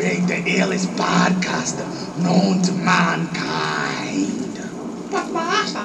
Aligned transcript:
Create 0.00 0.24
the 0.28 0.40
illest 0.56 0.88
podcaster 0.96 1.84
known 2.24 2.62
to 2.62 2.72
mankind. 2.72 4.56
But 5.10 5.30
Master, 5.30 5.84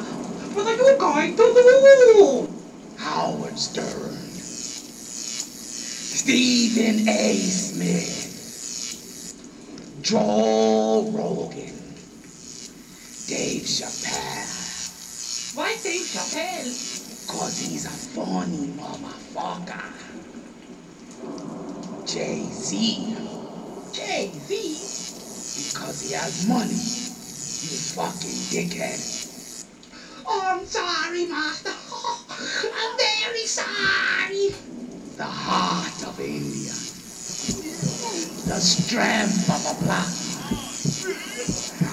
what 0.55 0.66
are 0.66 0.73
you 0.73 0.98
going 0.98 1.36
to 1.36 1.44
do? 1.44 2.48
Howard 2.96 3.59
Stern, 3.59 4.16
Stephen 6.16 7.09
A. 7.09 7.36
Smith, 7.36 8.23
Joe 10.02 11.12
Rogan, 11.12 11.76
Dave 13.27 13.63
Chappelle. 13.68 14.48
Why 15.58 15.76
Dave 15.84 16.05
Chappelle? 16.05 16.72
Cause 17.27 17.59
he's 17.59 17.86
a 17.86 17.90
funny 17.90 18.68
motherfucker. 18.80 19.91
Jay-Z? 22.05 23.26
because 25.86 26.02
he 26.02 26.15
has 26.26 26.48
money. 26.48 26.74
You 26.74 27.78
fucking 27.94 28.40
dickhead. 28.50 28.98
Oh, 30.26 30.58
I'm 30.58 30.66
sorry, 30.66 31.28
Master. 31.28 31.70
I'm 32.74 32.98
very 32.98 33.46
sorry. 33.46 34.56
The 35.18 35.24
heart 35.24 36.02
of 36.08 36.20
India. 36.20 36.74
The 38.50 38.60
strength 38.60 39.54
of 39.54 39.70
a 39.70 39.76
black. 39.86 40.10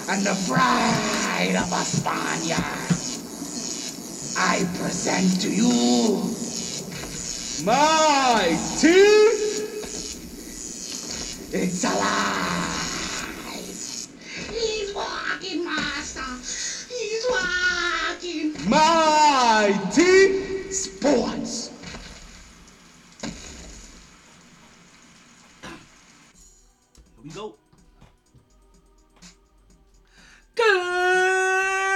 And 0.08 0.24
the 0.24 0.36
pride 0.48 1.56
of 1.56 1.70
a 1.70 1.84
Spaniard. 1.84 2.88
I 4.38 4.64
present 4.78 5.42
to 5.42 5.50
you 5.52 6.32
My 7.66 8.56
team. 8.80 9.28
It's 11.52 11.84
alive. 11.84 12.71
Fucking 17.28 18.54
mighty 18.68 20.70
sports. 20.72 21.70
Here 23.22 23.30
we 27.22 27.30
go. 27.30 27.54
Good 30.54 31.91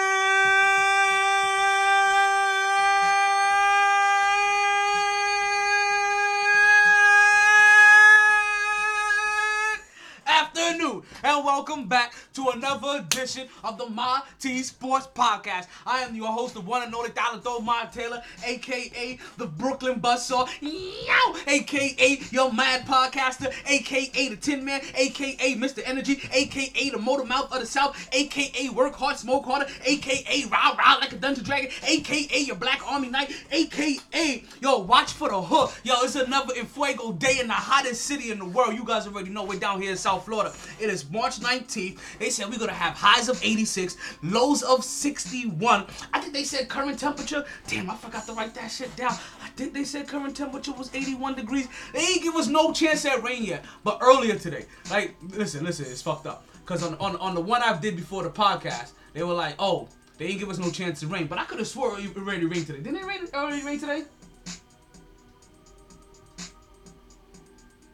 and 11.26 11.44
welcome 11.44 11.88
back 11.88 12.14
to 12.32 12.50
another 12.50 13.00
edition 13.00 13.48
of 13.64 13.76
the 13.78 13.86
My 13.88 14.22
T 14.38 14.62
Sports 14.62 15.08
Podcast. 15.12 15.66
I 15.84 16.02
am 16.02 16.14
your 16.14 16.28
host, 16.28 16.54
the 16.54 16.60
one 16.60 16.84
and 16.84 16.94
only 16.94 17.10
Dollar 17.10 17.40
Doe 17.40 17.58
Mon 17.58 17.90
Taylor, 17.90 18.22
aka 18.44 19.18
the 19.36 19.46
Brooklyn 19.46 20.00
Buzzsaw, 20.00 20.48
yow, 20.60 21.36
aka 21.48 22.20
your 22.30 22.52
mad 22.52 22.86
podcaster, 22.86 23.52
aka 23.66 24.28
the 24.28 24.36
Tin 24.36 24.64
Man, 24.64 24.80
aka 24.94 25.56
Mr. 25.56 25.82
Energy, 25.84 26.22
aka 26.32 26.90
the 26.90 26.98
Motor 26.98 27.24
Mouth 27.24 27.52
of 27.52 27.58
the 27.58 27.66
South, 27.66 28.08
aka 28.12 28.68
Work 28.68 28.94
Hard, 28.94 29.16
Smoke 29.16 29.46
Harder, 29.46 29.66
aka 29.84 30.44
Rah 30.44 30.76
Rah 30.78 30.98
like 31.00 31.12
a 31.12 31.16
Dungeon 31.16 31.42
Dragon, 31.42 31.72
aka 31.88 32.38
your 32.38 32.56
Black 32.56 32.80
Army 32.86 33.08
Knight, 33.08 33.34
aka 33.50 34.44
yo 34.60 34.78
Watch 34.78 35.12
for 35.12 35.28
the 35.28 35.42
Hook. 35.42 35.74
Yo, 35.82 35.94
it's 36.02 36.14
another 36.14 36.54
Fuego 36.54 37.10
day 37.10 37.40
in 37.40 37.48
the 37.48 37.54
hottest 37.54 38.02
city 38.02 38.30
in 38.30 38.38
the 38.38 38.44
world. 38.44 38.74
You 38.74 38.84
guys 38.84 39.08
already 39.08 39.30
know 39.30 39.42
we're 39.42 39.58
down 39.58 39.82
here 39.82 39.90
in 39.90 39.96
South 39.96 40.24
Florida. 40.24 40.54
It 40.78 40.88
is 40.88 41.02
March 41.16 41.40
19th. 41.40 41.98
They 42.18 42.30
said 42.30 42.50
we're 42.50 42.58
gonna 42.58 42.72
have 42.72 42.94
highs 42.94 43.28
of 43.28 43.42
86, 43.42 43.96
lows 44.22 44.62
of 44.62 44.84
61. 44.84 45.86
I 46.12 46.20
think 46.20 46.34
they 46.34 46.44
said 46.44 46.68
current 46.68 46.98
temperature. 46.98 47.44
Damn, 47.66 47.90
I 47.90 47.96
forgot 47.96 48.26
to 48.26 48.34
write 48.34 48.54
that 48.54 48.68
shit 48.70 48.94
down. 48.96 49.12
I 49.42 49.48
think 49.56 49.72
they 49.72 49.84
said 49.84 50.06
current 50.06 50.36
temperature 50.36 50.72
was 50.72 50.94
81 50.94 51.34
degrees. 51.34 51.68
They 51.92 52.00
ain't 52.00 52.22
give 52.22 52.36
us 52.36 52.48
no 52.48 52.72
chance 52.72 53.04
at 53.06 53.22
rain 53.22 53.44
yet. 53.44 53.64
But 53.82 53.98
earlier 54.02 54.36
today, 54.36 54.66
like, 54.90 55.14
listen, 55.30 55.64
listen, 55.64 55.86
it's 55.86 56.02
fucked 56.02 56.26
up. 56.26 56.46
Cause 56.66 56.82
on 56.82 56.94
on, 56.96 57.16
on 57.16 57.34
the 57.34 57.40
one 57.40 57.62
I 57.62 57.76
did 57.78 57.96
before 57.96 58.22
the 58.22 58.30
podcast, 58.30 58.92
they 59.14 59.22
were 59.22 59.32
like, 59.32 59.54
oh, 59.58 59.88
they 60.18 60.26
ain't 60.26 60.40
give 60.40 60.50
us 60.50 60.58
no 60.58 60.70
chance 60.70 61.00
to 61.00 61.06
rain. 61.06 61.26
But 61.26 61.38
I 61.38 61.44
could 61.44 61.58
have 61.58 61.68
swore 61.68 61.98
it 61.98 62.16
already 62.16 62.46
rained 62.46 62.66
today. 62.66 62.80
Didn't 62.80 62.98
it 62.98 63.06
rain 63.06 63.20
uh, 63.32 63.36
already 63.38 63.64
rain 63.64 63.80
today? 63.80 64.04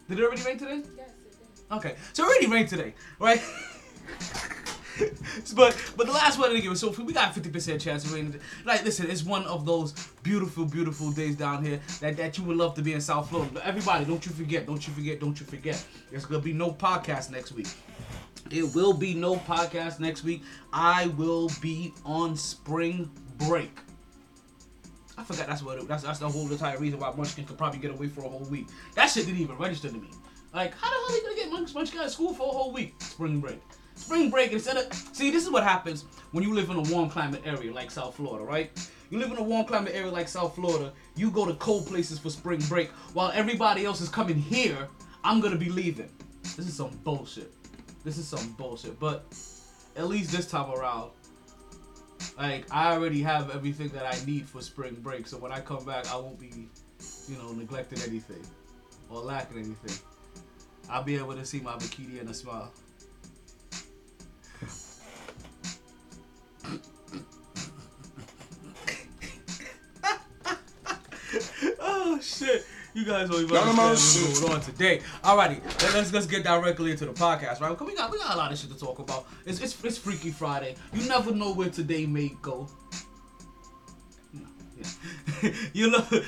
Did 0.09 0.19
it 0.19 0.25
already 0.25 0.43
rain 0.43 0.59
today? 0.59 0.83
Okay, 1.72 1.97
so 2.12 2.25
it 2.25 2.27
already 2.27 2.47
rained 2.49 2.69
today, 2.69 2.94
right? 3.19 3.43
but 5.56 5.77
but 5.97 6.06
the 6.06 6.12
last 6.12 6.38
one 6.38 6.50
didn't 6.50 6.62
give 6.62 6.72
us 6.72 6.81
so 6.81 6.91
we 6.91 7.15
got 7.15 7.34
fifty 7.34 7.49
percent 7.49 7.81
chance 7.81 8.05
of 8.05 8.12
rain. 8.12 8.38
Like 8.66 8.84
listen, 8.84 9.10
it's 9.10 9.22
one 9.22 9.44
of 9.47 9.65
those 9.65 9.93
beautiful, 10.22 10.66
beautiful 10.66 11.10
days 11.10 11.34
down 11.34 11.65
here 11.65 11.81
that, 12.00 12.19
that 12.19 12.37
you 12.37 12.44
would 12.44 12.59
love 12.59 12.75
to 12.75 12.83
be 12.83 12.93
in 12.93 13.00
South 13.00 13.31
Florida. 13.31 13.50
But 13.55 13.65
everybody, 13.65 14.05
don't 14.05 14.25
you 14.25 14.33
forget, 14.33 14.66
don't 14.66 14.87
you 14.87 14.93
forget, 14.93 15.19
don't 15.19 15.38
you 15.41 15.47
forget. 15.47 15.83
There's 16.10 16.27
gonna 16.27 16.43
be 16.43 16.53
no 16.53 16.72
podcast 16.72 17.31
next 17.31 17.53
week. 17.53 17.69
It 18.50 18.75
will 18.75 18.93
be 18.93 19.15
no 19.15 19.37
podcast 19.37 19.99
next 19.99 20.25
week. 20.25 20.43
I 20.75 21.06
will 21.16 21.50
be 21.62 21.94
on 22.04 22.37
spring 22.37 23.10
break. 23.39 23.78
I 25.16 25.25
forgot 25.25 25.47
that's 25.47 25.62
what 25.62 25.78
it, 25.78 25.89
that's 25.89 26.03
that's 26.03 26.19
the 26.19 26.28
whole 26.28 26.50
entire 26.50 26.78
reason 26.78 26.99
why 26.99 27.12
Munchkin 27.16 27.47
could 27.47 27.56
probably 27.56 27.78
get 27.78 27.93
away 27.93 28.09
for 28.09 28.25
a 28.25 28.28
whole 28.28 28.47
week. 28.50 28.66
That 28.94 29.06
shit 29.06 29.25
didn't 29.25 29.41
even 29.41 29.56
register 29.56 29.89
to 29.89 29.94
me. 29.94 30.10
Like, 30.55 30.75
how 30.75 30.89
the 30.89 30.97
hell 30.97 31.05
are 31.09 31.17
you 31.17 31.23
gonna 31.23 31.35
get 31.37 31.51
Munch, 31.51 31.75
Munchkin 31.75 32.01
out 32.01 32.07
of 32.07 32.13
school 32.13 32.35
for 32.35 32.43
a 32.43 32.51
whole 32.51 32.73
week? 32.73 32.95
Spring 33.01 33.41
break. 33.41 33.61
Spring 33.95 34.31
break 34.31 34.53
instead 34.53 34.77
of 34.77 34.93
see, 35.13 35.31
this 35.31 35.45
is 35.45 35.51
what 35.51 35.63
happens 35.63 36.05
when 36.33 36.45
you 36.45 36.55
live 36.55 36.71
in 36.71 36.77
a 36.77 36.83
warm 36.83 37.09
climate 37.09 37.43
area 37.45 37.73
like 37.73 37.91
South 37.91 38.17
Florida, 38.17 38.45
right? 38.45 38.71
You 39.11 39.19
live 39.19 39.31
in 39.31 39.37
a 39.39 39.43
warm 39.43 39.67
climate 39.67 39.95
area 39.95 40.11
like 40.11 40.29
South 40.29 40.55
Florida. 40.55 40.93
You 41.17 41.31
go 41.31 41.47
to 41.47 41.55
cold 41.55 41.87
places 41.87 42.19
for 42.19 42.31
spring 42.31 42.61
break 42.69 42.91
while 43.15 43.31
everybody 43.35 43.85
else 43.85 44.01
is 44.01 44.09
coming 44.09 44.37
here. 44.37 44.89
I'm 45.25 45.41
gonna 45.41 45.57
be 45.57 45.69
leaving. 45.71 46.11
This 46.43 46.67
is 46.67 46.75
some 46.75 46.91
bullshit. 47.05 47.51
This 48.05 48.19
is 48.19 48.27
some 48.27 48.53
bullshit. 48.53 48.99
But 48.99 49.25
at 49.97 50.09
least 50.09 50.33
this 50.33 50.47
time 50.47 50.71
around, 50.71 51.11
like 52.37 52.67
I 52.71 52.93
already 52.93 53.23
have 53.23 53.55
everything 53.55 53.89
that 53.91 54.07
I 54.07 54.25
need 54.27 54.49
for 54.49 54.61
spring 54.61 54.97
break. 55.01 55.27
So 55.27 55.39
when 55.39 55.53
I 55.53 55.61
come 55.61 55.84
back, 55.84 56.11
I 56.11 56.17
won't 56.17 56.39
be, 56.39 56.69
you 57.29 57.37
know, 57.39 57.53
neglecting 57.53 58.01
anything 58.03 58.45
or 59.11 59.21
lacking 59.21 59.59
anything. 59.59 59.99
I'll 60.91 61.03
be 61.04 61.16
able 61.16 61.34
to 61.34 61.44
see 61.44 61.60
my 61.60 61.72
bikini 61.75 62.20
and 62.20 62.28
a 62.28 62.34
smile. 62.34 62.70
oh 71.81 72.19
shit. 72.21 72.66
You 72.94 73.06
guys 73.06 73.31
don't 73.31 73.41
even 73.42 73.54
None 73.54 73.69
understand 73.78 74.26
what's 74.28 74.41
going 74.41 74.53
on 74.53 74.60
today. 74.60 75.00
Alrighty, 75.25 75.65
let- 75.65 75.94
let's 75.94 76.12
let's 76.12 76.26
get 76.26 76.44
directly 76.44 76.91
into 76.91 77.06
the 77.06 77.12
podcast, 77.12 77.60
right? 77.60 77.71
Because 77.71 77.87
we 77.87 77.94
got 77.97 78.10
we 78.10 78.19
got 78.19 78.34
a 78.34 78.38
lot 78.38 78.53
of 78.53 78.59
shit 78.59 78.71
to 78.71 78.78
talk 78.78 78.98
about. 78.98 79.26
It's 79.47 79.60
it's, 79.60 79.82
it's 79.82 79.97
Freaky 79.98 80.31
Friday. 80.31 80.75
You 80.92 81.09
never 81.09 81.32
know 81.32 81.54
where 81.54 81.71
today 81.71 82.04
may 82.04 82.32
go. 82.42 82.69
No, 84.34 84.42
yeah. 84.76 84.84
you'll 85.72 85.91
never 85.98 86.22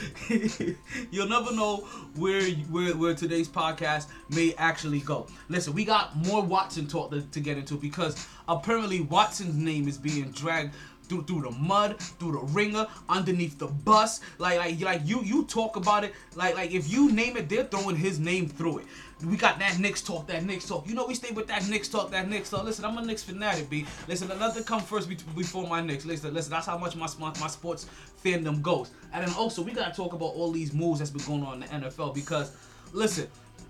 you'll 1.11 1.29
never 1.29 1.55
know 1.55 1.77
where 2.17 2.43
where 2.71 2.95
where 2.97 3.15
today's 3.15 3.49
podcast 3.49 4.07
may 4.31 4.55
actually 4.59 5.01
go. 5.01 5.27
Listen, 5.49 5.73
we 5.75 5.85
got 5.85 6.17
more 6.17 6.43
Watson 6.43 6.87
talk 6.87 7.11
to, 7.11 7.23
to 7.23 7.41
get 7.41 7.59
into 7.59 7.75
because 7.75 8.27
apparently 8.49 9.01
Watson's 9.01 9.55
name 9.55 9.89
is 9.89 9.99
being 9.99 10.31
dragged 10.31 10.75
through 11.09 11.25
through 11.25 11.43
the 11.43 11.51
mud, 11.53 11.99
through 12.01 12.33
the 12.33 12.39
ringer, 12.53 12.87
underneath 13.09 13.59
the 13.59 13.67
bus. 13.67 14.21
Like 14.39 14.59
like 14.59 14.81
like 14.81 15.01
you 15.05 15.23
you 15.23 15.45
talk 15.45 15.77
about 15.77 16.05
it. 16.05 16.13
Like 16.35 16.55
like 16.55 16.73
if 16.73 16.91
you 16.91 17.13
name 17.13 17.37
it, 17.37 17.49
they're 17.49 17.65
throwing 17.65 17.97
his 17.97 18.19
name 18.19 18.49
through 18.49 18.79
it. 18.79 18.87
We 19.25 19.37
got 19.37 19.59
that 19.61 19.79
Knicks 19.79 20.03
talk, 20.03 20.27
that 20.27 20.45
Knicks 20.45 20.67
talk. 20.67 20.87
You 20.89 20.95
know 20.95 21.07
we 21.07 21.15
stay 21.15 21.31
with 21.31 21.47
that 21.47 21.67
Knicks 21.69 21.89
talk, 21.89 22.11
that 22.11 22.29
Knicks 22.29 22.51
talk. 22.51 22.65
Listen, 22.65 22.85
I'm 22.85 22.99
a 22.99 23.03
Knicks 23.03 23.23
fanatic, 23.23 23.71
b. 23.71 23.87
Listen, 24.09 24.29
nothing 24.29 24.65
come 24.65 24.81
first 24.81 25.09
be- 25.09 25.17
before 25.37 25.67
my 25.67 25.81
Knicks. 25.81 26.05
Listen, 26.05 26.35
listen, 26.35 26.51
that's 26.51 26.67
how 26.67 26.77
much 26.77 26.97
my 26.97 27.09
my, 27.19 27.33
my 27.41 27.47
sports 27.47 27.87
fandom 28.23 28.61
goes. 28.61 28.91
And 29.13 29.27
then 29.27 29.35
also 29.37 29.63
we 29.63 29.73
gotta 29.73 29.95
talk 29.95 30.13
about 30.13 30.27
all 30.27 30.51
these 30.51 30.73
moves 30.73 30.99
that's 30.99 31.11
been 31.11 31.25
going 31.25 31.43
on 31.43 31.63
in 31.63 31.83
the 31.83 31.89
NFL 31.89 32.15
because, 32.15 32.57
listen, 32.93 33.29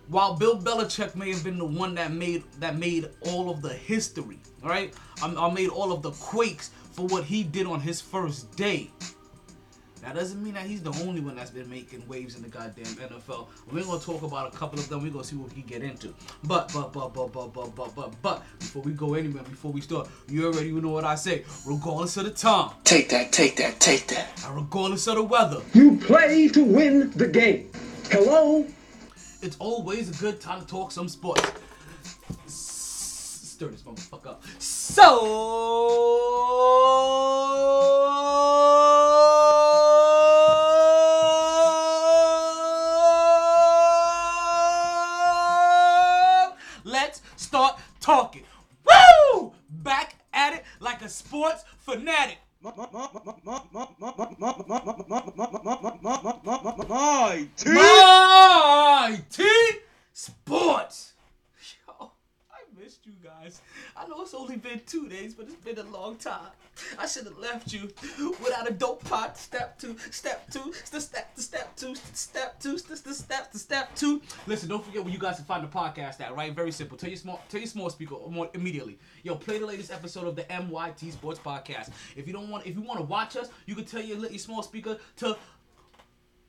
while 0.09 0.35
Bill 0.35 0.59
Belichick 0.59 1.15
may 1.15 1.31
have 1.33 1.45
been 1.45 1.59
the 1.59 1.65
one 1.65 1.95
that 1.95 2.13
made 2.13 2.45
that 2.59 2.77
made 2.77 3.09
all 3.23 3.51
of 3.51 3.63
the 3.63 3.73
history, 3.73 4.39
right? 4.63 4.95
I, 5.23 5.35
I 5.35 5.53
made 5.53 5.69
all 5.69 5.93
of 5.93 6.03
the 6.03 6.11
quakes 6.13 6.71
for 6.95 7.07
what 7.07 7.25
he 7.25 7.43
did 7.43 7.67
on 7.67 7.81
his 7.81 8.01
first 8.01 8.55
day. 8.57 8.91
That 10.03 10.15
doesn't 10.15 10.43
mean 10.45 10.53
that 10.53 10.67
he's 10.67 10.83
the 10.83 10.93
only 11.07 11.23
one 11.23 11.35
that's 11.35 11.51
been 11.51 11.69
making 11.71 12.07
waves 12.07 12.37
in 12.37 12.43
the 12.43 12.49
goddamn 12.49 12.85
NFL. 12.85 13.47
We're 13.73 13.85
gonna 13.85 13.99
talk 13.99 14.23
about 14.23 14.53
a 14.55 14.57
couple 14.57 14.79
of 14.79 14.87
them. 14.91 15.03
We're 15.03 15.11
gonna 15.11 15.25
see 15.25 15.35
what 15.37 15.49
we 15.49 15.63
can 15.63 15.67
get 15.69 15.83
into. 15.83 16.15
But 16.45 16.71
but 16.75 16.93
but 16.93 17.15
but 17.15 17.33
but 17.33 17.55
but 17.55 17.75
but 17.75 17.95
but 17.97 18.13
but 18.23 18.43
before 18.59 18.83
we 18.83 18.93
go 18.93 19.15
anywhere, 19.15 19.43
before 19.45 19.73
we 19.73 19.81
start, 19.81 20.09
you 20.29 20.47
already 20.47 20.73
know 20.73 20.91
what 20.91 21.05
I 21.05 21.15
say. 21.15 21.45
Regardless 21.65 22.19
of 22.19 22.25
the 22.25 22.33
time, 22.33 22.73
Take 22.85 23.09
that, 23.09 23.33
take 23.33 23.57
that, 23.57 23.81
take 23.81 24.07
that. 24.09 24.29
and 24.45 24.55
regardless 24.55 25.07
of 25.07 25.15
the 25.17 25.23
weather, 25.23 25.63
You 25.73 25.97
play 25.97 26.49
to 26.49 26.63
win 26.63 27.11
the 27.13 27.27
game. 27.27 27.71
Hello? 28.11 28.67
it's 29.41 29.57
always 29.59 30.09
a 30.11 30.23
good 30.23 30.39
time 30.41 30.61
to 30.61 30.67
talk 30.67 30.91
some 30.93 31.09
sports. 31.09 31.43
Stir 33.55 33.69
this 33.69 33.83
motherfucker 33.83 34.31
up. 34.31 34.43
So 34.59 35.07
let's 46.83 47.23
start 47.37 47.79
talking. 48.01 48.43
Woo! 48.85 49.53
Back 49.71 50.17
at 50.33 50.55
it 50.55 50.65
like 50.81 51.03
a 51.03 51.09
sports 51.09 51.63
fanatic. 51.79 52.39
My 52.61 52.73
team. 57.57 57.75
Mighty 57.75 59.45
Sports. 60.13 61.13
Yo, 61.87 62.13
I 62.51 62.81
missed 62.81 63.07
you 63.07 63.13
guys. 63.23 63.61
I 63.97 64.03
know 64.15 64.23
it's 64.23 64.35
only 64.35 64.57
been 64.57 64.81
two 64.87 65.09
days, 65.09 65.35
but 65.35 65.47
it's 65.47 65.55
been 65.57 65.79
a 65.79 65.91
long 65.91 66.17
time. 66.17 66.51
I 66.99 67.07
should 67.07 67.25
have 67.25 67.39
left 67.39 67.73
you 67.73 67.93
without 68.43 68.69
a 68.69 68.73
dope 68.73 69.05
pot. 69.05 69.39
Step 69.39 69.79
two, 69.79 69.97
step 70.11 70.51
two, 70.51 70.73
step, 70.73 71.35
the 71.37 71.43
step 71.43 71.77
two, 71.77 71.95
step 71.95 72.61
two, 72.61 72.77
the 72.77 73.01
the 73.05 73.15
step, 73.15 73.53
the 73.53 73.59
step 73.59 73.95
two. 73.95 74.21
Listen, 74.47 74.69
don't 74.69 74.85
forget 74.85 75.05
where 75.05 75.13
you 75.13 75.19
guys 75.19 75.37
can 75.37 75.45
find 75.45 75.63
the 75.63 75.69
podcast 75.69 76.21
at. 76.21 76.35
Right, 76.35 76.53
very 76.53 76.73
simple. 76.73 76.97
Tell 76.97 77.11
your 77.11 77.17
small, 77.17 77.41
tell 77.49 77.61
your 77.61 77.69
small 77.69 77.91
speaker 77.91 78.17
more 78.29 78.51
immediately. 78.55 78.99
Yo, 79.23 79.37
play 79.37 79.59
the 79.59 79.67
latest 79.67 79.93
episode 79.93 80.27
of 80.27 80.35
the 80.35 80.43
MYT 80.45 81.13
Sports 81.13 81.39
Podcast. 81.39 81.91
If 82.17 82.27
you 82.27 82.33
don't 82.33 82.49
want, 82.49 82.67
if 82.67 82.75
you 82.75 82.83
want 82.83 82.99
to 82.99 83.07
watch 83.07 83.37
us, 83.37 83.51
you 83.67 83.77
can 83.77 83.85
tell 83.85 84.03
your, 84.03 84.19
your 84.19 84.39
small 84.39 84.63
speaker 84.63 84.99
to 85.19 85.37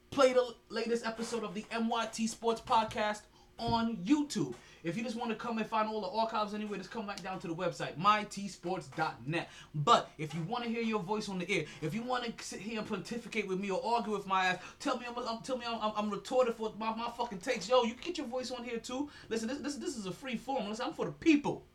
play 0.09 0.33
the 0.33 0.55
latest 0.69 1.05
episode 1.05 1.43
of 1.43 1.53
the 1.53 1.65
MYT 1.71 2.27
Sports 2.29 2.61
Podcast 2.61 3.21
on 3.57 3.97
YouTube. 3.97 4.53
If 4.83 4.95
you 4.95 5.03
just 5.03 5.15
want 5.15 5.31
to 5.31 5.35
come 5.35 5.57
and 5.57 5.65
find 5.65 5.89
all 5.89 5.99
the 5.99 6.09
archives 6.09 6.53
anywhere, 6.53 6.77
just 6.77 6.91
come 6.91 7.07
back 7.07 7.23
down 7.23 7.39
to 7.39 7.47
the 7.47 7.55
website, 7.55 7.97
mytsports.net. 7.97 9.49
But 9.73 10.11
if 10.19 10.35
you 10.35 10.43
want 10.43 10.63
to 10.63 10.69
hear 10.69 10.83
your 10.83 10.99
voice 10.99 11.27
on 11.27 11.39
the 11.39 11.49
air, 11.49 11.65
if 11.81 11.95
you 11.95 12.03
want 12.03 12.23
to 12.23 12.43
sit 12.43 12.59
here 12.59 12.79
and 12.79 12.87
pontificate 12.87 13.47
with 13.47 13.59
me 13.59 13.71
or 13.71 13.81
argue 13.83 14.13
with 14.13 14.27
my 14.27 14.45
ass, 14.45 14.59
tell 14.79 14.99
me 14.99 15.07
I'm, 15.09 15.17
I'm 15.17 15.41
tell 15.41 15.57
me 15.57 15.65
I'm, 15.67 15.79
I'm, 15.81 15.91
I'm 15.97 16.09
retorted 16.11 16.53
for 16.53 16.71
my, 16.77 16.95
my 16.95 17.09
fucking 17.17 17.39
takes. 17.39 17.67
Yo, 17.67 17.83
you 17.83 17.95
can 17.95 18.03
get 18.03 18.19
your 18.19 18.27
voice 18.27 18.51
on 18.51 18.63
here 18.63 18.77
too. 18.77 19.09
Listen, 19.27 19.47
this 19.47 19.57
this, 19.57 19.75
this 19.77 19.97
is 19.97 20.05
a 20.05 20.11
free 20.11 20.37
forum. 20.37 20.69
Listen, 20.69 20.85
I'm 20.85 20.93
for 20.93 21.05
the 21.05 21.11
people 21.11 21.65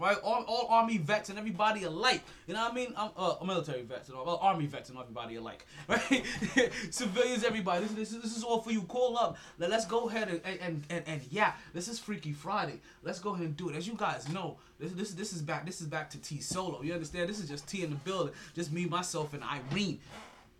right? 0.00 0.16
All, 0.24 0.44
all 0.48 0.66
army 0.70 0.98
vets 0.98 1.28
and 1.28 1.38
everybody 1.38 1.84
alike. 1.84 2.22
You 2.46 2.54
know 2.54 2.62
what 2.62 2.72
I 2.72 2.74
mean? 2.74 2.94
I'm 2.96 3.10
uh, 3.16 3.34
military 3.44 3.82
vets 3.82 4.08
and 4.08 4.16
all, 4.16 4.24
well, 4.24 4.38
army 4.42 4.66
vets 4.66 4.88
and 4.90 4.98
everybody 4.98 5.36
alike, 5.36 5.66
right? 5.88 6.24
Civilians, 6.90 7.44
everybody. 7.44 7.84
This, 7.84 7.92
this, 7.92 8.12
is- 8.12 8.22
this 8.22 8.36
is 8.36 8.42
all 8.42 8.60
for 8.62 8.72
you. 8.72 8.82
Call 8.82 9.16
up. 9.18 9.36
Let, 9.58 9.70
let's 9.70 9.84
go 9.86 10.08
ahead 10.08 10.28
and, 10.28 10.40
and, 10.44 10.58
and, 10.60 10.84
and, 10.90 11.04
and 11.06 11.22
yeah, 11.30 11.52
this 11.74 11.86
is 11.88 11.98
Freaky 11.98 12.32
Friday. 12.32 12.80
Let's 13.02 13.20
go 13.20 13.30
ahead 13.34 13.46
and 13.46 13.56
do 13.56 13.68
it. 13.68 13.76
As 13.76 13.86
you 13.86 13.94
guys 13.94 14.28
know, 14.28 14.56
this, 14.78 14.92
this, 14.92 15.10
this 15.12 15.32
is 15.32 15.42
back. 15.42 15.66
This 15.66 15.80
is 15.80 15.86
back 15.86 16.08
to 16.10 16.18
T 16.18 16.40
solo. 16.40 16.82
You 16.82 16.94
understand? 16.94 17.28
This 17.28 17.38
is 17.38 17.48
just 17.48 17.68
T 17.68 17.82
in 17.84 17.90
the 17.90 17.96
building. 17.96 18.34
Just 18.54 18.72
me, 18.72 18.86
myself, 18.86 19.34
and 19.34 19.42
Irene. 19.44 19.98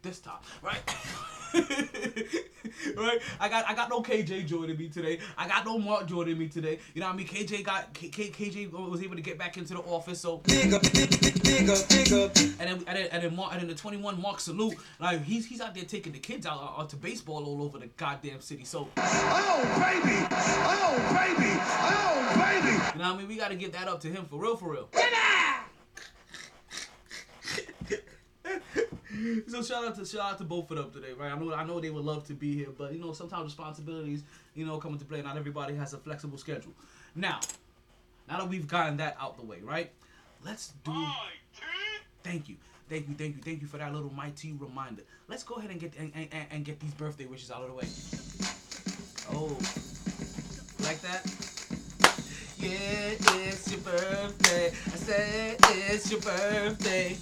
This 0.02 0.20
time, 0.20 0.38
right? 0.62 0.80
right? 2.96 3.18
I 3.38 3.48
got 3.50 3.68
I 3.68 3.74
got 3.74 3.90
no 3.90 4.00
KJ 4.00 4.46
joining 4.46 4.78
me 4.78 4.88
today. 4.88 5.18
I 5.36 5.46
got 5.46 5.66
no 5.66 5.78
Mark 5.78 6.06
joining 6.06 6.38
me 6.38 6.48
today. 6.48 6.78
You 6.94 7.00
know 7.02 7.08
what 7.08 7.14
I 7.14 7.16
mean? 7.18 7.26
KJ 7.26 7.62
got 7.64 7.92
K, 7.92 8.08
K, 8.08 8.30
KJ 8.30 8.72
was 8.72 9.02
able 9.02 9.16
to 9.16 9.20
get 9.20 9.36
back 9.38 9.58
into 9.58 9.74
the 9.74 9.80
office, 9.80 10.20
so 10.20 10.38
Big 10.38 10.72
up, 10.72 10.80
big 10.82 11.68
up, 11.68 11.86
big 11.90 12.12
up. 12.14 12.34
and 12.36 12.58
then 12.60 12.84
and 12.86 12.96
then 12.96 13.08
and 13.12 13.22
then, 13.24 13.36
Mark, 13.36 13.52
and 13.52 13.60
then 13.60 13.68
the 13.68 13.74
21 13.74 14.18
Mark 14.22 14.40
Salute, 14.40 14.74
like 15.00 15.22
he's 15.22 15.44
he's 15.46 15.60
out 15.60 15.74
there 15.74 15.84
taking 15.84 16.12
the 16.14 16.18
kids 16.18 16.46
out 16.46 16.74
uh, 16.78 16.86
to 16.86 16.96
baseball 16.96 17.44
all 17.44 17.62
over 17.62 17.78
the 17.78 17.88
goddamn 17.98 18.40
city. 18.40 18.64
So 18.64 18.88
Oh, 18.96 19.62
baby! 19.76 20.16
Oh, 20.30 20.96
baby! 21.12 21.60
Oh, 21.60 22.32
baby! 22.36 22.72
you 22.94 23.02
know 23.02 23.10
what 23.10 23.16
I 23.16 23.18
mean? 23.18 23.28
We 23.28 23.36
got 23.36 23.48
to 23.50 23.56
give 23.56 23.72
that 23.72 23.86
up 23.86 24.00
to 24.00 24.08
him 24.08 24.24
for 24.30 24.40
real, 24.40 24.56
for 24.56 24.72
real. 24.72 24.88
So 29.48 29.62
shout 29.62 29.84
out 29.84 29.96
to 29.96 30.04
shout 30.04 30.32
out 30.32 30.38
to 30.38 30.44
both 30.44 30.70
of 30.70 30.76
them 30.76 30.90
today, 30.90 31.12
right? 31.12 31.32
I 31.32 31.38
know 31.38 31.52
I 31.52 31.64
know 31.64 31.80
they 31.80 31.90
would 31.90 32.04
love 32.04 32.26
to 32.28 32.34
be 32.34 32.54
here, 32.54 32.68
but 32.76 32.92
you 32.92 33.00
know 33.00 33.12
sometimes 33.12 33.44
responsibilities, 33.44 34.22
you 34.54 34.66
know, 34.66 34.78
come 34.78 34.92
into 34.92 35.04
play. 35.04 35.22
Not 35.22 35.36
everybody 35.36 35.74
has 35.76 35.92
a 35.92 35.98
flexible 35.98 36.38
schedule. 36.38 36.72
Now, 37.14 37.40
now 38.28 38.38
that 38.38 38.48
we've 38.48 38.68
gotten 38.68 38.96
that 38.98 39.16
out 39.20 39.36
the 39.36 39.44
way, 39.44 39.58
right? 39.62 39.90
Let's 40.44 40.72
do. 40.84 41.06
Thank 42.22 42.48
you, 42.48 42.56
thank 42.88 43.08
you, 43.08 43.14
thank 43.14 43.36
you, 43.36 43.42
thank 43.42 43.62
you 43.62 43.66
for 43.66 43.78
that 43.78 43.92
little 43.92 44.12
mighty 44.12 44.52
reminder. 44.52 45.02
Let's 45.28 45.42
go 45.42 45.56
ahead 45.56 45.70
and 45.70 45.80
get 45.80 45.94
and, 45.98 46.12
and, 46.14 46.46
and 46.50 46.64
get 46.64 46.80
these 46.80 46.94
birthday 46.94 47.26
wishes 47.26 47.50
out 47.50 47.62
of 47.62 47.68
the 47.68 47.74
way. 47.74 47.88
Oh, 49.32 49.56
like 50.84 51.00
that? 51.02 51.24
Yeah, 52.58 53.16
it's 53.46 53.70
your 53.70 53.80
birthday. 53.80 54.66
I 54.68 54.96
said 54.96 55.56
it's 55.60 56.10
your 56.10 56.20
birthday. 56.20 57.16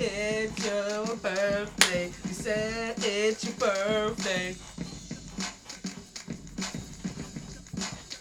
It's 0.00 0.64
your 0.64 1.16
birthday. 1.16 2.06
You 2.06 2.32
said 2.32 2.94
it's 2.98 3.44
your 3.44 3.54
birthday. 3.54 4.52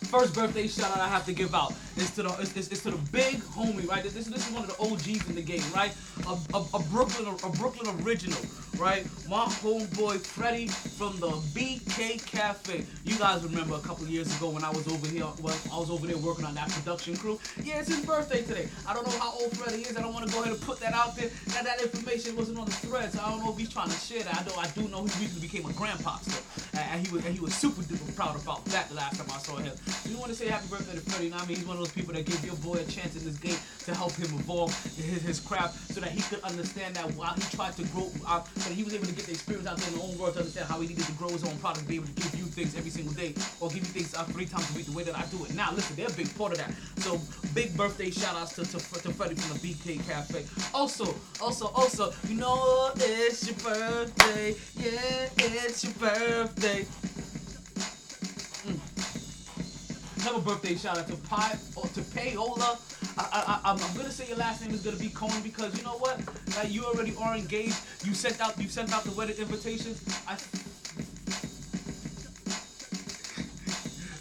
First 0.09 0.33
birthday 0.33 0.67
shout 0.67 0.91
out 0.91 0.99
I 0.99 1.07
have 1.07 1.25
to 1.27 1.33
give 1.33 1.53
out 1.53 1.73
is 1.97 2.11
to 2.11 2.23
the 2.23 2.29
to 2.29 2.91
the 2.91 3.11
big 3.11 3.35
homie, 3.55 3.87
right? 3.87 4.03
This, 4.03 4.13
this 4.13 4.47
is 4.47 4.53
one 4.53 4.63
of 4.63 4.69
the 4.69 4.83
OGs 4.83 5.29
in 5.29 5.35
the 5.35 5.41
game, 5.41 5.63
right? 5.73 5.93
A, 6.27 6.37
a, 6.55 6.65
a 6.73 6.79
Brooklyn 6.91 7.27
a 7.27 7.49
Brooklyn 7.57 7.87
original, 8.03 8.39
right? 8.77 9.05
My 9.27 9.45
homeboy 9.45 10.21
Freddie 10.21 10.67
from 10.67 11.19
the 11.19 11.29
BK 11.53 12.23
Cafe. 12.25 12.85
You 13.03 13.17
guys 13.17 13.43
remember 13.43 13.75
a 13.75 13.79
couple 13.79 14.05
years 14.07 14.35
ago 14.37 14.49
when 14.49 14.63
I 14.63 14.69
was 14.69 14.87
over 14.87 15.07
here, 15.07 15.25
well, 15.41 15.57
I 15.73 15.77
was 15.77 15.89
over 15.89 16.07
there 16.07 16.17
working 16.17 16.45
on 16.45 16.55
that 16.55 16.69
production 16.69 17.17
crew. 17.17 17.39
Yeah, 17.63 17.79
it's 17.79 17.89
his 17.89 18.05
birthday 18.05 18.41
today. 18.43 18.69
I 18.87 18.93
don't 18.93 19.05
know 19.05 19.17
how 19.19 19.33
old 19.33 19.55
Freddie 19.57 19.81
is. 19.81 19.97
I 19.97 20.01
don't 20.01 20.13
want 20.13 20.27
to 20.27 20.33
go 20.33 20.41
ahead 20.41 20.53
and 20.53 20.61
put 20.61 20.79
that 20.79 20.93
out 20.93 21.15
there. 21.15 21.29
That 21.53 21.65
that 21.65 21.81
information 21.81 22.35
wasn't 22.35 22.59
on 22.59 22.65
the 22.65 22.73
thread, 22.73 23.11
so 23.11 23.21
I 23.23 23.29
don't 23.29 23.43
know 23.43 23.51
if 23.51 23.57
he's 23.57 23.69
trying 23.71 23.89
to 23.89 23.97
share 23.97 24.23
that. 24.23 24.41
I 24.41 24.45
know 24.45 24.55
I 24.57 24.67
do 24.69 24.87
know 24.87 25.03
he 25.03 25.25
recently 25.25 25.47
became 25.47 25.65
a 25.69 25.73
grandpa 25.73 26.17
still, 26.17 26.43
and, 26.79 27.05
he 27.05 27.13
was 27.13 27.25
and 27.25 27.33
he 27.33 27.39
was 27.39 27.53
super 27.53 27.81
duper 27.81 28.15
proud 28.15 28.35
about 28.41 28.63
that 28.65 28.89
the 28.89 28.95
last 28.95 29.17
time 29.17 29.27
I 29.33 29.39
saw 29.39 29.57
him. 29.57 29.75
So 29.75 30.09
you 30.09 30.17
want 30.17 30.31
to 30.31 30.37
say 30.37 30.47
happy 30.47 30.67
birthday 30.67 30.95
to 30.95 31.01
Freddie? 31.01 31.25
You 31.25 31.31
know 31.31 31.37
I 31.37 31.45
mean, 31.45 31.57
he's 31.57 31.65
one 31.65 31.77
of 31.77 31.83
those 31.83 31.86
people 31.91 32.13
that 32.13 32.25
give 32.25 32.43
your 32.45 32.55
boy 32.57 32.75
a 32.75 32.85
chance 32.85 33.15
in 33.15 33.23
this 33.23 33.37
game 33.37 33.57
to 33.85 33.95
help 33.95 34.13
him 34.13 34.27
evolve 34.39 34.73
his, 34.95 35.21
his 35.21 35.39
craft, 35.39 35.91
so 35.93 35.99
that 35.99 36.09
he 36.11 36.21
could 36.21 36.41
understand 36.43 36.95
that 36.95 37.05
while 37.15 37.33
he 37.33 37.41
tried 37.55 37.75
to 37.75 37.83
grow, 37.93 38.11
uh, 38.27 38.41
that 38.55 38.73
he 38.73 38.83
was 38.83 38.93
able 38.93 39.05
to 39.05 39.13
get 39.13 39.25
the 39.25 39.31
experience 39.31 39.67
out 39.67 39.77
there 39.77 39.89
in 39.89 39.95
the 39.95 40.03
own 40.03 40.17
world 40.17 40.33
to 40.33 40.39
understand 40.39 40.67
how 40.67 40.79
he 40.81 40.87
needed 40.87 41.05
to 41.05 41.11
grow 41.13 41.29
his 41.29 41.43
own 41.43 41.57
product, 41.57 41.87
be 41.87 41.95
able 41.95 42.07
to 42.07 42.13
give 42.13 42.35
you 42.35 42.45
things 42.45 42.75
every 42.75 42.89
single 42.89 43.13
day, 43.13 43.33
or 43.59 43.69
give 43.69 43.79
you 43.79 43.93
things 43.93 44.13
three 44.33 44.45
times 44.45 44.69
a 44.71 44.73
week 44.75 44.85
the 44.85 44.95
way 44.95 45.03
that 45.03 45.17
I 45.17 45.25
do 45.27 45.43
it. 45.45 45.53
Now, 45.55 45.71
listen, 45.73 45.95
they're 45.95 46.07
a 46.07 46.19
big 46.19 46.29
part 46.37 46.51
of 46.51 46.57
that. 46.59 46.73
So, 46.97 47.19
big 47.53 47.75
birthday 47.75 48.11
shout 48.11 48.35
outs 48.35 48.55
to, 48.55 48.65
to, 48.65 48.77
to 48.77 49.13
Freddie 49.13 49.35
from 49.35 49.57
the 49.57 49.61
BK 49.61 50.05
Cafe. 50.07 50.45
Also, 50.73 51.15
also, 51.41 51.71
also, 51.75 52.13
you 52.27 52.35
know 52.35 52.91
it's 52.95 53.47
your 53.47 53.57
birthday. 53.57 54.55
Yeah, 54.75 55.29
it's 55.37 55.83
your 55.83 55.93
birthday. 55.93 56.85
Have 60.27 60.35
a 60.35 60.41
birthday 60.41 60.75
shout 60.75 60.97
out 60.97 61.07
to 61.07 61.15
Pi 61.15 61.57
or 61.77 61.83
to 61.83 62.01
Payola. 62.01 62.77
I, 63.17 63.23
I, 63.31 63.61
I, 63.63 63.71
I'm 63.71 63.77
gonna 63.95 64.11
say 64.11 64.27
your 64.27 64.35
last 64.35 64.61
name 64.61 64.73
is 64.73 64.81
gonna 64.81 64.97
be 64.97 65.07
Cohen 65.07 65.41
because 65.41 65.77
you 65.77 65.85
know 65.85 65.97
what? 65.99 66.19
Like 66.57 66.69
you 66.69 66.83
already 66.83 67.13
are 67.17 67.33
engaged. 67.33 67.77
You 68.03 68.13
sent 68.13 68.41
out 68.41 68.61
you 68.61 68.67
sent 68.67 68.91
out 68.91 69.05
the 69.05 69.11
wedding 69.11 69.37
invitations. 69.37 70.03
I 70.27 70.35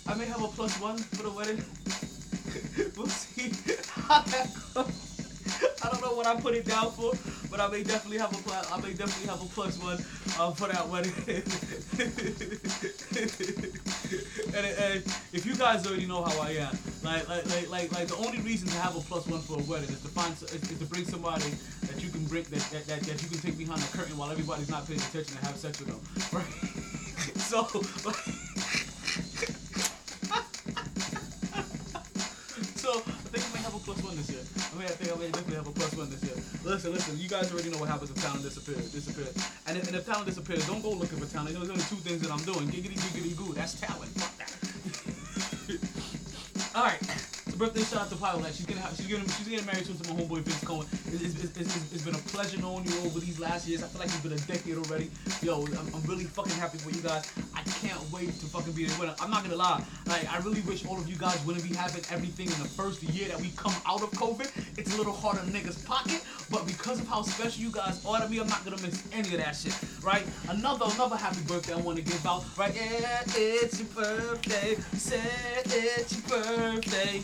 I 0.08 0.14
may 0.14 0.26
have 0.26 0.44
a 0.44 0.46
plus 0.46 0.80
one 0.80 0.96
for 0.96 1.24
the 1.24 1.30
wedding. 1.32 1.56
we'll 2.96 3.08
see 3.08 3.50
how 3.88 4.22
that 4.22 4.48
goes. 4.74 5.05
Know 6.06 6.14
what 6.14 6.28
I 6.28 6.36
put 6.40 6.54
it 6.54 6.64
down 6.64 6.92
for, 6.92 7.10
but 7.50 7.58
I 7.58 7.66
may 7.66 7.82
definitely 7.82 8.18
have 8.18 8.30
a 8.32 8.40
plus. 8.40 8.70
I 8.70 8.80
may 8.80 8.92
definitely 8.92 9.26
have 9.26 9.42
a 9.42 9.46
plus 9.46 9.76
one 9.82 9.98
uh, 10.38 10.52
for 10.52 10.68
that 10.68 10.86
wedding. 10.86 11.10
and, 14.54 14.66
and 14.78 15.02
if 15.32 15.44
you 15.44 15.56
guys 15.56 15.84
already 15.84 16.06
know 16.06 16.22
how 16.22 16.40
I 16.40 16.50
am, 16.50 16.78
like 17.02 17.28
like 17.28 17.44
like 17.46 17.70
like, 17.70 17.92
like 17.92 18.06
the 18.06 18.14
only 18.24 18.38
reason 18.42 18.68
to 18.68 18.76
have 18.76 18.94
a 18.94 19.00
plus 19.00 19.26
one 19.26 19.40
for 19.40 19.58
a 19.58 19.62
wedding 19.64 19.88
is 19.88 20.00
to 20.02 20.08
find 20.14 20.32
is, 20.34 20.44
is 20.44 20.78
to 20.78 20.84
bring 20.84 21.04
somebody 21.06 21.50
that 21.90 22.00
you 22.00 22.08
can 22.08 22.24
bring 22.26 22.44
that, 22.54 22.62
that, 22.70 22.86
that, 22.86 23.00
that 23.00 23.20
you 23.20 23.28
can 23.28 23.38
take 23.40 23.58
behind 23.58 23.80
the 23.80 23.98
curtain 23.98 24.16
while 24.16 24.30
everybody's 24.30 24.70
not 24.70 24.86
paying 24.86 25.00
attention 25.00 25.36
and 25.36 25.44
have 25.44 25.56
sex 25.56 25.80
with 25.80 25.88
them, 25.90 25.98
right? 26.38 26.46
so. 27.36 27.66
So 32.86 32.92
I 32.98 33.28
think 33.34 33.42
I 33.42 33.48
may 33.56 33.62
have 33.64 33.74
a 33.74 33.78
plus 33.80 33.95
one 34.06 34.16
this 34.16 34.30
year. 34.30 34.40
I 34.40 34.74
mean, 34.78 34.86
I 34.86 34.94
think 34.94 35.10
I 35.10 35.18
may 35.18 35.26
definitely 35.34 35.58
have 35.58 35.66
a 35.66 35.74
plus 35.74 35.92
one 35.98 36.08
this 36.10 36.22
year. 36.22 36.38
Listen, 36.62 36.92
listen, 36.94 37.18
you 37.18 37.28
guys 37.28 37.50
already 37.50 37.70
know 37.70 37.78
what 37.82 37.90
happens 37.90 38.10
if 38.10 38.22
talent 38.22 38.42
disappears. 38.46 38.92
Disappears. 38.94 39.34
And 39.66 39.76
if, 39.76 39.86
and 39.90 39.96
if 39.96 40.06
talent 40.06 40.26
disappears, 40.30 40.66
don't 40.66 40.82
go 40.82 40.90
looking 40.94 41.18
for 41.18 41.26
talent. 41.26 41.58
There's 41.58 41.68
only 41.68 41.82
two 41.90 41.98
things 42.06 42.22
that 42.22 42.30
I'm 42.30 42.44
doing: 42.46 42.70
giggity, 42.70 42.94
giggity, 43.02 43.34
goo. 43.36 43.52
That's 43.52 43.74
talent. 43.80 44.14
Fuck 44.14 44.38
that. 44.38 44.54
All 46.78 46.84
right. 46.86 47.02
Birthday 47.56 47.80
shout 47.84 48.02
out 48.02 48.10
to 48.10 48.16
Pilot. 48.16 48.54
She's 48.54 48.66
getting 48.66 48.82
she's 48.94 49.06
getting 49.06 49.24
she's 49.32 49.48
getting 49.48 49.64
married 49.64 49.86
soon 49.86 49.96
to 49.96 50.12
my 50.12 50.20
homeboy 50.20 50.44
Vince 50.44 50.62
Cohen. 50.62 50.86
It's, 51.08 51.24
it's, 51.24 51.56
it's, 51.56 51.56
it's, 51.56 51.92
it's 51.94 52.04
been 52.04 52.14
a 52.14 52.24
pleasure 52.28 52.60
knowing 52.60 52.84
you 52.84 52.92
over 53.00 53.18
these 53.18 53.40
last 53.40 53.66
years. 53.66 53.82
I 53.82 53.88
feel 53.88 54.00
like 54.00 54.12
it's 54.12 54.20
been 54.20 54.36
a 54.36 54.44
decade 54.44 54.76
already. 54.76 55.10
Yo, 55.40 55.64
I'm, 55.64 55.88
I'm 55.96 56.04
really 56.04 56.24
fucking 56.28 56.52
happy 56.60 56.76
for 56.76 56.90
you 56.90 57.00
guys. 57.00 57.24
Can't 57.86 58.12
wait 58.12 58.26
to 58.40 58.46
fucking 58.46 58.72
be 58.72 58.86
a 58.86 58.90
winner. 58.98 59.14
I'm 59.20 59.30
not 59.30 59.44
gonna 59.44 59.54
lie. 59.54 59.80
Like 60.06 60.26
I 60.32 60.38
really 60.38 60.60
wish 60.62 60.84
all 60.86 60.96
of 60.98 61.08
you 61.08 61.14
guys 61.14 61.38
wouldn't 61.46 61.64
be 61.68 61.72
having 61.72 62.02
everything 62.10 62.46
in 62.46 62.58
the 62.58 62.68
first 62.68 63.00
year 63.04 63.28
that 63.28 63.40
we 63.40 63.50
come 63.50 63.74
out 63.86 64.02
of 64.02 64.10
COVID. 64.10 64.50
It's 64.76 64.92
a 64.92 64.98
little 64.98 65.12
hard 65.12 65.38
on 65.38 65.46
niggas' 65.52 65.84
pocket, 65.86 66.20
but 66.50 66.66
because 66.66 66.98
of 66.98 67.06
how 67.06 67.22
special 67.22 67.62
you 67.62 67.70
guys 67.70 68.04
are 68.04 68.18
to 68.18 68.28
me, 68.28 68.40
I'm 68.40 68.48
not 68.48 68.64
gonna 68.64 68.82
miss 68.82 69.04
any 69.12 69.28
of 69.34 69.38
that 69.38 69.54
shit. 69.54 69.78
Right? 70.02 70.26
Another 70.48 70.86
another 70.96 71.16
happy 71.16 71.42
birthday 71.46 71.74
I 71.74 71.76
want 71.76 71.98
to 71.98 72.02
give 72.02 72.26
out. 72.26 72.44
Right? 72.58 72.74
Yeah, 72.74 73.22
it's 73.36 73.78
your 73.78 73.88
birthday. 73.90 74.74
Say 74.96 75.20
it's 75.66 76.12
your 76.12 76.42
birthday. 76.42 77.22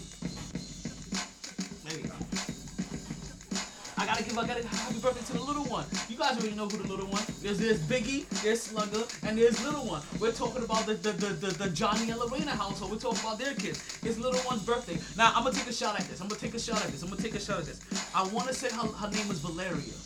Gotta 4.12 4.24
give 4.24 4.38
I 4.38 4.46
gotta 4.46 4.66
happy 4.66 4.98
birthday 4.98 5.24
to 5.24 5.32
the 5.32 5.42
little 5.42 5.64
one. 5.64 5.86
You 6.08 6.18
guys 6.18 6.36
already 6.36 6.54
know 6.54 6.68
who 6.68 6.76
the 6.76 6.88
little 6.88 7.06
one. 7.06 7.22
Is. 7.22 7.40
There's 7.40 7.58
there's 7.58 7.80
Biggie, 7.80 8.28
there's 8.42 8.62
Slugger, 8.62 9.04
and 9.24 9.38
there's 9.38 9.64
little 9.64 9.86
one. 9.86 10.02
We're 10.20 10.32
talking 10.32 10.62
about 10.62 10.84
the 10.84 10.94
the, 10.94 11.12
the, 11.12 11.28
the, 11.28 11.46
the 11.64 11.70
Johnny 11.70 12.10
and 12.10 12.20
Lorena 12.20 12.50
household. 12.50 12.92
We're 12.92 12.98
talking 12.98 13.20
about 13.20 13.38
their 13.38 13.54
kids. 13.54 13.82
It's 14.04 14.18
little 14.18 14.40
one's 14.44 14.64
birthday. 14.64 14.98
Now 15.16 15.32
I'm 15.34 15.44
gonna 15.44 15.56
take 15.56 15.68
a 15.68 15.72
shot 15.72 15.98
at 15.98 16.06
this. 16.08 16.20
I'm 16.20 16.28
gonna 16.28 16.40
take 16.40 16.54
a 16.54 16.60
shot 16.60 16.84
at 16.84 16.92
this. 16.92 17.02
I'm 17.02 17.08
gonna 17.08 17.22
take 17.22 17.34
a 17.34 17.40
shot 17.40 17.60
at 17.60 17.66
this. 17.66 17.80
I 18.14 18.22
wanna 18.28 18.52
say 18.52 18.68
her, 18.68 18.86
her 18.86 19.10
name 19.10 19.30
is 19.30 19.40
Valeria. 19.40 19.96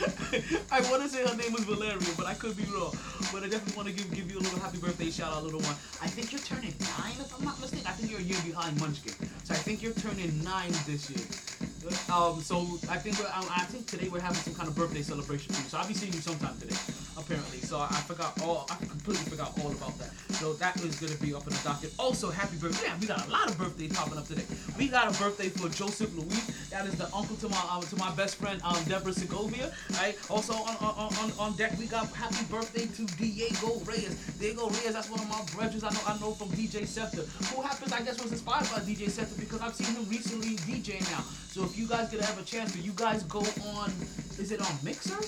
I 0.70 0.80
want 0.88 1.02
to 1.02 1.08
say 1.08 1.26
her 1.26 1.36
name 1.36 1.52
was 1.52 1.64
Valeria, 1.64 1.98
but 2.16 2.26
I 2.26 2.34
could 2.34 2.56
be 2.56 2.64
wrong. 2.64 2.94
But 3.32 3.42
I 3.42 3.48
definitely 3.48 3.76
want 3.76 3.88
to 3.88 3.94
give 3.94 4.10
give 4.14 4.30
you 4.30 4.38
a 4.38 4.44
little 4.44 4.60
happy 4.60 4.78
birthday 4.78 5.10
shout 5.10 5.32
out, 5.32 5.42
little 5.42 5.60
one. 5.60 5.74
I 6.00 6.06
think 6.06 6.32
you're 6.32 6.40
turning 6.40 6.74
nine, 6.98 7.18
if 7.18 7.34
I'm 7.36 7.44
not 7.44 7.60
mistaken. 7.60 7.86
I 7.86 7.92
think 7.92 8.10
you're 8.10 8.20
a 8.20 8.22
year 8.22 8.38
behind 8.46 8.78
Munchkin, 8.80 9.12
so 9.44 9.54
I 9.54 9.58
think 9.58 9.82
you're 9.82 9.92
turning 9.92 10.42
nine 10.44 10.72
this 10.86 11.10
year. 11.10 11.69
Um, 12.12 12.42
so 12.42 12.60
I 12.90 12.98
think 13.00 13.16
um, 13.20 13.46
I 13.48 13.64
think 13.64 13.86
today 13.86 14.08
we're 14.08 14.20
having 14.20 14.36
some 14.36 14.54
kind 14.54 14.68
of 14.68 14.76
birthday 14.76 15.00
celebration 15.00 15.54
you. 15.54 15.64
So 15.64 15.78
I'll 15.78 15.88
be 15.88 15.94
seeing 15.94 16.12
you 16.12 16.20
sometime 16.20 16.52
today, 16.60 16.76
apparently. 17.16 17.58
So 17.64 17.80
I 17.80 18.04
forgot 18.04 18.36
all, 18.42 18.66
I 18.68 18.76
completely 18.84 19.24
forgot 19.30 19.56
all 19.62 19.72
about 19.72 19.96
that. 19.98 20.10
So 20.36 20.52
that 20.54 20.76
is 20.84 20.96
gonna 21.00 21.16
be 21.16 21.32
up 21.32 21.46
in 21.46 21.54
the 21.54 21.60
docket. 21.64 21.94
Also, 21.98 22.30
happy 22.30 22.56
birthday! 22.58 22.88
Yeah, 22.88 22.96
we 23.00 23.06
got 23.06 23.26
a 23.26 23.30
lot 23.30 23.48
of 23.48 23.56
birthdays 23.56 23.96
popping 23.96 24.18
up 24.18 24.26
today. 24.26 24.44
We 24.76 24.88
got 24.88 25.08
a 25.08 25.18
birthday 25.18 25.48
for 25.48 25.68
Joseph 25.70 26.14
Louis. 26.14 26.44
That 26.68 26.84
is 26.84 26.96
the 26.96 27.08
uncle 27.16 27.36
to 27.36 27.48
my 27.48 27.62
um, 27.72 27.82
to 27.82 27.96
my 27.96 28.12
best 28.12 28.36
friend 28.36 28.60
um, 28.62 28.76
Deborah 28.84 29.12
Segovia. 29.12 29.72
Right. 29.96 30.18
Also 30.28 30.52
on 30.52 30.76
on, 30.84 31.08
on 31.16 31.32
on 31.38 31.56
deck 31.56 31.72
we 31.78 31.86
got 31.86 32.12
happy 32.12 32.44
birthday 32.50 32.86
to 32.92 33.06
Diego 33.16 33.80
Reyes. 33.88 34.20
Diego 34.38 34.68
Reyes, 34.68 34.92
that's 34.92 35.08
one 35.08 35.20
of 35.20 35.28
my 35.32 35.40
brothers 35.56 35.82
I 35.82 35.90
know 35.96 36.04
I 36.06 36.18
know 36.20 36.32
from 36.32 36.48
DJ 36.48 36.86
Scepter. 36.86 37.24
Who 37.54 37.62
happens 37.62 37.92
I 37.92 38.02
guess 38.02 38.20
was 38.22 38.32
inspired 38.32 38.68
by 38.68 38.84
DJ 38.84 39.08
Scepter 39.08 39.40
because 39.40 39.60
I've 39.62 39.74
seen 39.74 39.96
him 39.96 40.04
recently 40.10 40.56
DJ 40.68 41.00
now. 41.10 41.24
So 41.50 41.64
if 41.64 41.76
you 41.76 41.88
guys 41.88 42.08
could 42.08 42.20
have 42.20 42.38
a 42.38 42.44
chance, 42.44 42.76
but 42.76 42.84
you 42.84 42.92
guys 42.92 43.24
go 43.24 43.40
on, 43.40 43.90
is 44.38 44.52
it 44.52 44.60
on 44.60 44.72
Mixer? 44.84 45.18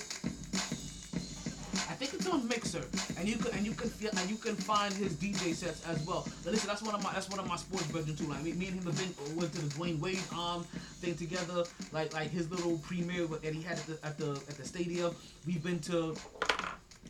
I 1.91 1.95
think 1.95 2.13
it's 2.13 2.29
on 2.29 2.47
Mixer, 2.47 2.85
and 3.19 3.27
you 3.27 3.35
can 3.35 3.51
and 3.57 3.65
you 3.65 3.73
can 3.73 3.91
and 4.17 4.29
you 4.29 4.37
can 4.37 4.55
find 4.55 4.93
his 4.93 5.15
DJ 5.15 5.53
sets 5.53 5.85
as 5.85 6.01
well. 6.07 6.25
Listen, 6.45 6.67
that's 6.67 6.81
one 6.81 6.95
of 6.95 7.03
my 7.03 7.11
that's 7.11 7.29
one 7.29 7.39
of 7.39 7.47
my 7.47 7.57
sports 7.57 7.87
brethren 7.87 8.15
too. 8.15 8.27
Like 8.27 8.41
me, 8.41 8.53
me 8.53 8.67
and 8.67 8.79
him 8.79 8.85
have 8.85 8.97
been 8.97 9.35
went 9.35 9.51
to 9.51 9.61
the 9.61 9.67
Dwyane 9.75 9.99
Wade 9.99 10.21
um 10.33 10.63
thing 11.01 11.15
together. 11.15 11.65
Like 11.91 12.13
like 12.13 12.29
his 12.29 12.49
little 12.49 12.77
premiere 12.77 13.27
that 13.27 13.53
he 13.53 13.61
had 13.61 13.77
at 13.77 13.85
the 13.87 13.99
at 14.05 14.17
the 14.17 14.31
at 14.47 14.55
the 14.55 14.65
stadium. 14.65 15.13
We've 15.45 15.61
been 15.61 15.79
to 15.91 16.15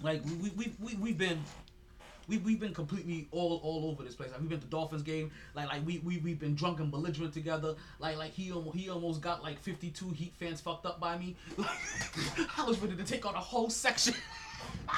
like 0.02 0.24
we 0.42 0.50
we 0.58 0.74
we 0.82 0.96
we've 0.96 1.18
been 1.20 1.40
we 2.28 2.38
we've 2.38 2.60
been 2.60 2.74
completely 2.74 3.28
all 3.32 3.60
all 3.64 3.90
over 3.92 4.04
this 4.04 4.16
place. 4.16 4.32
Like 4.32 4.40
we've 4.40 4.50
been 4.50 4.60
to 4.60 4.68
Dolphins 4.68 5.02
game. 5.04 5.32
Like 5.54 5.68
like 5.68 5.86
we 5.86 6.00
we 6.00 6.18
we've 6.18 6.40
been 6.40 6.56
drunk 6.56 6.80
and 6.80 6.90
belligerent 6.92 7.34
together. 7.34 7.76
Like 8.00 8.18
like 8.18 8.32
he 8.32 8.52
almost 8.52 8.78
he 8.78 8.90
almost 8.90 9.22
got 9.22 9.44
like 9.44 9.60
52 9.60 10.10
Heat 10.12 10.34
fans 10.40 10.62
fucked 10.62 10.86
up 10.86 11.00
by 11.00 11.18
me. 11.18 11.36
I 12.58 12.64
was 12.66 12.80
ready 12.80 12.96
to 12.96 13.04
take 13.04 13.26
on 13.26 13.36
a 13.36 13.40
whole 13.40 13.70
section. 13.70 14.14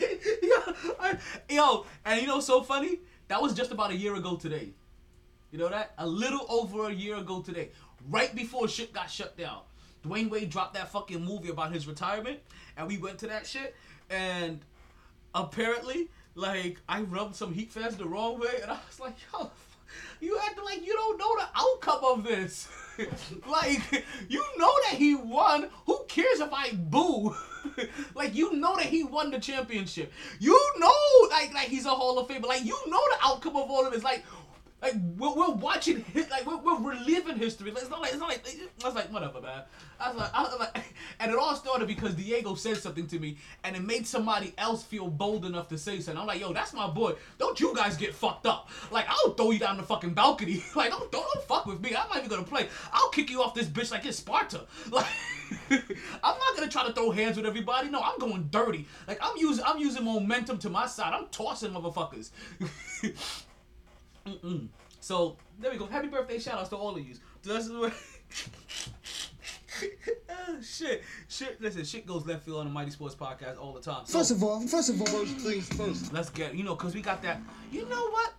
yo, 0.00 0.58
I- 1.00 1.18
yo, 1.48 1.86
and 2.04 2.20
you 2.20 2.26
know 2.26 2.40
so 2.40 2.62
funny? 2.62 3.00
That 3.28 3.40
was 3.42 3.54
just 3.54 3.70
about 3.72 3.90
a 3.90 3.96
year 3.96 4.14
ago 4.14 4.36
today. 4.36 4.70
You 5.50 5.58
know 5.58 5.68
that? 5.68 5.92
A 5.98 6.06
little 6.06 6.46
over 6.48 6.88
a 6.88 6.92
year 6.92 7.16
ago 7.16 7.40
today. 7.40 7.70
Right 8.08 8.34
before 8.34 8.68
shit 8.68 8.92
got 8.92 9.10
shut 9.10 9.36
down. 9.36 9.60
Dwyane 10.04 10.30
Wade 10.30 10.50
dropped 10.50 10.74
that 10.74 10.90
fucking 10.92 11.24
movie 11.24 11.48
about 11.48 11.72
his 11.72 11.86
retirement, 11.88 12.38
and 12.76 12.86
we 12.86 12.98
went 12.98 13.18
to 13.20 13.26
that 13.26 13.46
shit, 13.46 13.74
and 14.10 14.60
apparently, 15.36 16.08
like, 16.34 16.80
I 16.88 17.02
rubbed 17.02 17.36
some 17.36 17.52
Heat 17.52 17.72
fans 17.72 17.96
the 17.96 18.08
wrong 18.08 18.40
way, 18.40 18.58
and 18.62 18.70
I 18.70 18.78
was 18.86 18.98
like, 18.98 19.14
yo, 19.32 19.50
you 20.20 20.38
acting 20.44 20.64
like 20.64 20.84
you 20.84 20.94
don't 20.94 21.18
know 21.18 21.36
the 21.36 21.48
outcome 21.54 22.04
of 22.04 22.24
this. 22.24 22.68
like, 23.46 24.04
you 24.28 24.44
know 24.56 24.72
that 24.84 24.94
he 24.96 25.14
won. 25.14 25.68
Who 25.84 26.04
cares 26.08 26.40
if 26.40 26.52
I 26.52 26.72
boo? 26.72 27.34
like, 28.14 28.34
you 28.34 28.54
know 28.54 28.76
that 28.76 28.86
he 28.86 29.04
won 29.04 29.30
the 29.30 29.38
championship. 29.38 30.12
You 30.40 30.58
know, 30.78 31.28
like, 31.30 31.52
like 31.52 31.68
he's 31.68 31.86
a 31.86 31.90
Hall 31.90 32.18
of 32.18 32.28
Famer. 32.28 32.46
Like, 32.46 32.64
you 32.64 32.78
know 32.88 33.02
the 33.10 33.26
outcome 33.26 33.56
of 33.56 33.70
all 33.70 33.86
of 33.86 33.92
this. 33.92 34.02
Like, 34.02 34.24
like 34.82 34.94
we're, 35.16 35.34
we're 35.34 35.54
watching 35.54 36.04
like 36.14 36.46
we're, 36.46 36.58
we're 36.58 36.90
reliving 36.90 37.36
history. 37.36 37.70
Like, 37.70 37.82
It's 37.82 37.90
not 37.90 38.00
like 38.00 38.10
it's 38.10 38.20
not 38.20 38.28
like 38.28 38.44
I 38.82 38.86
was 38.86 38.94
like 38.94 39.12
whatever, 39.12 39.40
man. 39.40 39.62
I 39.98 40.10
was 40.10 40.18
like, 40.18 40.34
I 40.34 40.42
was 40.42 40.56
like, 40.58 40.84
and 41.20 41.32
it 41.32 41.38
all 41.38 41.56
started 41.56 41.88
because 41.88 42.14
Diego 42.14 42.54
said 42.54 42.76
something 42.76 43.06
to 43.06 43.18
me, 43.18 43.38
and 43.64 43.74
it 43.74 43.82
made 43.82 44.06
somebody 44.06 44.52
else 44.58 44.82
feel 44.84 45.08
bold 45.08 45.46
enough 45.46 45.68
to 45.68 45.78
say 45.78 46.00
something. 46.00 46.20
I'm 46.20 46.26
like, 46.26 46.40
yo, 46.40 46.52
that's 46.52 46.74
my 46.74 46.86
boy. 46.88 47.14
Don't 47.38 47.58
you 47.58 47.74
guys 47.74 47.96
get 47.96 48.14
fucked 48.14 48.46
up? 48.46 48.68
Like 48.90 49.06
I'll 49.08 49.32
throw 49.32 49.50
you 49.50 49.58
down 49.58 49.78
the 49.78 49.82
fucking 49.82 50.14
balcony. 50.14 50.62
Like 50.76 50.90
don't 50.90 51.10
don't, 51.10 51.26
don't 51.32 51.46
fuck 51.46 51.64
with 51.64 51.80
me. 51.80 51.96
I'm 51.96 52.08
not 52.08 52.18
even 52.18 52.28
gonna 52.28 52.42
play. 52.42 52.68
I'll 52.92 53.08
kick 53.08 53.30
you 53.30 53.42
off 53.42 53.54
this 53.54 53.66
bitch 53.66 53.90
like 53.90 54.04
it's 54.04 54.18
Sparta. 54.18 54.66
Like 54.90 55.06
I'm 56.22 56.38
not 56.38 56.56
gonna 56.56 56.68
try 56.68 56.86
to 56.86 56.92
throw 56.92 57.12
hands 57.12 57.36
with 57.36 57.46
everybody. 57.46 57.88
No, 57.88 58.00
I'm 58.02 58.18
going 58.18 58.48
dirty. 58.50 58.86
Like 59.08 59.18
I'm 59.22 59.36
using 59.38 59.64
I'm 59.64 59.78
using 59.78 60.04
momentum 60.04 60.58
to 60.58 60.68
my 60.68 60.86
side. 60.86 61.14
I'm 61.14 61.28
tossing 61.28 61.72
motherfuckers. 61.72 62.30
Mm-mm. 64.26 64.68
So 65.00 65.36
there 65.60 65.70
we 65.70 65.78
go. 65.78 65.86
Happy 65.86 66.08
birthday 66.08 66.38
shout 66.38 66.58
outs 66.58 66.68
to 66.70 66.76
all 66.76 66.96
of 66.96 67.06
you. 67.06 67.14
This 67.42 67.66
is 67.66 67.72
where 67.72 67.92
Ah, 70.30 70.54
shit. 70.62 71.02
Shit 71.28 71.60
listen, 71.60 71.84
shit 71.84 72.06
goes 72.06 72.26
left 72.26 72.44
field 72.44 72.58
on 72.60 72.66
the 72.66 72.72
Mighty 72.72 72.90
Sports 72.90 73.14
Podcast 73.14 73.60
all 73.60 73.72
the 73.72 73.80
time. 73.80 74.04
So 74.06 74.18
First 74.18 74.30
of 74.30 74.42
all, 74.42 74.60
first 74.66 74.88
of 74.88 75.00
all, 75.00 75.06
first 75.06 75.36
things 75.38 75.68
first. 75.68 76.12
let's 76.12 76.30
get 76.30 76.54
you 76.54 76.64
know, 76.64 76.74
cause 76.74 76.94
we 76.94 77.02
got 77.02 77.22
that 77.22 77.40
you 77.70 77.86
know 77.88 78.10
what? 78.10 78.32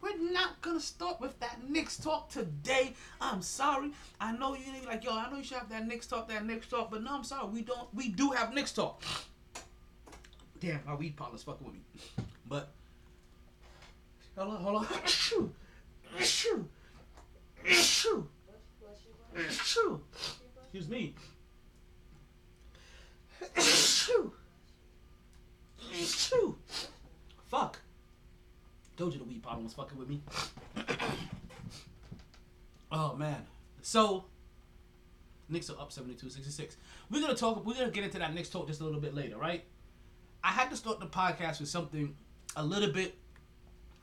We're 0.00 0.32
not 0.32 0.60
gonna 0.62 0.80
start 0.80 1.20
with 1.20 1.38
that 1.40 1.58
Knicks 1.68 1.98
talk 1.98 2.30
today. 2.30 2.94
I'm 3.20 3.42
sorry. 3.42 3.92
I 4.18 4.32
know 4.32 4.54
you 4.54 4.64
like 4.86 5.04
yo. 5.04 5.12
I 5.12 5.30
know 5.30 5.36
you 5.36 5.44
should 5.44 5.58
have 5.58 5.68
that 5.68 5.86
Knicks 5.86 6.06
talk, 6.06 6.28
that 6.28 6.46
Knicks 6.46 6.66
talk, 6.68 6.90
but 6.90 7.02
no, 7.02 7.14
I'm 7.14 7.24
sorry. 7.24 7.46
We 7.48 7.60
don't. 7.62 7.92
We 7.94 8.08
do 8.08 8.30
have 8.30 8.54
Knicks 8.54 8.72
talk. 8.72 9.02
Damn, 10.58 10.80
my 10.86 10.94
weed 10.94 11.16
partner's 11.16 11.42
fucking 11.42 11.66
with 11.66 11.74
me. 11.74 11.80
But 12.48 12.72
hold 14.40 14.54
on, 14.54 14.62
hold 14.62 14.76
on. 14.76 14.86
Excuse 20.64 20.88
me. 20.88 21.14
Fuck. 27.48 27.80
Told 28.96 29.12
you 29.12 29.18
the 29.18 29.24
weed 29.24 29.42
problem 29.42 29.64
was 29.64 29.74
fucking 29.74 29.98
with 29.98 30.08
me. 30.08 30.22
oh 32.92 33.14
man. 33.16 33.44
So 33.82 34.24
Knicks 35.48 35.68
are 35.70 35.78
up 35.80 35.90
72-66. 35.90 36.76
We're 37.10 37.20
gonna 37.20 37.34
talk 37.34 37.64
we're 37.66 37.74
gonna 37.74 37.90
get 37.90 38.04
into 38.04 38.18
that 38.18 38.34
Knicks 38.34 38.48
talk 38.48 38.68
just 38.68 38.80
a 38.80 38.84
little 38.84 39.00
bit 39.00 39.14
later, 39.14 39.36
right? 39.36 39.64
I 40.44 40.48
had 40.48 40.70
to 40.70 40.76
start 40.76 41.00
the 41.00 41.06
podcast 41.06 41.60
with 41.60 41.68
something 41.68 42.14
a 42.56 42.64
little 42.64 42.92
bit 42.92 43.19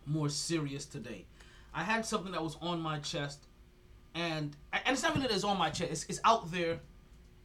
more 0.08 0.30
serious 0.30 0.86
today. 0.86 1.26
I 1.74 1.84
had 1.84 2.06
something 2.06 2.32
that 2.32 2.42
was 2.44 2.58
on 2.62 2.80
my 2.80 3.00
chest, 3.00 3.46
and 4.16 4.56
and 4.74 4.94
it's 4.94 5.04
not 5.04 5.16
really 5.16 5.28
that 5.28 5.36
it's 5.36 5.44
on 5.44 5.58
my 5.58 5.70
chest. 5.70 5.92
It's, 5.92 6.06
it's 6.06 6.20
out 6.24 6.52
there 6.52 6.80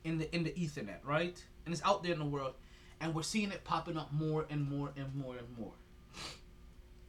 in 0.04 0.18
the 0.18 0.34
in 0.34 0.44
the 0.44 0.50
Ethernet, 0.50 1.04
right? 1.04 1.42
And 1.64 1.74
it's 1.74 1.82
out 1.84 2.02
there 2.02 2.12
in 2.12 2.18
the 2.18 2.24
world, 2.24 2.54
and 3.00 3.14
we're 3.14 3.22
seeing 3.22 3.50
it 3.50 3.64
popping 3.64 3.96
up 3.96 4.12
more 4.12 4.46
and 4.48 4.68
more 4.68 4.90
and 4.96 5.14
more 5.14 5.36
and 5.36 5.58
more. 5.58 5.72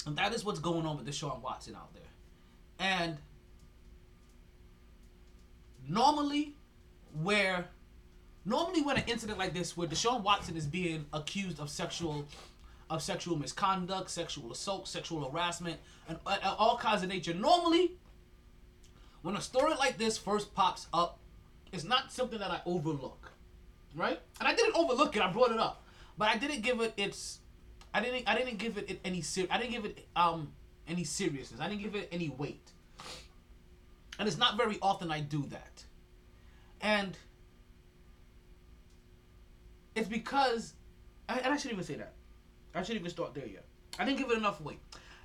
And 0.06 0.18
that 0.18 0.34
is 0.34 0.44
what's 0.44 0.60
going 0.60 0.86
on 0.86 0.98
with 0.98 1.08
Deshaun 1.08 1.42
Watson 1.42 1.76
out 1.76 1.94
there. 1.94 2.04
And 2.80 3.18
normally, 5.88 6.56
where 7.22 7.70
normally 8.46 8.82
when 8.82 8.98
an 8.98 9.04
incident 9.08 9.40
like 9.40 9.54
this, 9.54 9.78
where 9.78 9.88
Deshaun 9.88 10.24
Watson 10.24 10.58
is 10.58 10.66
being 10.66 11.06
accused 11.14 11.60
of 11.60 11.70
sexual 11.70 12.26
of 12.90 13.02
sexual 13.02 13.38
misconduct, 13.38 14.10
sexual 14.10 14.52
assault, 14.52 14.88
sexual 14.88 15.30
harassment, 15.30 15.78
and 16.08 16.18
uh, 16.26 16.38
uh, 16.44 16.56
all 16.58 16.78
kinds 16.78 17.04
of 17.04 17.10
nature. 17.10 17.34
Normally, 17.34 17.94
when 19.22 19.36
a 19.36 19.42
story 19.42 19.74
like 19.76 19.98
this 19.98 20.18
first 20.18 20.54
pops 20.54 20.88
up, 20.94 21.20
it's 21.72 21.84
not 21.84 22.12
something 22.12 22.40
that 22.40 22.52
I 22.52 22.62
overlook, 22.66 23.32
right? 23.96 24.20
And 24.40 24.48
I 24.48 24.54
didn't 24.54 24.76
overlook 24.76 25.16
it. 25.16 25.22
I 25.22 25.32
brought 25.32 25.52
it 25.52 25.60
up, 25.60 25.84
but 26.18 26.28
I 26.28 26.38
didn't 26.38 26.62
give 26.62 26.82
it 26.82 26.94
its. 26.98 27.40
I 27.94 28.02
didn't. 28.02 28.28
I 28.28 28.36
didn't 28.38 28.58
give 28.58 28.78
it 28.78 29.00
any 29.04 29.22
ser- 29.22 29.48
I 29.50 29.58
didn't 29.58 29.72
give 29.72 29.86
it 29.86 30.08
um 30.16 30.52
any 30.88 31.04
seriousness. 31.04 31.60
I 31.60 31.70
didn't 31.70 31.82
give 31.82 31.96
it 31.96 32.10
any 32.12 32.30
weight. 32.30 32.70
And 34.20 34.28
it's 34.28 34.38
not 34.38 34.58
very 34.58 34.78
often 34.82 35.12
I 35.12 35.22
do 35.22 35.44
that. 35.50 35.84
And 36.82 37.18
it's 39.96 40.08
because, 40.08 40.74
and 41.30 41.40
I 41.46 41.58
shouldn't 41.58 41.74
even 41.74 41.84
say 41.84 41.96
that. 41.96 42.13
I 42.76 42.82
shouldn't 42.82 43.02
even 43.02 43.12
start 43.12 43.34
there 43.34 43.46
yet. 43.46 43.66
I 44.00 44.06
didn't 44.06 44.18
give 44.18 44.32
it 44.32 44.38
enough 44.38 44.60
weight. 44.62 44.80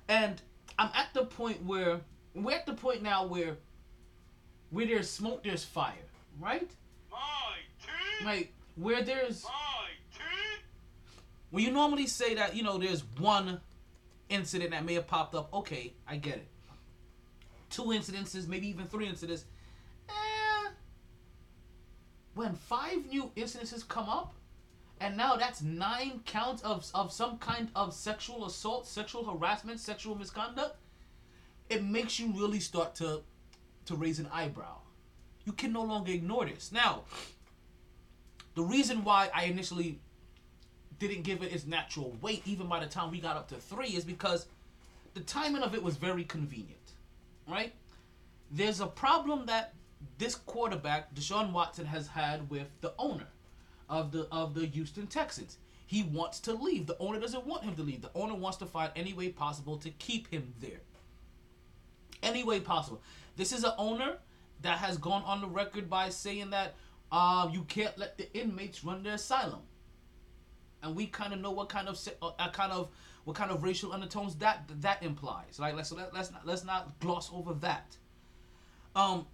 And 0.07 0.41
I'm 0.77 0.89
at 0.93 1.07
the 1.13 1.25
point 1.25 1.63
where, 1.65 2.01
we're 2.35 2.55
at 2.55 2.65
the 2.65 2.73
point 2.73 3.01
now 3.01 3.25
where, 3.25 3.57
where 4.69 4.85
there's 4.85 5.09
smoke, 5.09 5.43
there's 5.43 5.63
fire, 5.63 5.93
right? 6.39 6.69
Like, 8.25 8.53
where 8.75 9.01
there's, 9.01 9.45
when 11.49 11.63
you 11.63 11.71
normally 11.71 12.05
say 12.07 12.35
that, 12.35 12.55
you 12.55 12.63
know, 12.63 12.77
there's 12.77 13.03
one 13.17 13.59
incident 14.29 14.71
that 14.71 14.85
may 14.85 14.93
have 14.93 15.07
popped 15.07 15.33
up, 15.33 15.53
okay, 15.53 15.93
I 16.07 16.17
get 16.17 16.35
it. 16.35 16.47
Two 17.69 17.85
incidences, 17.85 18.47
maybe 18.47 18.67
even 18.67 18.85
three 18.85 19.07
incidents. 19.07 19.45
Eh, 20.07 20.69
when 22.35 22.53
five 22.53 23.05
new 23.07 23.31
incidences 23.35 23.87
come 23.87 24.07
up, 24.07 24.35
and 24.99 25.15
now 25.15 25.35
that's 25.35 25.61
nine 25.61 26.21
counts 26.25 26.61
of, 26.63 26.85
of 26.93 27.11
some 27.11 27.37
kind 27.37 27.69
of 27.75 27.93
sexual 27.93 28.45
assault, 28.45 28.85
sexual 28.85 29.23
harassment, 29.23 29.79
sexual 29.79 30.15
misconduct, 30.15 30.75
it 31.69 31.83
makes 31.83 32.19
you 32.19 32.33
really 32.33 32.59
start 32.59 32.95
to 32.95 33.21
to 33.85 33.95
raise 33.95 34.19
an 34.19 34.27
eyebrow. 34.31 34.75
You 35.45 35.53
can 35.53 35.73
no 35.73 35.83
longer 35.83 36.11
ignore 36.11 36.45
this. 36.45 36.71
Now, 36.71 37.03
the 38.53 38.61
reason 38.61 39.03
why 39.03 39.29
I 39.33 39.45
initially 39.45 39.99
didn't 40.99 41.23
give 41.23 41.41
it 41.41 41.51
its 41.51 41.65
natural 41.65 42.15
weight, 42.21 42.43
even 42.45 42.67
by 42.67 42.81
the 42.81 42.85
time 42.85 43.09
we 43.09 43.19
got 43.19 43.35
up 43.35 43.47
to 43.47 43.55
three, 43.55 43.89
is 43.89 44.03
because 44.03 44.45
the 45.15 45.21
timing 45.21 45.63
of 45.63 45.73
it 45.73 45.81
was 45.81 45.95
very 45.97 46.23
convenient. 46.23 46.75
Right? 47.47 47.73
There's 48.51 48.79
a 48.79 48.85
problem 48.85 49.47
that 49.47 49.73
this 50.19 50.35
quarterback, 50.35 51.15
Deshaun 51.15 51.51
Watson, 51.51 51.85
has 51.85 52.07
had 52.07 52.47
with 52.49 52.67
the 52.81 52.93
owner 52.99 53.27
of 53.89 54.11
the 54.11 54.27
of 54.31 54.53
the 54.53 54.65
Houston 54.65 55.07
Texans. 55.07 55.57
He 55.85 56.03
wants 56.03 56.39
to 56.41 56.53
leave. 56.53 56.85
The 56.85 56.97
owner 56.99 57.19
doesn't 57.19 57.47
want 57.47 57.63
him 57.63 57.75
to 57.75 57.81
leave. 57.81 58.01
The 58.03 58.11
owner 58.13 58.35
wants 58.35 58.57
to 58.57 58.67
find 58.67 58.91
any 58.95 59.13
way 59.13 59.29
possible 59.29 59.77
to 59.77 59.89
keep 59.89 60.27
him 60.27 60.53
there. 60.61 60.81
Any 62.21 62.43
way 62.43 62.59
possible. 62.59 63.01
This 63.35 63.51
is 63.51 63.63
an 63.63 63.71
owner 63.77 64.17
that 64.61 64.77
has 64.77 64.97
gone 64.97 65.23
on 65.23 65.41
the 65.41 65.47
record 65.47 65.89
by 65.89 66.09
saying 66.09 66.51
that 66.51 66.75
uh, 67.11 67.49
you 67.51 67.63
can't 67.63 67.97
let 67.97 68.17
the 68.17 68.31
inmates 68.37 68.83
run 68.83 69.01
the 69.01 69.13
asylum, 69.13 69.61
and 70.83 70.95
we 70.95 71.07
kind 71.07 71.33
of 71.33 71.39
know 71.39 71.51
what 71.51 71.69
kind 71.69 71.87
of 71.87 71.97
uh, 72.21 72.49
kind 72.51 72.71
of 72.71 72.89
what 73.23 73.35
kind 73.35 73.51
of 73.51 73.63
racial 73.63 73.91
undertones 73.91 74.35
that 74.35 74.69
that 74.81 75.01
implies. 75.01 75.57
Like 75.59 75.75
Let's 75.75 75.91
let, 75.91 76.13
let's 76.13 76.31
not, 76.31 76.45
let's 76.45 76.63
not 76.63 76.99
gloss 76.99 77.31
over 77.33 77.53
that. 77.55 77.97
Um, 78.95 79.25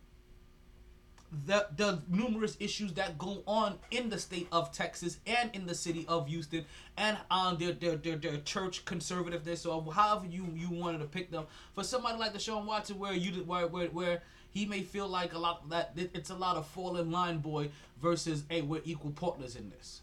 the 1.45 1.67
the 1.75 2.01
numerous 2.07 2.55
issues 2.59 2.93
that 2.93 3.17
go 3.17 3.43
on 3.45 3.77
in 3.91 4.09
the 4.09 4.17
state 4.17 4.47
of 4.51 4.71
Texas 4.71 5.17
and 5.25 5.49
in 5.53 5.65
the 5.65 5.75
city 5.75 6.05
of 6.07 6.27
Houston 6.27 6.65
and 6.97 7.17
on 7.29 7.57
their 7.57 7.73
their 7.73 7.95
their, 7.95 8.15
their 8.15 8.37
church 8.37 8.85
conservativeness 8.85 9.65
or 9.65 9.91
however 9.91 10.25
you 10.25 10.47
you 10.55 10.69
wanted 10.69 10.99
to 10.99 11.05
pick 11.05 11.31
them 11.31 11.45
for 11.73 11.83
somebody 11.83 12.17
like 12.17 12.33
the 12.33 12.39
Deshaun 12.39 12.65
Watson 12.65 12.99
where 12.99 13.13
you 13.13 13.43
where 13.43 13.67
where 13.67 13.87
where 13.87 14.21
he 14.49 14.65
may 14.65 14.81
feel 14.81 15.07
like 15.07 15.33
a 15.33 15.39
lot 15.39 15.69
that 15.69 15.91
it's 15.95 16.29
a 16.29 16.35
lot 16.35 16.55
of 16.55 16.67
fall 16.67 16.97
in 16.97 17.11
line 17.11 17.39
boy 17.39 17.69
versus 18.01 18.43
hey 18.49 18.61
we're 18.61 18.81
equal 18.85 19.11
partners 19.11 19.55
in 19.55 19.69
this. 19.69 20.01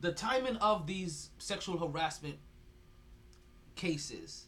The 0.00 0.12
timing 0.12 0.56
of 0.56 0.86
these 0.86 1.30
sexual 1.38 1.78
harassment 1.78 2.36
cases 3.76 4.44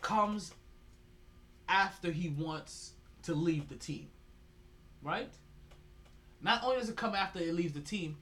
comes 0.00 0.54
after 1.70 2.10
he 2.10 2.28
wants 2.28 2.92
to 3.22 3.34
leave 3.34 3.68
the 3.68 3.76
team. 3.76 4.08
Right? 5.02 5.30
Not 6.42 6.62
only 6.64 6.78
does 6.78 6.90
it 6.90 6.96
come 6.96 7.14
after 7.14 7.38
he 7.38 7.52
leaves 7.52 7.72
the 7.72 7.80
team, 7.80 8.16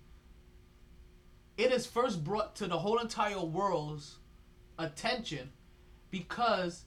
it 1.56 1.72
is 1.72 1.86
first 1.86 2.22
brought 2.22 2.54
to 2.56 2.68
the 2.68 2.78
whole 2.78 2.98
entire 2.98 3.40
world's 3.40 4.16
attention 4.78 5.50
because 6.10 6.84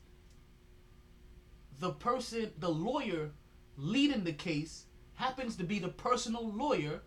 the 1.79 1.91
person, 1.91 2.51
the 2.59 2.69
lawyer 2.69 3.31
leading 3.75 4.23
the 4.23 4.33
case, 4.33 4.85
happens 5.15 5.55
to 5.57 5.63
be 5.63 5.79
the 5.79 5.89
personal 5.89 6.51
lawyer 6.53 7.01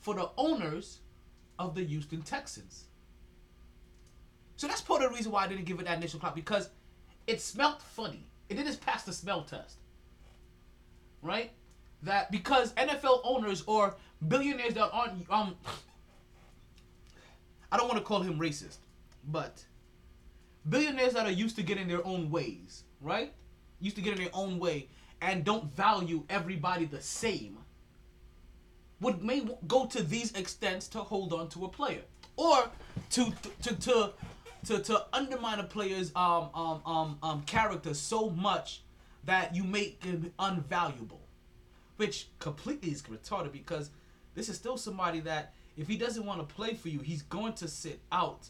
for 0.00 0.14
the 0.14 0.30
owners 0.36 0.98
of 1.58 1.74
the 1.74 1.84
Houston 1.84 2.22
Texans. 2.22 2.84
So 4.56 4.66
that's 4.66 4.80
part 4.80 5.02
of 5.02 5.10
the 5.10 5.16
reason 5.16 5.32
why 5.32 5.44
I 5.44 5.48
didn't 5.48 5.64
give 5.64 5.78
it 5.78 5.86
that 5.86 5.98
initial 5.98 6.20
clap 6.20 6.34
because 6.34 6.70
it 7.26 7.40
smelled 7.40 7.82
funny. 7.82 8.26
It 8.48 8.56
didn't 8.56 8.80
pass 8.80 9.04
the 9.04 9.12
smell 9.12 9.42
test. 9.42 9.76
Right? 11.22 11.52
That 12.02 12.30
because 12.30 12.72
NFL 12.74 13.20
owners 13.24 13.62
or 13.66 13.94
billionaires 14.26 14.74
that 14.74 14.90
aren't 14.92 15.30
um 15.30 15.56
I 17.70 17.76
don't 17.76 17.88
want 17.88 17.98
to 17.98 18.04
call 18.04 18.20
him 18.20 18.38
racist, 18.38 18.78
but 19.28 19.64
billionaires 20.68 21.14
that 21.14 21.26
are 21.26 21.32
used 21.32 21.56
to 21.56 21.62
getting 21.62 21.88
their 21.88 22.06
own 22.06 22.30
ways, 22.30 22.84
right? 23.00 23.32
Used 23.80 23.96
to 23.96 24.02
getting 24.02 24.20
their 24.20 24.34
own 24.34 24.58
way 24.58 24.88
and 25.22 25.44
don't 25.44 25.72
value 25.72 26.24
everybody 26.28 26.84
the 26.84 27.00
same 27.00 27.56
would 29.00 29.22
may 29.22 29.46
go 29.66 29.86
to 29.86 30.02
these 30.02 30.32
extents 30.34 30.86
to 30.88 30.98
hold 30.98 31.32
on 31.32 31.48
to 31.48 31.64
a 31.64 31.68
player 31.68 32.02
or 32.36 32.68
to 33.10 33.32
to 33.62 33.74
to 33.76 34.12
to, 34.66 34.78
to 34.80 35.04
undermine 35.12 35.58
a 35.58 35.64
player's 35.64 36.12
um, 36.14 36.50
um, 36.54 36.82
um, 36.86 37.18
um, 37.22 37.42
character 37.42 37.94
so 37.94 38.30
much 38.30 38.82
that 39.24 39.54
you 39.54 39.64
make 39.64 40.02
him 40.02 40.32
unvaluable, 40.38 41.20
which 41.96 42.28
completely 42.38 42.90
is 42.90 43.02
retarded 43.02 43.52
because 43.52 43.90
this 44.34 44.48
is 44.48 44.56
still 44.56 44.76
somebody 44.76 45.20
that 45.20 45.54
if 45.76 45.88
he 45.88 45.96
doesn't 45.96 46.24
want 46.24 46.46
to 46.46 46.54
play 46.54 46.74
for 46.74 46.88
you, 46.88 47.00
he's 47.00 47.22
going 47.22 47.54
to 47.54 47.68
sit 47.68 48.00
out, 48.10 48.48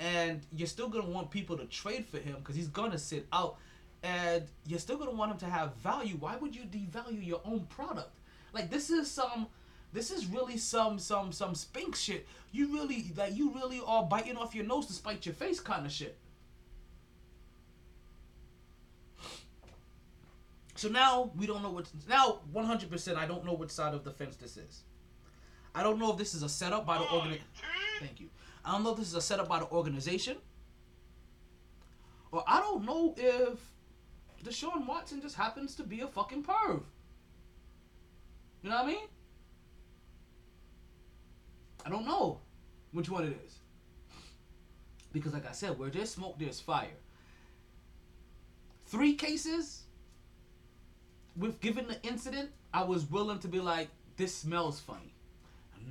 and 0.00 0.40
you're 0.52 0.68
still 0.68 0.88
gonna 0.88 1.08
want 1.08 1.30
people 1.30 1.56
to 1.56 1.66
trade 1.66 2.04
for 2.06 2.18
him 2.18 2.36
because 2.38 2.56
he's 2.56 2.68
gonna 2.68 2.98
sit 2.98 3.26
out, 3.32 3.56
and 4.02 4.46
you're 4.66 4.78
still 4.78 4.96
gonna 4.96 5.12
want 5.12 5.32
him 5.32 5.38
to 5.38 5.46
have 5.46 5.74
value. 5.76 6.16
Why 6.18 6.36
would 6.36 6.54
you 6.54 6.62
devalue 6.62 7.24
your 7.24 7.40
own 7.44 7.66
product? 7.66 8.10
Like 8.52 8.70
this 8.70 8.90
is 8.90 9.10
some 9.10 9.46
this 9.94 10.10
is 10.10 10.26
really 10.26 10.58
some 10.58 10.98
some 10.98 11.30
some 11.30 11.54
spink 11.54 11.94
shit. 11.94 12.26
You 12.50 12.72
really 12.72 13.12
like 13.16 13.36
you 13.36 13.54
really 13.54 13.80
are 13.86 14.02
biting 14.02 14.36
off 14.36 14.52
your 14.52 14.64
nose 14.64 14.86
to 14.86 14.92
spite 14.92 15.24
your 15.24 15.36
face 15.36 15.60
kind 15.60 15.86
of 15.86 15.92
shit. 15.92 16.18
So 20.74 20.88
now 20.88 21.30
we 21.36 21.46
don't 21.46 21.62
know 21.62 21.70
what 21.70 21.86
now 22.08 22.40
100% 22.52 23.16
I 23.16 23.26
don't 23.26 23.46
know 23.46 23.54
which 23.54 23.70
side 23.70 23.94
of 23.94 24.02
the 24.02 24.10
fence 24.10 24.34
this 24.34 24.56
is. 24.56 24.82
I 25.76 25.84
don't 25.84 26.00
know 26.00 26.10
if 26.10 26.18
this 26.18 26.34
is 26.34 26.42
a 26.42 26.48
setup 26.48 26.84
by 26.84 26.98
the 26.98 27.04
organ 27.04 27.38
Thank 28.00 28.20
you. 28.20 28.30
I 28.64 28.72
don't 28.72 28.82
know 28.82 28.90
if 28.90 28.98
this 28.98 29.08
is 29.08 29.14
a 29.14 29.20
setup 29.20 29.48
by 29.48 29.60
the 29.60 29.70
organization. 29.70 30.38
Or 32.32 32.42
I 32.48 32.58
don't 32.58 32.84
know 32.84 33.14
if 33.16 33.60
Deshaun 34.42 34.88
Watson 34.88 35.22
just 35.22 35.36
happens 35.36 35.76
to 35.76 35.84
be 35.84 36.00
a 36.00 36.08
fucking 36.08 36.42
perv. 36.42 36.82
You 38.62 38.70
know 38.70 38.76
what 38.76 38.84
I 38.84 38.88
mean? 38.88 39.06
I 41.84 41.90
don't 41.90 42.06
know 42.06 42.40
which 42.92 43.08
one 43.08 43.24
it 43.24 43.36
is. 43.44 43.58
Because, 45.12 45.32
like 45.32 45.48
I 45.48 45.52
said, 45.52 45.78
where 45.78 45.90
there's 45.90 46.10
smoke, 46.10 46.38
there's 46.38 46.60
fire. 46.60 46.88
Three 48.86 49.14
cases, 49.14 49.84
with 51.36 51.60
given 51.60 51.86
the 51.86 52.00
incident, 52.02 52.50
I 52.72 52.82
was 52.84 53.08
willing 53.10 53.38
to 53.40 53.48
be 53.48 53.60
like, 53.60 53.88
this 54.16 54.34
smells 54.34 54.80
funny. 54.80 55.14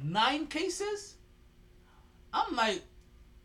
Nine 0.04 0.48
cases, 0.48 1.16
I'm 2.34 2.56
like, 2.56 2.82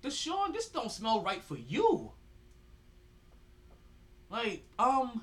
Deshaun, 0.02 0.52
this 0.52 0.68
don't 0.68 0.90
smell 0.90 1.22
right 1.22 1.42
for 1.42 1.56
you. 1.56 2.12
Like, 4.30 4.64
um. 4.78 5.22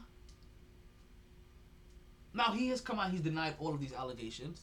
Now 2.34 2.52
he 2.52 2.68
has 2.70 2.82
come 2.82 3.00
out, 3.00 3.12
he's 3.12 3.22
denied 3.22 3.56
all 3.60 3.74
of 3.74 3.80
these 3.80 3.94
allegations. 3.94 4.62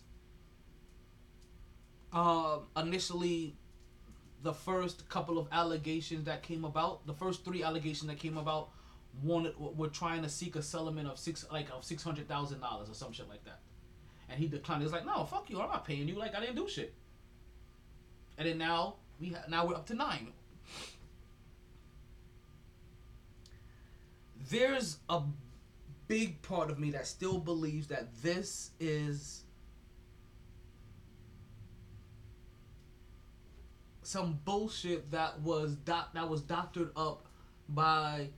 Uh, 2.12 2.58
initially, 2.76 3.56
the 4.42 4.52
first 4.52 5.08
couple 5.08 5.38
of 5.38 5.46
allegations 5.52 6.24
that 6.24 6.42
came 6.42 6.64
about, 6.64 7.06
the 7.06 7.14
first 7.14 7.44
three 7.44 7.62
allegations 7.62 8.08
that 8.08 8.18
came 8.18 8.36
about, 8.36 8.70
wanted 9.22 9.54
were 9.58 9.88
trying 9.88 10.22
to 10.22 10.28
seek 10.28 10.56
a 10.56 10.62
settlement 10.62 11.08
of 11.08 11.18
six 11.18 11.44
like 11.50 11.68
of 11.70 11.84
six 11.84 12.02
hundred 12.02 12.28
thousand 12.28 12.60
dollars 12.60 12.88
or 12.90 12.94
some 12.94 13.12
shit 13.12 13.28
like 13.28 13.44
that, 13.44 13.60
and 14.28 14.38
he 14.38 14.48
declined. 14.48 14.82
He's 14.82 14.92
like, 14.92 15.06
no, 15.06 15.24
fuck 15.24 15.48
you, 15.50 15.60
I'm 15.60 15.68
not 15.68 15.84
paying 15.86 16.08
you. 16.08 16.14
Like 16.14 16.34
I 16.34 16.40
didn't 16.40 16.56
do 16.56 16.68
shit. 16.68 16.94
And 18.38 18.48
then 18.48 18.58
now 18.58 18.96
we 19.20 19.30
ha- 19.30 19.44
now 19.48 19.66
we're 19.66 19.74
up 19.74 19.86
to 19.86 19.94
nine. 19.94 20.32
There's 24.50 24.98
a 25.08 25.22
big 26.08 26.42
part 26.42 26.70
of 26.70 26.78
me 26.78 26.90
that 26.90 27.06
still 27.06 27.38
believes 27.38 27.86
that 27.88 28.08
this 28.22 28.70
is 28.80 29.41
some 34.12 34.38
bullshit 34.44 35.10
that 35.10 35.40
was 35.40 35.74
doc- 35.74 36.12
that 36.12 36.28
was 36.28 36.42
doctored 36.42 36.90
up 36.94 37.26
by 37.70 38.28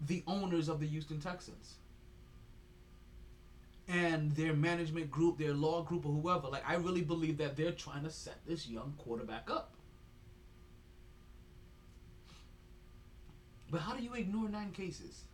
the 0.00 0.24
owners 0.26 0.70
of 0.70 0.80
the 0.80 0.86
Houston 0.86 1.20
Texans 1.20 1.74
and 3.86 4.34
their 4.36 4.54
management 4.54 5.10
group, 5.10 5.36
their 5.36 5.52
law 5.52 5.82
group, 5.82 6.06
or 6.06 6.12
whoever. 6.12 6.48
Like, 6.48 6.66
I 6.66 6.76
really 6.76 7.02
believe 7.02 7.36
that 7.38 7.54
they're 7.54 7.72
trying 7.72 8.04
to 8.04 8.10
set 8.10 8.38
this 8.46 8.66
young 8.66 8.94
quarterback 8.96 9.50
up. 9.50 9.74
But 13.70 13.82
how 13.82 13.94
do 13.94 14.02
you 14.02 14.14
ignore 14.14 14.48
nine 14.48 14.72
cases? 14.72 15.24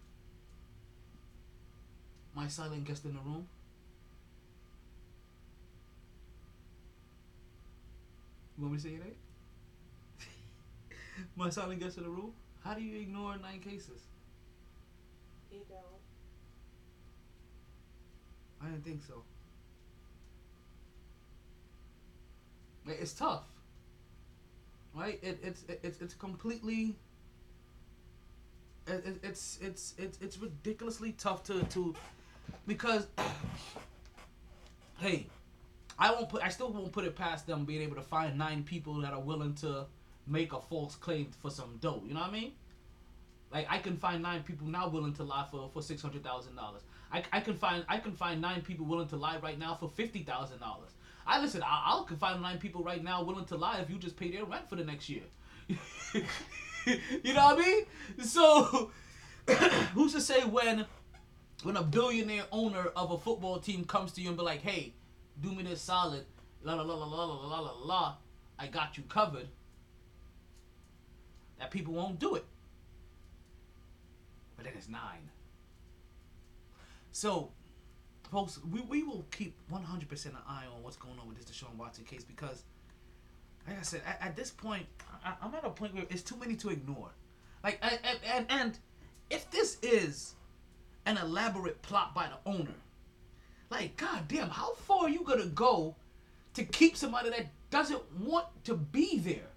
My 2.34 2.48
silent 2.48 2.84
guest 2.84 3.04
in 3.04 3.14
the 3.14 3.20
room. 3.20 3.46
Want 8.58 8.72
me 8.72 8.78
to 8.78 8.84
say 8.84 8.90
your 8.90 9.04
name? 9.04 9.14
My 11.36 11.50
silent 11.50 11.80
guest 11.80 11.98
in 11.98 12.04
the 12.04 12.10
room. 12.10 12.32
How 12.64 12.74
do 12.74 12.82
you 12.82 13.00
ignore 13.00 13.36
nine 13.38 13.60
cases? 13.60 14.02
You 15.50 15.60
don't. 15.68 15.80
I 18.60 18.66
didn't 18.70 18.84
think 18.84 19.02
so. 19.06 19.22
It's 22.88 23.12
tough, 23.12 23.44
right? 24.94 25.18
It, 25.22 25.40
it's 25.42 25.64
it, 25.68 25.80
it's 25.82 26.00
it's 26.00 26.14
completely. 26.14 26.96
It, 28.86 29.04
it, 29.04 29.18
it's 29.22 29.58
it's 29.60 29.94
it's 29.98 30.18
it's 30.20 30.38
ridiculously 30.38 31.12
tough 31.12 31.42
to 31.44 31.62
to, 31.64 31.94
because. 32.66 33.06
hey, 34.98 35.26
I 35.98 36.10
won't 36.12 36.28
put. 36.28 36.42
I 36.42 36.48
still 36.48 36.72
won't 36.72 36.92
put 36.92 37.04
it 37.04 37.16
past 37.16 37.46
them 37.46 37.64
being 37.64 37.82
able 37.82 37.96
to 37.96 38.02
find 38.02 38.36
nine 38.36 38.62
people 38.62 38.94
that 39.00 39.12
are 39.12 39.20
willing 39.20 39.54
to 39.56 39.86
make 40.26 40.52
a 40.52 40.60
false 40.60 40.94
claim 40.94 41.30
for 41.40 41.50
some 41.50 41.78
dough. 41.80 42.02
You 42.06 42.14
know 42.14 42.20
what 42.20 42.30
I 42.30 42.32
mean? 42.32 42.52
Like 43.52 43.66
I 43.70 43.78
can 43.78 43.96
find 43.96 44.22
nine 44.22 44.42
people 44.42 44.66
now 44.66 44.88
willing 44.88 45.14
to 45.14 45.22
lie 45.22 45.46
for 45.50 45.70
for 45.72 45.82
six 45.82 46.02
hundred 46.02 46.22
thousand 46.22 46.56
dollars. 46.56 46.82
I, 47.12 47.22
I 47.32 47.40
can 47.40 47.54
find 47.54 47.84
I 47.88 47.98
can 47.98 48.12
find 48.12 48.40
nine 48.40 48.60
people 48.60 48.86
willing 48.86 49.08
to 49.08 49.16
lie 49.16 49.38
right 49.38 49.58
now 49.58 49.74
for 49.74 49.88
fifty 49.88 50.22
thousand 50.22 50.58
dollars. 50.58 50.90
I 51.26 51.40
listen. 51.40 51.62
I, 51.62 51.66
I 51.66 52.04
can 52.06 52.16
find 52.16 52.42
nine 52.42 52.58
people 52.58 52.82
right 52.82 53.02
now 53.02 53.22
willing 53.22 53.46
to 53.46 53.56
lie 53.56 53.80
if 53.80 53.88
you 53.88 53.96
just 53.96 54.16
pay 54.16 54.30
their 54.30 54.44
rent 54.44 54.68
for 54.68 54.76
the 54.76 54.84
next 54.84 55.08
year. 55.08 55.22
you 55.68 57.34
know 57.34 57.44
what 57.44 57.58
I 57.58 57.66
mean? 57.66 57.84
So 58.24 58.90
who's 59.94 60.12
to 60.12 60.20
say 60.20 60.44
when 60.44 60.84
when 61.62 61.76
a 61.76 61.82
billionaire 61.82 62.44
owner 62.52 62.90
of 62.94 63.10
a 63.12 63.18
football 63.18 63.58
team 63.58 63.84
comes 63.84 64.12
to 64.12 64.20
you 64.20 64.28
and 64.28 64.36
be 64.36 64.42
like, 64.42 64.60
"Hey, 64.60 64.92
do 65.40 65.52
me 65.52 65.62
this 65.62 65.80
solid, 65.80 66.24
la 66.62 66.74
la 66.74 66.82
la 66.82 66.94
la 66.94 67.06
la 67.06 67.24
la 67.24 67.46
la 67.46 67.60
la 67.60 67.72
la, 67.84 68.14
I 68.58 68.66
got 68.66 68.96
you 68.96 69.04
covered," 69.04 69.48
that 71.58 71.70
people 71.70 71.94
won't 71.94 72.18
do 72.18 72.34
it. 72.34 72.44
But 74.56 74.64
then 74.64 74.74
it's 74.76 74.88
nine. 74.88 75.30
So, 77.12 77.50
folks, 78.30 78.60
we, 78.70 78.80
we 78.82 79.02
will 79.02 79.26
keep 79.30 79.54
100% 79.72 80.26
an 80.26 80.32
eye 80.46 80.64
on 80.74 80.82
what's 80.82 80.96
going 80.96 81.18
on 81.18 81.28
with 81.28 81.38
this 81.38 81.46
Deshaun 81.46 81.74
Watson 81.76 82.04
case 82.04 82.24
because, 82.24 82.62
like 83.66 83.78
I 83.78 83.82
said, 83.82 84.02
at, 84.06 84.18
at 84.20 84.36
this 84.36 84.50
point, 84.50 84.86
I, 85.24 85.34
I'm 85.40 85.54
at 85.54 85.64
a 85.64 85.70
point 85.70 85.94
where 85.94 86.04
it's 86.10 86.22
too 86.22 86.36
many 86.36 86.56
to 86.56 86.68
ignore. 86.68 87.10
Like, 87.64 87.78
and, 87.82 88.18
and, 88.34 88.46
and 88.50 88.78
if 89.30 89.50
this 89.50 89.78
is 89.82 90.34
an 91.06 91.16
elaborate 91.18 91.80
plot 91.82 92.14
by 92.14 92.28
the 92.28 92.50
owner, 92.50 92.74
like, 93.70 93.96
goddamn, 93.96 94.50
how 94.50 94.74
far 94.74 95.04
are 95.04 95.08
you 95.08 95.24
to 95.24 95.46
go 95.46 95.96
to 96.54 96.64
keep 96.64 96.96
somebody 96.96 97.30
that 97.30 97.46
doesn't 97.70 98.02
want 98.20 98.46
to 98.64 98.74
be 98.74 99.18
there? 99.18 99.50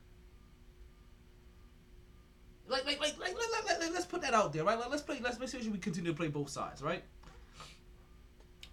Like, 2.67 2.85
like, 2.85 2.99
like, 2.99 3.19
like, 3.19 3.33
like, 3.33 3.65
like, 3.65 3.79
like, 3.79 3.93
let's 3.93 4.05
put 4.05 4.21
that 4.21 4.33
out 4.33 4.53
there, 4.53 4.63
right? 4.63 4.77
Like, 4.77 4.89
let's 4.91 5.01
play. 5.01 5.19
Let's 5.21 5.39
make 5.39 5.49
sure 5.49 5.59
we 5.71 5.79
continue 5.79 6.11
to 6.11 6.17
play 6.17 6.27
both 6.27 6.49
sides, 6.49 6.83
right? 6.83 7.03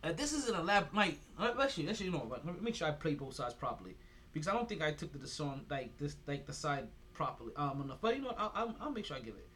Uh, 0.04 0.12
this 0.12 0.32
is 0.32 0.48
an 0.48 0.54
elaborate. 0.54 0.94
Like, 0.94 1.18
actually, 1.38 1.88
actually, 1.88 2.06
you 2.06 2.12
know, 2.12 2.38
me 2.44 2.52
make 2.60 2.74
sure 2.74 2.88
I 2.88 2.90
play 2.90 3.14
both 3.14 3.34
sides 3.34 3.54
properly 3.54 3.96
because 4.32 4.48
I 4.48 4.52
don't 4.52 4.68
think 4.68 4.82
I 4.82 4.92
took 4.92 5.12
the 5.12 5.18
Deshaun 5.18 5.60
like 5.70 5.96
this, 5.96 6.16
like 6.26 6.46
the 6.46 6.52
side 6.52 6.88
properly 7.14 7.52
um 7.56 7.80
enough. 7.82 7.98
But 8.02 8.16
you 8.16 8.22
know, 8.22 8.28
what, 8.28 8.38
I'll, 8.38 8.52
I'll, 8.54 8.76
I'll 8.82 8.90
make 8.90 9.06
sure 9.06 9.16
I 9.16 9.20
give 9.20 9.34
it. 9.34 9.48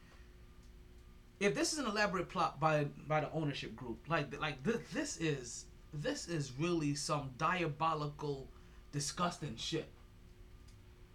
If 1.39 1.55
this 1.55 1.73
is 1.73 1.79
an 1.79 1.87
elaborate 1.87 2.29
plot 2.29 2.59
by 2.59 2.87
by 3.07 3.21
the 3.21 3.31
ownership 3.33 3.77
group, 3.77 3.99
like 4.09 4.41
like 4.41 4.63
this, 4.65 4.81
this 4.93 5.17
is 5.19 5.67
this 5.93 6.29
is 6.29 6.53
really 6.59 6.95
some 6.95 7.31
diabolical, 7.39 8.49
disgusting 8.93 9.57
shit 9.57 9.89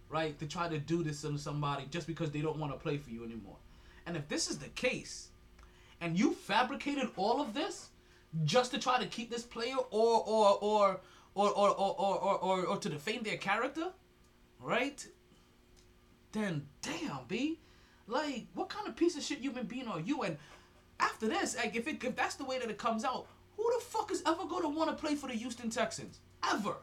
right? 0.08 0.38
To 0.38 0.46
try 0.46 0.68
to 0.68 0.78
do 0.78 1.02
this 1.02 1.22
to 1.22 1.38
somebody 1.38 1.86
just 1.90 2.06
because 2.06 2.30
they 2.30 2.40
don't 2.40 2.58
want 2.58 2.72
to 2.72 2.78
play 2.78 2.96
for 2.98 3.10
you 3.10 3.24
anymore. 3.24 3.56
And 4.06 4.16
if 4.16 4.28
this 4.28 4.48
is 4.48 4.58
the 4.58 4.68
case, 4.68 5.28
and 6.00 6.18
you 6.18 6.32
fabricated 6.32 7.10
all 7.16 7.40
of 7.40 7.54
this 7.54 7.88
just 8.44 8.70
to 8.72 8.78
try 8.78 8.98
to 8.98 9.06
keep 9.06 9.30
this 9.30 9.42
player 9.42 9.76
or 9.90 10.22
or 10.26 10.58
or 10.60 11.00
or 11.34 11.50
or 11.50 11.68
or 11.70 12.00
or, 12.00 12.18
or, 12.18 12.38
or, 12.38 12.66
or 12.66 12.76
to 12.76 12.88
defame 12.88 13.22
their 13.22 13.36
character, 13.36 13.88
right? 14.60 15.06
Then 16.32 16.66
damn, 16.82 17.20
B, 17.26 17.60
like 18.06 18.46
what 18.54 18.68
kind 18.68 18.86
of 18.86 18.94
piece 18.94 19.16
of 19.16 19.22
shit 19.22 19.38
human 19.38 19.66
being 19.66 19.88
are 19.88 20.00
you? 20.00 20.22
And 20.22 20.36
after 21.00 21.26
this, 21.26 21.56
like 21.56 21.74
if 21.74 21.88
it 21.88 22.02
if 22.04 22.14
that's 22.14 22.36
the 22.36 22.44
way 22.44 22.58
that 22.58 22.70
it 22.70 22.78
comes 22.78 23.04
out, 23.04 23.26
who 23.56 23.72
the 23.78 23.84
fuck 23.84 24.10
is 24.10 24.22
ever 24.26 24.44
gonna 24.46 24.68
want 24.68 24.90
to 24.90 24.96
play 24.96 25.14
for 25.14 25.28
the 25.28 25.34
Houston 25.34 25.70
Texans 25.70 26.20
ever? 26.48 26.76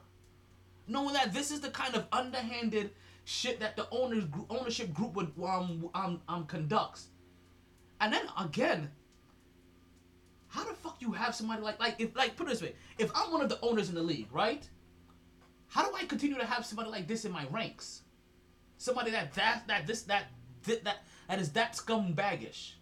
Knowing 0.87 1.13
that 1.13 1.33
this 1.33 1.51
is 1.51 1.61
the 1.61 1.69
kind 1.69 1.95
of 1.95 2.05
underhanded 2.11 2.91
shit 3.25 3.59
that 3.59 3.75
the 3.75 3.87
owners 3.91 4.25
ownership 4.49 4.93
group 4.93 5.15
would 5.15 5.31
um 5.41 5.89
um 5.93 6.21
um 6.27 6.45
conducts. 6.45 7.07
And 8.01 8.11
then 8.11 8.25
again, 8.39 8.91
how 10.47 10.63
the 10.65 10.73
fuck 10.73 10.97
you 10.99 11.11
have 11.13 11.33
somebody 11.33 11.61
like 11.61 11.79
like 11.79 11.95
if 11.99 12.15
like 12.15 12.35
put 12.35 12.47
it 12.47 12.51
this 12.51 12.61
way, 12.61 12.75
if 12.97 13.11
I'm 13.15 13.31
one 13.31 13.41
of 13.41 13.49
the 13.49 13.59
owners 13.61 13.89
in 13.89 13.95
the 13.95 14.03
league, 14.03 14.27
right? 14.31 14.67
How 15.67 15.89
do 15.89 15.95
I 15.95 16.05
continue 16.05 16.37
to 16.37 16.45
have 16.45 16.65
somebody 16.65 16.89
like 16.89 17.07
this 17.07 17.25
in 17.25 17.31
my 17.31 17.45
ranks? 17.49 18.01
Somebody 18.77 19.11
that 19.11 19.33
that 19.33 19.63
that 19.67 19.87
this 19.87 20.03
that 20.03 20.25
that 20.65 20.83
that, 20.83 20.97
that 21.27 21.39
is 21.39 21.51
that 21.53 21.73
scumbaggish. 21.73 22.73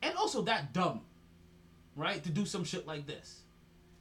And 0.00 0.16
also 0.16 0.42
that 0.42 0.72
dumb. 0.72 1.02
Right? 1.96 2.22
To 2.24 2.30
do 2.30 2.46
some 2.46 2.64
shit 2.64 2.86
like 2.86 3.06
this. 3.06 3.42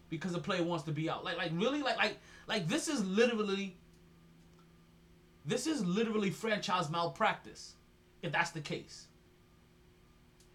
Because 0.09 0.33
the 0.33 0.39
player 0.39 0.63
wants 0.63 0.83
to 0.85 0.91
be 0.91 1.09
out. 1.09 1.23
Like 1.23 1.37
like 1.37 1.51
really 1.53 1.81
like 1.81 1.97
like 1.97 2.17
like 2.47 2.67
this 2.67 2.87
is 2.87 3.05
literally 3.05 3.77
this 5.45 5.67
is 5.67 5.85
literally 5.85 6.29
franchise 6.29 6.89
malpractice, 6.89 7.73
if 8.21 8.31
that's 8.31 8.51
the 8.51 8.61
case. 8.61 9.07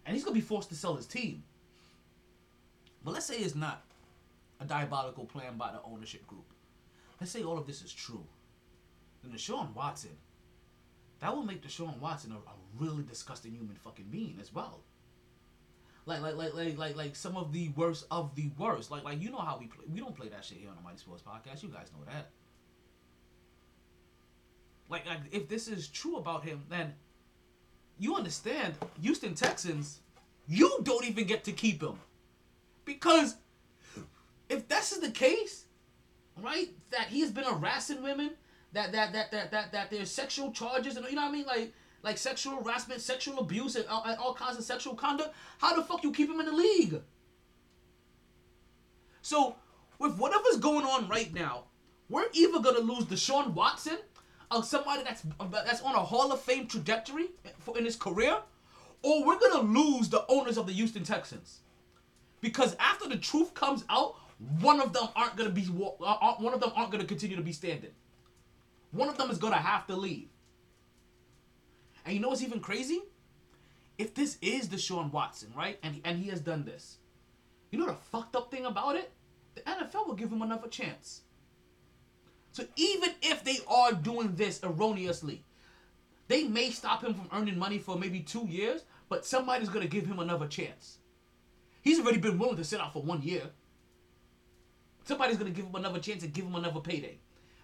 And 0.05 0.15
he's 0.15 0.23
gonna 0.23 0.35
be 0.35 0.41
forced 0.41 0.69
to 0.69 0.75
sell 0.75 0.95
his 0.95 1.05
team. 1.05 1.43
But 3.03 3.13
let's 3.13 3.25
say 3.25 3.37
it's 3.37 3.55
not 3.55 3.83
a 4.59 4.65
diabolical 4.65 5.25
plan 5.25 5.57
by 5.57 5.71
the 5.71 5.81
ownership 5.83 6.25
group. 6.27 6.45
Let's 7.19 7.31
say 7.31 7.43
all 7.43 7.57
of 7.57 7.67
this 7.67 7.81
is 7.81 7.93
true. 7.93 8.25
Then 9.23 9.31
Deshaun 9.31 9.73
Watson, 9.73 10.17
that 11.19 11.35
will 11.35 11.43
make 11.43 11.61
Deshaun 11.61 11.99
Watson 11.99 12.31
a, 12.31 12.35
a 12.35 12.53
really 12.77 13.03
disgusting 13.03 13.53
human 13.53 13.75
fucking 13.75 14.07
being 14.09 14.37
as 14.39 14.53
well. 14.53 14.81
Like, 16.07 16.21
like, 16.21 16.35
like, 16.35 16.55
like, 16.55 16.77
like, 16.77 16.95
like 16.95 17.15
some 17.15 17.37
of 17.37 17.53
the 17.53 17.69
worst 17.75 18.07
of 18.09 18.33
the 18.33 18.49
worst. 18.57 18.89
Like, 18.89 19.03
like 19.03 19.21
you 19.21 19.29
know 19.29 19.37
how 19.37 19.57
we 19.59 19.67
play. 19.67 19.85
We 19.93 19.99
don't 19.99 20.15
play 20.15 20.29
that 20.29 20.43
shit 20.43 20.57
here 20.57 20.69
on 20.69 20.75
the 20.75 20.81
Mighty 20.81 20.97
Sports 20.97 21.21
Podcast. 21.21 21.61
You 21.61 21.69
guys 21.69 21.91
know 21.93 22.03
that 22.05 22.31
like, 24.89 25.05
like 25.05 25.19
if 25.31 25.47
this 25.47 25.67
is 25.67 25.87
true 25.87 26.17
about 26.17 26.43
him, 26.43 26.63
then 26.69 26.93
you 27.99 28.15
understand 28.15 28.75
Houston 29.01 29.33
Texans, 29.33 30.01
you 30.47 30.79
don't 30.83 31.05
even 31.05 31.25
get 31.25 31.43
to 31.45 31.51
keep 31.51 31.81
him. 31.81 31.99
Because 32.85 33.35
if 34.49 34.67
this 34.67 34.91
is 34.91 34.99
the 34.99 35.11
case, 35.11 35.65
right, 36.41 36.69
that 36.91 37.07
he 37.07 37.21
has 37.21 37.31
been 37.31 37.43
harassing 37.43 38.01
women, 38.01 38.31
that 38.73 38.91
that 38.93 39.13
that 39.13 39.31
that 39.31 39.51
that, 39.51 39.71
that 39.71 39.91
there's 39.91 40.11
sexual 40.11 40.51
charges 40.51 40.95
and 40.95 41.05
you 41.07 41.15
know 41.15 41.23
what 41.23 41.29
I 41.29 41.31
mean, 41.31 41.45
like 41.45 41.73
like 42.03 42.17
sexual 42.17 42.61
harassment, 42.63 43.01
sexual 43.01 43.39
abuse, 43.39 43.75
and 43.75 43.85
all, 43.87 44.03
and 44.05 44.17
all 44.17 44.33
kinds 44.33 44.57
of 44.57 44.63
sexual 44.63 44.95
conduct, 44.95 45.33
how 45.59 45.75
the 45.75 45.83
fuck 45.83 46.03
you 46.03 46.11
keep 46.11 46.29
him 46.29 46.39
in 46.39 46.45
the 46.45 46.51
league? 46.51 47.01
So 49.21 49.55
with 49.99 50.17
whatever's 50.17 50.57
going 50.57 50.85
on 50.85 51.07
right 51.09 51.33
now, 51.33 51.65
we're 52.09 52.27
either 52.33 52.59
gonna 52.59 52.79
lose 52.79 53.05
Deshaun 53.05 53.53
Watson 53.53 53.97
of 54.49 54.65
somebody 54.65 55.03
that's 55.03 55.23
uh, 55.39 55.47
that's 55.49 55.81
on 55.81 55.95
a 55.95 55.99
Hall 55.99 56.31
of 56.31 56.39
Fame 56.41 56.67
trajectory 56.67 57.27
for 57.59 57.77
in 57.77 57.83
his 57.83 57.95
career, 57.95 58.37
or 59.01 59.25
we're 59.25 59.39
gonna 59.39 59.61
lose 59.61 60.09
the 60.09 60.25
owners 60.29 60.57
of 60.57 60.67
the 60.67 60.73
Houston 60.73 61.03
Texans, 61.03 61.59
because 62.39 62.75
after 62.79 63.09
the 63.09 63.17
truth 63.17 63.53
comes 63.53 63.83
out, 63.89 64.15
one 64.61 64.79
of 64.79 64.93
them 64.93 65.09
aren't 65.15 65.35
gonna 65.35 65.49
be 65.49 65.67
uh, 65.81 66.03
uh 66.03 66.35
one 66.35 66.53
of 66.53 66.61
them 66.61 66.71
aren't 66.75 66.91
gonna 66.91 67.05
continue 67.05 67.35
to 67.35 67.41
be 67.41 67.51
standing. 67.51 67.91
One 68.91 69.09
of 69.09 69.17
them 69.17 69.29
is 69.29 69.37
gonna 69.37 69.57
have 69.57 69.85
to 69.87 69.95
leave. 69.95 70.29
And 72.07 72.15
you 72.15 72.21
know 72.21 72.29
what's 72.29 72.41
even 72.41 72.61
crazy? 72.61 73.01
If 73.97 74.15
this 74.15 74.37
is 74.41 74.69
Deshaun 74.69 75.11
Watson, 75.11 75.51
right, 75.55 75.77
and 75.83 75.99
and 76.05 76.17
he 76.17 76.29
has 76.29 76.39
done 76.39 76.63
this, 76.63 76.99
you 77.69 77.77
know 77.77 77.85
the 77.85 77.95
fucked 77.95 78.35
up 78.35 78.49
thing 78.49 78.65
about 78.65 78.95
it? 78.95 79.11
The 79.55 79.61
NFL 79.61 80.07
will 80.07 80.15
give 80.15 80.31
him 80.31 80.41
another 80.41 80.69
chance. 80.69 81.23
So 82.53 82.63
even 82.77 83.09
if 83.21 83.43
they 83.43 83.57
are 83.67 83.91
doing 83.91 84.35
this 84.35 84.63
erroneously, 84.63 85.43
they 86.29 86.45
may 86.45 86.69
stop 86.71 87.03
him 87.03 87.13
from 87.13 87.27
earning 87.33 87.59
money 87.59 87.77
for 87.77 87.97
maybe 87.97 88.21
two 88.21 88.47
years, 88.47 88.85
but 89.09 89.25
somebody's 89.25 89.69
gonna 89.69 89.87
give 89.87 90.05
him 90.05 90.19
another 90.19 90.47
chance. 90.47 90.99
He's 91.81 91.99
already 91.99 92.19
been 92.19 92.39
willing 92.39 92.55
to 92.55 92.63
sit 92.63 92.79
out 92.79 92.93
for 92.93 93.01
one 93.01 93.21
year. 93.21 93.49
Somebody's 95.03 95.37
gonna 95.37 95.49
give 95.49 95.65
him 95.65 95.75
another 95.75 95.99
chance 95.99 96.23
and 96.23 96.33
give 96.33 96.45
him 96.45 96.55
another 96.55 96.79
payday. 96.79 97.17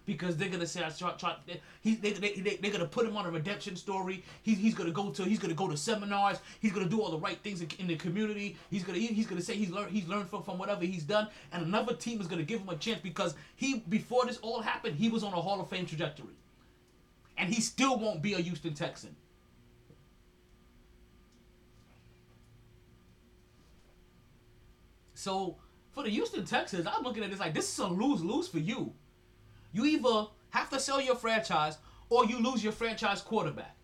Because 0.06 0.36
they're 0.36 0.50
gonna 0.50 0.66
say 0.66 0.84
I 0.84 0.90
try, 0.90 1.12
try 1.12 1.36
he, 1.80 1.94
they, 1.94 2.12
they, 2.12 2.32
they, 2.34 2.56
they're 2.56 2.70
gonna 2.70 2.84
put 2.86 3.06
him 3.06 3.16
on 3.16 3.24
a 3.24 3.30
redemption 3.30 3.74
story. 3.74 4.22
He's, 4.42 4.58
he's 4.58 4.74
gonna 4.74 4.90
go 4.90 5.10
to 5.10 5.24
he's 5.24 5.38
gonna 5.38 5.54
go 5.54 5.68
to 5.68 5.76
seminars. 5.76 6.38
He's 6.60 6.72
gonna 6.72 6.88
do 6.88 7.00
all 7.00 7.10
the 7.10 7.18
right 7.18 7.38
things 7.38 7.62
in, 7.62 7.68
in 7.78 7.86
the 7.86 7.96
community. 7.96 8.56
He's 8.70 8.84
gonna 8.84 8.98
he, 8.98 9.06
he's 9.06 9.26
gonna 9.26 9.40
say 9.40 9.54
he's 9.54 9.70
learned 9.70 9.90
he's 9.92 10.06
learned 10.06 10.28
from, 10.28 10.42
from 10.42 10.58
whatever 10.58 10.84
he's 10.84 11.04
done. 11.04 11.28
And 11.52 11.64
another 11.64 11.94
team 11.94 12.20
is 12.20 12.26
gonna 12.26 12.42
give 12.42 12.60
him 12.60 12.68
a 12.68 12.76
chance 12.76 13.00
because 13.00 13.34
he 13.56 13.82
before 13.88 14.26
this 14.26 14.36
all 14.38 14.60
happened 14.60 14.96
he 14.96 15.08
was 15.08 15.24
on 15.24 15.32
a 15.32 15.40
Hall 15.40 15.60
of 15.60 15.70
Fame 15.70 15.86
trajectory, 15.86 16.34
and 17.38 17.52
he 17.52 17.62
still 17.62 17.98
won't 17.98 18.20
be 18.20 18.34
a 18.34 18.38
Houston 18.38 18.74
Texan. 18.74 19.16
So 25.14 25.56
for 25.92 26.02
the 26.02 26.10
Houston 26.10 26.44
Texans, 26.44 26.86
I'm 26.86 27.02
looking 27.02 27.24
at 27.24 27.30
this 27.30 27.40
like 27.40 27.54
this 27.54 27.72
is 27.72 27.78
a 27.78 27.86
lose 27.86 28.22
lose 28.22 28.48
for 28.48 28.58
you. 28.58 28.92
You 29.74 29.84
either 29.84 30.28
have 30.50 30.70
to 30.70 30.80
sell 30.80 31.00
your 31.00 31.16
franchise 31.16 31.76
or 32.08 32.24
you 32.24 32.38
lose 32.38 32.62
your 32.62 32.72
franchise 32.72 33.20
quarterback. 33.20 33.76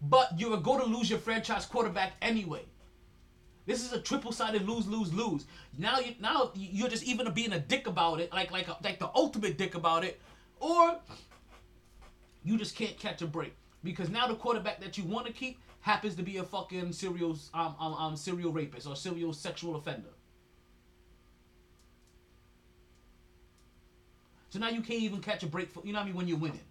But 0.00 0.38
you're 0.38 0.56
going 0.58 0.80
to 0.80 0.86
lose 0.86 1.10
your 1.10 1.18
franchise 1.18 1.66
quarterback 1.66 2.12
anyway. 2.22 2.62
This 3.66 3.84
is 3.84 3.92
a 3.92 4.00
triple-sided 4.00 4.62
lose, 4.68 4.86
lose, 4.86 5.12
lose. 5.12 5.46
Now 5.76 5.98
you 5.98 6.14
now 6.20 6.52
you're 6.54 6.88
just 6.88 7.02
even 7.02 7.30
being 7.32 7.52
a 7.52 7.58
dick 7.58 7.88
about 7.88 8.20
it, 8.20 8.32
like 8.32 8.52
like 8.52 8.68
a, 8.68 8.76
like 8.84 9.00
the 9.00 9.10
ultimate 9.16 9.58
dick 9.58 9.74
about 9.74 10.04
it, 10.04 10.20
or 10.60 11.00
you 12.44 12.56
just 12.56 12.76
can't 12.76 12.96
catch 12.96 13.22
a 13.22 13.26
break 13.26 13.56
because 13.82 14.08
now 14.08 14.28
the 14.28 14.36
quarterback 14.36 14.80
that 14.80 14.96
you 14.96 15.02
want 15.02 15.26
to 15.26 15.32
keep 15.32 15.58
happens 15.80 16.14
to 16.14 16.22
be 16.22 16.36
a 16.36 16.44
fucking 16.44 16.92
serial 16.92 17.36
um, 17.52 17.74
um, 17.80 17.94
um 17.94 18.16
serial 18.16 18.52
rapist 18.52 18.86
or 18.86 18.94
serial 18.94 19.32
sexual 19.32 19.74
offender. 19.74 20.10
So 24.56 24.60
now 24.60 24.70
you 24.70 24.80
can't 24.80 25.02
even 25.02 25.20
catch 25.20 25.42
a 25.42 25.46
break 25.46 25.70
for 25.70 25.82
you 25.84 25.92
know 25.92 25.98
what 25.98 26.04
I 26.04 26.06
mean 26.06 26.14
when 26.14 26.28
you're 26.28 26.38
winning. 26.38 26.64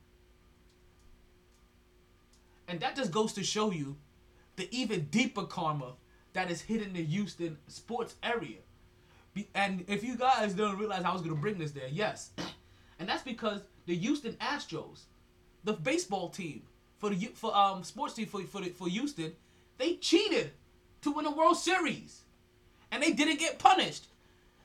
And 2.67 2.79
that 2.79 2.95
just 2.95 3.11
goes 3.11 3.31
to 3.33 3.43
show 3.43 3.69
you 3.69 3.95
the 4.55 4.67
even 4.75 5.01
deeper 5.11 5.43
karma 5.43 5.93
that 6.33 6.49
is 6.49 6.61
hidden 6.61 6.87
in 6.87 6.93
the 6.93 7.03
Houston 7.03 7.59
sports 7.67 8.15
area. 8.23 8.57
And 9.53 9.85
if 9.87 10.03
you 10.03 10.15
guys 10.17 10.55
don't 10.55 10.79
realize 10.79 11.03
I 11.03 11.13
was 11.13 11.21
gonna 11.21 11.35
bring 11.35 11.59
this 11.59 11.73
there, 11.73 11.87
yes. 11.87 12.31
And 12.97 13.07
that's 13.07 13.21
because 13.21 13.61
the 13.85 13.95
Houston 13.95 14.33
Astros, 14.37 15.01
the 15.63 15.73
baseball 15.73 16.29
team 16.29 16.63
for 16.97 17.11
the 17.11 17.33
for 17.35 17.55
um 17.55 17.83
sports 17.83 18.15
team 18.15 18.25
for 18.25 18.41
for 18.45 18.63
for 18.63 18.89
Houston, 18.89 19.33
they 19.77 19.97
cheated 19.97 20.53
to 21.03 21.11
win 21.11 21.27
a 21.27 21.31
World 21.31 21.57
Series, 21.57 22.21
and 22.91 23.03
they 23.03 23.11
didn't 23.11 23.37
get 23.37 23.59
punished. 23.59 24.07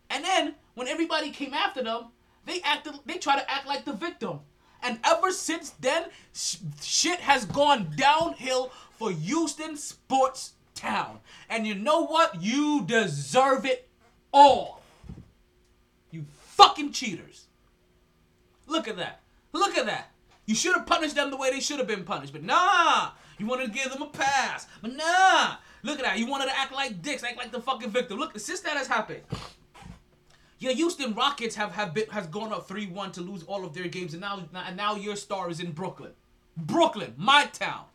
And 0.08 0.24
then 0.24 0.54
when 0.72 0.88
everybody 0.88 1.28
came 1.32 1.52
after 1.52 1.82
them, 1.82 2.04
they 2.46 2.60
acted 2.62 2.94
they 3.06 3.18
try 3.18 3.38
to 3.38 3.50
act 3.50 3.66
like 3.66 3.84
the 3.84 3.92
victim. 3.92 4.40
And 4.82 4.98
ever 5.04 5.30
since 5.30 5.70
then, 5.80 6.06
sh- 6.32 6.56
shit 6.80 7.20
has 7.20 7.44
gone 7.44 7.92
downhill 7.96 8.72
for 8.98 9.10
Houston 9.10 9.76
sports 9.76 10.54
town. 10.74 11.20
And 11.48 11.66
you 11.66 11.74
know 11.74 12.06
what? 12.06 12.42
You 12.42 12.84
deserve 12.86 13.66
it 13.66 13.88
all. 14.32 14.82
You 16.10 16.24
fucking 16.38 16.92
cheaters. 16.92 17.46
Look 18.66 18.88
at 18.88 18.96
that. 18.96 19.20
Look 19.52 19.76
at 19.76 19.86
that. 19.86 20.10
You 20.46 20.54
should 20.54 20.74
have 20.74 20.86
punished 20.86 21.14
them 21.14 21.30
the 21.30 21.36
way 21.36 21.50
they 21.50 21.60
should 21.60 21.78
have 21.78 21.86
been 21.86 22.04
punished. 22.04 22.32
But 22.32 22.42
nah, 22.42 23.10
you 23.38 23.46
wanted 23.46 23.66
to 23.66 23.72
give 23.72 23.92
them 23.92 24.02
a 24.02 24.06
pass. 24.06 24.66
But 24.80 24.96
nah, 24.96 25.56
look 25.82 25.98
at 25.98 26.04
that. 26.04 26.18
You 26.18 26.26
wanted 26.26 26.46
to 26.46 26.58
act 26.58 26.72
like 26.72 27.02
dicks, 27.02 27.22
act 27.22 27.36
like 27.36 27.52
the 27.52 27.60
fucking 27.60 27.90
victim. 27.90 28.18
Look, 28.18 28.38
since 28.38 28.60
that 28.60 28.76
has 28.76 28.86
happened, 28.86 29.22
your 30.60 30.74
Houston 30.74 31.14
Rockets 31.14 31.56
have 31.56 31.72
have 31.72 31.92
been 31.94 32.08
has 32.10 32.26
gone 32.26 32.52
up 32.52 32.68
three 32.68 32.86
one 32.86 33.10
to 33.12 33.22
lose 33.22 33.42
all 33.44 33.64
of 33.64 33.74
their 33.74 33.88
games, 33.88 34.12
and 34.12 34.20
now 34.20 34.42
and 34.54 34.76
now 34.76 34.94
your 34.94 35.16
star 35.16 35.50
is 35.50 35.58
in 35.58 35.72
Brooklyn, 35.72 36.12
Brooklyn, 36.56 37.14
my 37.16 37.46
town. 37.46 37.86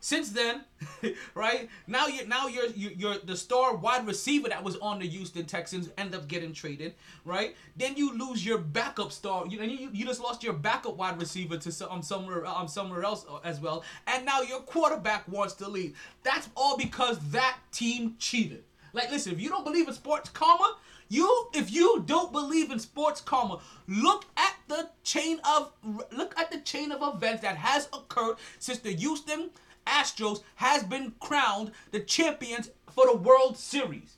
Since 0.00 0.30
then, 0.30 0.64
right 1.34 1.68
now 1.88 2.06
you 2.06 2.26
now 2.26 2.46
you're 2.46 2.68
you, 2.68 2.90
you're 2.96 3.18
the 3.18 3.36
star 3.36 3.74
wide 3.76 4.06
receiver 4.06 4.48
that 4.48 4.62
was 4.62 4.76
on 4.76 5.00
the 5.00 5.06
Houston 5.08 5.44
Texans 5.44 5.90
end 5.98 6.14
up 6.14 6.26
getting 6.26 6.52
traded, 6.52 6.94
right? 7.24 7.54
Then 7.76 7.96
you 7.96 8.16
lose 8.16 8.46
your 8.46 8.58
backup 8.58 9.12
star, 9.12 9.46
you 9.46 9.60
you, 9.62 9.90
you 9.92 10.06
just 10.06 10.20
lost 10.20 10.42
your 10.42 10.52
backup 10.54 10.96
wide 10.96 11.20
receiver 11.20 11.58
to 11.58 11.90
um, 11.90 12.02
somewhere 12.02 12.46
um 12.46 12.68
somewhere 12.68 13.02
else 13.02 13.26
as 13.44 13.60
well, 13.60 13.84
and 14.06 14.24
now 14.24 14.40
your 14.40 14.60
quarterback 14.60 15.26
wants 15.28 15.54
to 15.54 15.68
leave. 15.68 15.98
That's 16.22 16.48
all 16.56 16.78
because 16.78 17.18
that 17.32 17.58
team 17.72 18.14
cheated. 18.18 18.64
Like, 18.96 19.10
listen, 19.10 19.32
if 19.32 19.40
you 19.40 19.50
don't 19.50 19.64
believe 19.64 19.88
in 19.88 19.92
sports 19.92 20.30
karma, 20.30 20.74
you 21.10 21.48
if 21.52 21.70
you 21.70 22.02
don't 22.06 22.32
believe 22.32 22.70
in 22.70 22.78
sports 22.78 23.20
karma, 23.20 23.60
look 23.86 24.24
at 24.38 24.54
the 24.68 24.88
chain 25.04 25.38
of 25.46 25.70
look 26.10 26.36
at 26.38 26.50
the 26.50 26.60
chain 26.60 26.90
of 26.90 27.14
events 27.14 27.42
that 27.42 27.56
has 27.56 27.90
occurred 27.92 28.38
since 28.58 28.78
the 28.78 28.92
Houston 28.92 29.50
Astros 29.86 30.42
has 30.54 30.82
been 30.82 31.12
crowned 31.20 31.72
the 31.90 32.00
champions 32.00 32.70
for 32.90 33.06
the 33.06 33.16
World 33.18 33.58
Series. 33.58 34.16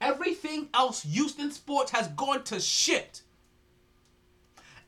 Everything 0.00 0.68
else 0.74 1.02
Houston 1.02 1.50
sports 1.50 1.90
has 1.90 2.06
gone 2.08 2.44
to 2.44 2.60
shit. 2.60 3.22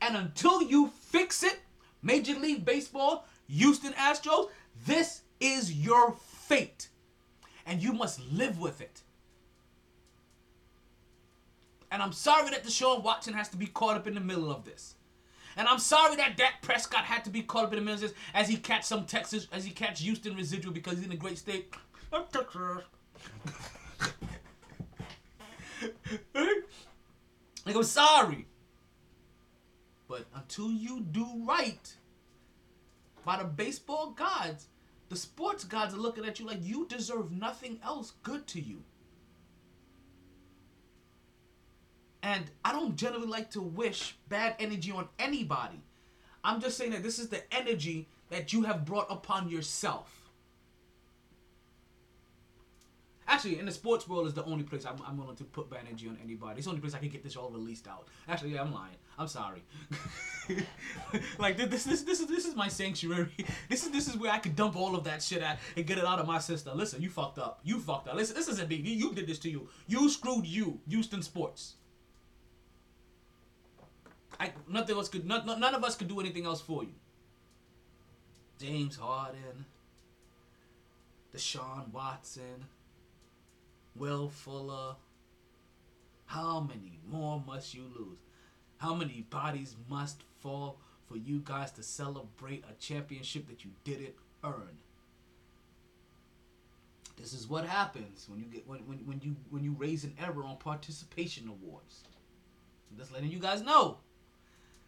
And 0.01 0.15
until 0.15 0.63
you 0.63 0.87
fix 0.87 1.43
it, 1.43 1.59
Major 2.01 2.35
League 2.35 2.63
Baseball, 2.63 3.27
Houston 3.49 3.91
Astros, 3.93 4.49
this 4.87 5.23
is 5.41 5.73
your 5.73 6.13
fate. 6.13 6.87
And 7.65 7.83
you 7.83 7.91
must 7.91 8.21
live 8.31 8.57
with 8.59 8.79
it. 8.79 9.03
And 11.93 12.01
I'm 12.01 12.11
sorry 12.11 12.49
that 12.49 12.63
Deshaun 12.63 13.03
Watson 13.03 13.35
has 13.35 13.49
to 13.49 13.57
be 13.57 13.67
caught 13.67 13.95
up 13.95 14.07
in 14.07 14.15
the 14.15 14.19
middle 14.19 14.49
of 14.49 14.65
this. 14.65 14.95
And 15.55 15.67
I'm 15.67 15.77
sorry 15.77 16.15
that 16.15 16.35
Dak 16.35 16.63
Prescott 16.63 17.03
had 17.03 17.23
to 17.25 17.29
be 17.29 17.43
caught 17.43 17.65
up 17.65 17.73
in 17.73 17.77
the 17.77 17.85
middle 17.85 18.03
of 18.03 18.09
this 18.09 18.13
as 18.33 18.49
he 18.49 18.57
catch 18.57 18.83
some 18.83 19.05
Texas, 19.05 19.47
as 19.51 19.63
he 19.63 19.69
catch 19.69 20.01
Houston 20.01 20.35
residual 20.35 20.73
because 20.73 20.97
he's 20.97 21.05
in 21.05 21.11
a 21.11 21.15
great 21.15 21.37
state. 21.37 21.71
like 27.63 27.75
I'm 27.75 27.83
sorry. 27.83 28.47
But 30.07 30.25
until 30.33 30.71
you 30.71 30.99
do 30.99 31.27
right 31.45 31.95
by 33.23 33.37
the 33.37 33.43
baseball 33.43 34.09
gods, 34.09 34.67
the 35.09 35.15
sports 35.15 35.63
gods 35.63 35.93
are 35.93 35.97
looking 35.97 36.25
at 36.25 36.39
you 36.39 36.47
like 36.47 36.63
you 36.63 36.87
deserve 36.87 37.31
nothing 37.31 37.79
else 37.83 38.13
good 38.23 38.47
to 38.47 38.59
you. 38.59 38.81
And 42.23 42.45
I 42.63 42.71
don't 42.71 42.95
generally 42.95 43.27
like 43.27 43.51
to 43.51 43.61
wish 43.61 44.15
bad 44.29 44.55
energy 44.57 44.91
on 44.91 45.09
anybody. 45.19 45.83
I'm 46.43 46.61
just 46.61 46.77
saying 46.77 46.91
that 46.91 47.03
this 47.03 47.19
is 47.19 47.27
the 47.27 47.41
energy 47.53 48.07
that 48.29 48.53
you 48.53 48.63
have 48.63 48.85
brought 48.85 49.07
upon 49.09 49.49
yourself. 49.49 50.21
Actually, 53.27 53.59
in 53.59 53.65
the 53.65 53.71
sports 53.71 54.07
world 54.07 54.27
is 54.27 54.33
the 54.33 54.43
only 54.45 54.63
place 54.63 54.85
I'm, 54.85 54.97
I'm 55.05 55.17
willing 55.17 55.35
to 55.37 55.43
put 55.43 55.69
bad 55.69 55.81
energy 55.87 56.07
on 56.07 56.17
anybody. 56.23 56.57
It's 56.57 56.65
the 56.65 56.71
only 56.71 56.81
place 56.81 56.93
I 56.93 56.99
can 56.99 57.09
get 57.09 57.23
this 57.23 57.35
all 57.35 57.49
released 57.49 57.87
out. 57.87 58.07
Actually, 58.27 58.53
yeah, 58.53 58.61
I'm 58.61 58.73
lying. 58.73 58.95
I'm 59.17 59.27
sorry. 59.27 59.63
like 61.39 61.57
this, 61.57 61.83
this, 61.83 62.01
this 62.01 62.19
is 62.19 62.27
this 62.27 62.45
is 62.45 62.55
my 62.55 62.67
sanctuary. 62.67 63.29
This 63.69 63.83
is 63.85 63.91
this 63.91 64.07
is 64.07 64.17
where 64.17 64.31
I 64.31 64.39
can 64.39 64.55
dump 64.55 64.75
all 64.75 64.95
of 64.95 65.03
that 65.05 65.21
shit 65.21 65.41
at 65.41 65.59
and 65.77 65.85
get 65.85 65.97
it 65.97 66.05
out 66.05 66.19
of 66.19 66.27
my 66.27 66.39
system. 66.39 66.77
Listen, 66.77 67.01
you 67.01 67.09
fucked 67.09 67.39
up. 67.39 67.59
You 67.63 67.79
fucked 67.79 68.07
up. 68.07 68.15
Listen, 68.15 68.35
this 68.35 68.47
isn't 68.49 68.69
me. 68.69 68.75
You, 68.75 68.93
you 68.93 69.13
did 69.13 69.27
this 69.27 69.39
to 69.39 69.49
you. 69.49 69.67
You 69.87 70.09
screwed 70.09 70.45
you, 70.45 70.79
Houston 70.87 71.21
sports. 71.21 71.75
I, 74.39 74.51
nothing 74.67 74.95
else 74.95 75.09
could. 75.09 75.25
None, 75.25 75.45
none 75.45 75.75
of 75.75 75.83
us 75.83 75.95
could 75.95 76.07
do 76.07 76.19
anything 76.19 76.45
else 76.45 76.61
for 76.61 76.83
you. 76.83 76.93
James 78.59 78.95
Harden, 78.95 79.65
Deshaun 81.35 81.91
Watson, 81.91 82.65
Will 83.95 84.29
Fuller. 84.29 84.95
How 86.25 86.61
many 86.61 86.99
more 87.09 87.43
must 87.45 87.73
you 87.73 87.83
lose? 87.95 88.19
How 88.77 88.93
many 88.93 89.25
bodies 89.29 89.75
must 89.89 90.23
fall 90.39 90.79
for 91.07 91.17
you 91.17 91.41
guys 91.43 91.71
to 91.73 91.83
celebrate 91.83 92.63
a 92.69 92.73
championship 92.81 93.47
that 93.47 93.63
you 93.63 93.71
didn't 93.83 94.15
earn? 94.43 94.77
This 97.17 97.33
is 97.33 97.47
what 97.47 97.65
happens 97.65 98.27
when 98.27 98.39
you 98.39 98.45
get 98.45 98.67
when, 98.67 98.79
when, 98.87 98.97
when 98.99 99.21
you 99.21 99.35
when 99.49 99.63
you 99.63 99.75
raise 99.77 100.03
an 100.03 100.13
error 100.19 100.43
on 100.43 100.57
participation 100.57 101.47
awards. 101.47 102.03
I'm 102.91 102.97
just 102.97 103.13
letting 103.13 103.29
you 103.29 103.39
guys 103.39 103.61
know. 103.61 103.99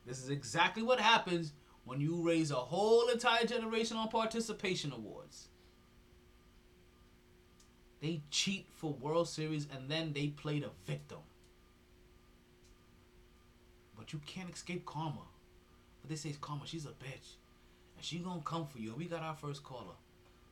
This 0.05 0.21
is 0.21 0.29
exactly 0.29 0.83
what 0.83 0.99
happens 0.99 1.53
when 1.83 1.99
you 2.01 2.21
raise 2.21 2.51
a 2.51 2.55
whole 2.55 3.09
entire 3.09 3.45
generation 3.45 3.97
on 3.97 4.09
participation 4.09 4.91
awards. 4.91 5.47
They 8.01 8.21
cheat 8.29 8.67
for 8.75 8.93
World 8.93 9.27
Series 9.27 9.67
and 9.73 9.89
then 9.89 10.13
they 10.13 10.27
play 10.27 10.59
the 10.59 10.69
victim. 10.85 11.19
but 14.05 14.13
you 14.13 14.21
can't 14.25 14.51
escape 14.53 14.85
karma. 14.85 15.21
But 16.01 16.09
they 16.09 16.15
say 16.15 16.29
it's 16.29 16.37
karma. 16.37 16.61
She's 16.65 16.85
a 16.85 16.89
bitch, 16.89 17.37
and 17.95 18.05
she 18.05 18.19
gonna 18.19 18.41
come 18.41 18.67
for 18.67 18.77
you. 18.77 18.93
We 18.95 19.05
got 19.05 19.23
our 19.23 19.35
first 19.35 19.63
caller. 19.63 19.95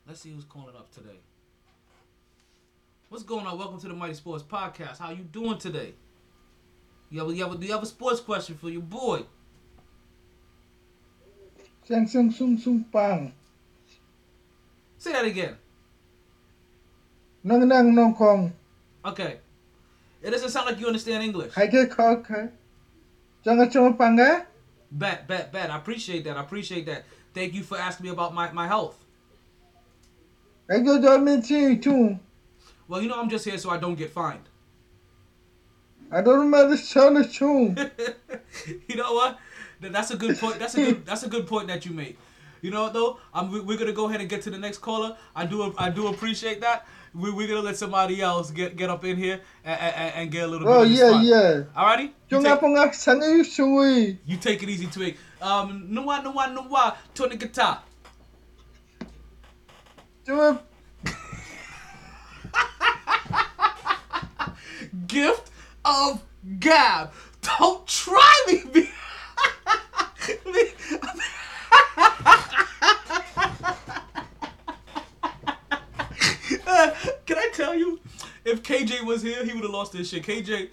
Let's 0.08 0.22
see 0.22 0.32
who's 0.32 0.44
calling 0.44 0.76
up 0.76 0.92
today. 0.92 1.20
What's 3.10 3.24
going 3.24 3.46
on? 3.46 3.58
Welcome 3.60 3.80
to 3.82 3.88
the 3.88 3.94
Mighty 3.94 4.16
Sports 4.16 4.44
Podcast. 4.44 4.98
How 4.98 5.12
you 5.12 5.24
doing 5.24 5.60
today? 5.60 5.94
You 7.12 7.20
have, 7.20 7.36
you 7.36 7.48
have, 7.48 7.64
you 7.64 7.72
have 7.72 7.84
a 7.84 7.86
sports 7.86 8.20
question 8.22 8.58
for 8.58 8.72
your 8.72 8.82
boy? 8.82 9.24
Sang 11.84 12.08
sung 12.08 12.32
sung 12.32 12.58
sung 12.58 12.84
pang. 12.92 13.34
Say 14.98 15.12
that 15.12 15.26
again. 15.26 15.58
Nang 17.44 17.68
nang 17.68 17.94
nong 17.94 18.16
kong. 18.16 18.54
Okay. 19.04 19.40
It 20.22 20.32
doesn't 20.32 20.50
sound 20.50 20.68
like 20.68 20.80
you 20.80 20.88
understand 20.88 21.24
English. 21.24 21.52
I 21.58 21.68
get 21.68 21.92
ke? 21.92 22.48
Jangan 23.44 23.68
cuma 23.68 23.92
pangga. 24.00 24.48
Bet, 24.88 25.28
bet, 25.28 25.52
bet. 25.52 25.70
I 25.70 25.76
appreciate 25.76 26.24
that. 26.24 26.38
I 26.38 26.42
appreciate 26.42 26.86
that. 26.86 27.04
Thank 27.34 27.54
you 27.54 27.64
for 27.64 27.78
asking 27.78 28.06
me 28.06 28.12
about 28.12 28.34
my, 28.34 28.52
my 28.56 28.68
health. 28.68 29.04
Ke 30.72 30.80
do 30.80 31.20
minti 31.20 31.76
tu. 31.78 32.18
Well, 32.88 33.02
you 33.02 33.10
know 33.10 33.20
I'm 33.20 33.28
just 33.28 33.44
here 33.44 33.58
so 33.58 33.70
I 33.70 33.78
don't 33.78 33.96
get 33.96 34.12
fined. 34.12 34.48
I 36.12 36.22
don't 36.22 36.40
remember 36.40 36.78
the 36.78 37.28
tu. 37.28 37.76
you 38.88 38.96
know 38.96 39.14
what? 39.14 39.40
Th- 39.84 39.94
That's 39.94 40.12
a 40.12 40.18
good 40.18 40.38
point. 40.40 40.60
That's 40.60 40.76
a 40.76 40.84
good. 40.84 41.06
That's 41.06 41.24
a 41.24 41.30
good 41.30 41.48
point 41.48 41.68
that 41.68 41.86
you 41.86 41.94
make. 41.94 42.18
You 42.62 42.72
know 42.72 42.84
what 42.84 42.94
though? 42.94 43.20
I'm, 43.34 43.52
we- 43.52 43.60
we're 43.62 43.78
gonna 43.78 43.92
go 43.94 44.06
ahead 44.08 44.20
and 44.22 44.30
get 44.30 44.42
to 44.44 44.50
the 44.50 44.58
next 44.58 44.80
caller. 44.80 45.16
I 45.36 45.46
do. 45.46 45.74
I 45.78 45.90
do 45.90 46.08
appreciate 46.08 46.62
that. 46.62 46.86
We, 47.14 47.30
we're 47.32 47.48
gonna 47.48 47.62
let 47.62 47.78
somebody 47.78 48.22
else 48.22 48.50
get 48.52 48.76
get 48.76 48.90
up 48.90 49.04
in 49.06 49.18
here 49.18 49.40
and, 49.64 49.80
and, 49.80 50.16
and 50.16 50.32
get 50.32 50.46
a 50.46 50.48
little. 50.48 50.68
Oh 50.68 50.84
bit 50.84 50.92
yeah 50.98 51.12
fun. 51.12 51.26
yeah. 51.26 51.64
Alrighty. 51.78 52.12
You 52.30 52.42
take, 52.42 52.50
yu 53.38 53.44
sui. 53.44 54.18
you 54.26 54.38
take 54.38 54.64
it 54.64 54.70
easy, 54.70 54.88
twig. 54.88 55.18
Um, 55.42 55.88
nuwa 55.92 56.20
nuwa 56.24 56.48
nuwa 56.48 56.96
Tony 57.14 57.36
guitar. 57.36 57.82
Cuma 60.26 60.60
Gift 65.08 65.52
of 65.86 66.24
gab. 66.60 67.12
Don't 67.42 67.86
try 67.86 68.34
me. 68.48 68.64
B. 68.74 68.90
Uh, 76.66 76.92
Can 77.26 77.38
I 77.38 77.50
tell 77.54 77.76
you, 77.76 78.00
KJ 78.64 79.04
was 79.04 79.22
here, 79.22 79.44
he 79.46 79.54
would 79.54 79.64
have 79.64 79.72
lost 79.72 79.94
his 79.94 80.10
shit. 80.10 80.24
KJ, 80.24 80.70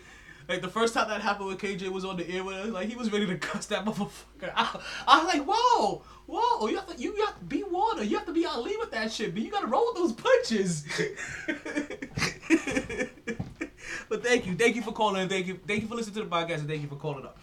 like 0.48 0.62
the 0.62 0.68
first 0.68 0.94
time 0.94 1.09
that 1.09 1.20
happened 1.20 1.48
when 1.48 1.57
KJ 1.57 1.88
was 1.90 2.05
on 2.05 2.16
the 2.16 2.29
air 2.29 2.42
with 2.42 2.57
us, 2.57 2.68
like 2.68 2.88
he 2.88 2.96
was 2.96 3.12
ready 3.12 3.26
to 3.26 3.37
cuss 3.48 3.66
that 3.66 3.85
motherfucker 3.85 4.53
out. 4.55 4.83
I 5.07 5.22
was 5.22 5.35
like, 5.35 5.44
whoa, 5.46 6.03
whoa, 6.26 6.68
you 6.68 6.76
have 6.76 6.87
to, 6.87 7.00
you 7.00 7.14
have 7.26 7.38
to 7.38 7.44
be 7.44 7.62
water. 7.62 8.05
You 8.05 8.16
have 8.16 8.26
to 8.26 8.33
be 8.33 8.46
Ali 8.46 8.76
with 8.76 8.90
that 8.92 9.12
shit, 9.12 9.35
but 9.35 9.42
you 9.42 9.50
gotta 9.50 9.66
roll 9.66 9.92
with 9.92 9.96
those 9.96 10.12
punches. 10.12 10.85
but 14.09 14.24
thank 14.24 14.46
you, 14.46 14.55
thank 14.55 14.76
you 14.76 14.83
for 14.83 14.92
calling. 14.92 15.29
Thank 15.29 15.46
you, 15.46 15.59
thank 15.66 15.83
you 15.83 15.88
for 15.88 15.94
listening 15.94 16.14
to 16.14 16.22
the 16.24 16.31
podcast, 16.31 16.61
and 16.61 16.68
thank 16.68 16.83
you 16.83 16.88
for 16.88 16.96
calling 16.96 17.24
up. 17.24 17.38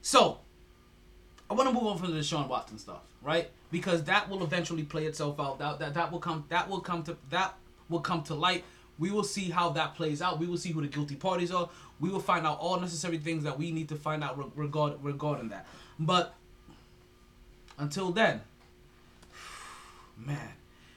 So, 0.00 0.40
I 1.54 1.56
want 1.56 1.68
to 1.68 1.74
move 1.74 1.86
on 1.86 1.98
from 1.98 2.12
the 2.12 2.18
Deshaun 2.18 2.48
Watson 2.48 2.78
stuff, 2.78 3.02
right? 3.22 3.48
Because 3.70 4.02
that 4.04 4.28
will 4.28 4.42
eventually 4.42 4.82
play 4.82 5.06
itself 5.06 5.38
out. 5.38 5.60
That, 5.60 5.78
that 5.78 5.94
that 5.94 6.10
will 6.10 6.18
come. 6.18 6.44
That 6.48 6.68
will 6.68 6.80
come 6.80 7.04
to 7.04 7.16
that 7.30 7.54
will 7.88 8.00
come 8.00 8.24
to 8.24 8.34
light. 8.34 8.64
We 8.98 9.12
will 9.12 9.22
see 9.22 9.50
how 9.50 9.68
that 9.70 9.94
plays 9.94 10.20
out. 10.20 10.40
We 10.40 10.48
will 10.48 10.56
see 10.56 10.72
who 10.72 10.80
the 10.80 10.88
guilty 10.88 11.14
parties 11.14 11.52
are. 11.52 11.68
We 12.00 12.10
will 12.10 12.18
find 12.18 12.44
out 12.44 12.58
all 12.58 12.80
necessary 12.80 13.18
things 13.18 13.44
that 13.44 13.56
we 13.56 13.70
need 13.70 13.88
to 13.90 13.94
find 13.94 14.24
out 14.24 14.36
re- 14.36 14.50
regard 14.56 14.94
regarding 15.00 15.50
that. 15.50 15.66
But 15.96 16.34
until 17.78 18.10
then, 18.10 18.40
man, 20.18 20.54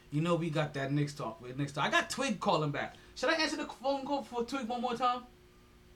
you 0.09 0.21
know 0.21 0.33
we 0.33 0.49
got 0.49 0.73
that 0.73 0.91
next 0.91 1.19
talk 1.19 1.39
Knicks 1.55 1.71
talk. 1.71 1.85
I 1.85 1.91
got 1.91 2.09
Twig 2.09 2.39
calling 2.39 2.71
back. 2.71 2.95
Should 3.13 3.29
I 3.29 3.33
answer 3.33 3.57
the 3.57 3.65
phone 3.65 4.03
call 4.07 4.23
for 4.23 4.43
Twig 4.43 4.67
one 4.67 4.81
more 4.81 4.95
time? 4.95 5.21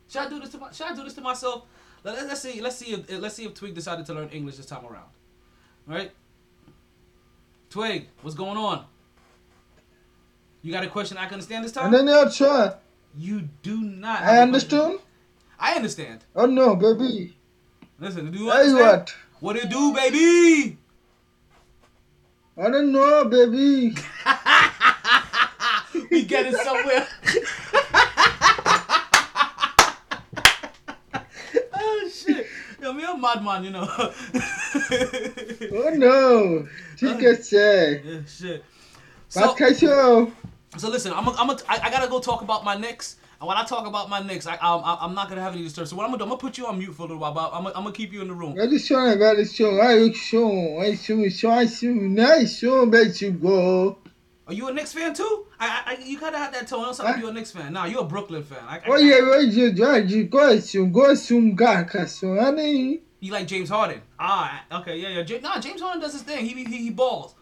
Should 0.08 0.22
I 0.22 0.30
do 0.30 0.40
this 0.40 0.50
to 0.52 0.60
my, 0.60 0.72
Should 0.72 0.86
I 0.86 0.96
do 0.96 1.04
this 1.04 1.16
to 1.16 1.22
myself? 1.22 1.66
Let, 2.04 2.18
us 2.18 2.42
see. 2.42 2.62
Let's 2.62 2.78
see 2.78 2.94
if 2.94 3.22
let's 3.22 3.36
see 3.36 3.46
if 3.46 3.54
Twig 3.54 3.76
decided 3.76 4.06
to 4.08 4.14
learn 4.14 4.30
English 4.30 4.58
this 4.58 4.66
time 4.66 4.86
around. 4.86 5.10
All 5.90 5.96
right. 5.96 6.12
Twig, 7.70 8.08
what's 8.22 8.36
going 8.36 8.58
on? 8.58 8.86
You 10.62 10.72
got 10.72 10.84
a 10.84 10.88
question 10.88 11.18
I 11.18 11.26
can 11.26 11.36
understand 11.36 11.64
this 11.66 11.72
time? 11.72 11.94
And 11.94 12.08
then 12.08 12.08
you 12.08 12.32
sure. 12.32 12.76
You 13.18 13.50
do 13.62 13.82
not. 13.82 14.22
I 14.22 14.40
understand. 14.40 15.00
I 15.60 15.74
understand. 15.76 16.24
Oh 16.36 16.46
no, 16.46 16.76
baby. 16.76 17.36
Listen, 18.00 18.32
do 18.32 18.38
you 18.38 18.50
Hey 18.50 18.70
understand? 18.70 18.80
what? 18.80 19.16
What 19.40 19.56
you 19.64 19.70
do, 19.70 19.94
baby? 19.94 20.78
I 22.58 22.70
don't 22.70 22.92
know, 22.92 23.26
baby. 23.26 23.96
we 26.12 26.26
getting 26.26 26.56
somewhere. 26.56 27.08
oh 31.74 32.10
shit. 32.94 33.02
Yo, 33.02 33.14
me 33.14 33.20
a 33.20 33.22
madman, 33.22 33.64
you 33.64 33.70
know. 33.72 33.88
Oh 35.74 35.90
no. 35.96 36.68
Say. 37.44 38.02
yeah, 38.06 38.20
shit. 38.28 38.64
So, 39.30 39.42
so 40.78 40.90
listen, 40.90 41.14
I'm, 41.14 41.28
a, 41.28 41.32
I'm 41.32 41.50
a, 41.50 41.58
I, 41.68 41.80
I 41.84 41.90
gotta 41.90 42.10
go 42.10 42.20
talk 42.20 42.42
about 42.42 42.64
my 42.64 42.76
Knicks. 42.76 43.18
And 43.40 43.48
when 43.48 43.58
I 43.58 43.64
talk 43.64 43.88
about 43.88 44.10
my 44.10 44.22
Knicks, 44.22 44.46
I, 44.46 44.54
um, 44.58 44.82
I'm, 44.86 44.98
I'm 45.02 45.16
not 45.16 45.30
gonna 45.30 45.42
have 45.42 45.54
any 45.54 45.64
disturbance. 45.64 45.90
So 45.90 45.96
what 45.96 46.04
I'm 46.04 46.10
gonna 46.10 46.20
do, 46.20 46.24
I'm 46.26 46.30
gonna 46.30 46.40
put 46.42 46.58
you 46.58 46.68
on 46.68 46.78
mute 46.78 46.94
for 46.94 47.04
a 47.04 47.06
little 47.06 47.18
while, 47.18 47.34
but 47.34 47.52
I'm, 47.54 47.64
gonna- 47.64 47.76
I'm 47.76 47.84
gonna 47.84 47.96
keep 47.96 48.14
you 48.14 48.22
in 48.22 48.28
the 48.28 48.34
room. 48.34 48.56
Very 48.56 48.78
sure, 48.78 49.18
very 49.18 49.46
sure. 49.46 49.82
I 49.82 50.12
sure. 50.12 50.82
I 50.84 50.96
sure. 50.96 51.30
Sure. 51.30 51.52
I 51.52 51.66
sure. 51.66 51.94
Nice. 51.94 52.60
Sure. 52.60 52.86
Bet 52.86 53.22
you 53.22 53.32
go. 53.32 53.98
Are 54.52 54.54
you 54.54 54.68
a 54.68 54.74
Knicks 54.74 54.92
fan 54.92 55.14
too? 55.14 55.46
I, 55.62 55.82
I, 55.86 56.04
you 56.04 56.20
gotta 56.20 56.38
have 56.38 56.52
that 56.52 56.68
tone. 56.68 56.82
Don't 56.82 56.94
sound 56.94 57.12
like 57.12 57.22
you're 57.22 57.30
a 57.30 57.34
Knicks 57.34 57.52
fan. 57.52 57.72
Nah, 57.72 57.86
you're 57.86 58.02
a 58.02 58.04
Brooklyn 58.04 58.44
fan. 58.44 58.60
I, 58.68 58.80
I, 58.80 58.82
Oh. 58.86 58.98
You 58.98 59.72
drive. 59.72 60.10
You 60.12 60.26
go 60.26 60.60
soon. 60.60 60.92
Go 60.92 61.16
soon. 61.16 61.56
Gaka 61.56 62.06
soon. 62.06 62.38
Honey. 62.38 63.00
You 63.22 63.32
like 63.32 63.48
James 63.48 63.70
Harden? 63.70 64.02
Ah, 64.20 64.66
okay, 64.74 64.98
yeah, 64.98 65.08
yeah. 65.08 65.22
Ja- 65.22 65.40
nah, 65.40 65.58
James 65.62 65.80
Harden 65.80 66.02
does 66.02 66.12
his 66.12 66.24
thing. 66.24 66.46
He 66.46 66.66
he, 66.66 66.78
he 66.84 66.90
balls. 66.90 67.34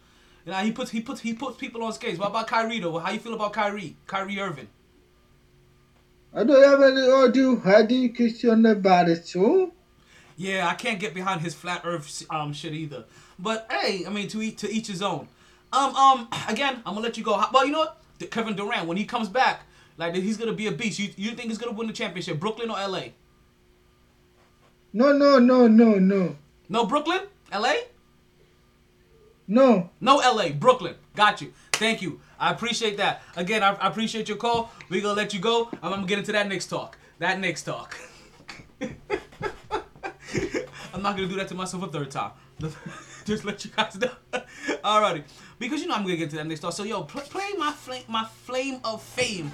You 0.46 0.52
know, 0.52 0.58
he 0.58 0.70
puts 0.70 0.92
he 0.92 1.00
puts 1.00 1.20
he 1.20 1.34
puts 1.34 1.56
people 1.56 1.82
on 1.82 1.92
skates. 1.92 2.16
What 2.16 2.28
about 2.28 2.46
Kyrie 2.46 2.78
though? 2.78 2.98
How 2.98 3.10
you 3.10 3.18
feel 3.18 3.34
about 3.34 3.54
Kyrie? 3.54 3.96
Kyrie 4.06 4.38
Irving? 4.38 4.68
I 6.32 6.44
don't 6.44 6.62
have 6.62 6.80
any 6.80 7.10
audio. 7.10 7.58
How 7.58 7.82
do 7.82 7.96
you 7.96 8.14
question 8.14 8.64
about 8.66 9.08
it 9.08 9.26
too? 9.26 9.72
Yeah, 10.36 10.68
I 10.68 10.74
can't 10.74 11.00
get 11.00 11.12
behind 11.12 11.40
his 11.40 11.54
flat 11.54 11.80
Earth 11.84 12.24
um 12.30 12.52
shit 12.52 12.72
either. 12.72 13.06
But 13.36 13.66
hey, 13.68 14.04
I 14.06 14.10
mean 14.10 14.28
to 14.28 14.40
each 14.40 14.58
to 14.58 14.70
each 14.70 14.86
his 14.86 15.02
own. 15.02 15.26
Um 15.72 15.94
um 15.96 16.28
again, 16.48 16.76
I'm 16.86 16.94
gonna 16.94 17.00
let 17.00 17.16
you 17.16 17.24
go. 17.24 17.42
Well, 17.52 17.66
you 17.66 17.72
know 17.72 17.80
what? 17.80 17.96
Kevin 18.30 18.54
Durant 18.54 18.86
when 18.86 18.96
he 18.96 19.04
comes 19.04 19.28
back, 19.28 19.62
like 19.96 20.14
he's 20.14 20.36
gonna 20.36 20.52
be 20.52 20.66
a 20.66 20.72
beast. 20.72 20.98
You 20.98 21.10
you 21.16 21.30
think 21.30 21.48
he's 21.48 21.58
gonna 21.58 21.72
win 21.72 21.86
the 21.86 21.92
championship? 21.92 22.38
Brooklyn 22.38 22.70
or 22.70 22.78
L.A.? 22.78 23.14
No, 24.92 25.12
no, 25.12 25.38
no, 25.38 25.68
no, 25.68 25.94
no, 25.94 26.36
No 26.68 26.84
Brooklyn, 26.84 27.20
L.A. 27.52 27.84
no. 29.46 29.90
No 30.00 30.16
LA, 30.16 30.48
Brooklyn. 30.50 30.96
Got 31.14 31.40
you. 31.40 31.52
Thank 31.72 32.02
you. 32.02 32.20
I 32.38 32.50
appreciate 32.50 32.96
that. 32.96 33.22
Again, 33.36 33.62
I, 33.62 33.74
I 33.74 33.88
appreciate 33.88 34.28
your 34.28 34.36
call. 34.36 34.72
We're 34.88 35.00
gonna 35.02 35.14
let 35.14 35.32
you 35.32 35.40
go. 35.40 35.70
I'm 35.82 35.90
gonna 35.90 36.06
get 36.06 36.18
into 36.18 36.32
that 36.32 36.48
next 36.48 36.66
talk. 36.66 36.98
That 37.20 37.38
next 37.38 37.62
talk. 37.62 37.96
I'm 40.92 41.02
not 41.02 41.16
gonna 41.16 41.28
do 41.28 41.36
that 41.36 41.48
to 41.48 41.54
myself 41.54 41.84
a 41.84 41.86
third 41.88 42.10
time. 42.10 42.32
Just 43.24 43.44
let 43.44 43.64
you 43.64 43.70
guys 43.76 43.96
know. 43.98 44.10
Alrighty. 44.84 45.24
Because 45.58 45.82
you 45.82 45.88
know 45.88 45.94
I'm 45.94 46.02
gonna 46.02 46.16
get 46.16 46.30
to 46.30 46.36
that 46.36 46.46
next 46.46 46.60
talk. 46.60 46.72
So 46.72 46.84
yo, 46.84 47.02
pl- 47.02 47.22
play 47.22 47.50
my 47.58 47.72
flame 47.72 48.04
my 48.08 48.24
flame 48.24 48.80
of 48.84 49.02
fame. 49.02 49.50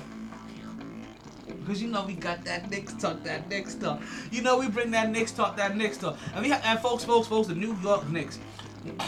Because 1.46 1.82
you 1.82 1.88
know 1.88 2.04
we 2.04 2.14
got 2.14 2.44
that 2.44 2.70
next 2.70 3.00
talk, 3.00 3.24
that 3.24 3.48
next 3.48 3.80
talk. 3.80 4.00
You 4.30 4.42
know 4.42 4.58
we 4.58 4.68
bring 4.68 4.92
that 4.92 5.10
next 5.10 5.32
talk, 5.36 5.56
that 5.56 5.76
next 5.76 6.00
talk. 6.00 6.16
And 6.34 6.44
we 6.44 6.50
have, 6.50 6.62
and 6.64 6.78
folks, 6.78 7.02
folks, 7.04 7.26
folks, 7.26 7.48
the 7.48 7.54
New 7.54 7.76
York 7.82 8.08
Knicks. 8.08 8.38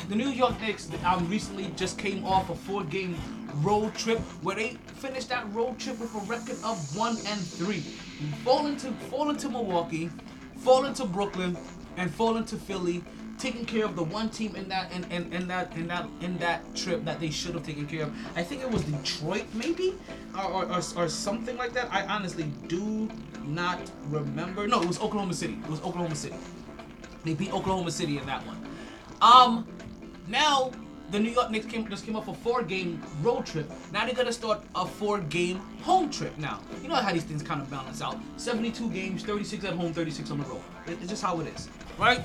The 0.09 0.17
New 0.17 0.29
York 0.29 0.61
Knicks 0.61 0.89
um, 1.05 1.29
recently 1.29 1.71
just 1.77 1.99
came 1.99 2.25
off 2.25 2.51
a 2.51 2.57
four-game 2.57 3.17
road 3.57 3.95
trip 3.95 4.19
where 4.43 4.57
they 4.57 4.71
finished 4.97 5.29
that 5.29 5.53
road 5.55 5.79
trip 5.79 6.01
with 6.01 6.13
a 6.17 6.19
record 6.21 6.57
of 6.65 6.97
one 6.97 7.17
and 7.27 7.41
three. 7.41 7.81
Fall 8.45 8.67
into 8.67 8.91
fall 9.09 9.31
into 9.31 9.49
Milwaukee, 9.49 10.11
fall 10.57 10.85
into 10.87 11.05
Brooklyn, 11.05 11.57
and 11.97 12.13
fall 12.13 12.37
into 12.39 12.57
Philly, 12.57 13.05
taking 13.39 13.65
care 13.65 13.85
of 13.85 13.97
the 13.97 14.03
one 14.03 14.29
team 14.29 14.57
in 14.57 14.69
that 14.69 14.93
in, 14.93 15.05
in, 15.05 15.33
in 15.33 15.49
that 15.49 15.73
in 15.77 15.87
that 15.89 16.07
in 16.21 16.37
that 16.39 16.75
trip 16.75 17.05
that 17.05 17.21
they 17.21 17.31
should 17.31 17.55
have 17.55 17.65
taken 17.65 17.87
care 17.87 18.05
of. 18.05 18.13
I 18.37 18.43
think 18.43 18.63
it 18.63 18.71
was 18.71 18.83
Detroit, 18.83 19.47
maybe, 19.55 19.95
or, 20.37 20.45
or, 20.45 20.65
or, 20.67 20.83
or 20.97 21.09
something 21.09 21.57
like 21.57 21.73
that. 21.73 21.89
I 21.93 22.05
honestly 22.07 22.45
do 22.67 23.09
not 23.45 23.79
remember. 24.09 24.67
No, 24.67 24.83
it 24.83 24.89
was 24.89 25.01
Oklahoma 25.01 25.35
City. 25.35 25.59
It 25.65 25.71
was 25.71 25.81
Oklahoma 25.81 26.15
City. 26.15 26.37
They 27.25 27.35
beat 27.35 27.53
Oklahoma 27.53 27.91
City 27.91 28.19
in 28.19 28.27
that 28.27 28.47
one. 28.47 28.59
Um, 29.21 29.67
now 30.29 30.73
the 31.11 31.19
New 31.19 31.31
York 31.31 31.51
Knicks 31.51 31.67
came 31.67 31.89
just 31.89 32.05
came 32.05 32.17
off 32.17 32.29
a 32.29 32.35
four-game 32.35 33.03
road 33.23 33.47
trip. 33.47 33.71
Now 33.93 34.05
they're 34.05 34.15
gonna 34.15 34.33
start 34.33 34.63
a 34.75 34.87
four-game 34.87 35.59
home 35.83 36.11
trip 36.11 36.37
now. 36.39 36.61
You 36.83 36.89
know 36.89 36.97
how 36.97 37.13
these 37.13 37.25
things 37.25 37.43
kind 37.43 37.61
of 37.61 37.71
balance 37.71 38.03
out. 38.03 38.19
72 38.37 38.91
games, 38.91 39.25
36 39.25 39.65
at 39.65 39.75
home, 39.75 39.93
36 39.93 40.31
on 40.31 40.39
the 40.39 40.45
road. 40.45 40.63
It's 40.87 41.09
just 41.09 41.23
how 41.23 41.41
it 41.41 41.47
is, 41.55 41.69
right? 41.99 42.21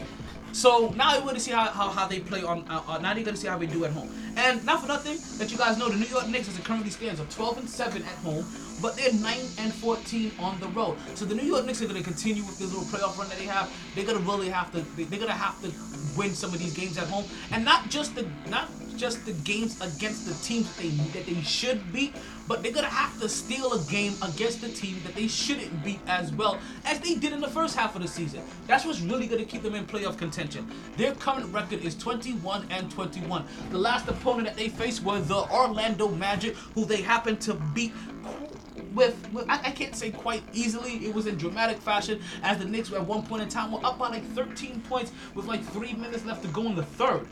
So 0.53 0.93
now 0.95 1.19
going 1.19 1.33
to 1.33 1.41
see 1.41 1.51
how, 1.51 1.65
how, 1.65 1.89
how 1.89 2.07
they 2.07 2.19
play 2.19 2.43
on. 2.43 2.63
Uh, 2.69 2.81
uh, 2.87 2.97
now 2.99 3.15
they're 3.15 3.23
to 3.23 3.35
see 3.35 3.47
how 3.47 3.57
they 3.57 3.65
do 3.65 3.85
at 3.85 3.91
home. 3.91 4.09
And 4.37 4.63
not 4.63 4.81
for 4.81 4.87
nothing, 4.87 5.17
that 5.39 5.51
you 5.51 5.57
guys 5.57 5.79
know, 5.79 5.89
the 5.89 5.95
New 5.95 6.05
York 6.05 6.27
Knicks 6.27 6.47
as 6.47 6.59
it 6.59 6.63
currently 6.63 6.91
stands 6.91 7.19
are 7.19 7.25
12 7.25 7.57
and 7.57 7.69
7 7.69 8.01
at 8.01 8.07
home, 8.19 8.45
but 8.83 8.95
they're 8.97 9.13
9 9.13 9.37
and 9.59 9.73
14 9.73 10.31
on 10.39 10.59
the 10.59 10.67
road. 10.67 10.97
So 11.15 11.25
the 11.25 11.33
New 11.33 11.41
York 11.43 11.65
Knicks 11.65 11.81
are 11.81 11.85
going 11.87 11.97
to 11.97 12.03
continue 12.03 12.43
with 12.43 12.59
this 12.59 12.71
little 12.71 12.83
playoff 12.85 13.17
run 13.17 13.29
that 13.29 13.37
they 13.39 13.45
have. 13.45 13.71
They're 13.95 14.05
going 14.05 14.19
to 14.19 14.23
really 14.29 14.49
have 14.49 14.71
to. 14.73 14.81
they- 14.97 15.05
They're 15.05 15.19
going 15.19 15.31
to 15.31 15.37
have 15.47 15.59
to 15.63 15.71
win 16.17 16.33
some 16.35 16.53
of 16.53 16.59
these 16.59 16.73
games 16.75 16.97
at 16.97 17.07
home, 17.07 17.23
and 17.51 17.63
not 17.65 17.89
just 17.89 18.13
the 18.15 18.27
not 18.49 18.69
just 18.97 19.25
the 19.25 19.31
games 19.51 19.79
against 19.81 20.27
the 20.27 20.35
teams 20.47 20.67
that 20.75 20.83
they 20.83 20.89
that 21.13 21.25
they 21.25 21.41
should 21.41 21.79
beat, 21.91 22.13
but 22.47 22.61
they're 22.61 22.71
gonna 22.71 22.85
have 22.87 23.19
to 23.19 23.27
steal 23.27 23.73
a 23.73 23.79
game 23.89 24.13
against 24.21 24.61
the 24.61 24.69
team 24.69 25.01
that 25.03 25.15
they 25.15 25.27
shouldn't 25.27 25.83
beat 25.83 25.99
as 26.07 26.31
well 26.33 26.59
as 26.85 26.99
they 26.99 27.15
did 27.15 27.33
in 27.33 27.41
the 27.41 27.47
first 27.47 27.75
half 27.75 27.95
of 27.95 28.03
the 28.03 28.07
season. 28.07 28.41
That's 28.67 28.85
what's 28.85 29.01
really 29.01 29.25
gonna 29.25 29.45
keep 29.45 29.63
them 29.63 29.73
in 29.73 29.85
playoff 29.85 30.17
contention. 30.19 30.69
Their 30.97 31.15
current 31.15 31.51
record 31.51 31.81
is 31.83 31.95
21 31.95 32.67
and 32.69 32.91
21. 32.91 33.43
The 33.71 33.77
last 33.79 34.07
opponent 34.07 34.45
that 34.47 34.55
they 34.57 34.69
faced 34.69 35.03
were 35.03 35.19
the 35.19 35.41
Orlando 35.51 36.09
Magic, 36.09 36.55
who 36.75 36.85
they 36.85 37.01
happened 37.01 37.41
to 37.41 37.55
beat 37.73 37.93
with, 38.93 39.15
with 39.31 39.49
I, 39.49 39.59
I 39.65 39.71
can't 39.71 39.95
say 39.95 40.11
quite 40.11 40.43
easily. 40.53 41.05
It 41.05 41.13
was 41.13 41.27
in 41.27 41.37
dramatic 41.37 41.77
fashion 41.77 42.21
as 42.43 42.57
the 42.57 42.65
Knicks 42.65 42.89
were 42.89 42.97
at 42.97 43.05
one 43.05 43.23
point 43.23 43.43
in 43.43 43.49
time 43.49 43.71
were 43.71 43.85
up 43.85 43.97
by 43.97 44.09
like 44.09 44.25
13 44.33 44.81
points 44.81 45.11
with 45.33 45.45
like 45.45 45.63
three 45.65 45.93
minutes 45.93 46.25
left 46.25 46.43
to 46.43 46.47
go 46.49 46.61
in 46.63 46.75
the 46.75 46.83
third. 46.83 47.27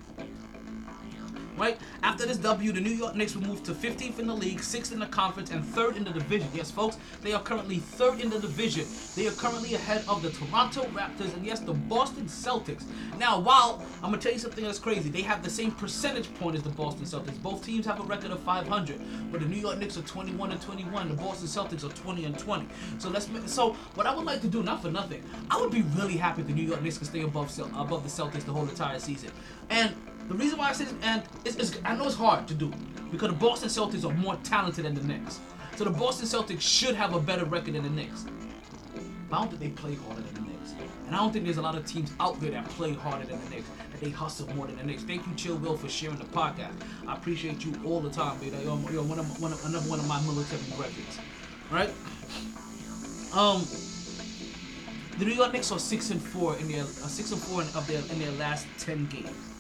Right 1.62 1.78
after 2.02 2.26
this 2.26 2.38
W, 2.38 2.72
the 2.72 2.82
New 2.82 2.90
York 2.90 3.16
Knicks 3.16 3.36
will 3.36 3.44
move 3.44 3.62
to 3.66 3.74
15th 3.74 4.18
in 4.18 4.26
the 4.26 4.34
league, 4.34 4.64
sixth 4.64 4.92
in 4.92 4.98
the 4.98 5.06
conference, 5.06 5.52
and 5.52 5.64
third 5.64 5.96
in 5.96 6.04
the 6.04 6.10
division. 6.10 6.50
Yes, 6.56 6.72
folks, 6.72 6.98
they 7.22 7.34
are 7.34 7.40
currently 7.44 7.78
third 7.78 8.20
in 8.20 8.32
the 8.32 8.40
division. 8.40 8.88
They 9.16 9.28
are 9.28 9.32
currently 9.34 9.76
ahead 9.76 10.04
of 10.08 10.24
the 10.24 10.32
Toronto 10.32 10.86
Raptors 10.86 11.32
and 11.36 11.46
yes, 11.46 11.60
the 11.60 11.74
Boston 11.74 12.26
Celtics. 12.26 12.84
Now, 13.20 13.40
while 13.40 13.86
I'm 13.98 14.10
gonna 14.10 14.18
tell 14.18 14.32
you 14.32 14.40
something 14.40 14.64
that's 14.64 14.80
crazy, 14.80 15.10
they 15.10 15.22
have 15.22 15.44
the 15.44 15.52
same 15.52 15.70
percentage 15.70 16.34
point 16.34 16.56
as 16.56 16.64
the 16.64 16.72
Boston 16.72 17.06
Celtics. 17.06 17.40
Both 17.44 17.64
teams 17.64 17.86
have 17.86 18.00
a 18.00 18.04
record 18.06 18.32
of 18.32 18.40
500, 18.40 19.00
but 19.32 19.42
the 19.42 19.48
New 19.48 19.60
York 19.60 19.78
Knicks 19.78 20.00
are 20.00 20.02
21 20.02 20.50
and 20.50 20.60
21. 20.60 21.10
The 21.10 21.14
Boston 21.14 21.48
Celtics 21.48 21.84
are 21.84 21.94
20 21.96 22.26
and 22.26 22.40
20. 22.40 22.66
So 22.98 23.10
let's. 23.10 23.30
So 23.46 23.74
what 23.94 24.08
I 24.08 24.16
would 24.16 24.26
like 24.26 24.42
to 24.42 24.48
do, 24.48 24.64
not 24.64 24.82
for 24.82 24.90
nothing, 24.90 25.24
I 25.52 25.62
would 25.62 25.72
be 25.72 25.84
really 25.96 26.18
happy 26.18 26.42
if 26.42 26.48
the 26.48 26.54
New 26.54 26.66
York 26.66 26.82
Knicks 26.82 26.98
could 26.98 27.06
stay 27.06 27.22
above 27.22 27.56
above 27.60 28.02
the 28.02 28.10
Celtics 28.10 28.46
the 28.46 28.52
whole 28.52 28.68
entire 28.68 28.98
season. 28.98 29.30
And 29.70 29.94
the 30.32 30.38
reason 30.38 30.58
why 30.58 30.70
I 30.70 30.74
say 30.74 30.86
this, 30.86 30.94
and 31.04 31.24
it's, 31.46 31.56
it's, 31.58 31.80
I 31.84 31.96
know 31.96 32.06
it's 32.06 32.16
hard 32.16 32.48
to 32.48 32.54
do 32.54 32.72
because 33.12 33.30
the 33.30 33.36
Boston 33.36 33.70
Celtics 33.70 34.06
are 34.10 34.14
more 34.14 34.38
talented 34.44 34.86
than 34.86 34.96
the 34.96 35.04
Knicks. 35.04 35.40
So 35.76 35.84
the 35.84 35.90
Boston 35.90 36.28
Celtics 36.28 36.62
should 36.62 36.96
have 36.96 37.14
a 37.14 37.20
better 37.20 37.46
record 37.46 37.74
than 37.74 37.84
the 37.84 37.90
Knicks. 37.90 38.26
But 39.30 39.38
I 39.38 39.40
don't 39.42 39.50
think 39.50 39.62
they 39.62 39.82
play 39.82 39.96
harder 39.96 40.22
than 40.22 40.34
the 40.36 40.42
Knicks. 40.42 40.74
And 41.06 41.16
I 41.16 41.20
don't 41.20 41.34
think 41.34 41.44
there's 41.46 41.58
a 41.58 41.62
lot 41.62 41.76
of 41.76 41.86
teams 41.86 42.12
out 42.20 42.40
there 42.40 42.52
that 42.52 42.68
play 42.70 42.94
harder 42.94 43.26
than 43.26 43.44
the 43.44 43.50
Knicks, 43.50 43.68
that 43.92 44.00
they 44.00 44.10
hustle 44.10 44.48
more 44.56 44.68
than 44.68 44.78
the 44.78 44.84
Knicks. 44.84 45.04
Thank 45.04 45.28
you, 45.28 45.34
Chill 45.36 45.58
Will, 45.58 45.76
for 45.76 45.90
sharing 45.90 46.18
the 46.18 46.26
podcast. 46.26 46.74
I 47.08 47.16
appreciate 47.16 47.66
you 47.66 47.74
all 47.84 48.00
the 48.00 48.10
time, 48.10 48.40
baby. 48.40 48.56
You're, 48.64 48.80
you're 48.92 49.04
one 49.04 49.20
of 49.20 49.42
one 49.42 49.52
of, 49.52 49.66
another 49.66 49.90
one 49.90 50.00
of 50.00 50.08
my 50.08 50.22
military 50.22 50.62
records, 50.80 51.20
right? 51.70 51.90
Um, 53.34 53.66
the 55.18 55.26
New 55.26 55.34
York 55.34 55.52
Knicks 55.52 55.72
are 55.72 55.80
six 55.80 56.12
and 56.12 56.22
four 56.22 56.56
in 56.58 56.72
their 56.72 56.84
uh, 56.84 56.86
six 56.86 57.32
and 57.32 57.42
four 57.42 57.62
in, 57.62 57.68
of 57.70 57.86
their 57.88 58.02
in 58.12 58.20
their 58.20 58.32
last 58.40 58.68
ten 58.78 59.06
games. 59.08 59.51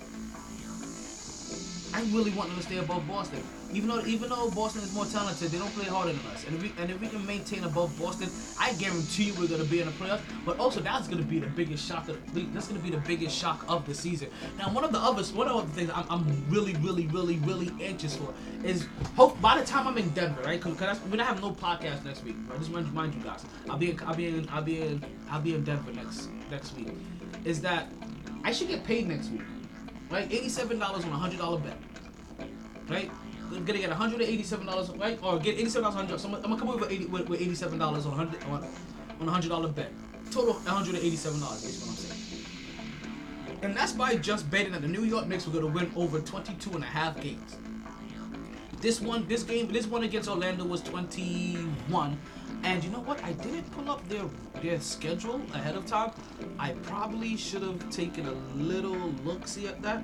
I 1.93 2.01
really 2.11 2.31
want 2.31 2.49
them 2.49 2.57
to 2.57 2.63
stay 2.63 2.77
above 2.77 3.07
Boston. 3.07 3.43
Even 3.73 3.89
though 3.89 4.05
even 4.05 4.29
though 4.29 4.49
Boston 4.51 4.81
is 4.81 4.93
more 4.93 5.05
talented, 5.05 5.49
they 5.49 5.57
don't 5.57 5.73
play 5.73 5.85
harder 5.85 6.11
than 6.13 6.25
us. 6.31 6.45
And 6.45 6.55
if 6.55 6.61
we 6.61 6.73
and 6.77 6.91
if 6.91 6.99
we 6.99 7.07
can 7.07 7.25
maintain 7.25 7.63
above 7.63 7.97
Boston, 7.99 8.29
I 8.59 8.73
guarantee 8.73 9.25
you 9.25 9.33
we're 9.35 9.47
gonna 9.47 9.63
be 9.63 9.79
in 9.79 9.87
the 9.87 9.93
playoffs. 9.93 10.21
But 10.45 10.59
also 10.59 10.79
that's 10.81 11.07
gonna 11.07 11.23
be 11.23 11.39
the 11.39 11.47
biggest 11.47 11.87
shock 11.87 12.07
of 12.09 12.33
the 12.33 12.43
that's 12.53 12.67
gonna 12.67 12.79
be 12.79 12.89
the 12.89 12.97
biggest 12.97 13.37
shock 13.37 13.65
of 13.67 13.85
the 13.85 13.93
season. 13.93 14.29
Now 14.57 14.71
one 14.71 14.83
of 14.83 14.91
the 14.91 14.99
others 14.99 15.31
one 15.31 15.47
of 15.47 15.67
the 15.67 15.73
things 15.73 15.91
I'm, 15.93 16.05
I'm 16.09 16.45
really 16.49 16.73
really 16.75 17.07
really 17.07 17.37
really 17.37 17.71
anxious 17.81 18.15
for 18.15 18.33
is 18.63 18.87
hope 19.15 19.39
by 19.41 19.59
the 19.59 19.65
time 19.65 19.87
I'm 19.87 19.97
in 19.97 20.09
Denver, 20.09 20.41
right? 20.43 20.61
Because 20.61 20.77
that's, 20.77 20.99
we're 21.01 21.11
gonna 21.11 21.23
have 21.23 21.41
no 21.41 21.51
podcast 21.51 22.03
next 22.03 22.23
week. 22.23 22.35
Right? 22.49 22.59
Just 22.59 22.71
mind, 22.71 22.93
mind 22.93 23.15
you 23.15 23.21
guys, 23.21 23.45
I'll 23.69 23.77
be 23.77 23.91
in, 23.91 23.99
I'll 24.05 24.15
be 24.15 24.27
in 24.27 24.49
I'll 24.49 24.61
be 24.61 24.81
in 24.81 25.05
I'll 25.29 25.41
be 25.41 25.55
in 25.55 25.63
Denver 25.63 25.91
next 25.93 26.29
next 26.49 26.75
week. 26.75 26.89
Is 27.45 27.61
that 27.61 27.87
I 28.43 28.51
should 28.51 28.67
get 28.67 28.83
paid 28.83 29.07
next 29.07 29.29
week, 29.29 29.41
right? 30.11 30.31
Eighty-seven 30.31 30.79
dollars 30.79 31.05
on 31.05 31.11
a 31.11 31.17
hundred 31.17 31.39
dollar 31.39 31.59
bet 31.59 31.77
right? 32.91 33.09
I'm 33.51 33.65
gonna 33.65 33.79
get 33.79 33.89
187 33.89 34.65
dollars, 34.65 34.89
right? 34.91 35.19
Or 35.23 35.39
get 35.39 35.57
87 35.57 35.81
dollars, 35.83 35.95
100. 35.95 36.19
So 36.19 36.27
I'm, 36.29 36.35
I'm 36.35 36.41
gonna 36.41 36.57
come 36.57 36.69
over 36.69 36.79
with, 36.79 36.91
80, 36.91 37.05
with, 37.05 37.29
with 37.29 37.41
87 37.41 37.77
dollars 37.79 38.05
on 38.05 38.13
a 38.13 38.15
100 38.15 38.43
on, 38.45 38.67
on 39.19 39.27
a 39.27 39.31
hundred 39.31 39.49
dollar 39.49 39.67
bet. 39.67 39.91
Total 40.31 40.53
187 40.53 41.39
dollars 41.39 41.63
is 41.63 41.81
what 41.81 41.89
I'm 41.89 41.95
saying. 41.95 42.45
And 43.63 43.75
that's 43.75 43.91
by 43.91 44.15
just 44.15 44.49
betting 44.49 44.71
that 44.71 44.81
the 44.81 44.87
New 44.87 45.03
York 45.03 45.27
Knicks 45.27 45.45
were 45.45 45.53
gonna 45.53 45.67
win 45.73 45.91
over 45.95 46.19
22 46.19 46.71
and 46.71 46.83
a 46.83 46.87
half 46.87 47.19
games. 47.21 47.57
This 48.79 48.99
one, 48.99 49.27
this 49.27 49.43
game, 49.43 49.71
this 49.71 49.85
one 49.85 50.03
against 50.03 50.27
Orlando 50.27 50.65
was 50.65 50.81
21. 50.81 52.17
And 52.63 52.83
you 52.83 52.89
know 52.89 53.01
what? 53.01 53.23
I 53.23 53.33
didn't 53.33 53.69
pull 53.71 53.91
up 53.91 54.07
their 54.09 54.23
their 54.61 54.79
schedule 54.79 55.41
ahead 55.53 55.75
of 55.75 55.85
time. 55.85 56.11
I 56.59 56.71
probably 56.83 57.35
should 57.35 57.63
have 57.63 57.89
taken 57.89 58.27
a 58.27 58.33
little 58.55 58.97
look 59.23 59.47
see 59.47 59.67
at 59.67 59.81
that 59.81 60.01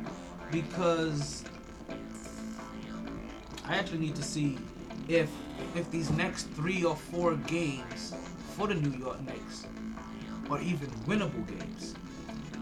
because 0.51 1.43
I 3.65 3.75
actually 3.75 3.99
need 3.99 4.15
to 4.15 4.23
see 4.23 4.57
if 5.07 5.29
if 5.75 5.89
these 5.91 6.09
next 6.11 6.43
three 6.51 6.83
or 6.83 6.95
four 6.95 7.35
games 7.35 8.13
for 8.55 8.67
the 8.67 8.75
New 8.75 8.97
York 8.97 9.21
Knicks 9.21 9.67
are 10.49 10.61
even 10.61 10.89
winnable 11.05 11.45
games. 11.47 11.93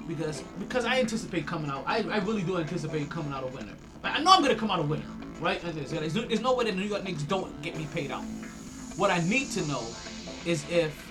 Because 0.08 0.42
because 0.60 0.86
I 0.86 1.00
anticipate 1.00 1.48
coming 1.48 1.70
out, 1.70 1.84
I, 1.88 2.00
I 2.10 2.18
really 2.18 2.44
do 2.44 2.58
anticipate 2.58 3.10
coming 3.10 3.34
out 3.34 3.44
a 3.44 3.48
winner. 3.48 3.74
I 4.04 4.22
know 4.22 4.32
I'm 4.34 4.42
gonna 4.42 4.56
come 4.56 4.70
out 4.70 4.80
a 4.80 4.84
winner, 4.84 5.06
right? 5.40 5.60
There's, 5.62 5.92
there's, 5.92 6.14
there's 6.14 6.42
no 6.42 6.54
way 6.54 6.66
that 6.66 6.72
the 6.72 6.78
New 6.78 6.88
York 6.88 7.04
Knicks 7.04 7.24
don't 7.24 7.60
get 7.62 7.76
me 7.76 7.88
paid 7.94 8.12
out. 8.12 8.24
What 8.98 9.10
I 9.10 9.20
need 9.28 9.50
to 9.52 9.66
know 9.68 9.84
is 10.46 10.64
if 10.70 11.05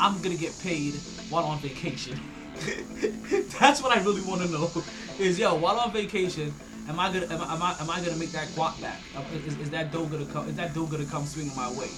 I'm 0.00 0.20
gonna 0.22 0.36
get 0.36 0.58
paid 0.60 0.94
while 1.30 1.44
on 1.44 1.58
vacation. 1.58 2.18
That's 3.60 3.82
what 3.82 3.96
I 3.96 4.02
really 4.02 4.22
want 4.22 4.42
to 4.42 4.48
know. 4.48 4.70
Is 5.18 5.38
yo, 5.38 5.54
while 5.54 5.78
on 5.78 5.92
vacation, 5.92 6.52
am 6.88 6.98
I 7.00 7.12
gonna 7.12 7.26
am 7.26 7.40
I, 7.42 7.54
am 7.54 7.62
I, 7.62 7.76
am 7.80 7.90
I 7.90 8.00
gonna 8.00 8.16
make 8.16 8.30
that 8.30 8.48
guap 8.48 8.80
back? 8.80 9.00
Uh, 9.16 9.22
Is, 9.46 9.58
is 9.58 9.70
that 9.70 9.92
dough 9.92 10.06
gonna 10.06 10.26
come? 10.26 10.48
Is 10.48 10.56
that 10.56 10.74
dough 10.74 10.86
gonna 10.86 11.04
come 11.04 11.26
swinging 11.26 11.54
my 11.56 11.70
way? 11.72 11.88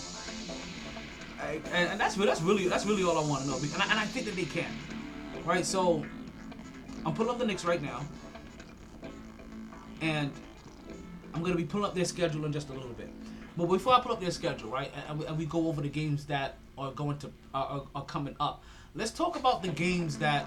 And, 1.73 1.91
and 1.91 2.01
that's 2.01 2.15
that's 2.17 2.43
really 2.43 2.69
that's 2.69 2.87
really 2.87 3.03
all 3.03 3.19
I 3.19 3.29
want 3.29 3.43
to 3.43 3.49
know. 3.49 3.57
And 3.57 3.83
I, 3.83 3.91
and 3.91 3.99
I 3.99 4.05
think 4.05 4.27
that 4.27 4.37
they 4.37 4.45
can. 4.45 4.71
Right. 5.45 5.65
So 5.65 6.05
I'm 7.05 7.15
pulling 7.15 7.31
up 7.31 7.39
the 7.39 7.47
Knicks 7.47 7.65
right 7.65 7.83
now, 7.83 8.03
and 10.01 10.31
I'm 11.35 11.43
gonna 11.43 11.57
be 11.57 11.65
pulling 11.65 11.87
up 11.87 11.95
their 11.95 12.05
schedule 12.05 12.45
in 12.45 12.53
just 12.53 12.69
a 12.71 12.73
little 12.73 12.89
bit. 12.91 13.11
But 13.57 13.67
before 13.67 13.95
I 13.95 14.01
pull 14.01 14.13
up 14.13 14.21
their 14.21 14.31
schedule, 14.31 14.71
right, 14.71 14.91
and, 15.09 15.23
and 15.23 15.37
we 15.37 15.45
go 15.45 15.69
over 15.69 15.83
the 15.83 15.89
games 15.89 16.25
that 16.27 16.57
are 16.81 16.93
going 16.93 17.19
to 17.19 17.31
are, 17.55 17.83
are, 17.95 18.05
coming 18.05 18.35
up, 18.41 18.63
let's 18.95 19.11
talk 19.11 19.39
about 19.39 19.63
the 19.63 19.69
games 19.69 20.19
that 20.19 20.47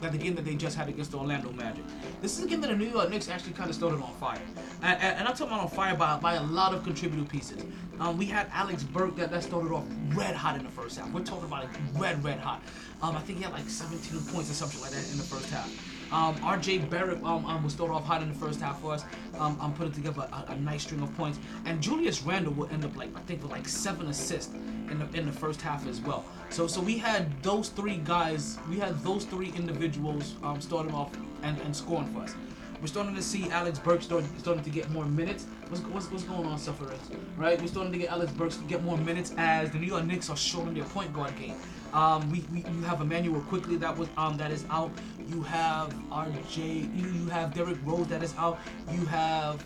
that 0.00 0.12
the 0.12 0.18
game 0.18 0.34
that 0.36 0.44
they 0.44 0.54
just 0.54 0.76
had 0.76 0.88
against 0.88 1.10
the 1.10 1.18
Orlando 1.18 1.50
Magic. 1.52 1.82
This 2.22 2.38
is 2.38 2.44
a 2.44 2.48
game 2.48 2.60
that 2.60 2.68
the 2.68 2.76
New 2.76 2.88
York 2.88 3.10
Knicks 3.10 3.28
actually 3.28 3.52
kind 3.52 3.68
of 3.68 3.74
started 3.74 4.00
on 4.00 4.14
fire, 4.14 4.40
and, 4.82 5.00
and, 5.00 5.18
and 5.18 5.28
I'm 5.28 5.34
talking 5.34 5.48
about 5.48 5.60
on 5.60 5.68
fire 5.68 5.96
by, 5.96 6.16
by 6.18 6.34
a 6.34 6.42
lot 6.44 6.72
of 6.72 6.84
contributing 6.84 7.26
pieces. 7.26 7.64
Um, 7.98 8.16
we 8.16 8.26
had 8.26 8.48
Alex 8.52 8.84
Burke 8.84 9.16
that, 9.16 9.30
that 9.32 9.42
started 9.42 9.72
off 9.72 9.84
red 10.10 10.36
hot 10.36 10.56
in 10.56 10.62
the 10.64 10.70
first 10.70 10.98
half. 10.98 11.10
We're 11.10 11.24
talking 11.24 11.46
about 11.46 11.64
like 11.64 11.74
red 11.96 12.22
red 12.22 12.38
hot. 12.38 12.62
Um, 13.02 13.16
I 13.16 13.20
think 13.20 13.38
he 13.38 13.44
had 13.44 13.52
like 13.52 13.68
17 13.68 14.20
points 14.32 14.50
or 14.50 14.54
something 14.54 14.80
like 14.80 14.90
that 14.90 15.10
in 15.10 15.18
the 15.18 15.24
first 15.24 15.50
half. 15.50 15.68
Um, 16.10 16.34
RJ 16.36 16.88
Barrett 16.88 17.22
um, 17.22 17.44
um, 17.44 17.62
will 17.62 17.70
start 17.70 17.90
off 17.90 18.04
hot 18.04 18.22
in 18.22 18.28
the 18.28 18.34
first 18.34 18.60
half 18.60 18.80
for 18.80 18.92
us. 18.92 19.04
Um, 19.38 19.58
I'm 19.60 19.74
putting 19.74 19.92
together 19.92 20.26
a, 20.32 20.52
a 20.52 20.56
nice 20.56 20.82
string 20.82 21.02
of 21.02 21.14
points, 21.16 21.38
and 21.66 21.82
Julius 21.82 22.22
Randle 22.22 22.54
will 22.54 22.68
end 22.68 22.84
up 22.84 22.96
like 22.96 23.14
I 23.14 23.20
think 23.20 23.42
with 23.42 23.50
like 23.50 23.68
seven 23.68 24.08
assists 24.08 24.54
in 24.90 24.98
the 24.98 25.18
in 25.18 25.26
the 25.26 25.32
first 25.32 25.60
half 25.60 25.86
as 25.86 26.00
well. 26.00 26.24
So 26.48 26.66
so 26.66 26.80
we 26.80 26.96
had 26.96 27.42
those 27.42 27.68
three 27.68 27.98
guys, 27.98 28.58
we 28.70 28.78
had 28.78 28.98
those 29.04 29.24
three 29.24 29.52
individuals 29.54 30.34
um, 30.42 30.60
starting 30.60 30.94
off 30.94 31.10
and, 31.42 31.60
and 31.60 31.76
scoring 31.76 32.12
for 32.14 32.20
us. 32.20 32.34
We're 32.80 32.86
starting 32.86 33.16
to 33.16 33.22
see 33.22 33.50
Alex 33.50 33.80
Burke 33.80 34.02
start, 34.02 34.24
starting 34.38 34.62
to 34.62 34.70
get 34.70 34.88
more 34.90 35.04
minutes. 35.04 35.46
What's, 35.68 35.82
what's, 35.86 36.10
what's 36.12 36.22
going 36.22 36.46
on, 36.46 36.58
Sufferers? 36.58 37.00
Right? 37.36 37.60
We're 37.60 37.66
starting 37.66 37.92
to 37.92 37.98
get 37.98 38.10
Alex 38.10 38.30
Burke 38.30 38.52
to 38.52 38.64
get 38.68 38.84
more 38.84 38.96
minutes 38.96 39.34
as 39.36 39.72
the 39.72 39.78
New 39.78 39.88
York 39.88 40.04
Knicks 40.04 40.30
are 40.30 40.36
showing 40.36 40.74
their 40.74 40.84
point 40.84 41.12
guard 41.12 41.36
game. 41.36 41.56
Um, 41.92 42.30
we, 42.30 42.44
we 42.52 42.58
you 42.70 42.82
have 42.82 43.00
Immanuel 43.00 43.40
Quickley 43.42 43.76
that 43.76 43.96
was 43.96 44.08
um 44.16 44.36
that 44.36 44.50
is 44.50 44.64
out. 44.70 44.90
You 45.28 45.42
have 45.42 45.92
RJ. 46.10 46.96
You, 46.96 47.10
you 47.10 47.28
have 47.28 47.52
Derrick 47.54 47.78
Rose 47.84 48.06
that 48.08 48.22
is 48.22 48.34
out. 48.38 48.58
You 48.90 49.04
have 49.06 49.62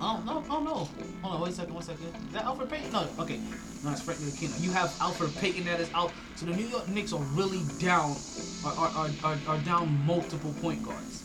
Oh 0.00 0.22
no! 0.24 0.44
Oh 0.48 0.62
no! 0.62 0.88
Hold 1.22 1.34
on, 1.34 1.40
wait 1.40 1.50
a 1.50 1.54
second, 1.54 1.74
one 1.74 1.82
second. 1.82 2.06
Is 2.06 2.32
that 2.32 2.44
Elfrid 2.44 2.70
Payton? 2.70 2.92
No, 2.92 3.08
okay. 3.18 3.40
No, 3.82 3.90
it's 3.90 4.00
Frank 4.00 4.20
Ntilikina. 4.20 4.62
You 4.62 4.70
have 4.70 4.90
Elfrid 5.00 5.36
Payton 5.40 5.64
that 5.64 5.80
is 5.80 5.90
out. 5.92 6.12
So 6.36 6.46
the 6.46 6.54
New 6.54 6.66
York 6.66 6.86
Knicks 6.88 7.12
are 7.12 7.22
really 7.34 7.62
down, 7.80 8.14
are, 8.64 8.74
are, 8.74 9.10
are, 9.24 9.38
are, 9.48 9.58
down 9.64 10.06
multiple 10.06 10.54
point 10.62 10.84
guards. 10.84 11.24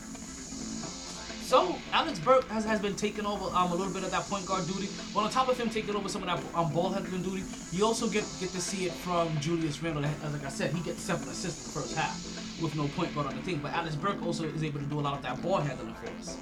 So 1.46 1.76
Alex 1.92 2.18
Burke 2.18 2.48
has, 2.48 2.64
has 2.64 2.80
been 2.80 2.96
taking 2.96 3.26
over 3.26 3.44
um, 3.54 3.70
a 3.70 3.74
little 3.76 3.92
bit 3.92 4.02
of 4.02 4.10
that 4.10 4.22
point 4.24 4.44
guard 4.44 4.66
duty. 4.66 4.88
But 5.14 5.20
on 5.20 5.30
top 5.30 5.48
of 5.48 5.58
him 5.58 5.70
taking 5.70 5.94
over 5.94 6.08
some 6.08 6.24
of 6.24 6.28
that 6.28 6.58
um, 6.58 6.72
ball 6.72 6.90
handling 6.90 7.22
duty, 7.22 7.44
you 7.70 7.86
also 7.86 8.08
get 8.08 8.24
get 8.40 8.50
to 8.50 8.60
see 8.60 8.86
it 8.86 8.92
from 8.92 9.38
Julius 9.38 9.80
Randle. 9.84 10.02
Like 10.02 10.44
I 10.44 10.48
said, 10.48 10.74
he 10.74 10.82
gets 10.82 11.00
seven 11.00 11.28
assists 11.28 11.66
in 11.66 11.72
the 11.72 11.80
first 11.80 11.96
half 11.96 12.43
with 12.64 12.74
no 12.74 12.88
point 12.88 13.14
guard 13.14 13.28
on 13.28 13.36
the 13.36 13.42
team. 13.42 13.60
But 13.62 13.72
Alex 13.72 13.94
Burke 13.94 14.22
also 14.24 14.44
is 14.44 14.64
able 14.64 14.80
to 14.80 14.86
do 14.86 14.98
a 14.98 15.02
lot 15.02 15.14
of 15.14 15.22
that 15.22 15.40
ball 15.42 15.58
handling 15.58 15.94
for 15.94 16.08
us. 16.18 16.36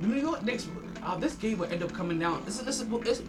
The 0.00 0.06
New 0.08 0.20
York 0.20 0.42
Knicks, 0.42 0.68
uh, 1.02 1.16
this 1.16 1.34
game 1.36 1.58
will 1.58 1.70
end 1.70 1.82
up 1.82 1.92
coming 1.92 2.18
down. 2.18 2.42
This 2.44 2.58
is 2.58 2.64
this 2.64 2.80
is. 2.80 3.22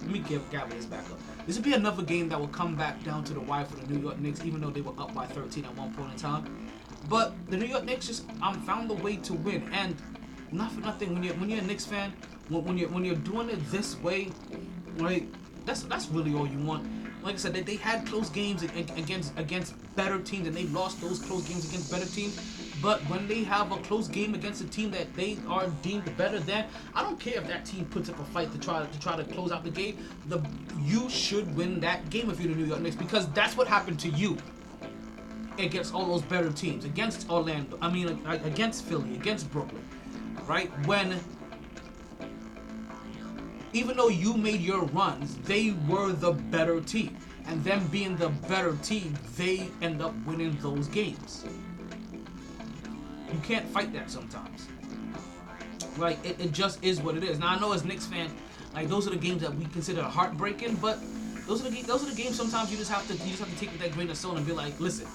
Let 0.00 0.10
me 0.10 0.20
give 0.20 0.48
gather 0.50 0.74
this 0.74 0.86
back 0.86 1.04
up. 1.10 1.18
This 1.46 1.56
would 1.56 1.64
be 1.64 1.74
another 1.74 2.02
game 2.02 2.28
that 2.30 2.40
will 2.40 2.48
come 2.48 2.74
back 2.74 3.04
down 3.04 3.22
to 3.24 3.34
the 3.34 3.40
wire 3.40 3.66
for 3.66 3.76
the 3.76 3.92
New 3.92 4.00
York 4.00 4.18
Knicks, 4.18 4.42
even 4.46 4.62
though 4.62 4.70
they 4.70 4.80
were 4.80 4.98
up 4.98 5.12
by 5.14 5.26
13 5.26 5.66
at 5.66 5.76
one 5.76 5.92
point 5.92 6.12
in 6.12 6.18
time. 6.18 6.70
But 7.08 7.34
the 7.50 7.56
New 7.58 7.66
York 7.66 7.84
Knicks 7.84 8.06
just 8.06 8.24
um 8.40 8.62
found 8.62 8.90
a 8.90 8.94
way 8.94 9.16
to 9.16 9.34
win, 9.34 9.68
and 9.72 9.96
not 10.52 10.72
for 10.72 10.80
nothing. 10.80 11.12
When 11.12 11.22
you're 11.22 11.34
when 11.34 11.50
you're 11.50 11.58
a 11.58 11.64
Knicks 11.64 11.84
fan, 11.84 12.12
when, 12.48 12.64
when 12.64 12.78
you're 12.78 12.88
when 12.88 13.04
you're 13.04 13.16
doing 13.16 13.50
it 13.50 13.60
this 13.70 13.98
way, 14.00 14.30
right? 14.96 15.28
That's 15.66 15.82
that's 15.82 16.08
really 16.08 16.34
all 16.34 16.46
you 16.46 16.58
want. 16.58 16.88
Like 17.22 17.34
I 17.34 17.38
said, 17.38 17.52
they, 17.52 17.62
they 17.62 17.76
had 17.76 18.06
close 18.06 18.30
games 18.30 18.62
against 18.62 19.38
against 19.38 19.74
better 19.96 20.18
teams, 20.20 20.46
and 20.46 20.56
they 20.56 20.64
lost 20.64 21.00
those 21.00 21.18
close 21.18 21.46
games 21.46 21.68
against 21.68 21.90
better 21.90 22.06
teams. 22.06 22.38
But 22.82 23.00
when 23.10 23.28
they 23.28 23.42
have 23.44 23.72
a 23.72 23.76
close 23.76 24.08
game 24.08 24.34
against 24.34 24.62
a 24.62 24.66
team 24.66 24.90
that 24.92 25.12
they 25.14 25.36
are 25.46 25.66
deemed 25.82 26.16
better 26.16 26.40
than, 26.40 26.64
I 26.94 27.02
don't 27.02 27.20
care 27.20 27.36
if 27.36 27.46
that 27.48 27.66
team 27.66 27.84
puts 27.86 28.08
up 28.08 28.18
a 28.18 28.24
fight 28.24 28.50
to 28.52 28.58
try 28.58 28.84
to 28.86 29.00
try 29.00 29.16
to 29.16 29.24
close 29.24 29.52
out 29.52 29.64
the 29.64 29.70
game. 29.70 29.98
The 30.28 30.40
you 30.80 31.10
should 31.10 31.54
win 31.54 31.80
that 31.80 32.08
game 32.08 32.30
if 32.30 32.40
you're 32.40 32.54
the 32.54 32.58
New 32.58 32.66
York 32.66 32.80
Knicks 32.80 32.96
because 32.96 33.30
that's 33.32 33.56
what 33.56 33.66
happened 33.66 34.00
to 34.00 34.08
you 34.08 34.38
against 35.58 35.94
all 35.94 36.06
those 36.06 36.22
better 36.22 36.50
teams, 36.50 36.84
against 36.84 37.28
Orlando. 37.28 37.78
I 37.82 37.90
mean, 37.90 38.18
against 38.26 38.84
Philly, 38.84 39.14
against 39.14 39.50
Brooklyn, 39.52 39.84
right? 40.46 40.70
When 40.86 41.20
even 43.72 43.96
though 43.96 44.08
you 44.08 44.36
made 44.36 44.60
your 44.60 44.84
runs, 44.86 45.36
they 45.38 45.72
were 45.88 46.12
the 46.12 46.32
better 46.32 46.80
team. 46.80 47.16
And 47.46 47.62
them 47.64 47.86
being 47.88 48.16
the 48.16 48.28
better 48.28 48.76
team, 48.82 49.16
they 49.36 49.68
end 49.82 50.02
up 50.02 50.14
winning 50.26 50.56
those 50.60 50.88
games. 50.88 51.44
You 53.32 53.38
can't 53.40 53.66
fight 53.68 53.92
that 53.92 54.10
sometimes. 54.10 54.68
Like 55.98 56.24
it, 56.24 56.40
it 56.40 56.52
just 56.52 56.82
is 56.84 57.00
what 57.00 57.16
it 57.16 57.24
is. 57.24 57.38
Now 57.38 57.48
I 57.48 57.58
know 57.58 57.72
as 57.72 57.84
Knicks 57.84 58.06
fan, 58.06 58.30
like 58.74 58.88
those 58.88 59.06
are 59.06 59.10
the 59.10 59.16
games 59.16 59.42
that 59.42 59.54
we 59.54 59.64
consider 59.66 60.02
heartbreaking, 60.02 60.76
but 60.76 60.98
those 61.46 61.64
are 61.64 61.70
the 61.70 61.82
those 61.82 62.04
are 62.04 62.10
the 62.10 62.20
games 62.20 62.36
sometimes 62.36 62.70
you 62.70 62.76
just 62.76 62.90
have 62.90 63.06
to 63.08 63.14
you 63.14 63.30
just 63.30 63.40
have 63.40 63.50
to 63.52 63.58
take 63.58 63.72
with 63.72 63.80
that 63.80 63.92
grain 63.92 64.10
of 64.10 64.16
salt 64.16 64.36
and 64.36 64.46
be 64.46 64.52
like, 64.52 64.78
listen, 64.78 65.06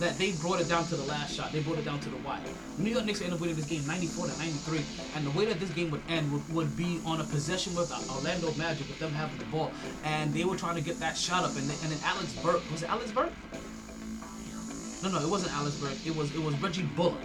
that 0.00 0.18
they 0.18 0.32
brought 0.32 0.60
it 0.60 0.68
down 0.68 0.86
to 0.86 0.96
the 0.96 1.04
last 1.04 1.36
shot. 1.36 1.52
They 1.52 1.60
brought 1.60 1.78
it 1.78 1.84
down 1.84 2.00
to 2.00 2.08
the 2.08 2.16
wire. 2.16 2.40
New 2.78 2.90
York 2.90 3.04
Knicks 3.04 3.20
ended 3.20 3.34
up 3.34 3.40
winning 3.40 3.54
this 3.54 3.66
game 3.66 3.86
94 3.86 4.28
to 4.28 4.38
93, 4.38 4.84
and 5.14 5.26
the 5.26 5.30
way 5.30 5.44
that 5.44 5.60
this 5.60 5.70
game 5.70 5.90
would 5.90 6.02
end 6.08 6.32
would, 6.32 6.52
would 6.52 6.76
be 6.76 7.00
on 7.04 7.20
a 7.20 7.24
possession 7.24 7.74
with 7.74 7.90
the 7.90 7.98
Orlando 8.10 8.52
Magic 8.54 8.88
with 8.88 8.98
them 8.98 9.12
having 9.12 9.38
the 9.38 9.44
ball, 9.44 9.70
and 10.02 10.32
they 10.32 10.44
were 10.44 10.56
trying 10.56 10.74
to 10.76 10.80
get 10.80 10.98
that 11.00 11.16
shot 11.16 11.44
up, 11.44 11.54
and 11.56 11.68
then, 11.68 11.76
and 11.82 11.92
then 11.92 12.00
Alex 12.02 12.32
Burke 12.42 12.68
was 12.70 12.82
it 12.82 12.88
Alex 12.90 13.12
Burke? 13.12 13.32
No, 15.02 15.10
no, 15.10 15.18
it 15.20 15.28
wasn't 15.28 15.52
Alex 15.52 15.76
Burke. 15.76 15.96
It 16.04 16.16
was 16.16 16.34
it 16.34 16.42
was 16.42 16.54
Reggie 16.56 16.82
Bullock. 16.82 17.20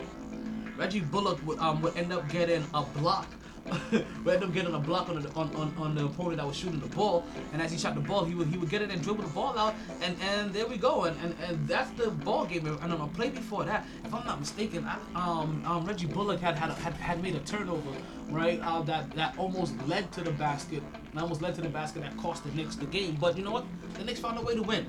Reggie 0.78 1.00
Bullock 1.00 1.46
would, 1.48 1.58
um, 1.60 1.82
would 1.82 1.96
end 1.98 2.12
up 2.12 2.28
getting 2.30 2.66
a 2.74 2.84
block. 2.84 3.28
would 4.24 4.36
end 4.36 4.44
up 4.44 4.54
getting 4.54 4.74
a 4.74 4.80
block 4.80 5.10
on 5.10 5.22
the 5.22 5.30
on, 5.32 5.54
on, 5.56 5.74
on 5.78 5.96
the 5.96 6.06
opponent 6.06 6.38
that 6.38 6.46
was 6.46 6.56
shooting 6.56 6.80
the 6.80 6.88
ball, 6.88 7.26
and 7.52 7.62
as 7.62 7.72
he 7.72 7.78
shot 7.78 7.96
the 7.96 8.02
ball, 8.02 8.24
he 8.24 8.36
would 8.36 8.48
he 8.48 8.58
would 8.58 8.70
get 8.70 8.82
it 8.82 8.92
and 8.92 9.02
dribble 9.02 9.24
the 9.24 9.30
ball 9.30 9.58
out, 9.58 9.74
and 10.02 10.16
and 10.22 10.54
there 10.54 10.68
we 10.68 10.78
go, 10.78 11.06
and 11.06 11.18
and, 11.22 11.36
and 11.42 11.68
that's 11.68 11.90
the 11.92 12.12
ball 12.12 12.46
game. 12.46 12.68
And 12.68 12.94
on 12.94 13.02
a 13.02 13.08
play 13.08 13.30
before 13.30 13.64
that, 13.64 13.88
if 14.04 14.14
I'm 14.14 14.26
not 14.26 14.40
mistaken, 14.40 14.86
I, 14.86 14.98
um, 15.16 15.64
um 15.66 15.86
Reggie 15.86 16.06
Bullock 16.06 16.42
had 16.42 16.56
had, 16.58 16.70
had 16.72 16.94
had 16.94 17.24
made 17.24 17.36
a 17.36 17.40
turnover, 17.40 17.90
right? 18.30 18.60
Uh, 18.62 18.82
that 18.84 19.12
that 19.12 19.36
almost 19.38 19.74
led 19.88 20.12
to 20.12 20.22
the 20.22 20.32
basket, 20.32 20.84
that 21.14 21.24
almost 21.24 21.42
led 21.42 21.56
to 21.56 21.62
the 21.62 21.70
basket 21.70 22.04
that 22.04 22.16
cost 22.18 22.44
the 22.44 22.52
Knicks 22.52 22.76
the 22.76 22.86
game. 22.86 23.18
But 23.20 23.36
you 23.36 23.44
know 23.44 23.52
what? 23.52 23.66
The 23.96 24.04
Knicks 24.04 24.20
found 24.20 24.38
a 24.38 24.42
way 24.42 24.56
to 24.56 24.62
win, 24.62 24.86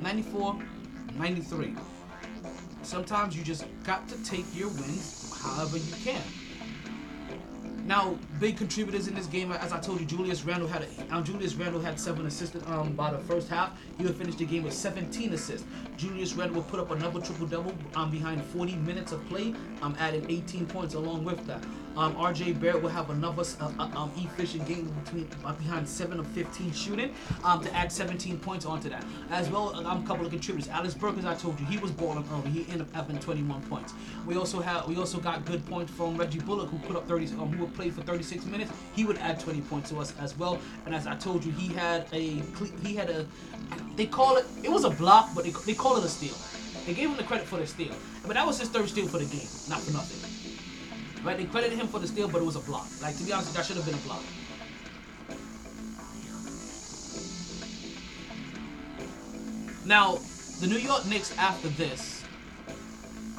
94, 0.00 0.58
93 1.18 1.76
sometimes 2.82 3.34
you 3.34 3.42
just 3.42 3.64
got 3.82 4.06
to 4.08 4.22
take 4.24 4.44
your 4.54 4.68
wins 4.68 5.32
however 5.42 5.78
you 5.78 5.92
can. 6.04 6.20
Now, 7.86 8.18
big 8.40 8.56
contributors 8.56 9.08
in 9.08 9.14
this 9.14 9.26
game, 9.26 9.52
as 9.52 9.70
I 9.70 9.78
told 9.78 10.00
you, 10.00 10.06
Julius 10.06 10.42
Randle 10.42 10.68
had 10.68 10.82
a, 10.82 11.14
um, 11.14 11.22
Julius 11.22 11.54
Randle 11.54 11.82
had 11.82 12.00
seven 12.00 12.24
assists 12.24 12.56
um, 12.66 12.94
by 12.94 13.10
the 13.10 13.18
first 13.18 13.48
half. 13.48 13.78
He 13.98 14.04
would 14.04 14.16
finish 14.16 14.36
the 14.36 14.46
game 14.46 14.62
with 14.62 14.72
17 14.72 15.34
assists. 15.34 15.66
Julius 15.98 16.32
Randle 16.32 16.62
would 16.62 16.68
put 16.68 16.80
up 16.80 16.90
another 16.92 17.20
triple 17.20 17.46
double 17.46 17.74
um, 17.94 18.10
behind 18.10 18.42
40 18.42 18.76
minutes 18.76 19.12
of 19.12 19.24
play, 19.28 19.54
um, 19.82 19.94
adding 19.98 20.24
18 20.30 20.64
points 20.66 20.94
along 20.94 21.24
with 21.24 21.46
that. 21.46 21.62
Um, 21.96 22.16
RJ 22.16 22.60
Barrett 22.60 22.82
will 22.82 22.90
have 22.90 23.10
another 23.10 23.44
uh, 23.60 23.70
uh, 23.78 23.88
um, 23.96 24.10
efficient 24.16 24.66
game 24.66 24.92
between 25.04 25.28
uh, 25.44 25.52
behind 25.52 25.88
7 25.88 26.18
of 26.18 26.26
15 26.28 26.72
shooting 26.72 27.14
um, 27.44 27.62
to 27.62 27.72
add 27.74 27.92
17 27.92 28.38
points 28.40 28.66
onto 28.66 28.88
that. 28.88 29.04
As 29.30 29.48
well, 29.48 29.74
um, 29.86 30.02
a 30.02 30.06
couple 30.06 30.24
of 30.24 30.32
contributors. 30.32 30.68
Alex 30.70 30.94
Burke, 30.94 31.18
as 31.18 31.24
I 31.24 31.34
told 31.34 31.58
you, 31.60 31.66
he 31.66 31.78
was 31.78 31.92
balling 31.92 32.24
early. 32.32 32.50
He 32.50 32.62
ended 32.72 32.82
up 32.82 32.92
having 32.92 33.18
21 33.18 33.62
points. 33.62 33.94
We 34.26 34.36
also 34.36 34.60
have 34.60 34.88
we 34.88 34.96
also 34.96 35.18
got 35.18 35.44
good 35.44 35.64
points 35.66 35.92
from 35.92 36.16
Reggie 36.16 36.40
Bullock, 36.40 36.70
who 36.70 36.78
put 36.78 36.96
up 36.96 37.06
30, 37.06 37.26
um, 37.38 37.52
who 37.52 37.64
would 37.64 37.74
play 37.74 37.90
for 37.90 38.02
36 38.02 38.44
minutes. 38.46 38.72
He 38.94 39.04
would 39.04 39.18
add 39.18 39.38
20 39.38 39.60
points 39.62 39.90
to 39.90 39.98
us 39.98 40.14
as 40.18 40.36
well. 40.36 40.58
And 40.86 40.94
as 40.94 41.06
I 41.06 41.14
told 41.14 41.44
you, 41.44 41.52
he 41.52 41.72
had 41.72 42.06
a 42.12 42.42
he 42.82 42.96
had 42.96 43.08
a 43.08 43.26
they 43.94 44.06
call 44.06 44.36
it 44.36 44.46
it 44.64 44.70
was 44.70 44.84
a 44.84 44.90
block, 44.90 45.30
but 45.34 45.44
they, 45.44 45.50
they 45.50 45.74
call 45.74 45.96
it 45.96 46.04
a 46.04 46.08
steal. 46.08 46.34
They 46.86 46.92
gave 46.92 47.08
him 47.08 47.16
the 47.16 47.22
credit 47.22 47.46
for 47.46 47.58
the 47.58 47.66
steal, 47.66 47.94
but 48.26 48.34
that 48.34 48.46
was 48.46 48.58
his 48.58 48.68
third 48.68 48.88
steal 48.88 49.06
for 49.06 49.18
the 49.18 49.24
game, 49.24 49.48
not 49.68 49.80
for 49.80 49.92
nothing. 49.92 50.33
Right? 51.24 51.38
They 51.38 51.44
credited 51.44 51.78
him 51.78 51.88
for 51.88 51.98
the 51.98 52.06
steal, 52.06 52.28
but 52.28 52.42
it 52.42 52.44
was 52.44 52.56
a 52.56 52.60
block. 52.60 52.86
Like 53.00 53.16
to 53.16 53.24
be 53.24 53.32
honest, 53.32 53.54
that 53.54 53.64
should 53.64 53.76
have 53.76 53.86
been 53.86 53.94
a 53.94 53.98
block. 53.98 54.22
Now, 59.86 60.18
the 60.60 60.66
New 60.66 60.78
York 60.78 61.06
Knicks 61.06 61.36
after 61.38 61.68
this, 61.68 62.24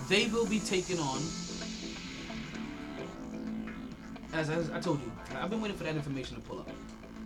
they 0.09 0.27
will 0.27 0.45
be 0.45 0.59
taking 0.59 0.99
on. 0.99 1.21
As, 4.33 4.49
as 4.49 4.69
I 4.71 4.79
told 4.79 4.99
you, 5.01 5.11
I've 5.35 5.49
been 5.49 5.61
waiting 5.61 5.77
for 5.77 5.85
that 5.85 5.95
information 5.95 6.35
to 6.35 6.41
pull 6.41 6.59
up. 6.59 6.69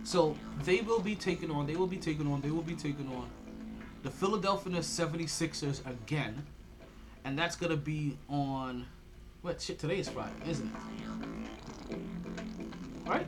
So 0.04 0.36
they 0.64 0.80
will 0.80 1.00
be 1.00 1.14
taking 1.14 1.50
on. 1.50 1.66
They 1.66 1.76
will 1.76 1.86
be 1.86 1.96
taking 1.96 2.30
on. 2.30 2.40
They 2.40 2.50
will 2.50 2.62
be 2.62 2.74
taking 2.74 3.08
on 3.08 3.28
the 4.02 4.10
Philadelphia 4.10 4.78
76ers 4.78 5.80
again, 5.86 6.46
and 7.24 7.38
that's 7.38 7.56
gonna 7.56 7.76
be 7.76 8.16
on. 8.28 8.86
What 9.42 9.58
shit? 9.62 9.78
Today 9.78 9.98
is 10.00 10.08
Friday, 10.10 10.34
isn't 10.46 10.70
it? 11.90 11.98
Right? 13.08 13.26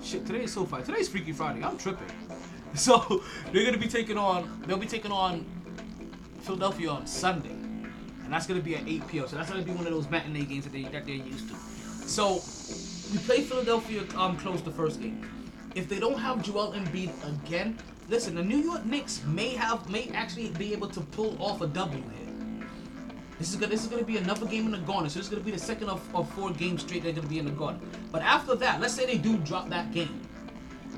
Shit, 0.00 0.24
today 0.24 0.44
is 0.44 0.52
so 0.52 0.64
Friday. 0.64 0.86
Today's 0.86 1.08
Freaky 1.08 1.32
Friday. 1.32 1.64
I'm 1.64 1.76
tripping. 1.78 2.06
So 2.74 3.22
they're 3.52 3.66
gonna 3.66 3.76
be 3.76 3.86
taking 3.86 4.16
on. 4.16 4.62
They'll 4.66 4.78
be 4.78 4.86
taking 4.86 5.12
on 5.12 5.44
Philadelphia 6.40 6.88
on 6.88 7.06
Sunday, 7.06 7.50
and 7.50 8.32
that's 8.32 8.46
gonna 8.46 8.62
be 8.62 8.76
at 8.76 8.88
8 8.88 9.08
p.m. 9.08 9.28
So 9.28 9.36
that's 9.36 9.50
gonna 9.50 9.62
be 9.62 9.72
one 9.72 9.86
of 9.86 9.92
those 9.92 10.08
matinee 10.08 10.46
games 10.46 10.64
that 10.64 10.72
they 10.72 10.84
that 10.84 11.04
they're 11.04 11.14
used 11.16 11.50
to. 11.50 11.54
So 12.08 12.36
we 13.12 13.18
play 13.26 13.42
Philadelphia 13.42 14.04
um 14.16 14.38
close 14.38 14.62
the 14.62 14.70
first 14.70 15.02
game. 15.02 15.28
If 15.74 15.86
they 15.86 16.00
don't 16.00 16.18
have 16.18 16.42
Joel 16.42 16.72
Embiid 16.72 17.10
again, 17.28 17.76
listen, 18.08 18.34
the 18.36 18.42
New 18.42 18.56
York 18.56 18.86
Knicks 18.86 19.22
may 19.26 19.50
have 19.50 19.86
may 19.90 20.08
actually 20.14 20.48
be 20.52 20.72
able 20.72 20.88
to 20.88 21.00
pull 21.00 21.36
off 21.42 21.60
a 21.60 21.66
W 21.66 22.02
here. 22.02 22.21
This 23.42 23.50
is 23.50 23.56
gonna 23.56 23.72
this 23.72 23.82
is 23.82 23.88
gonna 23.88 24.04
be 24.04 24.18
another 24.18 24.46
game 24.46 24.66
in 24.66 24.70
the 24.70 24.78
garden. 24.78 25.10
So 25.10 25.18
this 25.18 25.26
is 25.26 25.28
gonna 25.28 25.42
be 25.42 25.50
the 25.50 25.58
second 25.58 25.88
of, 25.88 26.00
of 26.14 26.32
four 26.34 26.52
games 26.52 26.82
straight 26.82 27.02
they're 27.02 27.12
gonna 27.12 27.26
be 27.26 27.40
in 27.40 27.44
the 27.44 27.50
garden. 27.50 27.80
But 28.12 28.22
after 28.22 28.54
that, 28.54 28.80
let's 28.80 28.94
say 28.94 29.04
they 29.04 29.18
do 29.18 29.36
drop 29.38 29.68
that 29.70 29.92
game. 29.92 30.20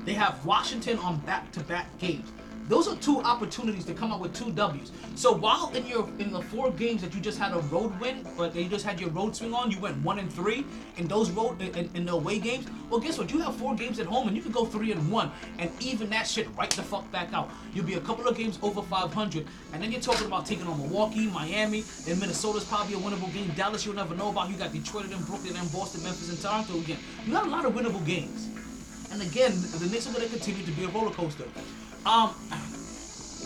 They 0.05 0.13
have 0.13 0.45
Washington 0.45 0.99
on 0.99 1.17
back-to-back 1.21 1.97
games. 1.97 2.31
Those 2.67 2.87
are 2.87 2.95
two 2.95 3.21
opportunities 3.21 3.85
to 3.85 3.93
come 3.93 4.11
up 4.11 4.19
with 4.19 4.33
two 4.33 4.51
W's. 4.51 4.91
So 5.13 5.31
while 5.31 5.71
in 5.75 5.85
your 5.85 6.09
in 6.17 6.31
the 6.31 6.41
four 6.41 6.71
games 6.71 7.03
that 7.03 7.13
you 7.13 7.21
just 7.21 7.37
had 7.37 7.53
a 7.53 7.59
road 7.59 7.97
win, 7.99 8.27
but 8.35 8.55
you 8.55 8.67
just 8.67 8.83
had 8.83 8.99
your 8.99 9.11
road 9.11 9.35
swing 9.35 9.53
on, 9.53 9.69
you 9.69 9.79
went 9.79 9.97
one 10.03 10.17
and 10.17 10.33
three 10.33 10.65
in 10.97 11.07
those 11.07 11.29
road 11.29 11.61
in, 11.61 11.89
in 11.93 12.05
the 12.05 12.13
away 12.13 12.39
games. 12.39 12.65
Well, 12.89 12.99
guess 12.99 13.19
what? 13.19 13.31
You 13.31 13.39
have 13.41 13.55
four 13.55 13.75
games 13.75 13.99
at 13.99 14.07
home, 14.07 14.27
and 14.27 14.35
you 14.35 14.41
can 14.41 14.51
go 14.51 14.65
three 14.65 14.91
and 14.91 15.11
one, 15.11 15.31
and 15.59 15.69
even 15.79 16.09
that 16.09 16.25
shit 16.27 16.47
right 16.57 16.69
the 16.71 16.81
fuck 16.81 17.09
back 17.11 17.33
out. 17.33 17.51
You'll 17.73 17.85
be 17.85 17.95
a 17.95 18.01
couple 18.01 18.27
of 18.27 18.35
games 18.35 18.57
over 18.63 18.81
500, 18.81 19.45
and 19.73 19.83
then 19.83 19.91
you're 19.91 20.01
talking 20.01 20.25
about 20.25 20.47
taking 20.47 20.65
on 20.65 20.79
Milwaukee, 20.79 21.27
Miami, 21.27 21.83
and 22.07 22.19
Minnesota's 22.19 22.63
probably 22.65 22.95
a 22.95 22.97
winnable 22.97 23.31
game. 23.31 23.51
Dallas, 23.55 23.85
you'll 23.85 23.95
never 23.95 24.15
know 24.15 24.29
about. 24.29 24.49
You 24.49 24.55
got 24.55 24.73
Detroit 24.73 25.05
and 25.11 25.25
Brooklyn 25.27 25.55
and 25.55 25.71
Boston, 25.71 26.01
Memphis, 26.01 26.29
and 26.29 26.41
Toronto 26.41 26.79
again. 26.79 26.97
You 27.27 27.33
got 27.33 27.45
a 27.45 27.49
lot 27.49 27.65
of 27.65 27.73
winnable 27.73 28.03
games. 28.07 28.49
And 29.11 29.21
again, 29.21 29.51
the 29.77 29.87
Knicks 29.91 30.07
are 30.07 30.13
going 30.13 30.25
to 30.25 30.29
continue 30.29 30.65
to 30.65 30.71
be 30.71 30.83
a 30.83 30.87
roller 30.89 31.11
coaster. 31.11 31.45
Um, 32.05 32.29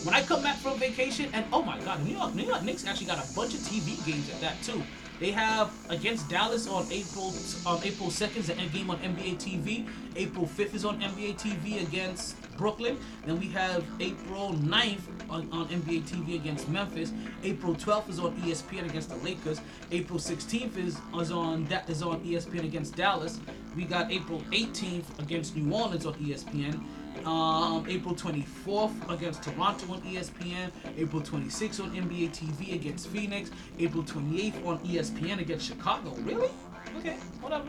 when 0.03 0.13
I 0.13 0.21
come 0.21 0.43
back 0.43 0.57
from 0.57 0.77
vacation, 0.79 1.29
and 1.33 1.45
oh 1.53 1.61
my 1.61 1.79
God, 1.79 2.03
New 2.05 2.15
York, 2.15 2.35
New 2.35 2.43
York 2.43 2.63
Knicks 2.63 2.85
actually 2.85 3.07
got 3.07 3.17
a 3.17 3.33
bunch 3.33 3.53
of 3.53 3.61
TV 3.61 4.05
games 4.05 4.29
at 4.29 4.41
that 4.41 4.61
too. 4.63 4.81
They 5.19 5.31
have 5.31 5.71
against 5.89 6.29
Dallas 6.29 6.67
on 6.67 6.85
April 6.91 7.33
on 7.65 7.83
April 7.83 8.09
2nd, 8.09 8.37
is 8.37 8.47
the 8.47 8.57
end 8.57 8.71
game 8.71 8.89
on 8.89 8.97
NBA 8.99 9.35
TV. 9.35 9.87
April 10.15 10.45
5th 10.45 10.73
is 10.73 10.85
on 10.85 10.99
NBA 11.01 11.37
TV 11.37 11.85
against 11.85 12.35
Brooklyn. 12.57 12.97
Then 13.25 13.39
we 13.39 13.47
have 13.47 13.83
April 13.99 14.53
9th 14.53 15.01
on, 15.29 15.49
on 15.51 15.67
NBA 15.67 16.03
TV 16.03 16.35
against 16.35 16.69
Memphis. 16.69 17.11
April 17.43 17.75
12th 17.75 18.09
is 18.09 18.19
on 18.19 18.33
ESPN 18.41 18.89
against 18.89 19.09
the 19.09 19.17
Lakers. 19.17 19.61
April 19.91 20.19
16th 20.19 20.77
is, 20.77 20.97
is 21.19 21.31
on 21.31 21.65
that 21.65 21.89
is 21.89 22.01
on 22.01 22.19
ESPN 22.21 22.63
against 22.63 22.95
Dallas. 22.95 23.39
We 23.75 23.83
got 23.83 24.11
April 24.11 24.41
18th 24.51 25.19
against 25.19 25.55
New 25.55 25.73
Orleans 25.73 26.05
on 26.05 26.13
ESPN. 26.15 26.81
Um, 27.25 27.85
April 27.87 28.15
24th 28.15 29.09
against 29.11 29.43
Toronto 29.43 29.93
on 29.93 30.01
ESPN. 30.01 30.71
April 30.97 31.21
26th 31.21 31.83
on 31.83 31.91
NBA 31.91 32.29
TV 32.29 32.73
against 32.73 33.07
Phoenix. 33.07 33.51
April 33.77 34.03
28th 34.03 34.65
on 34.65 34.79
ESPN 34.79 35.39
against 35.39 35.67
Chicago. 35.67 36.11
Really? 36.19 36.49
Okay, 36.97 37.17
whatever. 37.41 37.67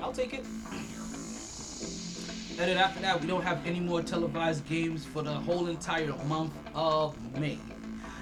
I'll 0.00 0.12
take 0.12 0.34
it. 0.34 0.44
And 2.58 2.70
then 2.70 2.76
after 2.76 3.00
that, 3.00 3.20
we 3.20 3.26
don't 3.26 3.42
have 3.42 3.66
any 3.66 3.80
more 3.80 4.02
televised 4.02 4.66
games 4.68 5.04
for 5.04 5.22
the 5.22 5.32
whole 5.32 5.68
entire 5.68 6.12
month 6.26 6.52
of 6.74 7.16
May. 7.38 7.58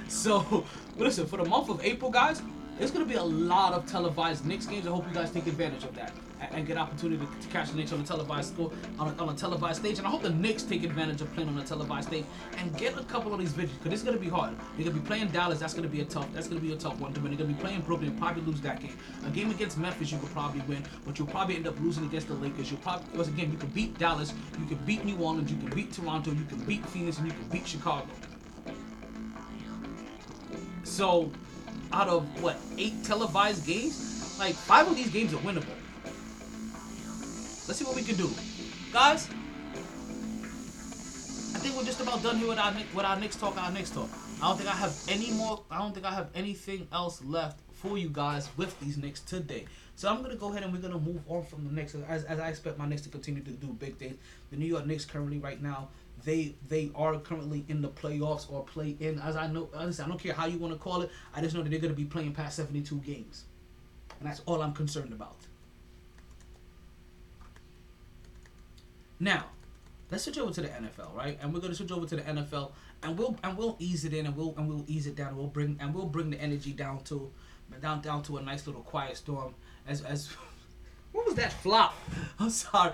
So, 0.09 0.67
listen, 0.97 1.27
for 1.27 1.37
the 1.37 1.45
month 1.45 1.69
of 1.69 1.85
April, 1.85 2.11
guys, 2.11 2.43
there's 2.79 2.91
going 2.91 3.05
to 3.05 3.09
be 3.09 3.19
a 3.19 3.23
lot 3.23 3.73
of 3.73 3.87
televised 3.87 4.47
Knicks 4.47 4.67
games. 4.67 4.87
I 4.87 4.91
hope 4.91 5.07
you 5.07 5.15
guys 5.15 5.31
take 5.31 5.47
advantage 5.47 5.85
of 5.85 5.95
that 5.97 6.13
and, 6.53 6.67
get 6.67 6.77
opportunity 6.77 7.25
to, 7.25 7.47
to 7.47 7.49
catch 7.49 7.71
the 7.71 7.77
Knicks 7.77 7.93
on 7.93 8.01
a 8.01 8.05
televised 8.05 8.55
score 8.55 8.71
on 8.99 9.09
a, 9.09 9.23
on 9.23 9.29
a 9.29 9.35
televised 9.35 9.81
stage. 9.81 9.99
And 9.99 10.07
I 10.07 10.11
hope 10.11 10.23
the 10.23 10.31
Knicks 10.31 10.63
take 10.63 10.85
advantage 10.85 11.21
of 11.21 11.33
playing 11.35 11.49
on 11.49 11.59
a 11.59 11.65
televised 11.65 12.09
stage 12.09 12.25
and 12.59 12.77
get 12.77 12.99
a 12.99 13.05
couple 13.05 13.33
of 13.33 13.41
these 13.41 13.53
victories 13.53 13.79
because 13.79 13.93
it's 13.93 14.03
going 14.03 14.17
to 14.17 14.23
be 14.23 14.31
hard. 14.31 14.55
Going 14.77 14.85
to 14.85 14.91
be 14.91 15.01
playing 15.01 15.29
Dallas. 15.29 15.59
That's 15.59 15.75
going 15.75 15.89
to 15.89 15.89
be 15.89 16.01
a 16.01 16.05
tough. 16.05 16.29
That's 16.33 16.49
going 16.49 16.61
to 16.61 16.67
be 16.67 16.73
a 16.73 16.77
tough 16.77 16.99
one 17.01 17.13
to 17.15 17.21
win. 17.21 17.37
Going 17.37 17.49
to 17.49 17.55
be 17.55 17.61
playing 17.61 17.81
Brooklyn. 17.83 18.17
Probably 18.19 18.43
lose 18.43 18.61
that 18.63 18.81
game. 18.81 18.97
A 19.27 19.31
game 19.31 19.51
against 19.51 19.79
Memphis, 19.79 20.13
you 20.13 20.19
could 20.19 20.31
probably 20.31 20.61
win, 20.63 20.83
but 21.07 21.19
you'll 21.19 21.29
probably 21.29 21.57
end 21.57 21.67
up 21.67 21.79
losing 21.81 22.05
against 22.05 22.29
the 22.29 22.35
Lakers. 22.35 22.71
You'll 22.71 22.81
probably 22.81 23.07
once 23.17 23.29
again, 23.29 23.51
you 23.51 23.59
can 23.59 23.69
beat 23.71 23.99
Dallas, 23.99 24.33
you 24.59 24.67
can 24.67 24.79
beat 24.85 25.05
New 25.05 25.17
Orleans, 25.17 25.51
you 25.51 25.59
can 25.59 25.71
beat 25.71 25.93
Toronto, 25.93 26.31
you 26.31 26.45
can 26.45 26.59
beat 26.65 26.85
Phoenix, 26.87 27.19
and 27.19 27.27
you 27.27 27.33
can 27.33 27.49
beat 27.49 27.67
Chicago. 27.67 28.07
So, 30.85 31.31
out 31.93 32.09
of 32.09 32.43
what 32.43 32.57
eight 32.79 33.05
televised 33.05 33.67
games, 33.67 34.37
like 34.39 34.55
five 34.55 34.89
of 34.89 34.97
these 34.97 35.11
games 35.11 35.33
are 35.35 35.39
winnable. 35.39 35.80
Let's 37.71 37.79
see 37.79 37.85
what 37.85 37.95
we 37.95 38.03
can 38.03 38.17
do, 38.17 38.29
guys. 38.93 39.29
I 41.55 41.59
think 41.61 41.77
we're 41.77 41.85
just 41.85 42.01
about 42.01 42.21
done 42.21 42.39
here 42.39 42.49
with 42.49 42.59
our 42.59 42.75
with 42.93 43.05
our 43.05 43.17
next 43.17 43.39
talk. 43.39 43.57
Our 43.57 43.71
next 43.71 43.95
talk. 43.95 44.09
I 44.43 44.49
don't 44.49 44.57
think 44.57 44.69
I 44.69 44.75
have 44.77 45.01
any 45.09 45.31
more. 45.31 45.63
I 45.71 45.79
don't 45.79 45.95
think 45.95 46.05
I 46.05 46.13
have 46.13 46.31
anything 46.35 46.89
else 46.93 47.23
left 47.23 47.61
for 47.75 47.97
you 47.97 48.09
guys 48.09 48.49
with 48.57 48.77
these 48.81 48.97
Knicks 48.97 49.21
today. 49.21 49.67
So 49.95 50.09
I'm 50.09 50.21
gonna 50.21 50.35
go 50.35 50.51
ahead 50.51 50.65
and 50.65 50.73
we're 50.73 50.81
gonna 50.81 50.99
move 50.99 51.21
on 51.29 51.45
from 51.45 51.65
the 51.65 51.71
Knicks 51.71 51.95
as, 51.95 52.25
as 52.25 52.41
I 52.41 52.49
expect 52.49 52.77
my 52.77 52.89
Knicks 52.89 53.03
to 53.03 53.09
continue 53.09 53.45
to 53.45 53.53
do 53.53 53.69
big 53.69 53.99
things. 53.99 54.17
The 54.51 54.57
New 54.57 54.67
York 54.67 54.85
Knicks 54.85 55.05
currently 55.05 55.39
right 55.39 55.63
now 55.63 55.91
they 56.25 56.57
they 56.67 56.91
are 56.97 57.21
currently 57.21 57.65
in 57.69 57.83
the 57.83 57.91
playoffs 57.91 58.51
or 58.51 58.65
play 58.65 58.97
in 58.99 59.21
as 59.21 59.37
I 59.37 59.47
know. 59.47 59.69
Listen, 59.77 60.07
I 60.07 60.09
don't 60.09 60.19
care 60.19 60.35
how 60.35 60.47
you 60.47 60.59
want 60.59 60.73
to 60.73 60.79
call 60.81 61.03
it. 61.03 61.11
I 61.33 61.41
just 61.41 61.55
know 61.55 61.63
that 61.63 61.71
they're 61.71 61.79
gonna 61.79 61.95
be 61.95 62.05
playing 62.05 62.33
past 62.33 62.57
72 62.57 62.97
games, 62.97 63.45
and 64.19 64.29
that's 64.29 64.41
all 64.45 64.61
I'm 64.61 64.73
concerned 64.73 65.13
about. 65.13 65.37
Now, 69.21 69.45
let's 70.11 70.25
switch 70.25 70.39
over 70.39 70.51
to 70.53 70.63
the 70.63 70.69
NFL, 70.69 71.15
right? 71.15 71.39
And 71.41 71.53
we're 71.53 71.61
gonna 71.61 71.75
switch 71.75 71.93
over 71.93 72.07
to 72.07 72.17
the 72.17 72.23
NFL, 72.23 72.73
and 73.03 73.19
we'll 73.19 73.37
and 73.45 73.57
we'll 73.57 73.77
ease 73.79 74.05
it 74.05 74.15
in, 74.15 74.27
and 74.27 74.35
we'll 74.35 74.55
and 74.57 74.67
we'll 74.67 74.85
ease 74.89 75.07
it 75.07 75.15
down. 75.15 75.29
and 75.29 75.37
We'll 75.37 75.47
bring 75.47 75.77
and 75.81 75.95
we'll 75.95 76.07
bring 76.07 76.31
the 76.31 76.41
energy 76.41 76.73
down 76.73 77.05
to 77.05 77.31
down 77.81 78.01
down 78.01 78.23
to 78.25 78.39
a 78.39 78.43
nice 78.43 78.67
little 78.67 78.83
quiet 78.83 79.19
storm. 79.19 79.55
As 79.87 80.03
as 80.03 80.31
what 81.13 81.27
was 81.27 81.35
that 81.35 81.53
flop? 81.53 81.95
I'm 82.39 82.51
sorry, 82.51 82.93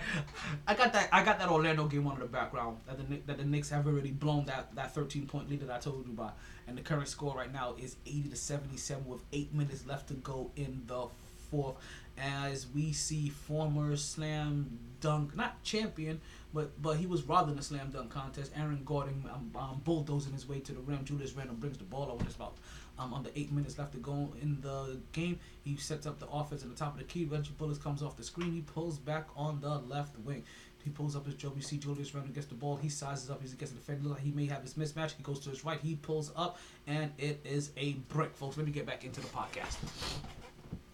I 0.66 0.74
got 0.74 0.92
that 0.92 1.08
I 1.12 1.24
got 1.24 1.38
that 1.38 1.48
Orlando 1.48 1.86
game 1.86 2.06
on 2.08 2.14
in 2.14 2.20
the 2.20 2.26
background 2.26 2.78
that 2.86 2.98
the 2.98 3.16
that 3.26 3.38
the 3.38 3.44
Knicks 3.44 3.70
have 3.70 3.86
already 3.86 4.10
blown 4.10 4.44
that 4.46 4.74
that 4.74 4.92
13 4.92 5.26
point 5.26 5.48
lead 5.48 5.60
that 5.60 5.70
I 5.70 5.78
told 5.78 6.06
you 6.06 6.12
about, 6.12 6.36
and 6.66 6.76
the 6.76 6.82
current 6.82 7.08
score 7.08 7.36
right 7.36 7.52
now 7.52 7.76
is 7.78 7.96
80 8.04 8.30
to 8.30 8.36
77 8.36 9.06
with 9.06 9.20
eight 9.32 9.54
minutes 9.54 9.86
left 9.86 10.08
to 10.08 10.14
go 10.14 10.50
in 10.56 10.82
the 10.86 11.06
fourth. 11.50 11.76
As 12.18 12.66
we 12.74 12.92
see 12.92 13.28
former 13.28 13.94
slam 13.96 14.78
dunk, 15.00 15.36
not 15.36 15.62
champion, 15.62 16.20
but 16.54 16.80
but 16.80 16.96
he 16.96 17.06
was 17.06 17.22
robbed 17.22 17.50
in 17.50 17.56
the 17.56 17.62
slam 17.62 17.90
dunk 17.90 18.10
contest. 18.10 18.52
Aaron 18.56 18.82
Gordon 18.84 19.22
um, 19.32 19.50
um, 19.54 19.80
bulldozing 19.84 20.32
his 20.32 20.48
way 20.48 20.60
to 20.60 20.72
the 20.72 20.80
rim. 20.80 21.04
Julius 21.04 21.32
Randle 21.32 21.56
brings 21.56 21.78
the 21.78 21.84
ball 21.84 22.10
over. 22.10 22.24
It's 22.24 22.36
about 22.36 22.56
um, 22.98 23.12
under 23.12 23.30
eight 23.36 23.52
minutes 23.52 23.78
left 23.78 23.92
to 23.92 23.98
go 23.98 24.32
in 24.40 24.60
the 24.62 24.98
game. 25.12 25.38
He 25.62 25.76
sets 25.76 26.06
up 26.06 26.18
the 26.18 26.28
offense 26.28 26.62
at 26.62 26.70
the 26.70 26.76
top 26.76 26.94
of 26.94 26.98
the 26.98 27.04
key. 27.04 27.24
Reggie 27.24 27.52
Bullock 27.58 27.82
comes 27.82 28.02
off 28.02 28.16
the 28.16 28.24
screen. 28.24 28.52
He 28.52 28.62
pulls 28.62 28.98
back 28.98 29.28
on 29.36 29.60
the 29.60 29.78
left 29.78 30.18
wing. 30.20 30.44
He 30.82 30.90
pulls 30.90 31.16
up 31.16 31.26
his 31.26 31.34
job. 31.34 31.54
You 31.56 31.62
see 31.62 31.78
Julius 31.78 32.14
Randle 32.14 32.32
gets 32.32 32.46
the 32.46 32.54
ball. 32.54 32.76
He 32.76 32.88
sizes 32.88 33.28
up. 33.28 33.42
He 33.42 33.48
gets 33.56 33.72
the 33.72 33.78
defender. 33.78 34.14
He 34.14 34.30
may 34.30 34.46
have 34.46 34.62
his 34.62 34.74
mismatch. 34.74 35.16
He 35.16 35.22
goes 35.22 35.40
to 35.40 35.50
his 35.50 35.64
right. 35.64 35.80
He 35.80 35.96
pulls 35.96 36.30
up, 36.36 36.58
and 36.86 37.10
it 37.18 37.44
is 37.44 37.72
a 37.76 37.94
brick, 38.08 38.36
folks. 38.36 38.56
Let 38.56 38.66
me 38.66 38.72
get 38.72 38.86
back 38.86 39.04
into 39.04 39.20
the 39.20 39.26
podcast. 39.26 39.76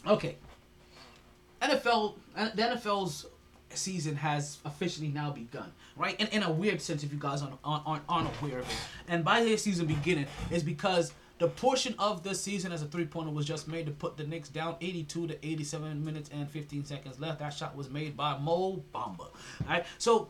Okay. 0.06 0.36
NFL, 1.62 2.14
the 2.34 2.62
NFL's 2.62 3.26
season 3.70 4.16
has 4.16 4.58
officially 4.64 5.08
now 5.08 5.30
begun, 5.30 5.72
right? 5.96 6.16
And 6.18 6.28
in 6.30 6.42
a 6.42 6.50
weird 6.50 6.80
sense, 6.80 7.02
if 7.02 7.12
you 7.12 7.18
guys 7.18 7.42
aren't, 7.42 7.54
aren't, 7.64 8.02
aren't 8.08 8.28
aware 8.42 8.58
of 8.58 8.68
it. 8.68 8.76
And 9.08 9.24
by 9.24 9.42
their 9.42 9.56
season 9.56 9.86
beginning 9.86 10.26
is 10.50 10.62
because 10.62 11.12
the 11.38 11.48
portion 11.48 11.94
of 11.98 12.22
the 12.22 12.34
season 12.34 12.70
as 12.72 12.82
a 12.82 12.86
three 12.86 13.06
pointer 13.06 13.30
was 13.30 13.46
just 13.46 13.66
made 13.66 13.86
to 13.86 13.92
put 13.92 14.16
the 14.16 14.24
Knicks 14.24 14.48
down 14.48 14.76
82 14.80 15.28
to 15.28 15.46
87 15.46 16.04
minutes 16.04 16.30
and 16.32 16.48
15 16.48 16.84
seconds 16.84 17.18
left. 17.18 17.40
That 17.40 17.50
shot 17.50 17.76
was 17.76 17.90
made 17.90 18.16
by 18.16 18.38
Mo 18.38 18.82
Bamba. 18.94 19.20
All 19.20 19.30
right, 19.68 19.84
so. 19.98 20.28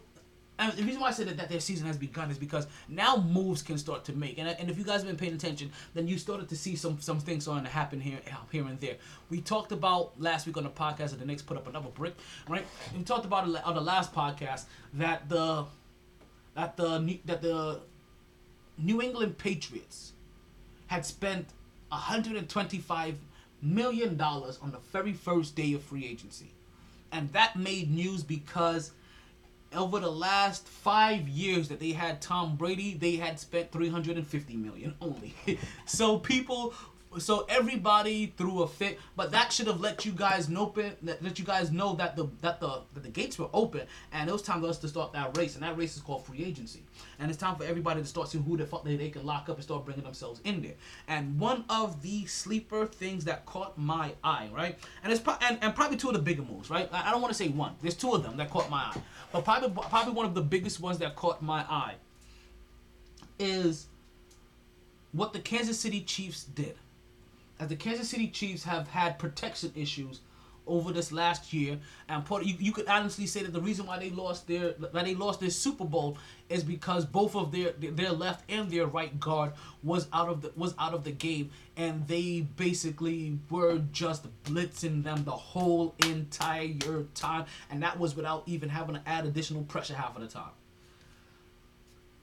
And 0.59 0.73
the 0.75 0.83
reason 0.83 1.01
why 1.01 1.09
I 1.09 1.13
said 1.13 1.29
that, 1.29 1.39
that 1.39 1.49
their 1.49 1.61
season 1.61 1.87
has 1.87 1.97
begun 1.97 2.31
is 2.31 2.39
because 2.39 2.67
now 2.89 3.17
moves 3.17 3.63
can 3.63 3.79
start 3.79 4.05
to 4.05 4.13
make, 4.13 4.39
and, 4.39 4.49
and 4.49 4.71
if 4.71 4.79
you 4.79 4.85
guys 4.85 5.01
have 5.01 5.07
been 5.07 5.17
paying 5.17 5.35
attention, 5.35 5.73
then 5.95 6.07
you 6.07 6.19
started 6.19 6.49
to 6.51 6.57
see 6.57 6.77
some 6.77 7.01
some 7.01 7.19
things 7.19 7.45
starting 7.45 7.65
to 7.65 7.71
happen 7.71 8.01
here 8.01 8.19
here 8.51 8.67
and 8.67 8.79
there. 8.81 8.97
We 9.31 9.41
talked 9.41 9.73
about 9.73 10.13
last 10.21 10.47
week 10.47 10.57
on 10.57 10.65
the 10.65 10.71
podcast 10.71 11.11
that 11.11 11.19
the 11.19 11.25
Knicks 11.25 11.43
put 11.43 11.57
up 11.57 11.67
another 11.67 11.89
brick, 11.89 12.15
right? 12.49 12.67
We 12.97 13.03
talked 13.03 13.25
about 13.25 13.49
it 13.49 13.67
on 13.67 13.75
the 13.75 13.81
last 13.81 14.15
podcast 14.15 14.65
that 14.95 15.29
the 15.29 15.65
that 16.55 16.77
the 16.77 17.19
that 17.25 17.43
the 17.43 17.81
New 18.77 19.01
England 19.01 19.39
Patriots 19.39 20.13
had 20.87 21.07
spent 21.07 21.47
125 21.89 23.17
million 23.63 24.17
dollars 24.17 24.59
on 24.61 24.71
the 24.71 24.79
very 24.93 25.13
first 25.13 25.57
day 25.57 25.73
of 25.73 25.83
free 25.83 26.07
agency, 26.07 26.53
and 27.11 27.33
that 27.33 27.57
made 27.57 27.91
news 27.91 28.23
because 28.23 28.93
over 29.75 29.99
the 30.01 30.11
last 30.11 30.67
five 30.67 31.29
years 31.29 31.69
that 31.69 31.81
they 31.81 31.93
had 31.93 32.21
Tom 32.21 32.57
Brady, 32.57 32.95
they 32.95 33.17
had 33.17 33.39
spent 33.39 33.73
350 33.73 34.57
million 34.57 34.95
only. 35.01 35.35
so 35.87 36.19
people, 36.19 36.75
so 37.19 37.47
everybody 37.49 38.33
threw 38.37 38.63
a 38.63 38.69
fit, 38.69 38.99
but 39.17 39.31
that 39.33 39.53
should 39.53 39.67
have 39.67 39.81
let 39.81 40.05
you 40.05 40.13
guys 40.13 40.49
know 40.49 40.73
that 41.03 41.23
let 41.23 41.39
you 41.39 41.45
guys 41.45 41.71
know 41.71 41.95
that 41.95 42.17
the 42.17 42.29
that 42.41 42.61
the 42.61 42.83
that 42.95 43.03
the 43.03 43.09
gates 43.09 43.39
were 43.39 43.49
open 43.53 43.83
and 44.13 44.29
it 44.29 44.33
was 44.33 44.43
time 44.43 44.61
for 44.61 44.69
us 44.69 44.79
to 44.79 44.89
start 44.89 45.13
that 45.13 45.37
race, 45.37 45.55
and 45.55 45.63
that 45.63 45.77
race 45.77 45.97
is 45.97 46.03
called 46.03 46.25
free 46.25 46.45
agency, 46.45 46.83
and 47.19 47.31
it's 47.31 47.39
time 47.39 47.57
for 47.57 47.65
everybody 47.65 48.01
to 48.01 48.07
start 48.07 48.29
seeing 48.29 48.45
who 48.45 48.57
the 48.57 48.67
fuck 48.67 48.85
they, 48.85 48.97
they 48.97 49.11
can 49.11 49.25
lock 49.25 49.49
up 49.49 49.57
and 49.57 49.65
start 49.65 49.85
bringing 49.85 50.05
themselves 50.05 50.41
in 50.45 50.63
there. 50.63 50.75
And 51.09 51.39
one 51.39 51.65
of 51.69 52.03
the 52.03 52.27
sleeper 52.27 52.87
things 52.87 53.25
that 53.25 53.47
caught 53.47 53.77
my 53.77 54.13
eye, 54.25 54.49
right, 54.53 54.79
and 55.03 55.13
it's 55.13 55.21
pro- 55.21 55.37
and, 55.43 55.59
and 55.63 55.75
probably 55.75 55.97
two 55.97 56.09
of 56.09 56.15
the 56.15 56.21
bigger 56.21 56.43
moves, 56.43 56.71
right. 56.71 56.89
I, 56.93 57.09
I 57.09 57.11
don't 57.11 57.21
want 57.21 57.33
to 57.33 57.39
say 57.39 57.49
one. 57.49 57.75
There's 57.83 57.97
two 57.97 58.13
of 58.13 58.23
them 58.23 58.37
that 58.37 58.51
caught 58.51 58.71
my 58.71 58.79
eye, 58.79 59.01
but 59.33 59.45
probably 59.45 59.71
probably 59.91 60.13
one 60.13 60.27
of 60.27 60.35
the 60.35 60.43
biggest 60.43 60.81
ones 60.81 60.99
that 60.99 61.17
caught 61.17 61.43
my 61.43 61.61
eye 61.69 61.95
is 63.39 63.87
what 65.13 65.33
the 65.33 65.41
Kansas 65.41 65.79
City 65.79 66.01
Chiefs 66.01 66.45
did. 66.45 66.75
As 67.63 67.69
the 67.69 67.77
Kansas 67.77 68.09
City 68.09 68.27
Chiefs 68.27 68.65
have 68.65 68.89
had 68.89 69.21
protection 69.21 69.71
issues 69.77 70.19
over 70.67 70.93
this 70.93 71.13
last 71.13 71.53
year, 71.53 71.79
and 72.09 72.25
part, 72.25 72.45
you, 72.45 72.57
you 72.59 72.73
could 72.73 72.89
honestly 72.89 73.25
say 73.25 73.41
that 73.45 73.53
the 73.53 73.61
reason 73.61 73.87
why 73.87 74.01
they 74.01 74.11
lost 74.11 74.49
their 74.49 74.71
why 74.91 75.05
they 75.05 75.15
lost 75.15 75.39
their 75.39 75.49
Super 75.49 75.85
Bowl 75.85 76.19
is 76.49 76.65
because 76.65 77.05
both 77.05 77.37
of 77.37 77.53
their 77.53 77.71
their 77.79 78.11
left 78.11 78.51
and 78.51 78.69
their 78.69 78.89
right 78.89 79.21
guard 79.21 79.53
was 79.85 80.09
out 80.13 80.29
of 80.29 80.43
the 80.43 80.51
was 80.57 80.75
out 80.77 80.93
of 80.93 81.05
the 81.05 81.13
game, 81.13 81.51
and 81.77 82.05
they 82.09 82.41
basically 82.41 83.39
were 83.49 83.79
just 83.93 84.27
blitzing 84.43 85.05
them 85.05 85.23
the 85.23 85.31
whole 85.31 85.95
entire 86.05 87.05
time, 87.15 87.45
and 87.71 87.81
that 87.85 87.97
was 87.97 88.17
without 88.17 88.43
even 88.47 88.71
having 88.71 88.97
to 88.97 89.03
add 89.07 89.25
additional 89.25 89.63
pressure 89.63 89.95
half 89.95 90.17
of 90.17 90.23
the 90.23 90.27
time. 90.27 90.51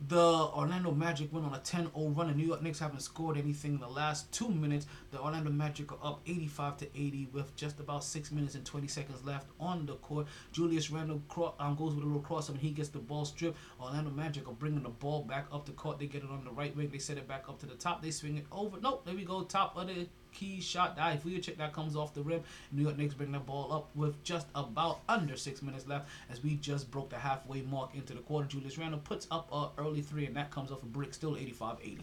The 0.07 0.17
Orlando 0.17 0.91
Magic 0.91 1.33
went 1.33 1.45
on 1.45 1.53
a 1.53 1.59
10-0 1.59 1.91
run. 2.17 2.27
The 2.27 2.33
New 2.33 2.47
York 2.47 2.61
Knicks 2.61 2.79
haven't 2.79 3.01
scored 3.01 3.37
anything 3.37 3.73
in 3.73 3.79
the 3.81 3.87
last 3.89 4.31
two 4.31 4.47
minutes. 4.47 4.87
The 5.11 5.19
Orlando 5.19 5.49
Magic 5.49 5.91
are 5.91 5.99
up 6.01 6.21
85 6.25 6.77
to 6.77 6.85
80 6.97 7.29
with 7.33 7.53
just 7.57 7.81
about 7.81 8.05
six 8.05 8.31
minutes 8.31 8.55
and 8.55 8.65
20 8.65 8.87
seconds 8.87 9.25
left 9.25 9.47
on 9.59 9.85
the 9.85 9.95
court. 9.95 10.27
Julius 10.53 10.89
Randle 10.89 11.21
um, 11.59 11.75
goes 11.75 11.95
with 11.95 12.05
a 12.05 12.07
little 12.07 12.21
cross 12.21 12.47
and 12.47 12.57
he 12.57 12.69
gets 12.69 12.87
the 12.87 12.99
ball 12.99 13.25
stripped. 13.25 13.57
Orlando 13.81 14.09
Magic 14.09 14.47
are 14.47 14.53
bringing 14.53 14.83
the 14.83 14.89
ball 14.89 15.23
back 15.23 15.47
up 15.51 15.65
the 15.65 15.73
court. 15.73 15.99
They 15.99 16.07
get 16.07 16.23
it 16.23 16.29
on 16.29 16.45
the 16.45 16.51
right 16.51 16.73
wing. 16.77 16.89
They 16.89 16.97
set 16.97 17.17
it 17.17 17.27
back 17.27 17.49
up 17.49 17.59
to 17.59 17.65
the 17.65 17.75
top. 17.75 18.01
They 18.01 18.11
swing 18.11 18.37
it 18.37 18.45
over. 18.53 18.77
Nope, 18.79 19.05
there 19.05 19.15
we 19.15 19.25
go. 19.25 19.43
Top 19.43 19.75
of 19.75 19.87
the 19.87 20.07
key 20.33 20.61
shot. 20.61 20.95
That 20.95 21.21
check 21.41 21.57
that 21.57 21.73
comes 21.73 21.95
off 21.95 22.13
the 22.13 22.21
rim. 22.21 22.41
New 22.71 22.83
York 22.83 22.97
Knicks 22.97 23.13
bring 23.13 23.31
the 23.31 23.39
ball 23.39 23.71
up 23.71 23.89
with 23.95 24.21
just 24.23 24.47
about 24.55 24.99
under 25.07 25.35
six 25.35 25.61
minutes 25.61 25.87
left 25.87 26.09
as 26.31 26.43
we 26.43 26.55
just 26.55 26.89
broke 26.91 27.09
the 27.09 27.17
halfway 27.17 27.61
mark 27.61 27.95
into 27.95 28.13
the 28.13 28.21
quarter. 28.21 28.47
Julius 28.47 28.77
Randle 28.77 28.99
puts 28.99 29.27
up 29.31 29.49
a 29.51 29.69
early 29.81 30.01
three, 30.01 30.25
and 30.25 30.35
that 30.35 30.51
comes 30.51 30.71
off 30.71 30.83
a 30.83 30.85
brick, 30.85 31.13
still 31.13 31.35
85-80. 31.35 31.99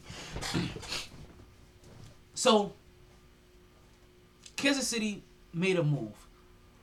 so, 2.35 2.73
Kansas 4.57 4.87
City 4.87 5.23
made 5.53 5.79
a 5.79 5.83
move 5.83 6.13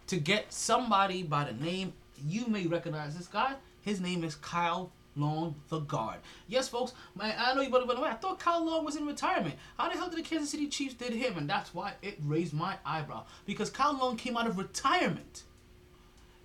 to 0.07 0.17
get 0.17 0.51
somebody 0.51 1.23
by 1.23 1.45
the 1.45 1.53
name 1.53 1.93
you 2.27 2.47
may 2.47 2.67
recognize 2.67 3.17
this 3.17 3.27
guy. 3.27 3.55
His 3.81 3.99
name 3.99 4.23
is 4.23 4.35
Kyle 4.35 4.91
Long, 5.15 5.55
the 5.69 5.79
guard. 5.79 6.19
Yes, 6.47 6.67
folks, 6.67 6.93
man, 7.15 7.35
I 7.37 7.53
know 7.53 7.61
you 7.61 7.69
better 7.69 7.83
away. 7.83 8.09
I 8.09 8.13
thought 8.13 8.39
Kyle 8.39 8.65
Long 8.65 8.83
was 8.83 8.95
in 8.95 9.05
retirement. 9.05 9.55
How 9.77 9.89
the 9.89 9.95
hell 9.95 10.09
did 10.09 10.19
the 10.19 10.23
Kansas 10.23 10.49
City 10.49 10.67
Chiefs 10.67 10.95
did 10.95 11.13
him? 11.13 11.37
And 11.37 11.49
that's 11.49 11.73
why 11.73 11.93
it 12.01 12.17
raised 12.23 12.53
my 12.53 12.77
eyebrow. 12.85 13.25
Because 13.45 13.69
Kyle 13.69 13.97
Long 13.97 14.17
came 14.17 14.37
out 14.37 14.47
of 14.47 14.57
retirement 14.57 15.43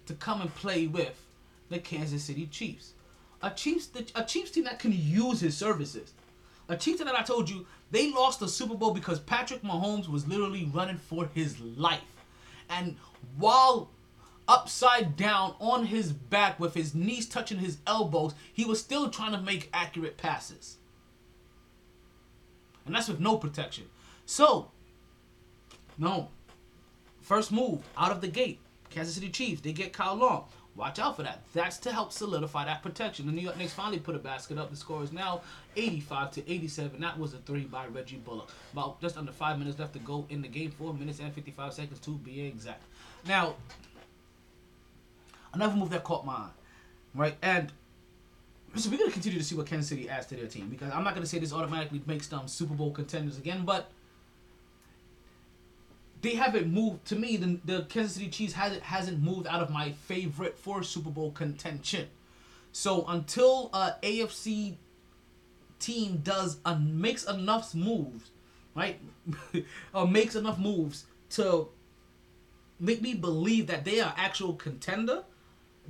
to 0.07 0.15
come 0.15 0.41
and 0.43 0.55
play 0.55 0.87
with 0.87 1.21
the 1.69 1.79
Kansas 1.79 2.25
City 2.25 2.47
Chiefs. 2.47 2.93
A 3.43 3.51
Chiefs, 3.51 3.91
a 4.15 4.25
Chiefs 4.25 4.51
team 4.51 4.65
that 4.65 4.79
can 4.79 4.93
use 4.93 5.41
his 5.41 5.57
services. 5.57 6.13
A 6.69 6.77
Chiefs 6.77 6.99
team 6.99 7.07
that 7.07 7.19
I 7.19 7.23
told 7.23 7.49
you, 7.49 7.67
they 7.91 8.13
lost 8.13 8.41
the 8.41 8.49
Super 8.49 8.75
Bowl 8.75 8.93
because 8.93 9.21
Patrick 9.21 9.63
Mahomes 9.63 10.09
was 10.09 10.27
literally 10.27 10.71
running 10.75 10.99
for 10.99 11.27
his 11.35 11.59
life. 11.61 12.01
And 12.69 12.97
while 13.39 13.91
upside 14.49 15.17
down 15.17 15.55
on 15.61 15.87
his 15.87 16.13
back 16.13 16.59
with 16.59 16.75
his 16.75 16.95
knees 16.95 17.29
touching 17.29 17.59
his 17.59 17.79
elbows, 17.87 18.35
he 18.53 18.65
was 18.65 18.81
still 18.81 19.11
trying 19.11 19.33
to 19.33 19.41
make 19.41 19.69
accurate 19.73 20.17
passes. 20.17 20.79
And 22.87 22.95
that's 22.95 23.09
with 23.09 23.21
no 23.21 23.37
protection. 23.37 23.85
So, 24.25 24.71
no. 25.99 26.31
First 27.21 27.53
move 27.53 27.81
out 27.97 28.11
of 28.11 28.23
the 28.23 28.29
gate. 28.29 28.61
Kansas 28.89 29.15
City 29.15 29.29
Chiefs, 29.29 29.61
they 29.61 29.73
get 29.73 29.93
Kyle 29.93 30.15
Long. 30.15 30.47
Watch 30.79 31.01
out 31.01 31.17
for 31.17 31.25
that. 31.25 31.43
That's 31.53 31.77
to 31.79 31.93
help 31.93 32.13
solidify 32.13 32.65
that 32.67 32.85
protection. 32.85 33.27
The 33.27 33.33
New 33.33 33.41
York 33.41 33.59
Knicks 33.59 33.73
finally 33.73 33.99
put 33.99 34.15
a 34.15 34.19
basket 34.21 34.59
up. 34.59 34.71
The 34.71 34.77
score 34.77 35.03
is 35.03 35.13
now 35.13 35.43
85 35.77 36.31
to 36.33 36.51
87. 36.53 37.01
That 37.01 37.19
was 37.19 37.35
a 37.35 37.39
three 37.39 37.65
by 37.65 37.87
Reggie 37.89 38.19
Bullock. 38.19 38.51
About 38.73 39.01
just 39.01 39.17
under 39.17 39.33
five 39.33 39.59
minutes 39.59 39.81
left 39.81 39.95
to 39.95 39.99
go 39.99 40.25
in 40.31 40.41
the 40.41 40.47
game. 40.47 40.71
Four 40.71 40.95
minutes 40.95 41.19
and 41.19 41.35
55 41.35 41.75
seconds 41.75 41.99
to 42.01 42.13
be 42.13 42.43
exact. 42.43 42.85
Now, 43.27 43.57
another 45.53 45.77
move 45.77 45.91
that 45.91 46.05
caught 46.05 46.25
my 46.25 46.33
eye, 46.33 46.51
right? 47.15 47.37
And 47.43 47.73
so 48.77 48.91
we're 48.91 48.99
gonna 48.99 49.11
continue 49.11 49.39
to 49.39 49.45
see 49.45 49.55
what 49.55 49.67
Kansas 49.67 49.89
City 49.89 50.09
adds 50.09 50.27
to 50.27 50.37
their 50.37 50.47
team 50.47 50.69
because 50.69 50.93
I'm 50.93 51.05
not 51.05 51.15
gonna 51.15 51.27
say 51.27 51.39
this 51.39 51.53
automatically 51.53 52.03
makes 52.07 52.29
them 52.29 52.47
Super 52.49 52.75
Bowl 52.75 52.91
contenders 52.93 53.39
again, 53.39 53.65
but 53.65 53.91
they 56.21 56.35
haven't 56.35 56.73
moved. 56.73 57.05
To 57.07 57.17
me, 57.17 57.37
the, 57.37 57.59
the 57.65 57.83
Kansas 57.85 58.15
City 58.15 58.29
Chiefs 58.29 58.53
hasn't 58.53 58.83
hasn't 58.83 59.23
moved 59.23 59.47
out 59.47 59.63
of 59.63 59.71
my 59.71 59.93
favorite 59.93 60.59
for 60.59 60.83
Super 60.83 61.11
Bowl 61.11 61.31
contention. 61.33 62.09
So 62.73 63.05
until 63.09 63.71
a 63.73 63.95
AFC 64.03 64.77
team 65.79 66.21
does 66.23 66.59
uh, 66.65 66.77
makes 66.77 67.25
enough 67.25 67.75
moves, 67.75 68.31
right, 68.75 69.01
or 69.95 70.07
makes 70.07 70.35
enough 70.35 70.59
moves 70.59 71.07
to 71.31 71.69
make 72.81 73.03
me 73.03 73.15
believe 73.15 73.67
that 73.69 73.85
they 73.85 74.01
are 74.01 74.15
actual 74.17 74.55
contender, 74.55 75.25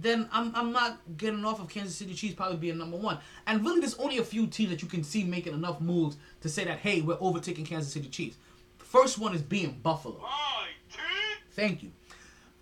then 0.01 0.29
I'm, 0.33 0.55
I'm 0.55 0.73
not 0.73 1.01
getting 1.17 1.45
off 1.45 1.61
of 1.61 1.69
Kansas 1.69 1.97
City 1.97 2.15
Chiefs 2.15 2.35
probably 2.35 2.57
being 2.57 2.79
number 2.79 2.97
one. 2.97 3.19
And 3.47 3.65
really, 3.65 3.81
there's 3.81 3.99
only 3.99 4.19
a 4.19 4.25
few 4.25 4.47
teams 4.47 4.71
that 4.71 4.83
you 4.83 4.89
can 4.89 5.03
see 5.03 5.25
making 5.25 5.55
enough 5.55 5.81
moves 5.81 6.17
to 6.41 6.49
say 6.49 6.65
that, 6.65 6.79
hey, 6.79 7.01
we're 7.01 7.19
overtaking 7.21 7.65
Kansas 7.65 7.93
City 7.93 8.09
Chiefs. 8.09 8.37
The 8.79 8.85
First 8.85 9.19
one 9.19 9.35
is 9.35 9.43
being 9.43 9.79
Buffalo. 9.83 10.21
Thank 11.53 11.83
you. 11.83 11.91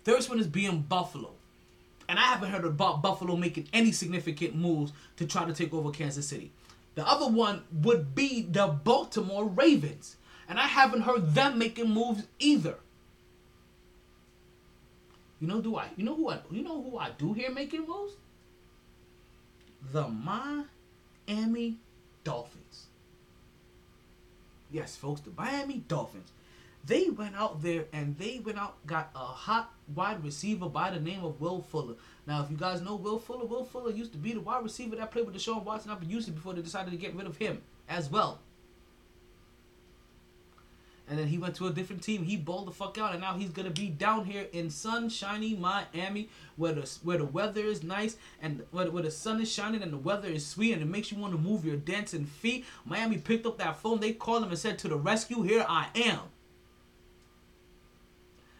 First 0.03 0.29
one 0.29 0.39
is 0.39 0.47
being 0.47 0.81
Buffalo. 0.81 1.31
And 2.09 2.17
I 2.17 2.23
haven't 2.23 2.51
heard 2.51 2.65
about 2.65 3.01
Buffalo 3.01 3.35
making 3.35 3.67
any 3.73 3.91
significant 3.91 4.55
moves 4.55 4.93
to 5.17 5.27
try 5.27 5.45
to 5.45 5.53
take 5.53 5.73
over 5.73 5.91
Kansas 5.91 6.27
City. 6.27 6.51
The 6.95 7.07
other 7.07 7.27
one 7.27 7.63
would 7.71 8.15
be 8.15 8.41
the 8.41 8.67
Baltimore 8.67 9.45
Ravens. 9.45 10.15
And 10.49 10.57
I 10.57 10.63
haven't 10.63 11.01
heard 11.01 11.35
them 11.35 11.59
making 11.59 11.89
moves 11.89 12.23
either. 12.39 12.75
You 15.39 15.47
know, 15.47 15.61
do 15.61 15.75
I? 15.77 15.87
You 15.95 16.03
know 16.03 16.15
who 16.15 16.29
I? 16.29 16.39
You 16.49 16.63
know 16.63 16.81
who 16.81 16.97
I 16.97 17.11
do 17.17 17.33
hear 17.33 17.51
making 17.51 17.85
moves? 17.85 18.13
The 19.91 20.07
Miami 20.07 21.77
Dolphins. 22.23 22.87
Yes, 24.71 24.95
folks, 24.95 25.21
the 25.21 25.31
Miami 25.37 25.83
Dolphins. 25.87 26.31
They 26.85 27.09
went 27.09 27.35
out 27.35 27.61
there 27.61 27.85
and 27.91 28.17
they 28.17 28.39
went 28.43 28.57
out 28.57 28.75
got 28.87 29.11
a 29.13 29.19
hot 29.19 29.73
wide 29.93 30.23
receiver 30.23 30.69
by 30.69 30.89
the 30.89 30.99
name 30.99 31.23
of 31.23 31.39
Will 31.39 31.61
Fuller. 31.61 31.95
Now, 32.25 32.43
if 32.43 32.49
you 32.49 32.57
guys 32.57 32.81
know 32.81 32.95
Will 32.95 33.19
Fuller, 33.19 33.45
Will 33.45 33.65
Fuller 33.65 33.91
used 33.91 34.13
to 34.13 34.17
be 34.17 34.33
the 34.33 34.39
wide 34.39 34.63
receiver 34.63 34.95
that 34.95 35.11
played 35.11 35.25
with 35.25 35.35
Deshaun 35.35 35.63
Watson 35.63 35.91
up 35.91 36.01
in 36.01 36.09
Houston 36.09 36.33
before 36.33 36.53
they 36.53 36.61
decided 36.61 36.91
to 36.91 36.97
get 36.97 37.13
rid 37.13 37.27
of 37.27 37.37
him 37.37 37.61
as 37.89 38.09
well 38.09 38.39
and 41.09 41.17
then 41.17 41.27
he 41.27 41.37
went 41.37 41.55
to 41.55 41.67
a 41.67 41.71
different 41.71 42.01
team. 42.01 42.23
He 42.23 42.35
balled 42.35 42.67
the 42.67 42.71
fuck 42.71 42.97
out, 42.97 43.13
and 43.13 43.21
now 43.21 43.33
he's 43.33 43.49
gonna 43.49 43.69
be 43.69 43.89
down 43.89 44.25
here 44.25 44.47
in 44.51 44.69
sunshiny 44.69 45.55
Miami, 45.55 46.29
where 46.55 46.73
the 46.73 46.97
where 47.03 47.17
the 47.17 47.25
weather 47.25 47.61
is 47.61 47.83
nice 47.83 48.17
and 48.41 48.63
where, 48.71 48.91
where 48.91 49.03
the 49.03 49.11
sun 49.11 49.41
is 49.41 49.51
shining 49.51 49.81
and 49.81 49.93
the 49.93 49.97
weather 49.97 50.27
is 50.27 50.45
sweet, 50.45 50.73
and 50.73 50.81
it 50.81 50.87
makes 50.87 51.11
you 51.11 51.17
want 51.17 51.33
to 51.33 51.39
move 51.39 51.65
your 51.65 51.77
dancing 51.77 52.25
feet. 52.25 52.65
Miami 52.85 53.17
picked 53.17 53.45
up 53.45 53.57
that 53.57 53.77
phone. 53.77 53.99
They 53.99 54.13
called 54.13 54.43
him 54.43 54.49
and 54.49 54.59
said, 54.59 54.77
"To 54.79 54.89
the 54.89 54.97
rescue! 54.97 55.41
Here 55.43 55.65
I 55.67 55.87
am." 55.95 56.19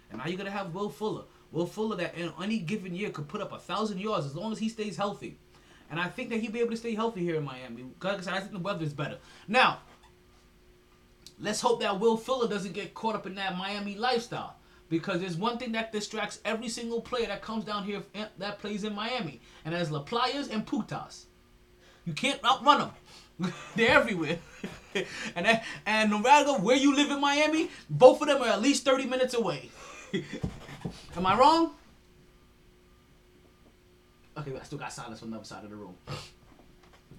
And 0.09 0.19
now 0.19 0.27
you're 0.27 0.37
gonna 0.37 0.51
have 0.51 0.73
Will 0.73 0.89
Fuller. 0.89 1.23
Will 1.51 1.65
Fuller 1.65 1.97
that 1.97 2.15
in 2.15 2.31
any 2.41 2.59
given 2.59 2.95
year 2.95 3.09
could 3.09 3.27
put 3.27 3.41
up 3.41 3.51
a 3.51 3.59
thousand 3.59 3.99
yards 3.99 4.25
as 4.25 4.35
long 4.35 4.51
as 4.51 4.59
he 4.59 4.69
stays 4.69 4.95
healthy. 4.95 5.37
And 5.89 5.99
I 5.99 6.07
think 6.07 6.29
that 6.29 6.39
he'll 6.39 6.51
be 6.51 6.59
able 6.59 6.71
to 6.71 6.77
stay 6.77 6.95
healthy 6.95 7.21
here 7.21 7.35
in 7.35 7.45
Miami. 7.45 7.83
Because 7.83 8.27
I 8.27 8.39
think 8.39 8.51
the 8.51 8.59
weather 8.59 8.83
is 8.83 8.93
better. 8.93 9.19
Now, 9.47 9.79
Let's 11.39 11.61
hope 11.61 11.81
that 11.81 11.99
Will 11.99 12.17
Fuller 12.17 12.47
doesn't 12.47 12.73
get 12.73 12.93
caught 12.93 13.15
up 13.15 13.27
in 13.27 13.35
that 13.35 13.57
Miami 13.57 13.95
lifestyle. 13.95 14.55
Because 14.89 15.19
there's 15.19 15.35
one 15.35 15.57
thing 15.57 15.73
that 15.73 15.91
distracts 15.91 16.39
every 16.45 16.69
single 16.69 17.01
player 17.01 17.27
that 17.27 17.41
comes 17.41 17.65
down 17.65 17.83
here 17.83 18.03
eh, 18.15 18.25
that 18.37 18.59
plays 18.59 18.83
in 18.83 18.95
Miami. 18.95 19.41
And 19.65 19.75
that's 19.75 19.91
La 19.91 20.03
Playas 20.03 20.49
and 20.49 20.65
Putas. 20.65 21.25
You 22.05 22.13
can't 22.13 22.43
outrun 22.43 22.79
them. 23.39 23.53
They're 23.75 23.91
everywhere. 23.91 24.39
and 25.35 25.45
that, 25.45 25.65
and 25.85 26.09
no 26.09 26.19
matter 26.19 26.53
where 26.53 26.77
you 26.77 26.95
live 26.95 27.11
in 27.11 27.19
Miami, 27.19 27.69
both 27.89 28.21
of 28.21 28.27
them 28.27 28.41
are 28.41 28.47
at 28.47 28.61
least 28.61 28.85
30 28.85 29.05
minutes 29.05 29.33
away. 29.33 29.69
Am 31.15 31.25
I 31.25 31.37
wrong? 31.37 31.71
Okay, 34.37 34.53
I 34.57 34.63
still 34.63 34.77
got 34.77 34.93
silence 34.93 35.19
from 35.19 35.31
the 35.31 35.37
other 35.37 35.45
side 35.45 35.63
of 35.63 35.69
the 35.69 35.75
room. 35.75 35.95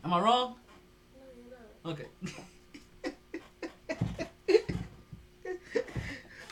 Am 0.05 0.13
I 0.13 0.21
wrong? 0.21 0.55
No, 1.15 1.25
you're 1.37 1.95
not. 1.95 2.01
Okay. 2.25 2.43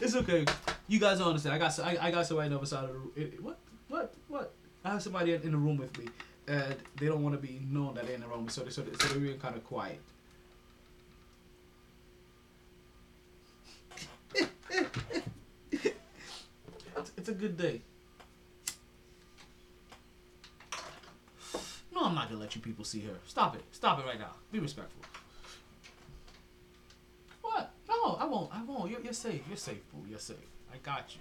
it's 0.01 0.15
okay. 0.15 0.45
You 0.89 0.99
guys 1.01 1.19
don't 1.19 1.29
understand. 1.29 1.55
I 1.55 1.59
got 1.59 1.79
I, 1.81 1.97
I 2.01 2.11
got 2.11 2.27
somebody 2.27 2.47
on 2.47 2.53
the 2.53 2.59
other 2.59 2.67
side 2.67 2.85
of 2.85 2.91
the 2.91 2.99
room. 2.99 3.13
It, 3.17 3.43
what 3.43 3.59
what 3.89 4.15
what? 4.29 4.53
I 4.85 4.91
have 4.91 5.03
somebody 5.03 5.33
in 5.35 5.51
the 5.51 5.57
room 5.57 5.77
with 5.77 5.99
me, 5.99 6.07
and 6.47 6.77
they 6.97 7.07
don't 7.07 7.23
want 7.23 7.35
to 7.35 7.41
be 7.41 7.61
known 7.69 7.95
that 7.95 8.07
they're 8.07 8.15
in 8.15 8.21
the 8.21 8.29
room, 8.29 8.49
so 8.49 8.63
they 8.63 8.71
so, 8.71 8.83
they, 8.83 8.97
so 8.97 9.09
they're 9.09 9.21
being 9.21 9.39
kind 9.39 9.57
of 9.57 9.65
quiet. 9.65 10.01
it's, 15.73 17.13
it's 17.17 17.29
a 17.29 17.35
good 17.35 17.57
day. 17.57 17.81
No, 21.93 22.05
I'm 22.05 22.15
not 22.15 22.29
gonna 22.29 22.41
let 22.41 22.55
you 22.55 22.61
people 22.61 22.85
see 22.85 23.01
her. 23.01 23.15
Stop 23.27 23.57
it. 23.57 23.65
Stop 23.73 23.99
it 23.99 24.05
right 24.07 24.19
now. 24.19 24.33
Be 24.53 24.59
respectful. 24.59 25.03
What? 28.07 28.21
No, 28.21 28.25
I 28.25 28.29
won't. 28.29 28.51
I 28.53 28.63
won't. 28.63 28.91
You're, 28.91 29.01
you're 29.01 29.13
safe. 29.13 29.43
You're 29.49 29.57
safe, 29.57 29.83
boo. 29.91 30.05
You're 30.09 30.19
safe. 30.21 30.37
I 30.73 30.77
got 30.79 31.15
you. 31.15 31.21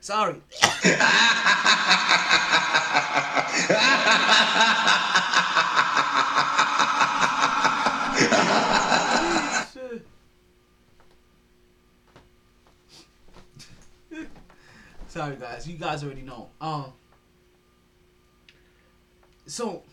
Sorry. 0.00 0.36
Sorry, 15.14 15.36
guys. 15.36 15.68
You 15.68 15.76
guys 15.76 16.02
already 16.02 16.22
know. 16.22 16.48
Um. 16.60 16.92
So, 19.46 19.84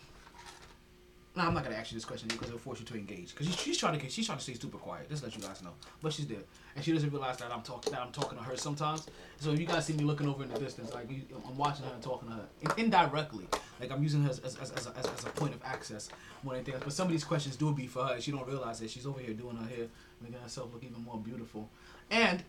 No, 1.36 1.44
I'm 1.44 1.54
not 1.54 1.62
gonna 1.62 1.76
ask 1.76 1.92
you 1.92 1.96
this 1.96 2.04
question 2.04 2.26
because 2.26 2.48
it'll 2.48 2.58
force 2.58 2.80
you 2.80 2.86
to 2.86 2.94
engage. 2.94 3.30
Because 3.30 3.46
she's, 3.46 3.60
she's 3.60 3.78
trying 3.78 3.98
to 3.98 4.08
she's 4.10 4.26
trying 4.26 4.38
to 4.38 4.42
stay 4.42 4.54
super 4.54 4.78
quiet. 4.78 5.08
Just 5.08 5.22
let 5.22 5.36
you 5.36 5.40
guys 5.40 5.62
know. 5.62 5.74
But 6.02 6.12
she's 6.12 6.26
there, 6.26 6.42
and 6.74 6.84
she 6.84 6.92
doesn't 6.92 7.10
realize 7.10 7.36
that 7.36 7.52
I'm 7.52 7.62
talking 7.62 7.92
that 7.92 8.02
I'm 8.02 8.10
talking 8.10 8.36
to 8.36 8.42
her 8.42 8.56
sometimes. 8.56 9.06
So 9.38 9.52
if 9.52 9.60
you 9.60 9.66
guys 9.66 9.86
see 9.86 9.92
me 9.92 10.02
looking 10.02 10.28
over 10.28 10.42
in 10.42 10.52
the 10.52 10.58
distance, 10.58 10.92
like 10.92 11.08
you, 11.08 11.22
I'm 11.48 11.56
watching 11.56 11.84
her 11.86 11.92
and 11.94 12.02
talking 12.02 12.28
to 12.28 12.34
her 12.34 12.48
in, 12.62 12.84
indirectly. 12.86 13.46
Like 13.80 13.92
I'm 13.92 14.02
using 14.02 14.24
her 14.24 14.30
as, 14.30 14.40
as, 14.40 14.56
as, 14.56 14.72
as, 14.72 14.86
a, 14.86 14.90
as 14.98 15.24
a 15.24 15.30
point 15.30 15.54
of 15.54 15.62
access 15.64 16.08
more 16.42 16.54
than 16.54 16.64
anything. 16.64 16.80
But 16.82 16.92
some 16.92 17.06
of 17.06 17.12
these 17.12 17.24
questions 17.24 17.54
do 17.54 17.72
be 17.72 17.86
for 17.86 18.04
her. 18.04 18.20
She 18.20 18.32
don't 18.32 18.46
realize 18.48 18.80
that 18.80 18.90
she's 18.90 19.06
over 19.06 19.20
here 19.20 19.34
doing 19.34 19.54
her 19.54 19.68
hair, 19.68 19.86
making 20.20 20.40
herself 20.40 20.72
look 20.72 20.82
even 20.82 21.00
more 21.04 21.18
beautiful. 21.18 21.70
And 22.10 22.42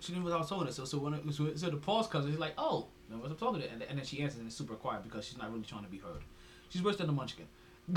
she 0.00 0.14
know 0.14 0.22
what 0.22 0.32
I 0.32 0.36
was 0.36 0.48
talking 0.48 0.66
to. 0.66 0.72
So 0.72 0.84
so 0.84 0.98
when 0.98 1.14
it, 1.14 1.22
so, 1.32 1.54
so 1.54 1.70
the 1.70 1.76
pause 1.76 2.06
comes, 2.06 2.26
it's 2.26 2.38
like, 2.38 2.54
oh, 2.56 2.86
no, 3.10 3.18
what 3.18 3.30
I'm 3.30 3.36
talking 3.36 3.62
to, 3.62 3.70
and, 3.70 3.82
and 3.82 3.98
then 3.98 4.04
she 4.04 4.20
answers 4.20 4.38
and 4.38 4.46
it's 4.46 4.56
super 4.56 4.74
quiet 4.74 5.02
because 5.02 5.24
she's 5.24 5.38
not 5.38 5.50
really 5.50 5.64
trying 5.64 5.84
to 5.84 5.90
be 5.90 5.98
heard. 5.98 6.22
She's 6.68 6.82
worse 6.82 6.96
than 6.96 7.06
the 7.06 7.12
Munchkin. 7.12 7.46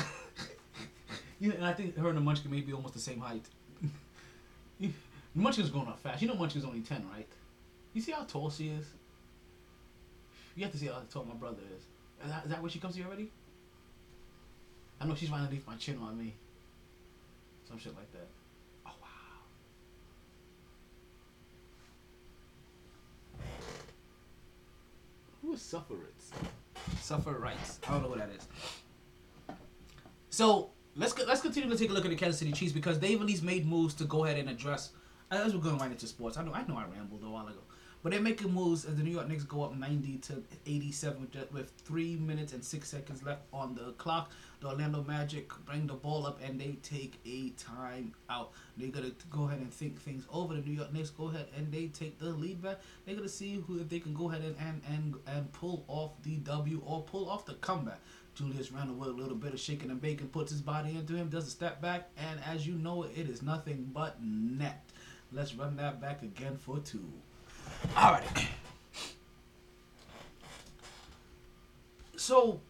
yeah, 1.39 1.53
and 1.53 1.65
I 1.65 1.73
think 1.73 1.97
her 1.97 2.07
and 2.07 2.17
the 2.17 2.21
Munchkin 2.21 2.49
may 2.49 2.61
be 2.61 2.73
almost 2.73 2.93
the 2.93 2.99
same 2.99 3.19
height. 3.19 3.45
the 4.79 4.89
Munchkin's 5.35 5.69
growing 5.69 5.87
up 5.87 5.99
fast. 5.99 6.21
You 6.21 6.27
know 6.27 6.35
Munchkin's 6.35 6.65
only 6.65 6.81
ten, 6.81 7.05
right? 7.11 7.27
You 7.93 8.01
see 8.01 8.13
how 8.13 8.23
tall 8.23 8.49
she 8.49 8.69
is? 8.69 8.85
You 10.55 10.63
have 10.63 10.71
to 10.71 10.77
see 10.77 10.87
how 10.87 11.01
tall 11.11 11.25
my 11.25 11.35
brother 11.35 11.61
is. 11.75 11.83
Is 12.25 12.31
that, 12.31 12.43
is 12.45 12.49
that 12.51 12.61
where 12.61 12.69
she 12.69 12.79
comes 12.79 12.93
to 12.95 13.01
you 13.01 13.07
already? 13.07 13.31
I 14.99 15.05
know 15.05 15.15
she's 15.15 15.31
right 15.31 15.39
underneath 15.39 15.65
my 15.67 15.75
chin 15.75 15.97
on 15.97 16.17
me. 16.17 16.33
Some 17.67 17.79
shit 17.79 17.95
like 17.95 18.11
that. 18.13 18.27
Is 25.53 25.61
Sufferates? 25.61 26.31
Suffer 27.01 27.33
rights. 27.33 27.79
I 27.87 27.91
don't 27.91 28.03
know 28.03 28.09
what 28.09 28.19
that 28.19 28.29
is. 28.29 28.47
So 30.29 30.69
let's 30.95 31.17
let's 31.27 31.41
continue 31.41 31.69
to 31.69 31.77
take 31.77 31.89
a 31.89 31.93
look 31.93 32.05
at 32.05 32.11
the 32.11 32.15
Kansas 32.15 32.39
City 32.39 32.53
Chiefs 32.53 32.71
because 32.71 32.99
they've 32.99 33.19
at 33.19 33.27
least 33.27 33.43
made 33.43 33.67
moves 33.67 33.93
to 33.95 34.05
go 34.05 34.23
ahead 34.23 34.37
and 34.37 34.49
address. 34.49 34.91
As 35.29 35.53
we're 35.53 35.61
going 35.61 35.77
right 35.77 35.91
into 35.91 36.07
sports, 36.07 36.37
I 36.37 36.43
know 36.43 36.53
I 36.53 36.63
know 36.67 36.77
I 36.77 36.85
rambled 36.85 37.21
a 37.23 37.29
while 37.29 37.47
ago, 37.47 37.59
but 38.01 38.13
they're 38.13 38.21
making 38.21 38.53
moves 38.53 38.85
as 38.85 38.95
the 38.95 39.03
New 39.03 39.11
York 39.11 39.27
Knicks 39.27 39.43
go 39.43 39.63
up 39.63 39.75
90 39.75 40.19
to 40.19 40.43
87 40.65 41.21
with, 41.21 41.51
with 41.51 41.71
three 41.83 42.15
minutes 42.15 42.53
and 42.53 42.63
six 42.63 42.89
seconds 42.89 43.21
left 43.23 43.41
on 43.51 43.75
the 43.75 43.91
clock. 43.93 44.31
The 44.61 44.67
Orlando 44.67 45.03
Magic 45.07 45.51
bring 45.65 45.87
the 45.87 45.95
ball 45.95 46.27
up 46.27 46.39
and 46.43 46.61
they 46.61 46.77
take 46.83 47.19
a 47.25 47.49
time 47.51 48.13
out. 48.29 48.51
They're 48.77 48.89
gonna 48.89 49.11
go 49.31 49.47
ahead 49.47 49.59
and 49.59 49.73
think 49.73 49.99
things 49.99 50.23
over. 50.31 50.53
The 50.53 50.61
New 50.61 50.73
York 50.73 50.93
Knicks 50.93 51.09
go 51.09 51.29
ahead 51.29 51.47
and 51.57 51.71
they 51.71 51.87
take 51.87 52.19
the 52.19 52.27
lead 52.27 52.61
back. 52.61 52.77
They're 53.05 53.15
gonna 53.15 53.27
see 53.27 53.63
who 53.65 53.79
if 53.79 53.89
they 53.89 53.99
can 53.99 54.13
go 54.13 54.29
ahead 54.29 54.43
and 54.43 54.55
and 54.59 54.81
and, 54.87 55.15
and 55.25 55.51
pull 55.51 55.83
off 55.87 56.11
the 56.21 56.35
W 56.35 56.79
or 56.85 57.01
pull 57.01 57.27
off 57.27 57.45
the 57.47 57.55
comeback. 57.55 57.99
Julius 58.35 58.71
Randle 58.71 58.95
with 58.95 59.09
a 59.09 59.13
little 59.13 59.35
bit 59.35 59.51
of 59.53 59.59
shaking 59.59 59.89
and 59.89 59.99
bacon 59.99 60.27
puts 60.27 60.51
his 60.51 60.61
body 60.61 60.91
into 60.91 61.15
him, 61.15 61.29
does 61.29 61.47
a 61.47 61.51
step 61.51 61.81
back, 61.81 62.09
and 62.15 62.39
as 62.45 62.65
you 62.65 62.75
know, 62.75 63.03
it 63.03 63.29
is 63.29 63.41
nothing 63.41 63.89
but 63.91 64.21
net. 64.23 64.87
Let's 65.33 65.55
run 65.55 65.75
that 65.77 65.99
back 65.99 66.21
again 66.21 66.57
for 66.57 66.77
two. 66.79 67.03
All 67.97 68.11
right. 68.11 68.47
So, 72.17 72.61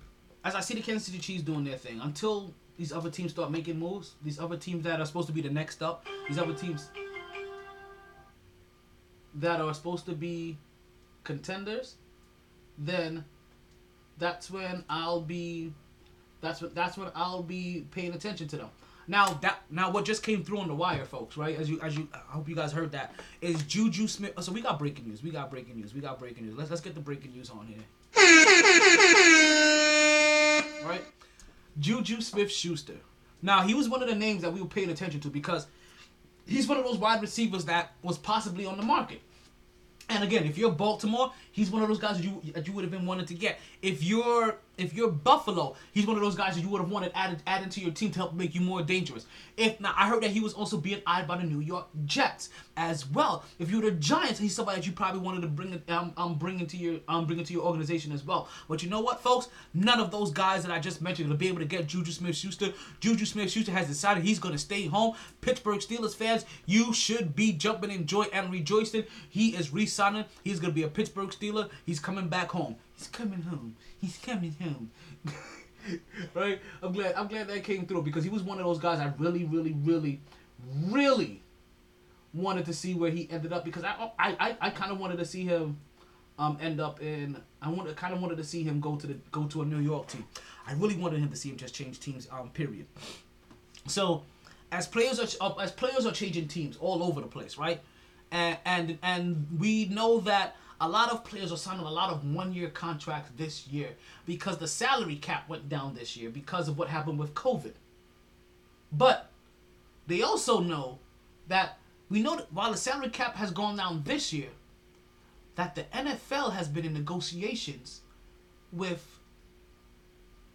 as 0.44 0.56
I 0.56 0.60
see 0.62 0.74
the 0.74 0.82
Kansas 0.82 1.06
City 1.06 1.20
Chiefs 1.20 1.44
doing 1.44 1.64
their 1.64 1.78
thing, 1.78 2.00
until 2.02 2.54
these 2.78 2.92
other 2.92 3.10
teams 3.10 3.32
start 3.32 3.52
making 3.52 3.78
moves, 3.78 4.16
these 4.24 4.40
other 4.40 4.58
teams 4.58 4.84
that 4.84 5.00
are 5.00 5.06
supposed 5.06 5.28
to 5.28 5.34
be 5.34 5.42
the 5.42 5.50
next 5.50 5.84
up, 5.84 6.06
these 6.28 6.40
other 6.40 6.54
teams 6.54 6.90
that 9.36 9.62
are 9.62 9.74
supposed 9.74 10.06
to 10.06 10.14
be 10.14 10.58
contenders, 11.24 11.96
then 12.78 13.24
that's 14.18 14.50
when 14.50 14.84
I'll 14.90 15.22
be 15.22 15.74
that's 16.42 16.62
what 16.62 16.74
that's 16.74 16.98
when 16.98 17.10
I'll 17.16 17.44
be 17.44 17.86
paying 17.92 18.14
attention 18.14 18.48
to 18.50 18.58
them. 18.58 18.70
Now 19.08 19.34
that 19.42 19.62
now 19.70 19.92
what 19.92 20.06
just 20.06 20.24
came 20.24 20.44
through 20.44 20.60
on 20.60 20.68
the 20.68 20.76
wire, 20.76 21.06
folks, 21.06 21.38
right? 21.38 21.58
As 21.58 21.70
you 21.70 21.80
as 21.82 21.96
you 21.96 22.08
I 22.14 22.18
hope 22.34 22.50
you 22.50 22.56
guys 22.56 22.72
heard 22.72 22.92
that 22.94 23.14
is 23.42 23.62
Juju 23.64 24.08
Smith. 24.08 24.34
So 24.42 24.52
we 24.52 24.62
got 24.62 24.80
breaking 24.80 25.08
news. 25.08 25.22
We 25.22 25.30
got 25.32 25.52
breaking 25.52 25.76
news. 25.76 25.94
We 25.94 26.02
got 26.02 26.20
breaking 26.20 26.46
news. 26.46 26.58
Let's 26.58 26.70
let's 26.70 26.82
get 26.82 26.96
the 26.96 27.02
breaking 27.02 27.34
news 27.34 27.50
on 27.50 27.68
here. 27.68 27.84
Right? 30.86 31.04
Juju 31.80 32.22
Smith 32.22 32.52
Schuster. 32.52 32.98
Now 33.42 33.62
he 33.64 33.74
was 33.74 33.90
one 33.90 34.02
of 34.02 34.10
the 34.10 34.16
names 34.16 34.42
that 34.42 34.52
we 34.52 34.62
were 34.62 34.68
paying 34.68 34.90
attention 34.90 35.20
to 35.22 35.30
because 35.30 35.68
he's 36.46 36.68
one 36.68 36.78
of 36.78 36.84
those 36.84 36.98
wide 36.98 37.22
receivers 37.22 37.66
that 37.66 37.94
was 38.04 38.18
possibly 38.18 38.66
on 38.66 38.78
the 38.78 38.84
market. 38.84 39.22
And 40.10 40.24
again, 40.24 40.44
if 40.44 40.58
you're 40.58 40.72
Baltimore, 40.72 41.32
he's 41.52 41.72
one 41.72 41.82
of 41.82 41.88
those 41.88 42.00
guys 42.00 42.18
that 42.18 42.24
you 42.24 42.42
that 42.54 42.68
you 42.68 42.74
would 42.74 42.84
have 42.84 42.92
been 42.92 43.06
wanting 43.06 43.26
to 43.28 43.34
get. 43.34 43.60
If 43.82 44.04
you're 44.04 44.56
if 44.82 44.94
you're 44.94 45.12
Buffalo, 45.12 45.76
he's 45.92 46.08
one 46.08 46.16
of 46.16 46.22
those 46.22 46.36
guys 46.36 46.56
that 46.56 46.62
you 46.62 46.70
would 46.70 46.82
have 46.82 46.90
wanted 46.90 47.12
added 47.16 47.42
added 47.48 47.72
to 47.72 47.82
your 47.82 47.92
team 47.92 48.12
to 48.12 48.20
help 48.20 48.34
make 48.34 48.56
you 48.56 48.62
more 48.62 48.82
dangerous. 48.82 49.26
If 49.58 49.80
now, 49.80 49.94
I 49.96 50.08
heard 50.08 50.24
that 50.24 50.32
he 50.32 50.40
was 50.40 50.54
also 50.54 50.78
being 50.78 51.02
eyed 51.06 51.28
by 51.28 51.38
the 51.38 51.44
New 51.44 51.60
York 51.60 51.88
Jets 52.06 52.50
as 52.78 53.08
well. 53.08 53.44
If 53.60 53.70
you're 53.70 53.82
the 53.82 53.92
Giants, 53.92 54.40
he's 54.40 54.56
somebody 54.56 54.80
that 54.80 54.88
you 54.88 54.94
probably 54.94 55.20
wanted 55.20 55.42
to 55.42 55.48
bring 55.48 55.82
um, 55.90 56.14
um 56.18 56.36
bring 56.36 56.60
into 56.60 56.78
your 56.78 57.00
um 57.08 57.26
bring 57.26 57.40
into 57.40 57.54
your 57.54 57.64
organization 57.64 58.12
as 58.12 58.24
well. 58.24 58.50
But 58.68 58.84
you 58.84 58.90
know 58.90 59.02
what, 59.02 59.22
folks? 59.22 59.50
None 59.74 60.00
of 60.00 60.12
those 60.12 60.32
guys 60.32 60.64
that 60.64 60.72
I 60.72 60.80
just 60.80 61.02
mentioned 61.02 61.30
will 61.30 61.38
be 61.38 61.48
able 61.48 61.60
to 61.60 61.66
get 61.66 61.88
Juju 61.88 62.12
Smith-Schuster. 62.12 62.74
Juju 63.00 63.26
Smith-Schuster 63.26 63.72
has 63.72 63.88
decided 63.88 64.24
he's 64.24 64.40
going 64.40 64.54
to 64.54 64.60
stay 64.60 64.88
home. 64.88 65.16
Pittsburgh 65.42 65.80
Steelers 65.80 66.16
fans, 66.16 66.46
you 66.66 66.94
should 66.94 67.36
be 67.36 67.52
jumping 67.52 67.92
in 67.92 68.06
joy 68.06 68.24
and 68.34 68.52
rejoicing. 68.52 69.06
He 69.30 69.50
is 69.56 69.74
re-signing. 69.74 70.26
He's 70.44 70.60
going 70.60 70.72
to 70.72 70.76
be 70.76 70.84
a 70.84 70.88
Pittsburgh 70.88 71.30
Steeler. 71.30 71.70
He's 71.86 72.00
coming 72.00 72.28
back 72.28 72.52
home. 72.52 72.76
He's 73.02 73.08
coming 73.08 73.42
home. 73.42 73.76
He's 74.00 74.18
coming 74.18 74.56
home. 74.62 74.92
right? 76.36 76.62
I'm 76.84 76.94
glad. 76.94 77.16
I'm 77.16 77.28
glad 77.28 77.48
that 77.48 77.64
came 77.64 77.88
through 77.88 78.04
because 78.04 78.24
he 78.24 78.30
was 78.30 78.44
one 78.44 78.60
of 78.60 78.64
those 78.64 78.78
guys 78.78 79.00
I 79.00 79.12
really, 79.18 79.44
really, 79.44 79.74
really, 79.74 80.22
really 80.86 81.42
wanted 82.32 82.68
to 82.68 82.74
see 82.74 82.94
where 82.94 83.10
he 83.10 83.28
ended 83.32 83.54
up 83.54 83.66
because 83.66 83.84
I, 83.84 84.12
I, 84.20 84.38
I, 84.40 84.58
I 84.62 84.70
kind 84.70 84.92
of 84.92 85.00
wanted 85.00 85.18
to 85.18 85.26
see 85.26 85.46
him, 85.46 85.80
um, 86.38 86.60
end 86.62 86.80
up 86.80 87.02
in. 87.02 87.38
I 87.60 87.70
wanted, 87.70 87.96
kind 87.96 88.14
of 88.14 88.22
wanted 88.22 88.38
to 88.38 88.44
see 88.44 88.62
him 88.62 88.80
go 88.80 88.96
to 88.96 89.08
the 89.08 89.16
go 89.32 89.46
to 89.46 89.64
a 89.64 89.66
New 89.66 89.80
York 89.80 90.06
team. 90.06 90.24
I 90.68 90.74
really 90.74 90.96
wanted 90.96 91.22
him 91.22 91.30
to 91.30 91.36
see 91.36 91.50
him 91.50 91.58
just 91.58 91.74
change 91.74 92.00
teams. 92.00 92.28
Um, 92.32 92.50
period. 92.50 92.86
So, 93.88 94.26
as 94.72 94.86
players 94.86 95.20
are 95.40 95.56
as 95.60 95.72
players 95.72 96.06
are 96.06 96.12
changing 96.12 96.50
teams 96.50 96.78
all 96.78 97.02
over 97.02 97.20
the 97.20 97.28
place, 97.28 97.58
right? 97.58 97.82
And 98.32 98.60
and 98.64 99.00
and 99.02 99.48
we 99.58 99.86
know 99.86 100.20
that 100.20 100.56
a 100.82 100.90
lot 100.90 101.12
of 101.12 101.24
players 101.24 101.52
are 101.52 101.58
signing 101.58 101.86
a 101.86 101.92
lot 101.92 102.10
of 102.10 102.26
one-year 102.26 102.70
contracts 102.70 103.30
this 103.38 103.68
year 103.68 103.90
because 104.26 104.58
the 104.58 104.68
salary 104.68 105.16
cap 105.16 105.48
went 105.48 105.70
down 105.70 105.94
this 105.94 106.18
year 106.18 106.32
because 106.32 106.68
of 106.68 106.76
what 106.76 106.88
happened 106.88 107.20
with 107.20 107.36
COVID. 107.36 107.74
But 108.92 109.30
they 110.08 110.24
also 110.24 110.60
know 110.60 110.98
that 111.48 111.78
we 112.10 112.24
know 112.24 112.36
that 112.36 112.52
while 112.52 112.72
the 112.72 112.78
salary 112.78 113.10
cap 113.10 113.36
has 113.36 113.52
gone 113.52 113.78
down 113.78 114.02
this 114.04 114.34
year, 114.34 114.50
that 115.56 115.76
the 115.76 115.84
NFL 115.94 116.54
has 116.54 116.68
been 116.68 116.84
in 116.84 116.94
negotiations 116.94 118.02
with 118.74 119.20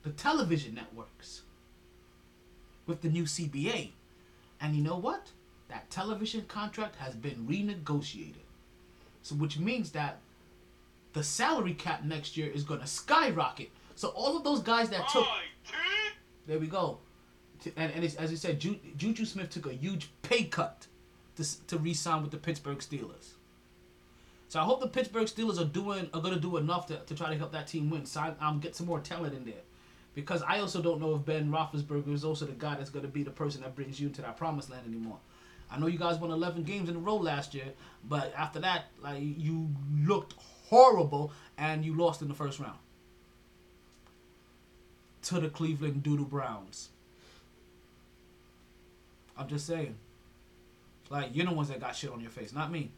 the 0.02 0.10
television 0.10 0.74
networks 0.74 1.42
with 2.86 3.00
the 3.00 3.08
new 3.08 3.24
CBA. 3.24 3.90
And 4.60 4.74
you 4.74 4.82
know 4.82 4.98
what? 4.98 5.30
That 5.68 5.88
television 5.88 6.46
contract 6.48 6.96
has 6.96 7.14
been 7.14 7.46
renegotiated. 7.48 8.45
So 9.26 9.34
which 9.34 9.58
means 9.58 9.90
that 9.90 10.18
the 11.12 11.24
salary 11.24 11.74
cap 11.74 12.04
next 12.04 12.36
year 12.36 12.48
is 12.48 12.62
going 12.62 12.78
to 12.78 12.86
skyrocket. 12.86 13.70
So 13.96 14.10
all 14.10 14.36
of 14.36 14.44
those 14.44 14.60
guys 14.60 14.88
that 14.90 15.08
took 15.08 15.26
There 16.46 16.60
we 16.60 16.68
go. 16.68 16.98
And, 17.76 17.90
and 17.90 18.04
it's, 18.04 18.14
as 18.14 18.30
you 18.30 18.36
said, 18.36 18.60
Ju- 18.60 18.78
Juju 18.96 19.24
Smith 19.24 19.50
took 19.50 19.66
a 19.66 19.72
huge 19.72 20.10
pay 20.22 20.44
cut 20.44 20.86
to, 21.34 21.66
to 21.66 21.76
re-sign 21.76 22.22
with 22.22 22.30
the 22.30 22.36
Pittsburgh 22.36 22.78
Steelers. 22.78 23.32
So 24.46 24.60
I 24.60 24.62
hope 24.62 24.80
the 24.80 24.86
Pittsburgh 24.86 25.26
Steelers 25.26 25.60
are 25.60 25.64
doing 25.64 26.08
are 26.14 26.20
gonna 26.20 26.38
do 26.38 26.56
enough 26.56 26.86
to, 26.86 26.98
to 26.98 27.14
try 27.16 27.28
to 27.28 27.36
help 27.36 27.50
that 27.50 27.66
team 27.66 27.90
win. 27.90 28.06
Sign, 28.06 28.36
um, 28.40 28.60
get 28.60 28.76
some 28.76 28.86
more 28.86 29.00
talent 29.00 29.34
in 29.34 29.44
there, 29.44 29.64
because 30.14 30.40
I 30.42 30.60
also 30.60 30.80
don't 30.80 31.00
know 31.00 31.16
if 31.16 31.24
Ben 31.24 31.50
Roethlisberger 31.50 32.12
is 32.12 32.24
also 32.24 32.44
the 32.44 32.52
guy 32.52 32.76
that's 32.76 32.90
gonna 32.90 33.08
be 33.08 33.24
the 33.24 33.32
person 33.32 33.62
that 33.62 33.74
brings 33.74 33.98
you 33.98 34.06
into 34.06 34.22
that 34.22 34.36
promised 34.36 34.70
land 34.70 34.86
anymore. 34.86 35.18
I 35.70 35.78
know 35.78 35.86
you 35.86 35.98
guys 35.98 36.18
won 36.18 36.30
11 36.30 36.62
games 36.62 36.88
in 36.88 36.96
a 36.96 36.98
row 36.98 37.16
last 37.16 37.54
year, 37.54 37.72
but 38.08 38.32
after 38.36 38.60
that, 38.60 38.86
like 39.02 39.20
you 39.20 39.68
looked 40.04 40.34
horrible 40.68 41.32
and 41.58 41.84
you 41.84 41.94
lost 41.94 42.22
in 42.22 42.28
the 42.28 42.34
first 42.34 42.58
round 42.60 42.78
to 45.22 45.40
the 45.40 45.48
Cleveland 45.48 46.02
Doodle 46.02 46.24
Browns. 46.24 46.90
I'm 49.36 49.48
just 49.48 49.66
saying. 49.66 49.96
Like 51.10 51.30
you're 51.34 51.46
the 51.46 51.52
ones 51.52 51.68
that 51.68 51.80
got 51.80 51.94
shit 51.94 52.10
on 52.10 52.20
your 52.20 52.30
face, 52.30 52.52
not 52.52 52.70
me. 52.70 52.90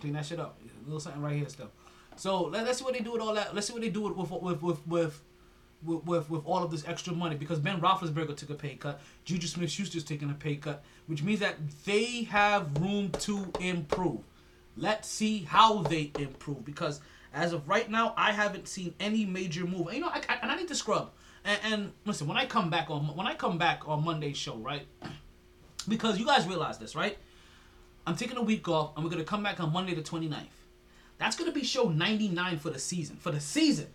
Clean 0.00 0.12
that 0.14 0.26
shit 0.26 0.40
up. 0.40 0.58
A 0.64 0.84
little 0.84 1.00
something 1.00 1.22
right 1.22 1.36
here 1.36 1.48
still. 1.48 1.70
So 2.16 2.44
let, 2.44 2.66
us 2.66 2.78
see 2.78 2.84
what 2.84 2.94
they 2.94 3.00
do 3.00 3.12
with 3.12 3.20
all 3.20 3.34
that. 3.34 3.54
Let's 3.54 3.66
see 3.66 3.72
what 3.72 3.82
they 3.82 3.90
do 3.90 4.02
with 4.02 4.16
with 4.16 4.30
with 4.42 4.62
with 4.62 4.86
with, 4.86 5.22
with, 5.84 6.04
with, 6.04 6.30
with 6.30 6.42
all 6.44 6.62
of 6.62 6.70
this 6.70 6.86
extra 6.86 7.12
money 7.12 7.36
because 7.36 7.58
Ben 7.58 7.80
Roethlisberger 7.80 8.36
took 8.36 8.50
a 8.50 8.54
pay 8.54 8.74
cut. 8.74 9.00
Juju 9.24 9.46
Smith-Schuster's 9.46 10.04
taking 10.04 10.30
a 10.30 10.34
pay 10.34 10.56
cut, 10.56 10.82
which 11.06 11.22
means 11.22 11.40
that 11.40 11.56
they 11.84 12.24
have 12.24 12.76
room 12.78 13.10
to 13.20 13.50
improve. 13.60 14.20
Let's 14.76 15.08
see 15.08 15.40
how 15.40 15.82
they 15.82 16.10
improve 16.18 16.64
because 16.64 17.00
as 17.32 17.52
of 17.52 17.68
right 17.68 17.90
now, 17.90 18.14
I 18.16 18.32
haven't 18.32 18.66
seen 18.68 18.94
any 18.98 19.24
major 19.24 19.64
move. 19.64 19.92
You 19.92 20.00
know, 20.00 20.08
I, 20.08 20.22
I, 20.28 20.38
and 20.42 20.50
I 20.50 20.56
need 20.56 20.68
to 20.68 20.74
scrub. 20.74 21.10
And, 21.44 21.60
and 21.64 21.92
listen, 22.04 22.26
when 22.26 22.36
I 22.36 22.46
come 22.46 22.70
back 22.70 22.90
on 22.90 23.04
when 23.14 23.26
I 23.26 23.34
come 23.34 23.58
back 23.58 23.86
on 23.86 24.04
Monday's 24.04 24.36
show, 24.36 24.56
right? 24.56 24.86
Because 25.86 26.18
you 26.18 26.26
guys 26.26 26.46
realize 26.46 26.78
this, 26.78 26.96
right? 26.96 27.18
I'm 28.06 28.16
taking 28.16 28.36
a 28.36 28.42
week 28.42 28.68
off, 28.68 28.92
and 28.96 29.04
we're 29.04 29.10
gonna 29.10 29.24
come 29.24 29.42
back 29.42 29.60
on 29.60 29.72
Monday 29.72 29.94
the 29.94 30.02
29th. 30.02 30.46
That's 31.18 31.36
gonna 31.36 31.52
be 31.52 31.62
show 31.62 31.88
99 31.88 32.58
for 32.58 32.70
the 32.70 32.78
season. 32.78 33.16
For 33.16 33.30
the 33.30 33.40
season. 33.40 33.88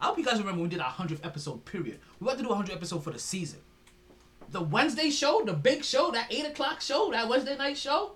I 0.00 0.06
hope 0.06 0.18
you 0.18 0.24
guys 0.24 0.38
remember 0.38 0.60
when 0.60 0.68
we 0.68 0.68
did 0.68 0.80
our 0.80 0.90
100th 0.90 1.24
episode. 1.24 1.64
Period. 1.64 1.98
We 2.20 2.26
got 2.26 2.36
to 2.36 2.42
do 2.42 2.48
a 2.48 2.52
100 2.52 2.74
episode 2.74 3.02
for 3.02 3.10
the 3.10 3.18
season. 3.18 3.60
The 4.50 4.60
Wednesday 4.60 5.10
show, 5.10 5.42
the 5.44 5.54
big 5.54 5.84
show, 5.84 6.10
that 6.10 6.26
eight 6.30 6.44
o'clock 6.44 6.80
show, 6.80 7.10
that 7.12 7.28
Wednesday 7.28 7.56
night 7.56 7.78
show, 7.78 8.12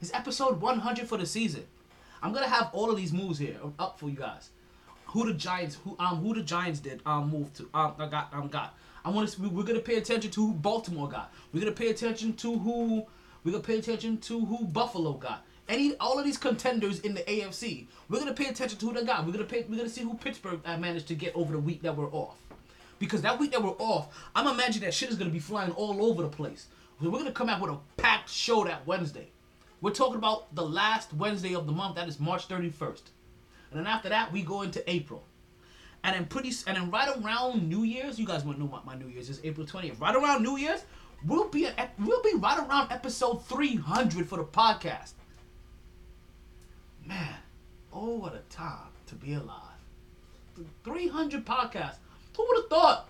is 0.00 0.10
episode 0.14 0.60
100 0.60 1.06
for 1.06 1.18
the 1.18 1.26
season. 1.26 1.64
I'm 2.22 2.32
gonna 2.32 2.48
have 2.48 2.70
all 2.72 2.90
of 2.90 2.96
these 2.96 3.12
moves 3.12 3.38
here 3.38 3.56
up 3.78 3.98
for 3.98 4.08
you 4.08 4.16
guys. 4.16 4.50
Who 5.06 5.26
the 5.26 5.34
Giants, 5.34 5.78
who 5.84 5.96
um, 5.98 6.16
who 6.18 6.34
the 6.34 6.42
Giants 6.42 6.80
did 6.80 7.00
um 7.06 7.30
move 7.30 7.52
to 7.54 7.68
um 7.74 7.94
I 7.98 8.06
got 8.06 8.32
um 8.32 8.48
got. 8.48 8.76
I 9.04 9.10
want 9.10 9.28
to. 9.28 9.48
We're 9.48 9.64
gonna 9.64 9.80
pay 9.80 9.96
attention 9.96 10.30
to 10.32 10.46
who 10.46 10.52
Baltimore 10.52 11.08
got. 11.08 11.32
We're 11.52 11.60
gonna 11.60 11.72
pay 11.72 11.88
attention 11.88 12.34
to 12.34 12.58
who. 12.58 13.06
We're 13.42 13.52
gonna 13.52 13.64
pay 13.64 13.78
attention 13.78 14.18
to 14.18 14.44
who 14.44 14.66
Buffalo 14.66 15.14
got. 15.14 15.44
Any 15.70 15.96
all 15.98 16.18
of 16.18 16.24
these 16.24 16.36
contenders 16.36 16.98
in 17.00 17.14
the 17.14 17.20
AFC. 17.20 17.86
We're 18.08 18.18
gonna 18.18 18.34
pay 18.34 18.46
attention 18.46 18.76
to 18.80 18.86
who 18.86 18.92
they 18.92 19.04
got. 19.04 19.24
We're 19.24 19.32
gonna 19.32 19.44
pay. 19.44 19.64
We're 19.68 19.76
gonna 19.76 19.88
see 19.88 20.02
who 20.02 20.14
Pittsburgh 20.14 20.60
uh, 20.64 20.76
managed 20.76 21.06
to 21.08 21.14
get 21.14 21.34
over 21.36 21.52
the 21.52 21.60
week 21.60 21.82
that 21.82 21.96
we're 21.96 22.10
off. 22.10 22.36
Because 22.98 23.22
that 23.22 23.38
week 23.38 23.52
that 23.52 23.62
we're 23.62 23.70
off, 23.78 24.08
I'm 24.34 24.48
imagining 24.48 24.86
that 24.86 24.94
shit 24.94 25.10
is 25.10 25.16
gonna 25.16 25.30
be 25.30 25.38
flying 25.38 25.70
all 25.70 26.04
over 26.04 26.22
the 26.22 26.28
place. 26.28 26.66
So 27.00 27.08
we're 27.08 27.18
gonna 27.18 27.30
come 27.30 27.48
out 27.48 27.60
with 27.60 27.70
a 27.70 27.78
packed 27.96 28.28
show 28.28 28.64
that 28.64 28.84
Wednesday. 28.84 29.28
We're 29.80 29.92
talking 29.92 30.16
about 30.16 30.52
the 30.56 30.66
last 30.66 31.14
Wednesday 31.14 31.54
of 31.54 31.66
the 31.66 31.72
month. 31.72 31.94
That 31.94 32.08
is 32.08 32.18
March 32.18 32.48
31st. 32.48 33.02
And 33.70 33.78
then 33.78 33.86
after 33.86 34.08
that, 34.08 34.32
we 34.32 34.42
go 34.42 34.62
into 34.62 34.82
April. 34.90 35.22
And 36.02 36.16
then 36.16 36.26
pretty, 36.26 36.52
and 36.66 36.76
then 36.76 36.90
right 36.90 37.16
around 37.16 37.68
New 37.68 37.84
Year's, 37.84 38.18
you 38.18 38.26
guys 38.26 38.44
want 38.44 38.58
to 38.58 38.64
know 38.64 38.70
what 38.70 38.84
my 38.84 38.96
New 38.96 39.06
Year's 39.06 39.30
is, 39.30 39.40
April 39.44 39.66
20th. 39.66 40.00
Right 40.00 40.16
around 40.16 40.42
New 40.42 40.56
Year's, 40.56 40.80
we'll 41.24 41.48
be 41.48 41.66
at, 41.66 41.92
we'll 41.98 42.22
be 42.22 42.34
right 42.36 42.58
around 42.58 42.90
episode 42.90 43.46
300 43.46 44.28
for 44.28 44.36
the 44.36 44.44
podcast. 44.44 45.12
Man, 47.10 47.34
oh 47.92 48.14
what 48.18 48.34
a 48.34 48.54
time 48.54 48.92
to 49.08 49.16
be 49.16 49.34
alive. 49.34 49.56
300 50.84 51.44
podcasts. 51.44 51.96
Who 52.36 52.46
would 52.46 52.58
have 52.58 52.68
thought? 52.70 53.08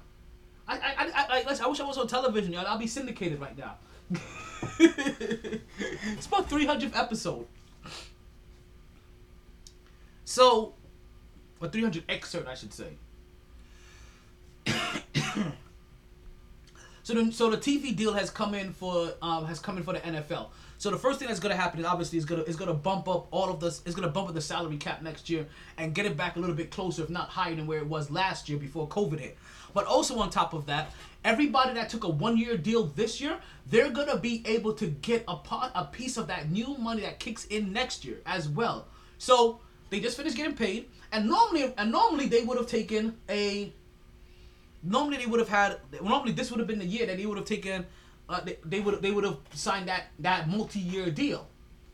I 0.66 0.78
I 0.78 0.94
I, 0.98 1.10
I, 1.14 1.44
I, 1.62 1.68
wish 1.68 1.80
I 1.80 1.84
was 1.86 1.98
on 1.98 2.08
television, 2.08 2.54
y'all. 2.54 2.66
I'll 2.66 2.78
be 2.78 2.86
syndicated 2.86 3.38
right 3.38 3.58
now. 3.58 3.74
it's 4.80 6.26
about 6.26 6.48
300th 6.48 6.96
episode. 6.96 7.46
So, 10.24 10.72
a 11.60 11.68
300 11.68 12.04
excerpt, 12.08 12.48
I 12.48 12.54
should 12.54 12.72
say. 12.72 12.94
so 17.02 17.12
the 17.14 17.30
so 17.32 17.50
the 17.50 17.58
TV 17.58 17.94
deal 17.94 18.14
has 18.14 18.30
come 18.30 18.54
in 18.54 18.72
for 18.72 19.12
um 19.20 19.44
has 19.44 19.58
come 19.58 19.76
in 19.76 19.82
for 19.82 19.92
the 19.92 20.00
NFL. 20.00 20.46
So 20.80 20.88
the 20.88 20.96
first 20.96 21.18
thing 21.18 21.28
that's 21.28 21.40
gonna 21.40 21.54
happen 21.56 21.78
is 21.78 21.84
obviously 21.84 22.16
is 22.16 22.24
gonna 22.24 22.40
is 22.44 22.56
gonna 22.56 22.72
bump 22.72 23.06
up 23.06 23.26
all 23.32 23.50
of 23.50 23.60
this 23.60 23.82
is 23.84 23.94
gonna 23.94 24.08
bump 24.08 24.30
up 24.30 24.34
the 24.34 24.40
salary 24.40 24.78
cap 24.78 25.02
next 25.02 25.28
year 25.28 25.46
and 25.76 25.94
get 25.94 26.06
it 26.06 26.16
back 26.16 26.36
a 26.36 26.40
little 26.40 26.56
bit 26.56 26.70
closer, 26.70 27.02
if 27.02 27.10
not 27.10 27.28
higher 27.28 27.54
than 27.54 27.66
where 27.66 27.80
it 27.80 27.86
was 27.86 28.10
last 28.10 28.48
year 28.48 28.58
before 28.58 28.88
COVID 28.88 29.20
hit. 29.20 29.36
But 29.74 29.84
also 29.84 30.18
on 30.18 30.30
top 30.30 30.54
of 30.54 30.64
that, 30.66 30.90
everybody 31.22 31.74
that 31.74 31.90
took 31.90 32.04
a 32.04 32.08
one 32.08 32.38
year 32.38 32.56
deal 32.56 32.84
this 32.84 33.20
year, 33.20 33.36
they're 33.66 33.90
gonna 33.90 34.16
be 34.16 34.42
able 34.46 34.72
to 34.72 34.86
get 34.86 35.22
a 35.28 35.36
part 35.36 35.70
a 35.74 35.84
piece 35.84 36.16
of 36.16 36.28
that 36.28 36.50
new 36.50 36.74
money 36.78 37.02
that 37.02 37.18
kicks 37.18 37.44
in 37.44 37.74
next 37.74 38.02
year 38.06 38.22
as 38.24 38.48
well. 38.48 38.86
So 39.18 39.60
they 39.90 40.00
just 40.00 40.16
finished 40.16 40.38
getting 40.38 40.56
paid, 40.56 40.88
and 41.12 41.28
normally 41.28 41.74
and 41.76 41.92
normally 41.92 42.24
they 42.24 42.42
would 42.42 42.56
have 42.56 42.68
taken 42.68 43.18
a 43.28 43.70
normally 44.82 45.18
they 45.18 45.26
would 45.26 45.40
have 45.40 45.48
had 45.50 45.76
normally 46.02 46.32
this 46.32 46.50
would 46.50 46.58
have 46.58 46.66
been 46.66 46.78
the 46.78 46.86
year 46.86 47.04
that 47.04 47.18
they 47.18 47.26
would 47.26 47.36
have 47.36 47.46
taken 47.46 47.84
uh, 48.30 48.40
they, 48.64 48.80
would 48.80 49.02
they 49.02 49.10
would 49.10 49.24
have 49.24 49.38
signed 49.52 49.88
that 49.88 50.04
that 50.18 50.48
multi-year 50.48 51.10
deal 51.10 51.46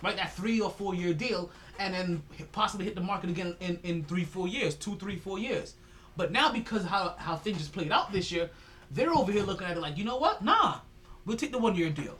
right? 0.02 0.16
That 0.16 0.34
three 0.34 0.60
or 0.60 0.70
four 0.70 0.94
year 0.94 1.14
deal 1.14 1.50
and 1.78 1.94
then 1.94 2.22
possibly 2.52 2.84
hit 2.86 2.94
the 2.94 3.00
market 3.00 3.30
again 3.30 3.56
in 3.60 3.78
in 3.82 4.04
three 4.04 4.24
four 4.24 4.48
years 4.48 4.74
two 4.74 4.96
three 4.96 5.16
four 5.16 5.38
years. 5.38 5.74
But 6.16 6.32
now 6.32 6.52
because 6.52 6.84
how 6.84 7.14
how 7.18 7.36
things 7.36 7.58
just 7.58 7.72
played 7.72 7.92
out 7.92 8.12
this 8.12 8.30
year 8.30 8.50
they're 8.90 9.12
over 9.12 9.32
here 9.32 9.42
looking 9.42 9.66
at 9.66 9.76
it 9.76 9.80
like 9.80 9.98
you 9.98 10.04
know 10.04 10.16
what? 10.16 10.42
Nah 10.42 10.80
we'll 11.24 11.36
take 11.36 11.52
the 11.52 11.58
one 11.58 11.74
year 11.74 11.90
deal. 11.90 12.18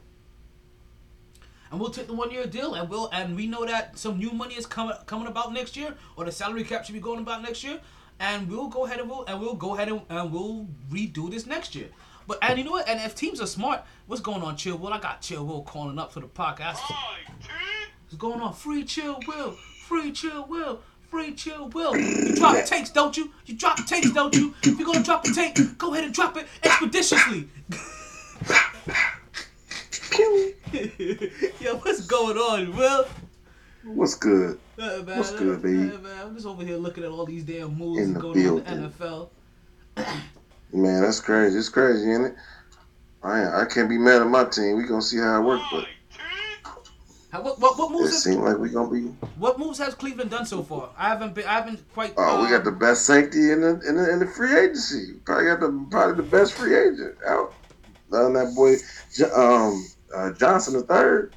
And 1.71 1.81
we'll 1.81 1.91
take 1.91 2.07
the 2.07 2.15
one 2.15 2.31
year 2.31 2.47
deal 2.47 2.75
and 2.75 2.89
we'll 2.89 3.09
and 3.13 3.35
we 3.37 3.47
know 3.47 3.65
that 3.67 3.99
some 3.99 4.19
new 4.19 4.31
money 4.31 4.55
is 4.55 4.67
coming 4.67 4.97
coming 5.07 5.27
about 5.27 5.53
next 5.53 5.77
year 5.77 5.95
or 6.17 6.25
the 6.25 6.33
salary 6.33 6.65
cap 6.65 6.85
should 6.85 6.95
be 6.95 7.01
going 7.01 7.21
about 7.21 7.43
next 7.43 7.65
year 7.65 7.81
and 8.21 8.49
we'll 8.49 8.69
go 8.69 8.87
ahead 8.87 9.01
and 9.01 9.11
we'll 9.11 9.25
and 9.27 9.41
we'll 9.41 9.55
go 9.55 9.75
ahead 9.75 9.89
and, 9.89 10.01
and 10.09 10.33
we'll 10.33 10.67
redo 10.91 11.31
this 11.31 11.47
next 11.47 11.75
year. 11.75 11.89
But 12.27 12.39
and 12.43 12.59
you 12.59 12.65
know 12.65 12.73
what? 12.73 12.89
And 12.89 13.01
if 13.01 13.15
teams 13.15 13.41
are 13.41 13.47
smart, 13.47 13.85
what's 14.07 14.21
going 14.21 14.43
on, 14.43 14.57
Chill 14.57 14.77
Will? 14.77 14.93
I 14.93 14.99
got 14.99 15.23
Chill 15.23 15.45
Will 15.45 15.63
calling 15.63 15.99
up 15.99 16.13
to 16.15 16.21
the 16.21 16.27
podcast. 16.27 16.79
What's 16.81 18.17
going 18.19 18.41
on? 18.41 18.53
Free 18.53 18.85
Chill 18.85 19.19
Will, 19.29 19.53
free 19.87 20.13
Chill 20.13 20.45
Will, 20.47 20.81
free 21.09 21.35
Chill 21.35 21.69
Will. 21.69 21.97
You 21.97 22.35
drop 22.37 22.65
takes, 22.65 22.91
don't 22.91 23.17
you? 23.17 23.33
You 23.47 23.57
drop 23.57 23.85
takes, 23.87 24.11
don't 24.13 24.35
you? 24.35 24.55
If 24.63 24.79
you're 24.79 24.87
gonna 24.87 25.05
drop 25.05 25.25
a 25.25 25.33
take, 25.33 25.79
go 25.79 25.93
ahead 25.93 26.05
and 26.05 26.15
drop 26.15 26.37
it 26.37 26.47
expeditiously. 26.63 27.49
Yo, 31.61 31.77
what's 31.77 32.07
going 32.07 32.37
on, 32.37 32.77
Will? 32.77 33.07
What's 33.85 34.15
good? 34.17 34.59
Uh, 34.79 35.03
man, 35.07 35.19
What's 35.19 35.31
good, 35.33 35.59
uh, 35.59 35.61
baby? 35.61 35.77
man, 35.77 36.01
I'm 36.23 36.35
just 36.35 36.47
over 36.47 36.65
here 36.65 36.77
looking 36.77 37.05
at 37.05 37.11
all 37.11 37.25
these 37.25 37.45
damn 37.45 37.77
moves 37.79 38.01
In 38.01 38.15
the 38.15 38.21
going 38.21 38.47
on 38.49 38.59
in 38.59 38.83
the 38.83 38.89
NFL. 38.89 39.29
Man, 40.73 41.03
that's 41.03 41.21
crazy. 41.21 41.59
It's 41.59 41.69
crazy, 41.69 42.11
ain't 42.13 42.27
it? 42.27 42.35
I 43.23 43.63
I 43.63 43.65
can't 43.67 43.89
be 43.89 43.99
mad 43.99 44.23
at 44.23 44.29
my 44.29 44.45
team. 44.45 44.77
We 44.77 44.85
gonna 44.85 45.03
see 45.03 45.19
how 45.19 45.41
it 45.41 45.45
works, 45.45 45.65
but 45.71 45.87
How, 47.33 47.43
what, 47.43 47.59
what, 47.61 47.79
what 47.79 47.91
it 47.91 47.93
moves? 47.93 48.13
Have, 48.13 48.21
seems 48.21 48.37
like 48.37 48.59
we 48.59 48.69
gonna 48.71 48.91
be. 48.91 49.03
what 49.39 49.59
moves 49.59 49.79
has 49.79 49.95
Cleveland 49.95 50.31
done 50.31 50.47
so 50.47 50.63
far? 50.63 50.91
I 50.97 51.09
haven't 51.09 51.35
been. 51.35 51.47
I 51.47 51.55
haven't 51.55 51.83
quite. 51.93 52.15
Oh, 52.17 52.41
we 52.41 52.47
um, 52.47 52.53
got 52.53 52.65
the 52.65 52.73
best 52.73 53.07
safety 53.07 53.51
in 53.53 53.61
the 53.61 53.81
in 53.89 53.97
the, 53.97 54.13
in 54.13 54.19
the 54.21 54.27
free 54.27 54.57
agency. 54.57 55.15
Probably 55.25 55.47
got 55.47 55.61
the 55.61 55.87
probably 55.91 56.17
the 56.17 56.31
best 56.31 56.55
free 56.55 56.77
agent 56.77 57.17
out. 57.27 57.53
That 58.11 58.53
boy, 58.55 58.77
um, 59.35 59.87
uh, 60.15 60.33
Johnson 60.33 60.75
the 60.75 60.83
third. 60.83 61.35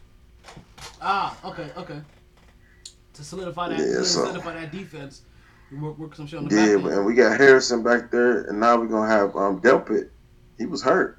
Ah, 1.01 1.35
okay, 1.43 1.69
okay. 1.77 2.01
To 3.13 3.23
solidify 3.23 3.69
that, 3.69 3.79
Yeah, 3.79 3.85
to 3.85 4.05
so- 4.05 4.25
solidify 4.25 4.53
that 4.53 4.71
defense, 4.71 5.23
work, 5.71 5.97
work 5.97 6.15
some 6.15 6.27
shit 6.27 6.39
on 6.39 6.45
the 6.45 6.49
back 6.49 6.57
Yeah, 6.69 6.97
and 6.97 7.05
we 7.05 7.13
got 7.13 7.37
Harrison 7.37 7.83
back 7.83 8.11
there, 8.11 8.41
and 8.43 8.59
now 8.59 8.77
we're 8.77 8.87
gonna 8.87 9.09
have 9.11 9.35
um 9.35 9.61
Delpit. 9.61 10.09
He 10.57 10.65
was 10.65 10.81
hurt, 10.83 11.17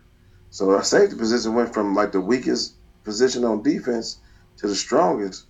so 0.51 0.71
our 0.71 0.85
safety 0.85 1.17
position 1.17 1.55
went 1.55 1.73
from 1.75 1.95
like 1.95 2.13
the 2.13 2.21
weakest 2.21 2.77
position 3.05 3.45
on 3.45 3.63
defense 3.63 4.21
to 4.59 4.69
the 4.69 4.75
strongest. 4.75 5.47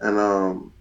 And 0.00 0.18
um, 0.18 0.74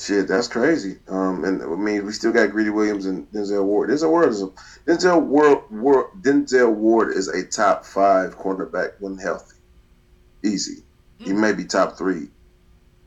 shit, 0.00 0.28
that's 0.28 0.48
crazy. 0.48 0.98
Um, 1.08 1.44
and 1.44 1.62
I 1.62 1.66
mean, 1.66 2.06
we 2.06 2.12
still 2.12 2.32
got 2.32 2.50
Greedy 2.50 2.70
Williams 2.70 3.06
and 3.06 3.26
Denzel 3.28 3.64
Ward. 3.64 3.90
Denzel 3.90 4.10
Ward 4.10 4.30
is 4.30 4.42
a 4.42 4.48
Denzel 4.88 5.22
Ward, 5.26 5.58
Ward 5.70 6.06
Denzel 6.22 6.74
Ward 6.74 7.16
is 7.16 7.28
a 7.28 7.46
top 7.46 7.84
five 7.86 8.36
cornerback 8.38 8.90
when 9.00 9.18
healthy. 9.18 9.56
Easy. 10.44 10.84
He 11.24 11.32
Hmm. 11.32 11.40
may 11.40 11.52
be 11.52 11.64
top 11.64 11.98
three. 11.98 12.28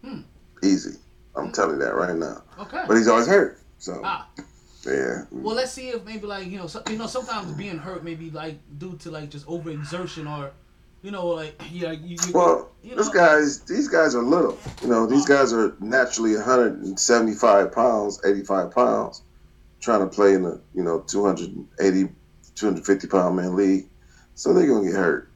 Hmm. 0.04 0.22
Easy. 0.64 0.98
I'm 1.36 1.52
telling 1.52 1.80
you 1.80 1.86
that 1.86 1.96
right 1.96 2.16
now. 2.16 2.44
Okay. 2.60 2.84
But 2.88 2.98
he's 2.98 3.08
always 3.08 3.28
hurt. 3.28 3.61
So 3.82 4.00
Ah, 4.04 4.28
yeah. 4.86 5.24
well, 5.32 5.56
let's 5.56 5.72
see 5.72 5.90
if 5.90 6.06
maybe 6.06 6.28
like 6.28 6.46
you 6.48 6.60
know, 6.60 6.68
so, 6.68 6.84
you 6.88 6.98
know, 6.98 7.08
sometimes 7.08 7.52
being 7.54 7.80
hurt 7.80 8.04
maybe 8.04 8.30
like 8.30 8.60
due 8.78 8.96
to 8.98 9.10
like 9.10 9.32
just 9.32 9.48
overexertion 9.48 10.30
or, 10.30 10.52
you 11.02 11.10
know, 11.10 11.26
like 11.30 11.60
yeah, 11.72 11.92
you. 11.92 12.16
you 12.28 12.32
Well, 12.32 12.70
you 12.84 12.96
this 12.96 13.08
know- 13.08 13.14
guys, 13.14 13.62
these 13.62 13.88
guys 13.88 14.14
are 14.14 14.22
little. 14.22 14.56
You 14.84 14.88
know, 14.88 15.08
these 15.08 15.26
guys 15.26 15.52
are 15.52 15.76
naturally 15.80 16.36
175 16.36 17.72
pounds, 17.72 18.22
85 18.24 18.70
pounds, 18.72 19.24
trying 19.80 20.02
to 20.02 20.08
play 20.16 20.36
in 20.36 20.46
a 20.46 20.60
you 20.76 20.84
know 20.84 21.00
280, 21.02 22.10
250 22.54 23.08
pound 23.08 23.36
man 23.36 23.56
league. 23.56 23.88
So 24.36 24.54
they're 24.54 24.68
gonna 24.68 24.86
get 24.86 24.96
hurt. 24.96 25.32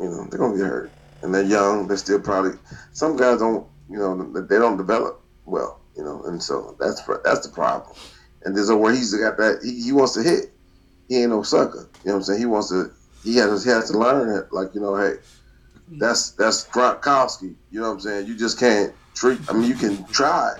You 0.00 0.06
know, 0.10 0.26
they're 0.28 0.40
gonna 0.40 0.56
get 0.56 0.66
hurt, 0.66 0.90
and 1.22 1.32
they're 1.32 1.44
young. 1.44 1.86
They're 1.86 1.96
still 1.96 2.18
probably 2.20 2.58
some 2.92 3.16
guys 3.16 3.38
don't. 3.38 3.64
You 3.88 3.98
know, 3.98 4.40
they 4.42 4.58
don't 4.58 4.76
develop 4.76 5.20
well. 5.44 5.78
You 5.96 6.04
know, 6.04 6.22
and 6.24 6.42
so 6.42 6.76
that's 6.80 7.02
that's 7.24 7.46
the 7.46 7.52
problem. 7.52 7.96
And 8.44 8.56
there's 8.56 8.68
a 8.68 8.76
where 8.76 8.92
he's 8.92 9.14
got 9.14 9.36
that 9.38 9.60
he, 9.62 9.82
he 9.82 9.92
wants 9.92 10.14
to 10.14 10.22
hit. 10.22 10.52
He 11.08 11.20
ain't 11.20 11.30
no 11.30 11.42
sucker. 11.42 11.88
You 12.04 12.08
know 12.08 12.12
what 12.12 12.16
I'm 12.16 12.22
saying? 12.24 12.38
He 12.40 12.46
wants 12.46 12.68
to. 12.70 12.90
He 13.22 13.36
has 13.36 13.64
he 13.64 13.70
has 13.70 13.90
to 13.90 13.98
learn 13.98 14.36
it. 14.36 14.52
Like 14.52 14.74
you 14.74 14.80
know, 14.80 14.96
hey, 14.96 15.14
that's 15.92 16.30
that's 16.32 16.66
Gronkowski. 16.68 17.54
You 17.70 17.80
know 17.80 17.88
what 17.88 17.94
I'm 17.94 18.00
saying? 18.00 18.26
You 18.26 18.36
just 18.36 18.58
can't 18.58 18.92
treat. 19.14 19.38
I 19.48 19.52
mean, 19.52 19.68
you 19.68 19.74
can 19.76 20.04
try, 20.06 20.58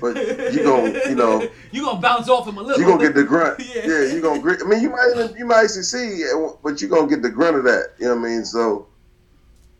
but 0.00 0.16
you 0.54 0.62
gon' 0.64 0.94
you 1.08 1.14
know 1.16 1.46
you 1.72 1.84
gonna 1.84 2.00
bounce 2.00 2.28
off 2.28 2.46
him 2.46 2.56
a 2.58 2.62
little. 2.62 2.80
you 2.80 2.86
gonna 2.86 3.02
get 3.02 3.14
the 3.14 3.24
grunt. 3.32 3.58
Yeah. 3.60 3.82
Yeah, 3.86 4.12
you 4.14 4.20
gonna. 4.22 4.40
I 4.40 4.68
mean, 4.68 4.80
you 4.82 4.90
might 4.90 5.12
even- 5.14 5.36
you 5.36 5.46
might 5.46 5.66
succeed, 5.66 6.24
but 6.62 6.80
you're 6.80 6.90
gonna 6.90 7.08
get 7.08 7.22
the 7.22 7.30
grunt 7.30 7.56
of 7.56 7.64
that. 7.64 7.94
You 7.98 8.06
know 8.06 8.14
what 8.16 8.26
I 8.26 8.30
mean? 8.30 8.44
So 8.44 8.86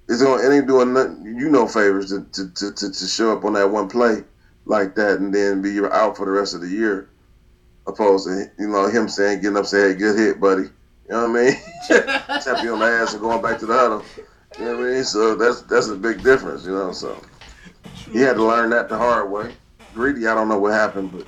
it's 0.08 0.22
gonna 0.22 0.42
it 0.42 0.54
ain't 0.54 0.66
doing 0.66 0.92
nothing. 0.92 1.24
You 1.38 1.48
no 1.48 1.66
favors 1.68 2.10
to 2.10 2.24
to, 2.32 2.52
to, 2.54 2.72
to 2.72 2.90
to 2.92 3.06
show 3.06 3.32
up 3.36 3.44
on 3.44 3.52
that 3.54 3.70
one 3.70 3.88
play 3.88 4.24
like 4.70 4.94
that 4.94 5.18
and 5.18 5.34
then 5.34 5.60
be 5.60 5.78
out 5.92 6.16
for 6.16 6.24
the 6.24 6.32
rest 6.32 6.54
of 6.54 6.62
the 6.62 6.68
year. 6.68 7.10
opposed 7.86 8.26
to 8.26 8.50
you 8.58 8.68
know 8.68 8.88
him 8.88 9.08
saying 9.08 9.42
getting 9.42 9.58
up 9.58 9.66
saying 9.66 9.98
good 9.98 10.16
hit, 10.16 10.40
buddy. 10.40 10.62
You 10.62 11.10
know 11.10 11.28
what 11.28 11.40
I 11.40 11.44
mean? 11.44 11.54
Tap 11.88 12.62
you 12.62 12.72
on 12.72 12.78
the 12.78 12.86
ass 12.86 13.12
and 13.12 13.20
going 13.20 13.42
back 13.42 13.58
to 13.58 13.66
the 13.66 13.74
huddle. 13.74 14.04
You 14.58 14.64
know 14.64 14.76
what 14.76 14.86
I 14.86 14.92
mean? 14.92 15.04
So 15.04 15.34
that's 15.34 15.62
that's 15.62 15.88
a 15.88 15.96
big 15.96 16.22
difference, 16.22 16.64
you 16.64 16.72
know. 16.72 16.92
So 16.92 17.20
he 18.12 18.20
had 18.20 18.36
to 18.36 18.44
learn 18.44 18.70
that 18.70 18.88
the 18.88 18.96
hard 18.96 19.30
way. 19.30 19.52
Greedy, 19.92 20.28
I 20.28 20.34
don't 20.34 20.48
know 20.48 20.58
what 20.58 20.72
happened, 20.72 21.10
but 21.12 21.26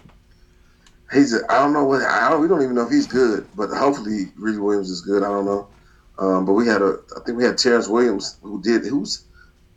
he's 1.13 1.35
I 1.35 1.59
don't 1.59 1.73
know 1.73 1.85
what 1.85 2.03
I 2.03 2.31
don't 2.31 2.41
we 2.41 2.49
don't 2.49 2.63
even 2.63 2.77
know 2.77 2.87
if 2.87 2.91
he's 2.91 3.09
good, 3.09 3.47
but 3.57 3.71
hopefully 3.71 4.27
Greedy 4.37 4.59
Williams 4.59 4.89
is 4.89 5.01
good. 5.01 5.25
I 5.25 5.29
don't 5.29 5.47
know. 5.47 5.67
Um, 6.19 6.45
but 6.47 6.53
we 6.53 6.67
had 6.67 6.81
a 6.81 7.01
I 7.17 7.21
think 7.25 7.37
we 7.39 7.45
had 7.45 7.59
Terrence 7.59 7.89
Williams 7.89 8.39
who 8.41 8.63
did 8.63 8.87
who's 8.87 9.25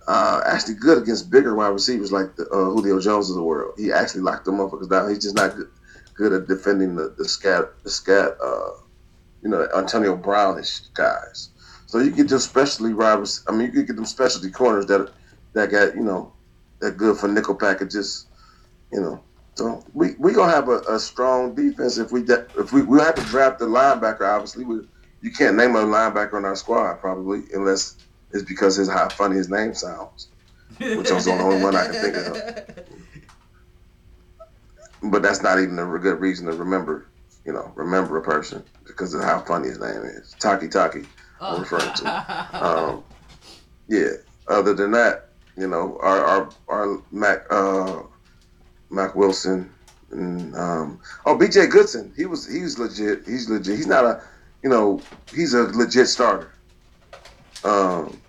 uh, 0.08 0.42
actually 0.46 0.76
good 0.76 1.02
against 1.02 1.32
bigger 1.32 1.56
wide 1.56 1.70
receivers 1.70 2.12
like 2.12 2.36
the, 2.36 2.44
uh, 2.50 2.66
Julio 2.66 3.00
Jones 3.00 3.30
of 3.30 3.36
the 3.36 3.44
world. 3.44 3.74
He 3.78 3.92
actually 3.92 4.22
locked 4.22 4.46
them 4.46 4.60
up 4.60 4.72
because 4.72 4.88
down. 4.88 5.10
He's 5.10 5.24
just 5.24 5.36
not 5.36 5.56
good, 5.56 5.70
good 6.14 6.34
at 6.34 6.48
defending 6.48 6.96
the, 6.96 7.14
the 7.18 7.28
scat 7.28 7.72
the 7.84 7.90
scat 7.90 8.38
uh, 8.44 8.72
you 9.42 9.50
know 9.50 9.68
Antonio 9.76 10.16
Brownish 10.16 10.82
guys. 10.94 11.50
So 11.88 12.00
you 12.00 12.12
get 12.12 12.28
them 12.28 12.40
specialty 12.40 12.94
rivals. 12.94 13.44
I 13.48 13.52
mean, 13.52 13.68
you 13.68 13.72
could 13.72 13.88
get 13.88 13.96
them 13.96 14.06
specialty 14.06 14.52
corners 14.52 14.86
that 14.88 15.12
that 15.54 15.72
got 15.72 15.96
you 15.96 16.04
know 16.04 16.34
that 16.80 16.98
good 16.98 17.18
for 17.18 17.28
nickel 17.28 17.56
packages. 17.56 18.28
You 18.92 19.02
know, 19.02 19.24
so 19.56 19.84
we 19.94 20.16
we 20.20 20.34
gonna 20.34 20.52
have 20.52 20.70
a, 20.70 20.80
a 20.82 21.00
strong 21.00 21.56
defense 21.56 21.98
if 21.98 22.12
we 22.12 22.24
de- 22.24 22.46
if 22.58 22.74
we 22.74 22.84
we 22.84 23.00
have 23.00 23.16
to 23.16 23.24
draft 23.24 23.60
the 23.60 23.66
linebacker. 23.66 24.22
Obviously, 24.22 24.66
we 24.66 24.88
you 25.22 25.32
can't 25.32 25.56
name 25.56 25.76
a 25.76 25.84
linebacker 25.84 26.34
on 26.34 26.46
our 26.46 26.56
squad 26.56 26.96
probably 26.96 27.44
unless 27.54 27.98
it's 28.36 28.44
because 28.44 28.76
his 28.76 28.90
how 28.90 29.08
funny 29.10 29.38
his 29.38 29.50
name 29.50 29.74
sounds, 29.74 30.28
which 30.78 31.10
was 31.10 31.24
the 31.26 31.32
only 31.32 31.64
one 31.64 31.76
I 31.76 31.86
can 31.86 31.94
think 31.94 32.18
of. 32.18 32.32
But 35.04 35.22
that's 35.22 35.42
not 35.42 35.60
even 35.60 35.80
a 35.80 35.86
good 36.00 36.20
reason 36.20 36.48
to 36.48 36.54
remember, 36.54 37.08
you 37.46 37.54
know, 37.54 37.72
remember 37.76 38.18
a 38.18 38.22
person 38.22 38.62
because 38.86 39.14
of 39.14 39.22
how 39.22 39.40
funny 39.40 39.70
his 39.70 39.80
name 39.80 40.02
is. 40.04 40.36
Taki 40.40 40.68
Taki, 40.68 41.04
I'm 41.40 41.62
referring 41.62 41.94
to. 41.94 42.48
Um, 42.54 43.04
yeah. 43.88 44.14
Other 44.48 44.74
than 44.74 44.92
that, 44.92 45.30
you 45.58 45.68
know, 45.68 45.98
our 46.02 46.26
our, 46.26 46.50
our 46.68 47.02
Mack 47.12 47.46
uh, 47.50 48.02
Mack 48.90 49.16
Wilson 49.16 49.70
and 50.12 50.56
um, 50.56 51.00
oh 51.26 51.38
BJ 51.38 51.70
Goodson, 51.70 52.14
he 52.18 52.26
was 52.26 52.46
he's 52.46 52.78
legit. 52.78 53.26
He's 53.26 53.50
legit. 53.50 53.78
He's 53.78 53.88
not 53.88 54.04
a, 54.04 54.22
you 54.62 54.70
know, 54.70 55.02
he's 55.34 55.54
a 55.54 55.64
legit 55.64 56.08
starter. 56.08 56.52
Um, 57.64 58.20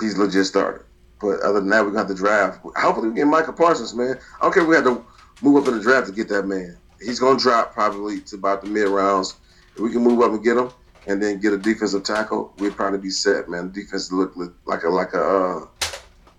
he's 0.00 0.16
legit 0.16 0.46
starter. 0.46 0.86
But 1.20 1.40
other 1.40 1.60
than 1.60 1.68
that, 1.70 1.84
gonna 1.84 1.98
have 1.98 2.08
to 2.08 2.14
draft. 2.14 2.60
Hopefully, 2.76 3.10
we 3.10 3.16
get 3.16 3.26
Michael 3.26 3.52
Parsons, 3.52 3.94
man. 3.94 4.18
I 4.38 4.42
don't 4.42 4.52
care 4.52 4.62
if 4.62 4.68
we 4.68 4.74
have 4.74 4.84
to 4.84 5.04
move 5.42 5.62
up 5.62 5.68
in 5.68 5.76
the 5.76 5.82
draft 5.82 6.06
to 6.06 6.12
get 6.12 6.28
that 6.28 6.46
man. 6.46 6.76
He's 7.00 7.20
gonna 7.20 7.38
drop 7.38 7.72
probably 7.72 8.20
to 8.22 8.36
about 8.36 8.62
the 8.62 8.68
mid 8.68 8.88
rounds. 8.88 9.36
If 9.74 9.80
we 9.80 9.92
can 9.92 10.02
move 10.02 10.20
up 10.20 10.32
and 10.32 10.42
get 10.42 10.56
him, 10.56 10.70
and 11.06 11.22
then 11.22 11.40
get 11.40 11.52
a 11.52 11.58
defensive 11.58 12.04
tackle, 12.04 12.52
we'd 12.58 12.76
probably 12.76 12.98
be 12.98 13.10
set, 13.10 13.48
man. 13.48 13.72
The 13.72 13.82
defense 13.82 14.12
look, 14.12 14.36
look 14.36 14.54
like 14.66 14.82
a 14.84 14.88
like 14.88 15.12
a 15.12 15.22
uh, 15.22 15.66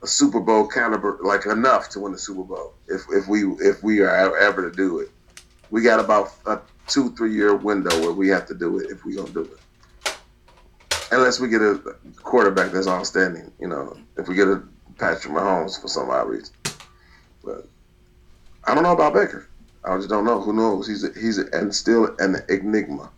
a 0.04 0.08
Super 0.08 0.40
Bowl 0.40 0.68
caliber, 0.68 1.20
like 1.22 1.46
enough 1.46 1.90
to 1.90 2.00
win 2.00 2.12
the 2.12 2.18
Super 2.18 2.44
Bowl. 2.44 2.74
If 2.88 3.02
if 3.12 3.28
we 3.28 3.44
if 3.60 3.84
we 3.84 4.02
are 4.02 4.38
ever 4.38 4.70
to 4.70 4.76
do 4.76 5.00
it, 5.00 5.10
we 5.70 5.82
got 5.82 6.00
about 6.00 6.34
a 6.46 6.60
two 6.88 7.12
three 7.16 7.34
year 7.34 7.56
window 7.56 8.00
where 8.02 8.14
we 8.14 8.28
have 8.30 8.48
to 8.48 8.54
do 8.54 8.80
it 8.80 8.90
if 8.90 9.06
we 9.06 9.16
gonna 9.16 9.30
do 9.32 9.42
it. 9.42 9.60
Unless 11.12 11.40
we 11.40 11.50
get 11.50 11.62
a 11.62 11.80
quarterback 12.24 12.72
that's 12.72 12.88
outstanding, 12.88 13.52
you 13.60 13.68
know. 13.68 13.98
If 14.18 14.28
we 14.28 14.36
get 14.36 14.48
a 14.48 14.64
Patrick 14.98 15.34
Mahomes 15.34 15.80
for 15.82 15.88
some 15.88 16.10
odd 16.10 16.30
reason, 16.30 16.54
but 17.44 17.68
I 18.64 18.74
don't 18.74 18.84
know 18.84 18.94
about 18.94 19.14
Baker. 19.14 19.48
I 19.84 19.98
just 19.98 20.10
don't 20.10 20.26
know. 20.26 20.40
Who 20.40 20.54
knows? 20.54 20.88
He's 20.88 21.04
a, 21.04 21.12
he's 21.20 21.38
a, 21.38 21.46
and 21.54 21.74
still 21.74 22.16
an 22.20 22.38
enigma. 22.50 23.10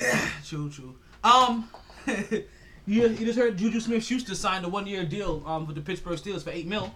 true, 0.44 0.70
true. 0.70 0.94
Um, 1.22 1.68
you, 2.06 2.42
you 2.86 3.08
just 3.26 3.38
heard 3.38 3.56
Juju 3.56 3.80
Smith-Schuster 3.80 4.34
signed 4.34 4.64
a 4.64 4.68
one-year 4.68 5.04
deal 5.04 5.42
um 5.46 5.66
with 5.66 5.76
the 5.76 5.82
Pittsburgh 5.82 6.18
Steelers 6.18 6.42
for 6.42 6.50
eight 6.50 6.66
mil. 6.66 6.94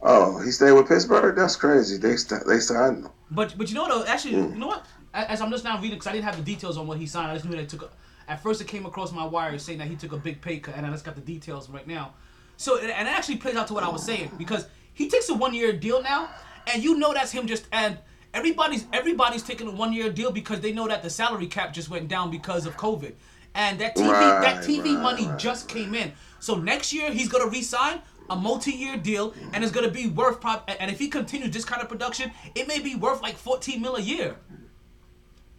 Oh, 0.00 0.40
he 0.40 0.50
stayed 0.50 0.72
with 0.72 0.88
Pittsburgh. 0.88 1.34
That's 1.36 1.56
crazy. 1.56 1.96
They 1.96 2.16
st- 2.16 2.46
they 2.46 2.60
signed 2.60 3.04
him. 3.04 3.10
But 3.30 3.56
but 3.58 3.68
you 3.68 3.74
know 3.74 3.82
what? 3.82 3.90
though? 3.90 4.04
Actually, 4.12 4.36
you 4.36 4.54
know 4.56 4.68
what? 4.68 4.86
As 5.14 5.40
I'm 5.40 5.50
just 5.50 5.64
now 5.64 5.76
reading, 5.76 5.92
because 5.92 6.06
I 6.06 6.12
didn't 6.12 6.24
have 6.24 6.36
the 6.36 6.42
details 6.42 6.76
on 6.76 6.86
what 6.86 6.98
he 6.98 7.06
signed. 7.06 7.30
I 7.30 7.34
just 7.34 7.44
knew 7.44 7.52
that 7.52 7.62
it 7.62 7.68
took. 7.68 7.82
A, 7.82 7.88
at 8.28 8.42
first, 8.42 8.60
it 8.60 8.66
came 8.66 8.84
across 8.84 9.10
my 9.12 9.24
wire 9.24 9.58
saying 9.58 9.78
that 9.78 9.88
he 9.88 9.96
took 9.96 10.12
a 10.12 10.16
big 10.16 10.40
pay 10.40 10.58
cut, 10.58 10.76
and 10.76 10.86
I 10.86 10.90
just 10.90 11.04
got 11.04 11.14
the 11.14 11.22
details 11.22 11.70
right 11.70 11.86
now. 11.86 12.12
So 12.56 12.78
and 12.78 12.88
it 12.90 13.14
actually 13.14 13.36
plays 13.36 13.56
out 13.56 13.68
to 13.68 13.74
what 13.74 13.84
I 13.84 13.88
was 13.88 14.04
saying 14.04 14.32
because 14.36 14.66
he 14.92 15.08
takes 15.08 15.28
a 15.28 15.34
one-year 15.34 15.74
deal 15.74 16.02
now, 16.02 16.28
and 16.66 16.82
you 16.82 16.98
know 16.98 17.12
that's 17.12 17.32
him 17.32 17.46
just 17.46 17.66
and. 17.72 17.98
Everybody's 18.34 18.84
everybody's 18.92 19.42
taking 19.42 19.66
a 19.66 19.70
one 19.70 19.90
year 19.90 20.12
deal 20.12 20.30
because 20.30 20.60
they 20.60 20.70
know 20.70 20.86
that 20.86 21.02
the 21.02 21.08
salary 21.08 21.46
cap 21.46 21.72
just 21.72 21.88
went 21.88 22.08
down 22.08 22.30
because 22.30 22.66
of 22.66 22.76
COVID, 22.76 23.14
and 23.54 23.78
that 23.80 23.96
TV 23.96 24.42
that 24.42 24.62
TV 24.62 24.94
right, 24.94 25.02
money 25.02 25.26
right. 25.26 25.38
just 25.38 25.66
came 25.66 25.94
in. 25.94 26.12
So 26.38 26.54
next 26.54 26.92
year 26.92 27.10
he's 27.10 27.28
gonna 27.28 27.48
re-sign 27.48 28.02
a 28.30 28.36
multi-year 28.36 28.98
deal, 28.98 29.34
and 29.52 29.64
it's 29.64 29.72
gonna 29.72 29.90
be 29.90 30.08
worth 30.08 30.40
prop. 30.40 30.68
And 30.78 30.90
if 30.90 30.98
he 30.98 31.08
continues 31.08 31.52
this 31.52 31.64
kind 31.64 31.80
of 31.82 31.88
production, 31.88 32.30
it 32.54 32.68
may 32.68 32.80
be 32.80 32.94
worth 32.94 33.22
like 33.22 33.36
14 33.36 33.80
mil 33.80 33.96
a 33.96 34.00
year, 34.00 34.36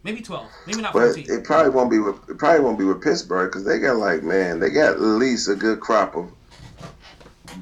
maybe 0.03 0.21
12, 0.21 0.45
maybe 0.67 0.81
not 0.81 0.93
But 0.93 1.15
14. 1.15 1.25
it 1.29 1.43
probably 1.43 1.71
won't 1.71 1.91
be 1.91 1.99
with 1.99 2.15
it 2.29 2.37
probably 2.37 2.61
won't 2.61 2.79
be 2.79 2.85
with 2.85 3.01
Pittsburgh 3.01 3.49
because 3.49 3.63
they 3.65 3.79
got 3.79 3.97
like 3.97 4.23
man, 4.23 4.59
they 4.59 4.69
got 4.69 4.93
at 4.93 5.01
least 5.01 5.49
a 5.49 5.55
good 5.55 5.79
crop 5.79 6.15
of 6.15 6.31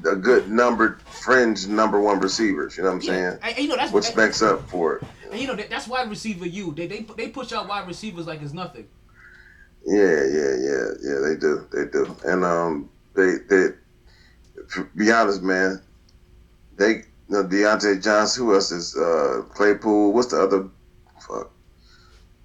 a 0.06 0.16
good 0.16 0.50
numbered 0.50 1.00
fringe 1.02 1.66
number 1.66 2.00
one 2.00 2.20
receivers. 2.20 2.76
You 2.76 2.84
know 2.84 2.90
what 2.90 2.96
I'm 2.96 3.02
Yeah, 3.02 3.30
saying? 3.30 3.38
and, 3.42 3.58
you 3.58 3.68
know 3.68 3.76
that's 3.76 3.92
Which 3.92 4.08
and, 4.08 4.16
makes 4.16 4.42
up 4.42 4.68
for 4.68 4.96
it. 4.96 5.04
and 5.30 5.40
you 5.40 5.46
know 5.46 5.54
that, 5.56 5.70
that's 5.70 5.88
wide 5.88 6.08
receiver 6.10 6.46
you. 6.46 6.72
They 6.72 6.86
they 6.86 7.06
they 7.16 7.28
push 7.28 7.52
out 7.52 7.68
wide 7.68 7.86
receivers 7.86 8.26
like 8.26 8.42
it's 8.42 8.52
nothing. 8.52 8.86
Yeah, 9.86 10.24
yeah, 10.24 10.54
yeah, 10.60 10.84
yeah. 11.02 11.18
They 11.20 11.36
do, 11.36 11.66
they 11.72 11.86
do, 11.86 12.14
and 12.24 12.44
um, 12.44 12.90
they 13.14 13.36
they. 13.48 13.68
To 14.74 14.84
be 14.96 15.10
honest, 15.10 15.42
man, 15.42 15.80
they 16.76 16.88
you 16.90 17.02
know, 17.30 17.44
Diontae 17.44 18.02
Johnson. 18.02 18.44
Who 18.44 18.54
else 18.54 18.70
is 18.70 18.94
uh 18.96 19.42
Claypool? 19.54 20.12
What's 20.12 20.28
the 20.28 20.42
other? 20.42 20.68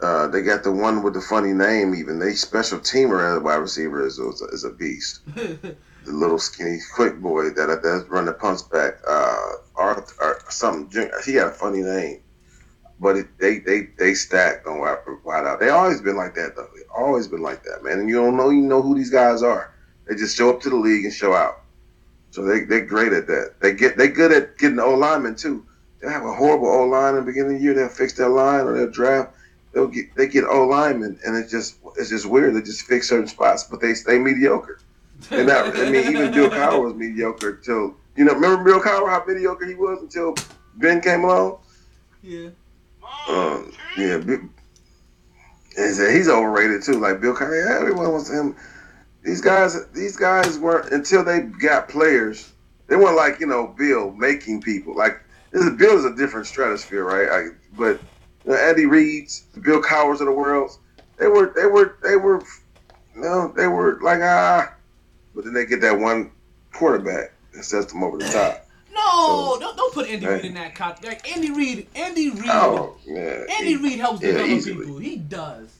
Uh, 0.04 0.28
they 0.28 0.42
got 0.42 0.64
the 0.64 0.72
one 0.72 1.02
with 1.02 1.14
the 1.14 1.22
funny 1.22 1.54
name. 1.54 1.96
Even 1.96 2.20
they 2.20 2.34
special 2.34 2.78
teamer 2.78 3.38
at 3.38 3.42
wide 3.42 3.56
receiver 3.56 4.06
is 4.06 4.20
is 4.20 4.42
a, 4.42 4.46
is 4.48 4.64
a 4.66 4.70
beast. 4.70 5.22
the 5.36 5.76
little 6.06 6.38
skinny 6.38 6.80
quick 6.94 7.22
boy 7.22 7.50
that 7.52 7.82
that 7.82 8.06
run 8.10 8.26
the 8.26 8.34
punch 8.34 8.70
back. 8.70 8.96
Uh, 9.08 9.52
Arthur 9.76 10.14
or 10.22 10.42
something. 10.50 11.10
He 11.26 11.36
had 11.36 11.48
a 11.48 11.52
funny 11.52 11.82
name, 11.82 12.20
but 13.00 13.16
it, 13.16 13.28
they 13.40 13.60
they 13.60 13.88
they 13.98 14.14
stacked 14.14 14.68
on 14.68 14.80
wide, 14.82 14.98
wide 15.24 15.46
out. 15.46 15.62
They 15.62 15.70
always 15.70 16.02
been 16.02 16.18
like 16.18 16.36
that 16.36 16.58
though. 16.58 16.68
They 16.76 16.84
always 16.94 17.30
been 17.30 17.42
like 17.42 17.64
that, 17.64 17.82
man. 17.84 18.00
And 18.00 18.10
you 18.10 18.16
don't 18.16 18.36
know 18.36 18.50
you 18.50 18.62
know 18.62 18.82
who 18.82 18.96
these 18.96 19.10
guys 19.10 19.42
are. 19.42 19.74
They 20.10 20.16
just 20.16 20.36
show 20.36 20.50
up 20.50 20.60
to 20.64 20.70
the 20.70 20.76
league 20.76 21.06
and 21.06 21.14
show 21.14 21.34
out. 21.34 21.62
So 22.32 22.44
they 22.44 22.66
they're 22.66 22.86
great 22.86 23.14
at 23.14 23.28
that. 23.28 23.62
They 23.62 23.74
get 23.74 23.98
they 23.98 24.10
good 24.10 24.34
at 24.34 24.58
getting 24.58 24.76
the 24.76 24.84
O 24.84 24.96
linemen 24.96 25.36
too. 25.36 25.66
They 26.02 26.10
have 26.10 26.26
a 26.26 26.34
horrible 26.34 26.68
O 26.68 26.84
line 26.88 27.16
in 27.16 27.22
the 27.22 27.26
beginning 27.26 27.54
of 27.54 27.58
the 27.60 27.64
year. 27.64 27.74
They'll 27.74 27.88
fix 27.88 28.12
their 28.14 28.28
line 28.28 28.66
or 28.66 28.78
they'll 28.78 28.92
draft. 28.92 29.38
They'll 29.74 29.88
get 29.88 30.16
they 30.16 30.28
get 30.28 30.46
O 30.46 30.68
linemen 30.68 31.20
and 31.26 31.36
it's 31.36 31.52
just 31.52 31.78
it's 31.98 32.10
just 32.10 32.28
weird. 32.28 32.56
They 32.56 32.62
just 32.62 32.84
fix 32.84 33.10
certain 33.10 33.28
spots, 33.28 33.64
but 33.64 33.82
they 33.82 33.94
stay 33.94 34.20
mediocre. 34.20 34.80
And 35.32 35.48
not, 35.48 35.76
I 35.78 35.90
mean, 35.90 36.08
even 36.08 36.32
Bill 36.32 36.50
Cowher 36.50 36.84
was 36.84 36.94
mediocre 36.94 37.52
until 37.52 37.96
you 38.16 38.26
know. 38.26 38.34
Remember 38.34 38.64
Bill 38.64 38.80
Cowher 38.80 39.10
how 39.10 39.24
mediocre 39.26 39.66
he 39.66 39.76
was 39.76 40.02
until 40.02 40.36
Ben 40.76 41.02
came 41.02 41.24
along. 41.24 41.60
yeah. 42.22 42.50
Um, 43.28 43.72
yeah, 43.98 44.16
and 44.16 44.50
he's 46.16 46.30
overrated 46.30 46.84
too. 46.84 47.00
Like 47.00 47.22
Bill 47.22 47.36
Cowher, 47.36 47.66
yeah, 47.66 47.80
everyone 47.80 48.12
wants 48.12 48.30
him. 48.30 48.56
These 49.24 49.42
guys, 49.42 49.88
these 49.92 50.18
guys 50.18 50.60
weren't 50.60 50.92
until 50.92 51.24
they 51.24 51.42
got 51.42 51.90
players. 51.90 52.52
They 52.88 52.96
weren't 52.96 53.16
like 53.16 53.40
you 53.40 53.48
know 53.48 53.68
Bill 53.68 54.12
making 54.12 54.62
people. 54.62 54.96
Like 54.96 55.22
this 55.52 55.64
is 55.64 55.78
Bill 55.78 55.98
is 55.98 56.06
a 56.06 56.16
different 56.16 56.48
stratosphere, 56.48 57.06
right? 57.06 57.30
I, 57.30 57.56
but 57.78 58.00
know, 58.52 58.58
Andy 58.58 58.86
Reid's, 58.86 59.44
the 59.54 59.60
Bill 59.60 59.82
Cowhers 59.82 60.20
of 60.20 60.28
the 60.28 60.32
world, 60.34 60.78
they 61.18 61.28
were 61.28 61.54
they 61.56 61.66
were 61.66 61.98
they 62.04 62.16
were, 62.16 62.44
you 63.16 63.22
know, 63.22 63.54
they 63.56 63.68
were 63.68 64.00
like 64.02 64.20
ah, 64.22 64.74
but 65.36 65.44
then 65.46 65.54
they 65.54 65.66
get 65.66 65.82
that 65.82 65.98
one 65.98 66.32
quarterback 66.74 67.32
that 67.54 67.64
sets 67.64 67.92
them 67.94 68.04
over 68.04 68.18
the 68.18 68.26
top. 68.26 68.68
No, 68.94 69.00
So- 69.54 69.60
don't 69.60 69.78
don't 69.78 69.94
put 69.94 70.08
Andy. 70.10 70.26
Reid 70.28 70.46
in 70.46 70.54
that. 70.56 70.80
Like 71.04 71.32
Andy 71.36 71.52
Reid, 71.52 71.88
Andy 71.96 72.30
Reid, 72.32 72.44
Oh 72.50 72.96
yeah, 73.06 73.44
Andy 73.58 73.78
Reid 73.78 74.00
helps 74.00 74.22
yeah, 74.22 74.30
develop 74.32 74.50
easily. 74.50 74.86
people. 74.86 74.98
He 75.00 75.16
does. 75.18 75.78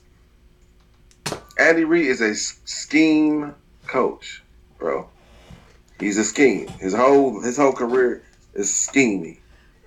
Andy 1.58 1.84
Reid 1.84 2.06
is 2.06 2.20
a 2.20 2.34
scheme 2.34 3.54
coach, 3.86 4.42
bro. 4.78 5.08
He's 6.00 6.18
a 6.18 6.24
scheme. 6.24 6.68
His 6.80 6.94
whole 6.94 7.40
his 7.40 7.56
whole 7.56 7.72
career 7.72 8.22
is 8.54 8.74
scheming. 8.74 9.38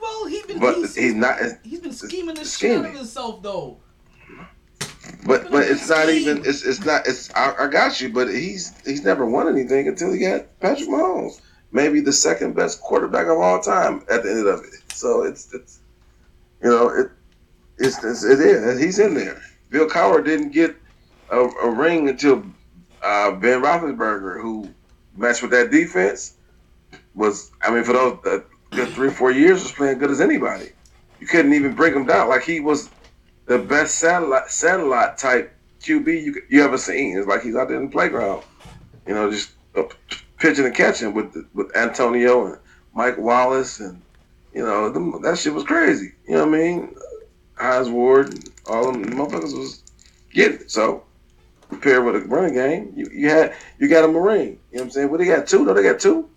Well, 0.02 0.26
he's 0.28 0.46
been 0.46 0.60
But 0.60 0.76
he's, 0.76 0.96
he's 0.96 1.14
not. 1.14 1.40
he's 1.64 1.80
been 1.80 1.94
scheming 1.94 2.36
the 2.36 2.46
shit 2.46 2.78
out 2.80 2.86
of 2.86 2.94
himself 2.94 3.42
though. 3.44 3.78
But 5.26 5.52
but 5.52 5.64
it's 5.64 5.90
not 5.90 6.08
Scheme. 6.08 6.22
even. 6.22 6.38
It's 6.46 6.64
it's 6.64 6.84
not. 6.86 7.08
It's 7.08 7.34
I, 7.34 7.54
I 7.66 7.68
got 7.68 8.00
you. 8.02 8.10
But 8.10 8.28
he's 8.30 8.74
he's 8.86 9.04
never 9.04 9.26
won 9.26 9.48
anything 9.48 9.88
until 9.88 10.12
he 10.12 10.20
got 10.20 10.46
Patrick 10.60 10.90
Mahomes. 10.90 11.42
maybe 11.72 12.00
the 12.02 12.12
second 12.14 12.56
best 12.56 12.82
quarterback 12.82 13.28
of 13.28 13.38
all 13.38 13.60
time 13.62 14.04
at 14.10 14.24
the 14.24 14.32
end 14.32 14.48
of 14.48 14.60
it. 14.62 14.92
So 14.94 15.24
it's 15.24 15.54
it's 15.54 15.80
you 16.64 16.70
know 16.70 16.90
it 16.90 17.10
it's, 17.78 18.04
it's 18.04 18.24
it 18.24 18.40
is 18.40 18.80
he's 18.80 19.00
in 19.00 19.14
there. 19.14 19.42
Bill 19.70 19.88
Cowher 19.88 20.24
didn't 20.24 20.52
get 20.52 20.76
a, 21.30 21.40
a 21.40 21.70
ring 21.70 22.10
until 22.10 22.44
uh, 23.04 23.32
Ben 23.32 23.62
Roethlisberger, 23.62 24.42
who 24.42 24.70
matched 25.16 25.42
with 25.42 25.52
that 25.52 25.72
defense, 25.72 26.36
was 27.16 27.52
I 27.62 27.72
mean 27.74 27.84
for 27.84 27.94
those 27.94 28.20
uh, 28.26 28.40
good 28.72 28.90
three 28.90 29.10
four 29.10 29.32
years 29.32 29.64
was 29.64 29.72
playing 29.72 30.00
good 30.00 30.12
as 30.12 30.22
anybody. 30.22 30.72
You 31.20 31.28
couldn't 31.28 31.54
even 31.54 31.74
bring 31.74 31.94
him 31.94 32.06
down 32.06 32.30
like 32.30 32.44
he 32.44 32.60
was 32.60 32.90
the 33.46 33.58
best 33.60 34.00
satellite 34.00 34.50
satellite 34.50 35.18
type 35.18 35.54
QB 35.82 36.08
you 36.08 36.42
you 36.50 36.64
ever 36.64 36.78
seen. 36.78 37.18
It's 37.18 37.28
like 37.28 37.42
he's 37.42 37.56
out 37.56 37.70
there 37.70 37.78
in 37.78 37.86
the 37.86 37.92
playground, 37.92 38.44
you 39.08 39.14
know, 39.14 39.32
just 39.32 39.52
pitching 40.38 40.66
and 40.66 40.76
catching 40.76 41.14
with 41.14 41.36
with 41.54 41.76
Antonio 41.76 42.46
and 42.46 42.58
Mike 42.94 43.18
Wallace 43.18 43.80
and 43.80 44.02
you 44.54 44.64
know 44.64 44.90
them, 44.90 45.22
that 45.22 45.38
shit 45.38 45.54
was 45.54 45.64
crazy. 45.64 46.14
You 46.28 46.36
know 46.36 46.48
what 46.48 46.56
I 46.56 46.60
mean? 46.60 46.96
Hines 47.56 47.90
Ward, 47.90 48.50
all 48.68 48.92
them 48.92 49.06
motherfuckers 49.06 49.58
was 49.58 49.84
getting 50.32 50.62
it. 50.62 50.72
So 50.72 51.04
compared 51.70 52.06
with 52.06 52.16
a 52.16 52.20
running 52.28 52.54
game, 52.54 52.94
you, 52.96 53.10
you 53.12 53.30
had 53.30 53.56
you 53.80 53.88
got 53.88 54.06
a 54.06 54.08
Marine. 54.08 54.40
You 54.42 54.48
know 54.50 54.58
what 54.72 54.82
I'm 54.84 54.90
saying? 54.92 55.10
Well, 55.10 55.20
they 55.20 55.26
got 55.26 55.48
two. 55.48 55.66
No, 55.66 55.74
they 55.74 55.84
got 55.84 56.00
two. 56.00 56.30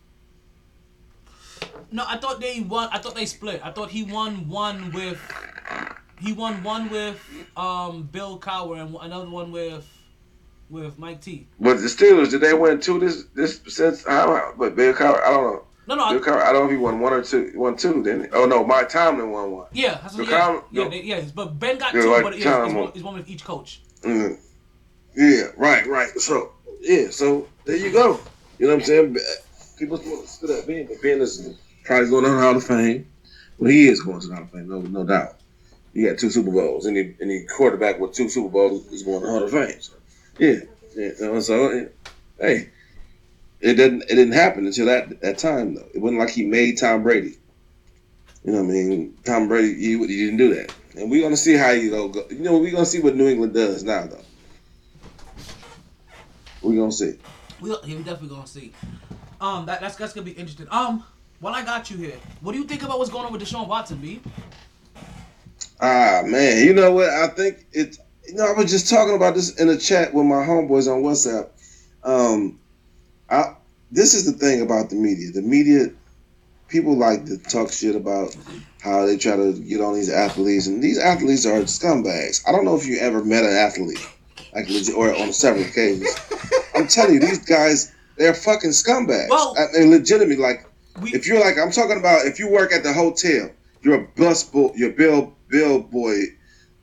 No, 1.92 2.04
I 2.06 2.16
thought 2.16 2.40
they 2.40 2.60
won. 2.60 2.88
I 2.92 2.98
thought 2.98 3.14
they 3.14 3.26
split. 3.26 3.60
I 3.64 3.70
thought 3.70 3.90
he 3.90 4.04
won 4.04 4.48
one 4.48 4.92
with. 4.92 5.20
He 6.20 6.32
won 6.32 6.62
one 6.62 6.90
with 6.90 7.20
um 7.56 8.02
Bill 8.12 8.38
Cowher 8.38 8.80
and 8.80 8.94
another 9.00 9.28
one 9.28 9.50
with 9.52 9.86
with 10.68 10.98
Mike 10.98 11.20
T. 11.20 11.48
But 11.58 11.78
the 11.78 11.86
Steelers, 11.86 12.30
did 12.30 12.40
they 12.42 12.54
win 12.54 12.80
two 12.80 12.98
this 13.00 13.24
this 13.34 13.60
since 13.66 14.04
how? 14.06 14.54
But 14.56 14.76
Bill 14.76 14.92
Cowher, 14.92 15.22
I 15.22 15.30
don't 15.30 15.44
know. 15.44 15.62
No, 15.88 15.94
no, 15.96 16.10
Bill 16.10 16.22
I, 16.22 16.36
Cowher, 16.36 16.42
I 16.42 16.52
don't 16.52 16.62
know 16.62 16.64
if 16.66 16.70
he 16.70 16.76
won 16.76 17.00
one 17.00 17.12
or 17.12 17.22
two. 17.22 17.52
Won 17.56 17.76
two, 17.76 18.02
didn't 18.04 18.24
he? 18.24 18.28
Oh 18.32 18.46
no, 18.46 18.64
Mike 18.64 18.88
Tomlin 18.88 19.30
won 19.30 19.50
one. 19.50 19.66
yeah, 19.72 19.98
that's 20.02 20.14
what, 20.16 20.26
Bill 20.28 20.30
yeah, 20.36 20.40
Cowher- 20.40 20.64
yeah, 20.70 20.84
no. 20.84 20.90
they, 20.90 21.02
yeah. 21.02 21.24
But 21.34 21.58
Ben 21.58 21.78
got 21.78 21.94
Yeah, 21.94 22.02
two, 22.02 22.10
like 22.12 22.22
but 22.22 22.34
it's, 22.34 22.44
it's, 22.44 22.74
one, 22.74 22.92
it's 22.94 23.02
one 23.02 23.14
with 23.14 23.28
each 23.28 23.44
coach. 23.44 23.82
Mm. 24.02 24.38
Yeah, 25.16 25.42
right, 25.56 25.86
right. 25.86 26.10
So 26.20 26.52
yeah, 26.80 27.10
so 27.10 27.48
there 27.64 27.76
you 27.76 27.92
go. 27.92 28.20
You 28.58 28.66
know 28.66 28.74
what 28.74 28.82
I'm 28.82 28.86
saying? 28.86 29.16
People 29.78 29.96
want 29.96 30.26
to 30.26 30.28
spit 30.28 30.50
at 30.50 30.66
Ben, 30.66 30.86
but 30.86 31.00
Ben 31.02 31.20
is 31.20 31.56
probably 31.84 32.10
going 32.10 32.24
to 32.24 32.30
the 32.30 32.40
Hall 32.40 32.56
of 32.56 32.64
Fame. 32.64 33.06
Well, 33.58 33.70
he 33.70 33.88
is 33.88 34.02
going 34.02 34.20
to 34.20 34.28
the 34.28 34.34
Hall 34.34 34.44
of 34.44 34.50
Fame, 34.50 34.68
no, 34.68 34.80
no 34.80 35.04
doubt. 35.04 35.36
You 35.92 36.08
got 36.08 36.18
two 36.18 36.30
Super 36.30 36.52
Bowls. 36.52 36.86
Any 36.86 37.14
any 37.20 37.44
quarterback 37.44 37.98
with 37.98 38.12
two 38.12 38.28
Super 38.28 38.48
Bowls 38.48 38.86
is 38.92 39.02
going 39.02 39.20
to 39.20 39.26
the 39.26 39.32
Hall 39.32 39.42
of 39.42 39.50
Fame. 39.50 39.80
So, 39.80 39.94
yeah, 40.38 40.60
yeah. 40.96 41.40
So 41.40 41.88
hey, 42.38 42.70
it 43.60 43.74
didn't 43.74 44.02
it 44.02 44.14
didn't 44.14 44.32
happen 44.32 44.66
until 44.66 44.86
that 44.86 45.20
that 45.20 45.38
time 45.38 45.74
though. 45.74 45.88
It 45.92 45.98
wasn't 45.98 46.20
like 46.20 46.30
he 46.30 46.46
made 46.46 46.78
Tom 46.78 47.02
Brady. 47.02 47.36
You 48.44 48.52
know 48.52 48.62
what 48.62 48.70
I 48.70 48.72
mean? 48.72 49.18
Tom 49.24 49.48
Brady, 49.48 49.74
he, 49.74 49.98
he 49.98 50.24
didn't 50.24 50.38
do 50.38 50.54
that. 50.54 50.74
And 50.96 51.10
we're 51.10 51.22
gonna 51.22 51.36
see 51.36 51.54
how 51.54 51.70
you 51.70 51.90
go. 51.90 52.26
You 52.30 52.38
know, 52.38 52.58
we're 52.58 52.72
gonna 52.72 52.86
see 52.86 53.00
what 53.00 53.16
New 53.16 53.28
England 53.28 53.54
does 53.54 53.82
now 53.82 54.06
though. 54.06 54.22
We're 56.62 56.76
gonna 56.76 56.92
see. 56.92 57.18
We, 57.60 57.70
we 57.70 57.94
definitely 57.96 58.28
gonna 58.28 58.46
see. 58.46 58.72
Um, 59.40 59.66
that, 59.66 59.80
that's 59.80 59.96
that's 59.96 60.12
gonna 60.12 60.24
be 60.24 60.32
interesting. 60.32 60.66
Um, 60.70 61.04
while 61.40 61.54
I 61.54 61.62
got 61.64 61.90
you 61.90 61.96
here, 61.96 62.16
what 62.40 62.52
do 62.52 62.58
you 62.58 62.64
think 62.64 62.82
about 62.82 62.98
what's 62.98 63.10
going 63.10 63.26
on 63.26 63.32
with 63.32 63.42
Deshaun 63.42 63.66
Watson, 63.66 63.98
B? 63.98 64.20
Ah 65.80 66.22
man, 66.26 66.64
you 66.66 66.72
know 66.74 66.92
what? 66.92 67.08
I 67.08 67.28
think 67.28 67.66
it's. 67.72 67.98
You 68.28 68.36
know, 68.36 68.46
I 68.46 68.52
was 68.52 68.70
just 68.70 68.88
talking 68.88 69.16
about 69.16 69.34
this 69.34 69.58
in 69.58 69.68
a 69.70 69.76
chat 69.76 70.14
with 70.14 70.24
my 70.26 70.36
homeboys 70.36 70.86
on 70.86 71.02
WhatsApp. 71.02 71.48
Um, 72.04 72.60
I 73.28 73.54
this 73.90 74.14
is 74.14 74.24
the 74.30 74.38
thing 74.38 74.60
about 74.60 74.90
the 74.90 74.96
media. 74.96 75.32
The 75.32 75.42
media, 75.42 75.86
people 76.68 76.96
like 76.96 77.24
to 77.26 77.38
talk 77.38 77.72
shit 77.72 77.96
about 77.96 78.36
how 78.82 79.04
they 79.04 79.16
try 79.16 79.34
to 79.36 79.52
get 79.54 79.80
on 79.80 79.94
these 79.94 80.10
athletes, 80.10 80.66
and 80.66 80.82
these 80.82 80.98
athletes 80.98 81.44
are 81.46 81.60
scumbags. 81.62 82.46
I 82.46 82.52
don't 82.52 82.64
know 82.64 82.76
if 82.76 82.86
you 82.86 82.98
ever 82.98 83.24
met 83.24 83.42
an 83.44 83.50
athlete, 83.56 83.98
like 84.54 84.68
legit, 84.68 84.94
or 84.94 85.12
on 85.16 85.32
several 85.32 85.64
occasions. 85.64 86.08
I'm 86.76 86.86
telling 86.86 87.14
you, 87.14 87.20
these 87.20 87.44
guys, 87.44 87.92
they're 88.16 88.34
fucking 88.34 88.70
scumbags. 88.70 89.28
Well- 89.30 89.56
I 89.58 89.78
mean, 89.80 89.90
legitimately, 89.90 90.36
like 90.36 90.66
We, 91.00 91.10
if 91.10 91.26
you're 91.26 91.40
like 91.40 91.58
I'm 91.58 91.70
talking 91.70 91.98
about 91.98 92.26
if 92.26 92.38
you 92.38 92.50
work 92.50 92.72
at 92.72 92.82
the 92.82 92.92
hotel, 92.92 93.50
you're 93.82 94.02
a 94.02 94.08
bus 94.16 94.44
boy, 94.44 94.72
you're 94.74 94.92
bill 94.92 95.34
bill 95.48 95.80
boy, 95.80 96.22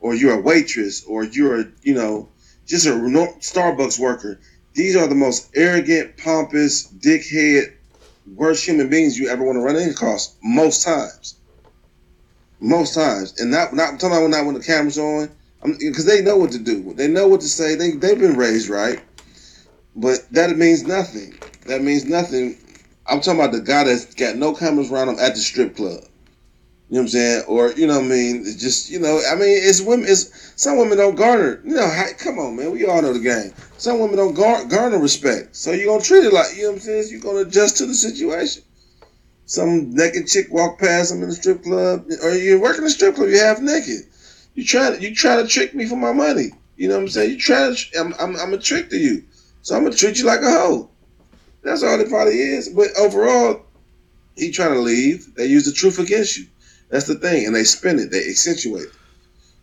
or 0.00 0.14
you're 0.14 0.38
a 0.38 0.40
waitress, 0.40 1.04
or 1.04 1.24
you're 1.24 1.60
a, 1.60 1.64
you 1.82 1.94
know 1.94 2.28
just 2.66 2.86
a 2.86 2.90
Starbucks 2.90 3.98
worker. 3.98 4.40
These 4.74 4.94
are 4.94 5.06
the 5.06 5.14
most 5.14 5.50
arrogant, 5.56 6.18
pompous, 6.18 6.86
dickhead, 6.86 7.72
worst 8.34 8.64
human 8.64 8.88
beings 8.88 9.18
you 9.18 9.28
ever 9.28 9.44
want 9.44 9.56
to 9.56 9.60
run 9.60 9.76
across. 9.76 10.36
Most 10.42 10.84
times, 10.84 11.36
most 12.60 12.94
times, 12.94 13.40
and 13.40 13.50
not 13.50 13.74
not 13.74 13.92
I'm 13.92 13.98
talking 13.98 14.18
about 14.18 14.30
not 14.30 14.44
when 14.46 14.54
the 14.54 14.62
camera's 14.62 14.98
on, 14.98 15.30
because 15.62 16.04
they 16.04 16.22
know 16.22 16.36
what 16.36 16.52
to 16.52 16.58
do. 16.58 16.92
They 16.94 17.08
know 17.08 17.26
what 17.26 17.40
to 17.40 17.48
say. 17.48 17.74
They 17.74 17.92
they've 17.92 18.18
been 18.18 18.36
raised 18.36 18.68
right, 18.68 19.00
but 19.96 20.30
that 20.32 20.56
means 20.56 20.84
nothing. 20.84 21.38
That 21.66 21.82
means 21.82 22.04
nothing 22.04 22.56
I'm 23.08 23.20
talking 23.20 23.40
about 23.40 23.52
the 23.52 23.60
guy 23.60 23.84
that's 23.84 24.14
got 24.14 24.36
no 24.36 24.54
cameras 24.54 24.92
around 24.92 25.08
him 25.08 25.18
at 25.18 25.34
the 25.34 25.40
strip 25.40 25.76
club. 25.76 26.04
You 26.90 26.94
know 26.94 27.00
what 27.00 27.02
I'm 27.02 27.08
saying? 27.08 27.44
Or 27.48 27.72
you 27.72 27.86
know 27.86 27.96
what 27.96 28.04
I 28.04 28.08
mean? 28.08 28.42
It's 28.46 28.56
just 28.56 28.90
you 28.90 28.98
know, 28.98 29.20
I 29.30 29.34
mean, 29.34 29.58
it's 29.62 29.80
women. 29.80 30.06
It's 30.08 30.52
some 30.56 30.78
women 30.78 30.98
don't 30.98 31.16
garner. 31.16 31.60
You 31.64 31.74
know, 31.74 32.06
come 32.18 32.38
on, 32.38 32.56
man. 32.56 32.70
We 32.72 32.86
all 32.86 33.02
know 33.02 33.12
the 33.12 33.20
game. 33.20 33.52
Some 33.76 34.00
women 34.00 34.16
don't 34.16 34.34
gar- 34.34 34.64
garner 34.64 34.98
respect. 34.98 35.54
So 35.56 35.72
you're 35.72 35.86
gonna 35.86 36.02
treat 36.02 36.24
it 36.24 36.32
like 36.32 36.56
you 36.56 36.62
know 36.62 36.68
what 36.70 36.74
I'm 36.76 36.80
saying? 36.80 37.08
You're 37.10 37.20
gonna 37.20 37.40
adjust 37.40 37.78
to 37.78 37.86
the 37.86 37.94
situation. 37.94 38.62
Some 39.44 39.94
naked 39.94 40.26
chick 40.26 40.46
walk 40.50 40.78
past 40.78 41.10
them 41.10 41.22
in 41.22 41.30
the 41.30 41.34
strip 41.34 41.62
club, 41.62 42.06
or 42.22 42.34
you're 42.34 42.60
working 42.60 42.84
the 42.84 42.90
strip 42.90 43.14
club. 43.14 43.28
You're 43.28 43.44
half 43.44 43.60
naked. 43.60 44.06
You 44.54 44.64
try 44.64 44.90
to 44.94 45.00
you 45.00 45.14
try 45.14 45.40
to 45.40 45.46
trick 45.46 45.74
me 45.74 45.86
for 45.86 45.96
my 45.96 46.12
money. 46.12 46.52
You 46.76 46.88
know 46.88 46.96
what 46.96 47.02
I'm 47.02 47.08
saying? 47.08 47.30
You 47.30 47.38
try 47.38 47.74
to. 47.74 47.98
I'm 47.98 48.14
I'm, 48.18 48.36
I'm 48.36 48.54
a 48.54 48.58
trick 48.58 48.90
to 48.90 48.96
you. 48.96 49.24
So 49.62 49.76
I'm 49.76 49.84
gonna 49.84 49.94
treat 49.94 50.18
you 50.18 50.24
like 50.24 50.40
a 50.40 50.50
hoe. 50.50 50.90
That's 51.62 51.82
all 51.82 51.98
it 52.00 52.08
probably 52.08 52.38
is. 52.38 52.68
But 52.70 52.88
overall, 52.98 53.62
he 54.36 54.50
trying 54.50 54.74
to 54.74 54.80
leave. 54.80 55.34
They 55.34 55.46
use 55.46 55.64
the 55.64 55.72
truth 55.72 55.98
against 55.98 56.36
you. 56.38 56.46
That's 56.90 57.06
the 57.06 57.16
thing, 57.16 57.46
and 57.46 57.54
they 57.54 57.64
spin 57.64 57.98
it. 57.98 58.10
They 58.10 58.28
accentuate. 58.28 58.84
it. 58.84 58.92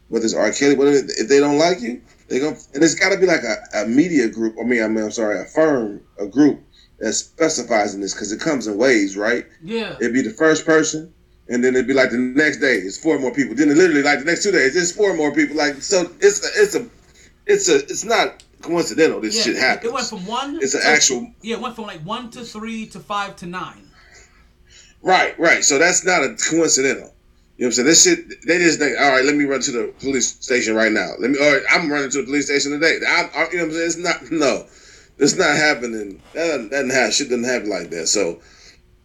Whether 0.09 0.25
it's 0.25 0.35
R. 0.35 0.51
Kelly, 0.51 0.75
whatever. 0.75 0.97
If 0.97 1.27
they 1.27 1.39
don't 1.39 1.57
like 1.57 1.81
you, 1.81 2.01
they 2.27 2.39
go. 2.39 2.49
And 2.73 2.83
it's 2.83 2.95
got 2.95 3.09
to 3.11 3.17
be 3.19 3.25
like 3.25 3.41
a, 3.43 3.83
a 3.83 3.87
media 3.87 4.27
group. 4.29 4.55
I 4.59 4.63
mean, 4.63 4.83
I 4.83 4.87
mean, 4.87 5.03
I'm 5.03 5.11
sorry, 5.11 5.39
a 5.41 5.45
firm, 5.45 6.01
a 6.19 6.27
group 6.27 6.61
that 6.99 7.13
specifies 7.13 7.95
in 7.95 8.01
this 8.01 8.13
because 8.13 8.31
it 8.31 8.39
comes 8.39 8.67
in 8.67 8.77
waves, 8.77 9.17
right? 9.17 9.45
yeah, 9.63 9.95
It'd 9.99 10.13
be 10.13 10.21
the 10.21 10.29
first 10.29 10.65
person, 10.65 11.11
and 11.49 11.63
then 11.63 11.73
it'd 11.75 11.87
be 11.87 11.93
like 11.93 12.11
the 12.11 12.17
next 12.17 12.59
day, 12.59 12.75
it's 12.75 12.97
four 12.97 13.17
more 13.19 13.33
people. 13.33 13.55
Then 13.55 13.69
it 13.69 13.77
literally 13.77 14.03
like 14.03 14.19
the 14.19 14.25
next 14.25 14.43
two 14.43 14.51
days, 14.51 14.75
it's 14.75 14.91
four 14.91 15.13
more 15.15 15.33
people. 15.33 15.57
Like 15.57 15.81
so, 15.81 16.01
it's 16.21 16.43
a, 16.45 16.61
it's 16.61 16.75
a, 16.75 16.87
it's 17.47 17.69
a, 17.69 17.75
it's 17.75 18.05
not 18.05 18.43
coincidental. 18.65 19.21
This 19.21 19.35
yeah. 19.37 19.43
shit 19.43 19.55
it- 19.55 19.59
happens. 19.59 19.85
It 19.85 19.93
went 19.93 20.07
from 20.07 20.25
one. 20.25 20.59
It's 20.61 20.73
an 20.73 20.81
to- 20.81 20.87
actual 20.87 21.31
Yeah, 21.41 21.57
it 21.57 21.61
went 21.61 21.75
from 21.75 21.85
like 21.85 22.01
one 22.01 22.29
to 22.31 22.43
three 22.43 22.87
to 22.87 22.99
five 22.99 23.35
to 23.37 23.45
nine. 23.45 23.89
Right, 25.01 25.37
right. 25.39 25.63
So 25.63 25.77
that's 25.77 26.03
not 26.03 26.23
a 26.23 26.35
coincidental. 26.49 27.13
You 27.57 27.63
know 27.63 27.67
what 27.67 27.67
I'm 27.67 27.71
saying? 27.71 27.87
This 27.87 28.03
shit, 28.03 28.45
they 28.45 28.57
just 28.57 28.79
think, 28.79 28.99
all 28.99 29.11
right, 29.11 29.23
let 29.23 29.35
me 29.35 29.45
run 29.45 29.61
to 29.61 29.71
the 29.71 29.93
police 29.99 30.27
station 30.27 30.75
right 30.75 30.91
now. 30.91 31.11
Let 31.19 31.31
me, 31.31 31.39
all 31.39 31.53
right, 31.53 31.61
I'm 31.71 31.89
running 31.89 32.09
to 32.09 32.17
the 32.17 32.25
police 32.25 32.47
station 32.47 32.71
today. 32.71 32.99
I, 33.07 33.29
I, 33.33 33.49
you 33.51 33.57
know 33.57 33.63
what 33.63 33.67
I'm 33.67 33.71
saying? 33.71 33.85
It's 33.85 33.97
not, 33.97 34.31
no, 34.31 34.65
it's 35.17 35.35
not 35.35 35.55
happening. 35.55 36.21
That 36.33 36.47
doesn't, 36.47 36.69
doesn't 36.69 36.89
happen. 36.89 37.11
Shit 37.11 37.29
doesn't 37.29 37.45
happen 37.45 37.69
like 37.69 37.91
that. 37.91 38.07
So 38.07 38.41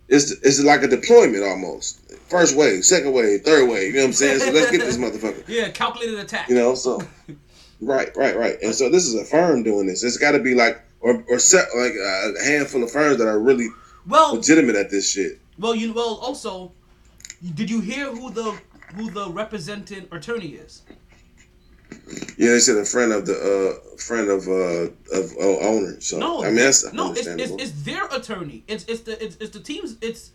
it's, 0.08 0.32
it's 0.32 0.60
like 0.64 0.82
a 0.82 0.88
deployment 0.88 1.44
almost. 1.44 2.00
First 2.28 2.56
wave, 2.56 2.84
second 2.84 3.12
wave, 3.12 3.42
third 3.42 3.68
wave. 3.68 3.88
You 3.88 4.00
know 4.00 4.00
what 4.00 4.06
I'm 4.06 4.12
saying? 4.14 4.40
So 4.40 4.50
let's 4.50 4.70
get 4.72 4.80
this 4.80 4.96
motherfucker. 4.98 5.44
Yeah, 5.46 5.68
calculated 5.68 6.18
attack. 6.18 6.48
You 6.48 6.56
know, 6.56 6.74
so 6.74 7.00
right, 7.80 8.14
right, 8.16 8.36
right. 8.36 8.56
And 8.62 8.74
so 8.74 8.88
this 8.90 9.06
is 9.06 9.14
a 9.14 9.24
firm 9.24 9.62
doing 9.62 9.86
this. 9.86 10.02
It's 10.02 10.16
got 10.16 10.32
to 10.32 10.38
be 10.40 10.54
like, 10.54 10.82
or 11.00 11.24
or 11.28 11.38
set 11.38 11.68
like 11.76 11.92
a 11.94 12.44
handful 12.44 12.82
of 12.82 12.90
firms 12.90 13.18
that 13.18 13.28
are 13.28 13.38
really 13.38 13.68
well, 14.06 14.34
legitimate 14.34 14.76
at 14.76 14.90
this 14.90 15.10
shit. 15.10 15.40
well, 15.58 15.74
you 15.74 15.92
well 15.92 16.16
also, 16.16 16.72
did 17.54 17.70
you 17.70 17.80
hear 17.80 18.10
who 18.10 18.30
the 18.30 18.58
who 18.94 19.10
the 19.10 19.30
representing 19.30 20.06
attorney 20.12 20.48
is? 20.48 20.82
Yeah, 22.36 22.52
they 22.52 22.60
said 22.60 22.76
a 22.78 22.84
friend 22.84 23.12
of 23.12 23.26
the 23.26 23.34
uh 23.34 23.96
friend 23.98 24.28
of 24.30 24.46
uh 24.46 25.18
of 25.18 25.32
uh, 25.40 25.58
owner. 25.66 26.00
So 26.00 26.18
No, 26.18 26.42
I 26.42 26.46
mean 26.46 26.56
that's 26.56 26.92
no, 26.92 27.12
it's, 27.12 27.26
it's 27.26 27.52
it's 27.52 27.72
their 27.82 28.06
attorney. 28.06 28.62
It's 28.68 28.84
it's 28.84 29.00
the 29.00 29.22
it's, 29.22 29.36
it's 29.36 29.50
the 29.50 29.60
team's. 29.60 29.96
It's 30.00 30.32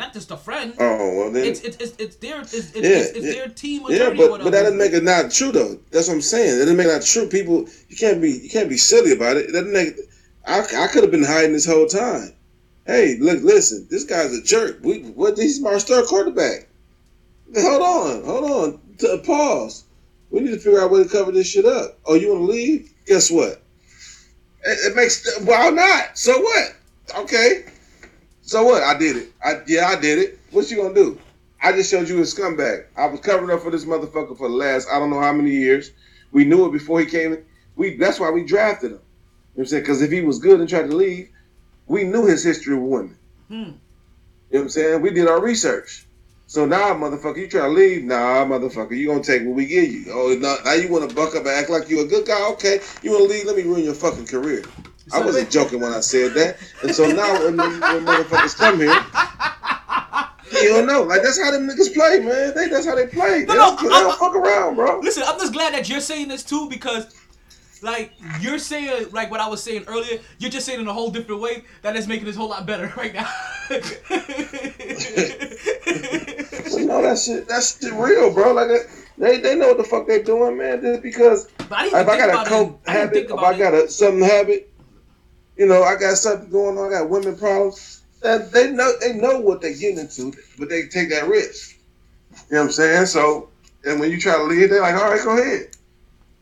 not 0.00 0.12
just 0.12 0.30
a 0.30 0.36
friend. 0.36 0.74
oh 0.80 1.14
well 1.16 1.30
then. 1.30 1.44
It's 1.44 1.60
it's 1.60 1.76
it's, 1.76 1.94
it's 1.98 2.16
their 2.16 2.40
it's, 2.40 2.54
it's, 2.54 2.74
Yeah, 2.74 2.80
it's, 2.82 3.10
it's 3.10 3.26
yeah. 3.26 3.32
their 3.32 3.48
team 3.48 3.82
yeah, 3.88 4.10
but 4.16 4.42
but 4.42 4.50
that 4.50 4.62
doesn't 4.62 4.78
make 4.78 4.92
it 4.92 5.04
not 5.04 5.30
true 5.30 5.52
though. 5.52 5.78
That's 5.92 6.08
what 6.08 6.14
I'm 6.14 6.22
saying. 6.22 6.56
It 6.56 6.60
doesn't 6.60 6.76
make 6.76 6.86
it 6.86 6.92
not 6.92 7.02
true. 7.02 7.28
People, 7.28 7.68
you 7.88 7.96
can't 7.96 8.20
be 8.20 8.32
you 8.32 8.48
can't 8.48 8.68
be 8.68 8.78
silly 8.78 9.12
about 9.12 9.36
it. 9.36 9.52
That 9.52 9.66
make. 9.66 9.94
I 10.46 10.60
I 10.84 10.88
could 10.88 11.02
have 11.02 11.10
been 11.12 11.24
hiding 11.24 11.52
this 11.52 11.66
whole 11.66 11.86
time. 11.86 12.32
Hey, 12.86 13.18
look, 13.20 13.42
listen, 13.42 13.86
this 13.90 14.04
guy's 14.04 14.32
a 14.32 14.42
jerk. 14.42 14.80
We 14.82 15.02
what? 15.02 15.38
He's 15.38 15.62
our 15.64 15.78
star 15.78 16.02
quarterback. 16.02 16.66
Hold 17.54 17.82
on, 17.82 18.24
hold 18.24 18.50
on. 18.50 19.20
Pause. 19.22 19.84
We 20.30 20.40
need 20.40 20.52
to 20.52 20.58
figure 20.58 20.80
out 20.80 20.90
a 20.90 20.92
way 20.92 21.02
to 21.02 21.08
cover 21.08 21.32
this 21.32 21.48
shit 21.48 21.66
up. 21.66 21.98
Oh, 22.06 22.14
you 22.14 22.30
want 22.30 22.46
to 22.46 22.52
leave? 22.52 22.92
Guess 23.06 23.30
what? 23.30 23.62
It, 24.64 24.92
it 24.92 24.96
makes 24.96 25.40
why 25.44 25.70
not? 25.70 26.16
So 26.16 26.40
what? 26.40 26.76
Okay. 27.18 27.64
So 28.50 28.64
what? 28.64 28.82
I 28.82 28.98
did 28.98 29.16
it. 29.16 29.32
I 29.44 29.60
yeah, 29.68 29.86
I 29.86 29.94
did 29.94 30.18
it. 30.18 30.40
What 30.50 30.68
you 30.72 30.78
gonna 30.78 30.92
do? 30.92 31.16
I 31.62 31.70
just 31.70 31.88
showed 31.88 32.08
you 32.08 32.18
a 32.18 32.22
scumbag. 32.22 32.86
I 32.96 33.06
was 33.06 33.20
covering 33.20 33.56
up 33.56 33.62
for 33.62 33.70
this 33.70 33.84
motherfucker 33.84 34.36
for 34.36 34.48
the 34.48 34.54
last 34.56 34.88
I 34.90 34.98
don't 34.98 35.08
know 35.08 35.20
how 35.20 35.32
many 35.32 35.52
years. 35.52 35.92
We 36.32 36.44
knew 36.44 36.66
it 36.66 36.72
before 36.72 36.98
he 36.98 37.06
came. 37.06 37.44
We 37.76 37.96
that's 37.96 38.18
why 38.18 38.28
we 38.30 38.42
drafted 38.42 38.90
him. 38.90 38.94
You 38.94 38.98
know 38.98 39.02
what 39.52 39.62
I'm 39.62 39.66
saying? 39.66 39.82
Because 39.84 40.02
if 40.02 40.10
he 40.10 40.22
was 40.22 40.40
good 40.40 40.58
and 40.58 40.68
tried 40.68 40.90
to 40.90 40.96
leave, 40.96 41.30
we 41.86 42.02
knew 42.02 42.26
his 42.26 42.42
history 42.42 42.74
with 42.74 42.90
women. 42.90 43.18
Hmm. 43.46 43.54
You 43.54 43.62
know 43.62 43.74
what 44.48 44.60
I'm 44.62 44.68
saying? 44.70 45.02
We 45.02 45.10
did 45.10 45.28
our 45.28 45.40
research. 45.40 46.08
So 46.48 46.66
now, 46.66 46.92
motherfucker, 46.94 47.36
you 47.36 47.46
try 47.46 47.68
to 47.68 47.68
leave? 47.68 48.02
Nah, 48.02 48.44
motherfucker, 48.46 48.98
you 48.98 49.06
gonna 49.06 49.22
take 49.22 49.44
what 49.44 49.54
we 49.54 49.66
give 49.66 49.92
you. 49.92 50.06
Oh, 50.08 50.36
no, 50.36 50.56
now 50.64 50.72
you 50.72 50.90
want 50.90 51.08
to 51.08 51.14
buck 51.14 51.36
up 51.36 51.46
and 51.46 51.50
act 51.50 51.70
like 51.70 51.88
you 51.88 52.00
a 52.00 52.04
good 52.04 52.26
guy? 52.26 52.50
Okay, 52.54 52.80
you 53.04 53.12
want 53.12 53.30
to 53.30 53.30
leave? 53.30 53.46
Let 53.46 53.54
me 53.54 53.62
ruin 53.62 53.84
your 53.84 53.94
fucking 53.94 54.26
career. 54.26 54.64
I 55.12 55.20
wasn't 55.24 55.50
joking 55.50 55.80
when 55.80 55.92
I 55.92 56.00
said 56.00 56.34
that. 56.34 56.56
And 56.82 56.94
so 56.94 57.06
now 57.10 57.32
when, 57.44 57.56
when 57.56 58.06
motherfuckers 58.06 58.56
come 58.56 58.78
here, 58.78 58.94
you 60.62 60.68
don't 60.70 60.86
know. 60.86 61.02
Like 61.02 61.22
that's 61.22 61.40
how 61.42 61.50
them 61.50 61.68
niggas 61.68 61.94
play, 61.94 62.20
man. 62.20 62.54
They 62.54 62.68
that's 62.68 62.86
how 62.86 62.94
they 62.94 63.06
play. 63.06 63.44
No, 63.46 63.46
They, 63.46 63.54
no, 63.54 63.56
don't, 63.76 63.92
I'm- 63.92 64.04
don't 64.04 64.18
fuck 64.18 64.34
around, 64.34 64.74
bro. 64.76 65.00
Listen, 65.00 65.22
I'm 65.26 65.38
just 65.38 65.52
glad 65.52 65.74
that 65.74 65.88
you're 65.88 66.00
saying 66.00 66.28
this 66.28 66.42
too 66.42 66.68
because, 66.68 67.14
like, 67.82 68.12
you're 68.40 68.58
saying 68.58 69.08
like 69.12 69.30
what 69.30 69.40
I 69.40 69.48
was 69.48 69.62
saying 69.62 69.84
earlier. 69.86 70.18
You're 70.38 70.50
just 70.50 70.66
saying 70.66 70.80
it 70.80 70.82
in 70.82 70.88
a 70.88 70.92
whole 70.92 71.10
different 71.10 71.40
way 71.40 71.62
that 71.82 71.96
is 71.96 72.08
making 72.08 72.26
this 72.26 72.36
whole 72.36 72.48
lot 72.48 72.66
better 72.66 72.92
right 72.96 73.14
now. 73.14 73.30
But 76.72 76.82
no, 76.82 77.02
that 77.02 77.18
shit, 77.18 77.48
that 77.48 77.62
shit 77.62 77.92
real, 77.92 78.32
bro. 78.32 78.52
Like 78.52 78.68
they, 79.18 79.38
they 79.40 79.54
know 79.56 79.68
what 79.68 79.78
the 79.78 79.84
fuck 79.84 80.06
they 80.06 80.22
doing, 80.22 80.56
man. 80.58 80.80
Just 80.80 81.02
because 81.02 81.48
But 81.68 81.72
I 81.72 81.84
didn't 81.84 82.00
if 82.00 82.08
I 82.08 82.16
got 82.18 82.28
about 82.30 82.46
a 82.46 82.50
coke 82.50 82.80
it. 82.86 82.90
Habit, 82.90 83.14
think 83.14 83.30
if 83.30 83.38
I 83.38 83.58
got 83.58 83.74
a 83.74 83.88
something 83.88 84.22
habit, 84.22 84.69
you 85.60 85.66
know, 85.66 85.82
I 85.82 85.96
got 85.96 86.16
something 86.16 86.48
going 86.48 86.78
on. 86.78 86.86
I 86.86 87.00
got 87.00 87.10
women 87.10 87.36
problems. 87.36 88.00
That 88.22 88.50
they 88.50 88.70
know, 88.70 88.92
they 88.98 89.12
know 89.12 89.40
what 89.40 89.60
they're 89.60 89.74
getting 89.74 89.98
into, 89.98 90.32
but 90.58 90.70
they 90.70 90.84
take 90.84 91.10
that 91.10 91.28
risk. 91.28 91.76
You 92.32 92.36
know 92.52 92.60
what 92.60 92.64
I'm 92.64 92.72
saying? 92.72 93.06
So, 93.06 93.50
and 93.84 94.00
when 94.00 94.10
you 94.10 94.18
try 94.18 94.36
to 94.36 94.44
leave, 94.44 94.70
they're 94.70 94.80
like, 94.80 94.94
"All 94.94 95.10
right, 95.10 95.22
go 95.22 95.38
ahead." 95.38 95.68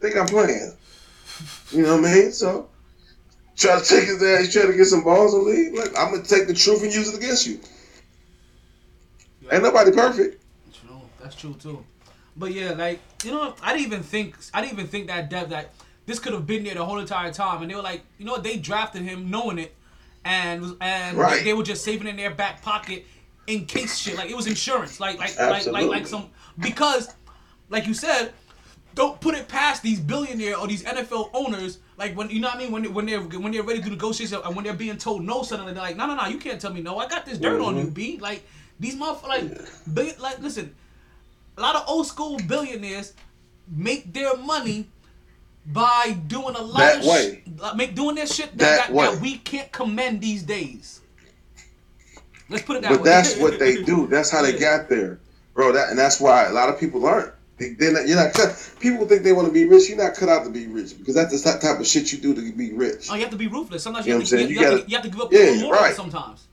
Think 0.01 0.16
I'm 0.16 0.27
playing. 0.27 0.73
You 1.73 1.82
know 1.82 1.97
what 1.97 2.05
I 2.05 2.15
mean? 2.15 2.32
So, 2.32 2.69
try 3.57 3.81
to 3.81 3.85
take 3.85 4.05
his 4.05 4.23
ass, 4.23 4.53
try 4.53 4.66
to 4.66 4.73
get 4.73 4.85
some 4.85 5.03
balls 5.03 5.35
and 5.35 5.45
leave. 5.45 5.74
Like, 5.74 5.99
I'm 5.99 6.12
gonna 6.12 6.23
take 6.23 6.47
the 6.47 6.55
truth 6.55 6.85
and 6.85 6.95
use 6.95 7.12
it 7.12 7.16
against 7.16 7.45
you. 7.45 7.59
Ain't 9.51 9.65
nobody 9.65 9.90
perfect. 9.90 10.45
True, 10.73 11.01
that's 11.20 11.35
true 11.35 11.55
too. 11.55 11.85
But 12.36 12.53
yeah, 12.53 12.70
like 12.70 13.01
you 13.24 13.32
know, 13.32 13.57
I 13.62 13.73
didn't 13.73 13.86
even 13.86 14.03
think 14.05 14.36
I 14.55 14.61
didn't 14.61 14.74
even 14.74 14.86
think 14.86 15.09
that 15.09 15.28
depth 15.28 15.51
that 15.51 15.73
this 16.09 16.18
could 16.18 16.32
have 16.32 16.47
been 16.47 16.64
there 16.64 16.74
the 16.74 16.85
whole 16.85 16.98
entire 16.98 17.30
time, 17.30 17.60
and 17.60 17.70
they 17.70 17.74
were 17.74 17.82
like, 17.82 18.02
you 18.16 18.24
know 18.24 18.32
what, 18.32 18.43
they 18.43 18.56
drafted 18.56 19.02
him 19.02 19.30
knowing 19.30 19.59
it, 19.59 19.76
and 20.24 20.74
and 20.80 21.18
Right. 21.18 21.44
they 21.44 21.52
were 21.52 21.62
just 21.62 21.85
saving 21.85 22.09
in 22.09 22.16
their 22.16 22.30
back 22.35 22.62
pocket 22.62 23.05
in 23.47 23.66
case 23.66 23.98
shit, 23.98 24.16
like 24.16 24.30
it 24.30 24.36
was 24.36 24.47
insurance, 24.47 25.01
like 25.01 25.18
like 25.18 25.39
like 25.39 25.66
like 25.66 25.86
like 25.86 26.06
some 26.06 26.30
because, 26.59 27.14
like 27.68 27.86
you 27.86 27.93
said, 27.93 28.32
don't 28.94 29.20
put 29.20 29.35
it 29.35 29.48
past 29.48 29.82
these 29.82 30.01
billionaire 30.01 30.56
or 30.59 30.66
these 30.66 30.82
NFL 30.82 31.30
owners. 31.35 31.78
Like 31.98 32.16
when 32.16 32.30
you 32.30 32.40
know 32.40 32.48
what 32.48 32.56
I 32.56 32.60
mean? 32.60 32.72
When 32.72 32.94
when 32.94 33.05
they're 33.05 33.20
when 33.20 33.52
they're 33.52 33.62
ready 33.62 33.82
to 33.82 33.90
negotiate 33.90 34.32
and 34.32 34.56
when 34.56 34.64
they're 34.64 34.72
being 34.72 34.97
told 34.97 35.24
no 35.24 35.43
suddenly 35.43 35.74
they're 35.74 35.82
like 35.82 35.97
no 35.97 36.06
no 36.06 36.14
no 36.14 36.26
you 36.26 36.39
can't 36.39 36.59
tell 36.59 36.72
me 36.72 36.80
no. 36.80 36.97
I 36.98 37.06
got 37.06 37.26
this 37.26 37.36
dirt 37.36 37.60
on 37.60 37.76
you 37.76 37.85
mm-hmm. 37.85 37.93
B. 37.93 38.18
Like 38.18 38.44
these 38.80 38.97
motherfuckers 38.97 39.28
like 39.94 40.20
like 40.20 40.39
listen 40.40 40.74
a 41.59 41.60
lot 41.60 41.76
of 41.76 41.85
old 41.86 42.06
school 42.06 42.39
billionaires 42.47 43.12
make 43.68 44.12
their 44.14 44.36
money 44.36 44.89
by 45.73 46.16
doing 46.27 46.55
a 46.57 46.62
lot 46.62 46.78
That 46.78 46.99
of 47.01 47.05
way. 47.07 47.43
sh- 47.47 47.61
like, 47.61 47.77
make 47.77 47.95
doing 47.95 48.15
this 48.15 48.35
shit 48.35 48.51
that, 48.59 48.89
That 48.89 48.95
that, 48.95 49.12
that 49.12 49.20
we 49.20 49.36
can't 49.39 49.70
commend 49.73 50.20
these 50.20 50.43
days. 50.43 51.01
Let's 52.49 52.65
put 52.65 52.77
it 52.77 52.82
that 52.82 52.90
But 52.93 53.01
way. 53.01 53.05
that's 53.11 53.36
what 53.36 53.59
they 53.59 53.82
do. 53.82 54.07
That's 54.11 54.31
how 54.31 54.40
they 54.43 54.59
got 54.59 54.89
there, 54.89 55.20
bro. 55.55 55.73
That 55.73 55.90
and 55.90 55.99
that's 55.99 56.19
why 56.19 56.45
a 56.47 56.53
lot 56.53 56.70
of 56.70 56.81
people 56.81 57.05
aren't. 57.07 57.32
They, 57.59 57.70
they're 57.70 57.93
not, 57.93 58.07
you're 58.09 58.16
not 58.16 58.32
cut. 58.32 58.70
People 58.81 59.05
think 59.07 59.23
they 59.23 59.32
want 59.32 59.49
to 59.49 59.53
be 59.53 59.66
rich. 59.66 59.89
You're 59.89 59.99
not 59.99 60.15
cut 60.15 60.28
out 60.31 60.45
to 60.45 60.51
be 60.51 60.66
rich 60.69 60.97
because 60.97 61.15
that's 61.15 61.43
the 61.43 61.59
type 61.59 61.78
of 61.78 61.86
shit 61.86 62.11
you 62.12 62.19
do 62.19 62.35
to 62.35 62.53
be 62.53 62.73
rich. 62.73 63.09
Oh, 63.11 63.16
you 63.16 63.20
have 63.23 63.31
to 63.32 63.36
be 63.36 63.49
ruthless. 63.49 63.82
Sometimes 63.82 64.07
You 64.07 64.12
you, 64.15 64.19
know 64.20 64.24
have, 64.24 64.28
to, 64.31 64.40
you, 64.43 64.47
you 64.49 64.55
You 64.55 64.61
have 64.61 64.70
to, 64.70 64.77
gotta- 64.78 64.90
you 64.90 64.97
have 64.97 65.05
to 65.05 65.11
give 65.11 65.20
up 65.20 65.32
Yeah, 65.32 65.51
your 65.51 65.73
right. 65.73 65.95
sometimes. 65.95 66.47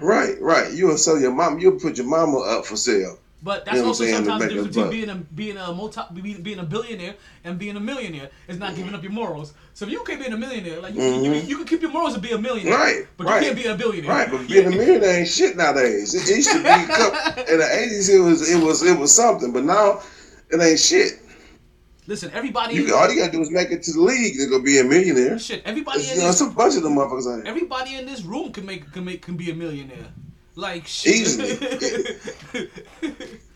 Right, 0.00 0.38
right. 0.40 0.72
You'll 0.74 0.98
sell 0.98 1.18
your 1.18 1.32
mom. 1.32 1.58
You'll 1.58 1.78
put 1.80 1.96
your 1.96 2.06
mama 2.06 2.38
up 2.40 2.66
for 2.66 2.76
sale. 2.76 3.18
But 3.40 3.64
that's 3.64 3.76
You 3.76 3.82
know 3.82 3.88
also 3.88 4.02
I'm 4.04 4.10
saying, 4.10 4.24
to 4.24 4.30
sometimes 4.30 4.42
the 4.42 4.48
difference 4.54 4.76
between 4.76 4.90
being 4.90 5.10
a 5.10 5.14
being 5.14 5.56
a 5.56 5.72
multi 5.72 6.00
being, 6.42 6.58
a 6.58 6.64
billionaire 6.64 7.14
and 7.44 7.56
being 7.58 7.76
a 7.76 7.80
millionaire 7.80 8.30
is 8.48 8.58
not 8.58 8.74
giving 8.74 8.94
up 8.94 9.02
your 9.02 9.12
morals. 9.12 9.54
So 9.74 9.84
if 9.86 9.92
you 9.92 10.02
can't 10.04 10.18
be 10.18 10.26
a 10.26 10.36
millionaire, 10.36 10.80
like 10.80 10.94
you, 10.94 11.00
can 11.00 11.24
you, 11.24 11.32
you 11.34 11.56
can 11.56 11.66
keep 11.66 11.80
your 11.82 11.92
morals 11.92 12.14
and 12.14 12.22
be 12.22 12.32
a 12.32 12.38
millionaire, 12.38 12.74
Mm-hmm. 12.74 12.82
Right, 12.82 13.06
But 13.16 13.26
right. 13.28 13.40
you 13.42 13.46
can't 13.48 13.56
be 13.62 13.66
a 13.66 13.74
billionaire, 13.76 14.10
Right, 14.10 14.30
but 14.30 14.48
being 14.48 14.66
a 14.66 14.70
millionaire 14.70 15.18
ain't 15.20 15.28
shit 15.28 15.56
nowadays. 15.56 16.14
It 16.14 16.26
used 16.34 16.50
to 16.50 16.62
be 16.62 16.68
in 17.52 17.58
the 17.58 17.68
eighties. 17.72 18.08
It 18.08 18.18
was 18.18 18.50
it 18.50 18.60
was 18.60 18.82
it 18.82 18.98
was 18.98 19.14
something, 19.14 19.52
but 19.52 19.62
now 19.62 20.00
it 20.50 20.60
ain't 20.60 20.80
shit. 20.80 21.12
Listen, 22.08 22.30
everybody, 22.32 22.74
You 22.74 22.96
all 22.96 23.08
you 23.10 23.18
gotta 23.20 23.30
do 23.30 23.40
is 23.42 23.50
make 23.50 23.70
it 23.70 23.82
to 23.84 23.92
the 23.92 24.00
league 24.00 24.34
to 24.38 24.46
go 24.46 24.60
be 24.60 24.78
a 24.78 24.84
millionaire. 24.84 25.38
shit, 25.38 25.62
everybody 25.66 26.00
It's, 26.00 26.10
in 26.10 26.16
you 26.16 26.22
know, 26.22 26.28
this, 26.28 26.40
it's 26.40 26.50
a 26.50 26.54
bunch 26.54 26.74
of 26.74 26.82
them 26.82 26.96
motherfuckers 26.96 27.30
out 27.30 27.36
here. 27.36 27.44
everybody 27.46 27.94
in 27.96 28.06
this 28.06 28.22
room 28.22 28.50
can 28.50 28.64
make 28.66 28.90
can 28.92 29.04
make 29.04 29.20
can 29.22 29.36
be 29.36 29.50
a 29.50 29.54
millionaire. 29.54 30.08
Like 30.58 30.88
shit. 30.88 31.14
Easily. 31.14 32.68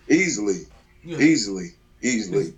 Easily. 0.09 0.61
Yeah. 1.03 1.19
easily, 1.19 1.71
easily. 2.01 2.55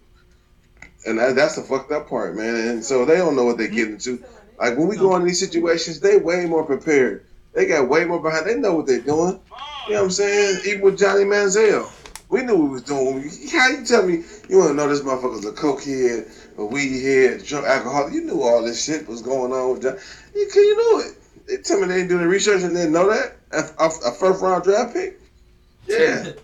And 1.07 1.19
that, 1.19 1.35
that's 1.35 1.57
the 1.57 1.63
fucked 1.63 1.91
up 1.93 2.11
part, 2.11 2.37
man. 2.37 2.55
And 2.55 2.85
so 2.85 3.07
they 3.07 3.17
don't 3.17 3.37
know 3.37 3.47
what 3.47 3.57
they 3.57 3.69
get 3.69 3.89
into. 3.89 4.23
Like 4.59 4.77
when 4.77 4.87
we 4.87 4.97
go 4.97 5.15
into 5.15 5.29
these 5.29 5.41
situations, 5.41 6.01
they 6.01 6.19
way 6.19 6.45
more 6.45 6.63
prepared. 6.63 7.25
They 7.55 7.65
got 7.65 7.89
way 7.89 8.05
more 8.05 8.21
behind. 8.21 8.45
They 8.45 8.57
know 8.57 8.75
what 8.75 8.87
they're 8.87 9.01
doing. 9.01 9.41
You 9.89 9.95
know 9.95 10.01
what 10.01 10.05
I'm 10.05 10.11
saying? 10.11 10.61
Even 10.67 10.83
with 10.83 10.99
Johnny 10.99 11.25
Manziel, 11.25 11.91
we 12.29 12.43
knew 12.43 12.57
what 12.57 12.65
we 12.65 12.69
was 12.69 12.83
doing. 12.83 13.31
How 13.51 13.69
you 13.69 13.87
tell 13.87 14.07
me 14.07 14.25
you 14.51 14.59
want 14.59 14.73
to 14.73 14.75
know 14.75 14.89
this 14.89 15.01
motherfucker's 15.01 15.47
a 15.47 15.53
cokehead, 15.53 16.59
a 16.59 16.65
weed 16.67 17.01
head, 17.01 17.45
drunk 17.47 17.65
alcoholic? 17.65 18.13
You 18.13 18.25
knew 18.25 18.43
all 18.43 18.63
this 18.63 18.85
shit 18.85 19.09
was 19.09 19.23
going 19.23 19.53
on 19.53 19.71
with 19.71 19.83
John. 19.83 19.97
You, 20.35 20.51
you 20.55 20.77
knew 20.77 21.09
it. 21.09 21.17
They 21.47 21.59
tell 21.59 21.81
me 21.81 21.87
they 21.87 21.97
didn't 21.97 22.09
do 22.09 22.19
the 22.19 22.27
research 22.29 22.63
and 22.63 22.75
didn't 22.75 22.93
know 22.93 23.09
that. 23.11 23.37
A, 23.53 23.85
a, 23.85 23.87
a 23.89 24.13
first 24.13 24.43
round 24.43 24.65
draft 24.65 24.95
pick. 24.95 25.21
Yeah, 25.87 26.33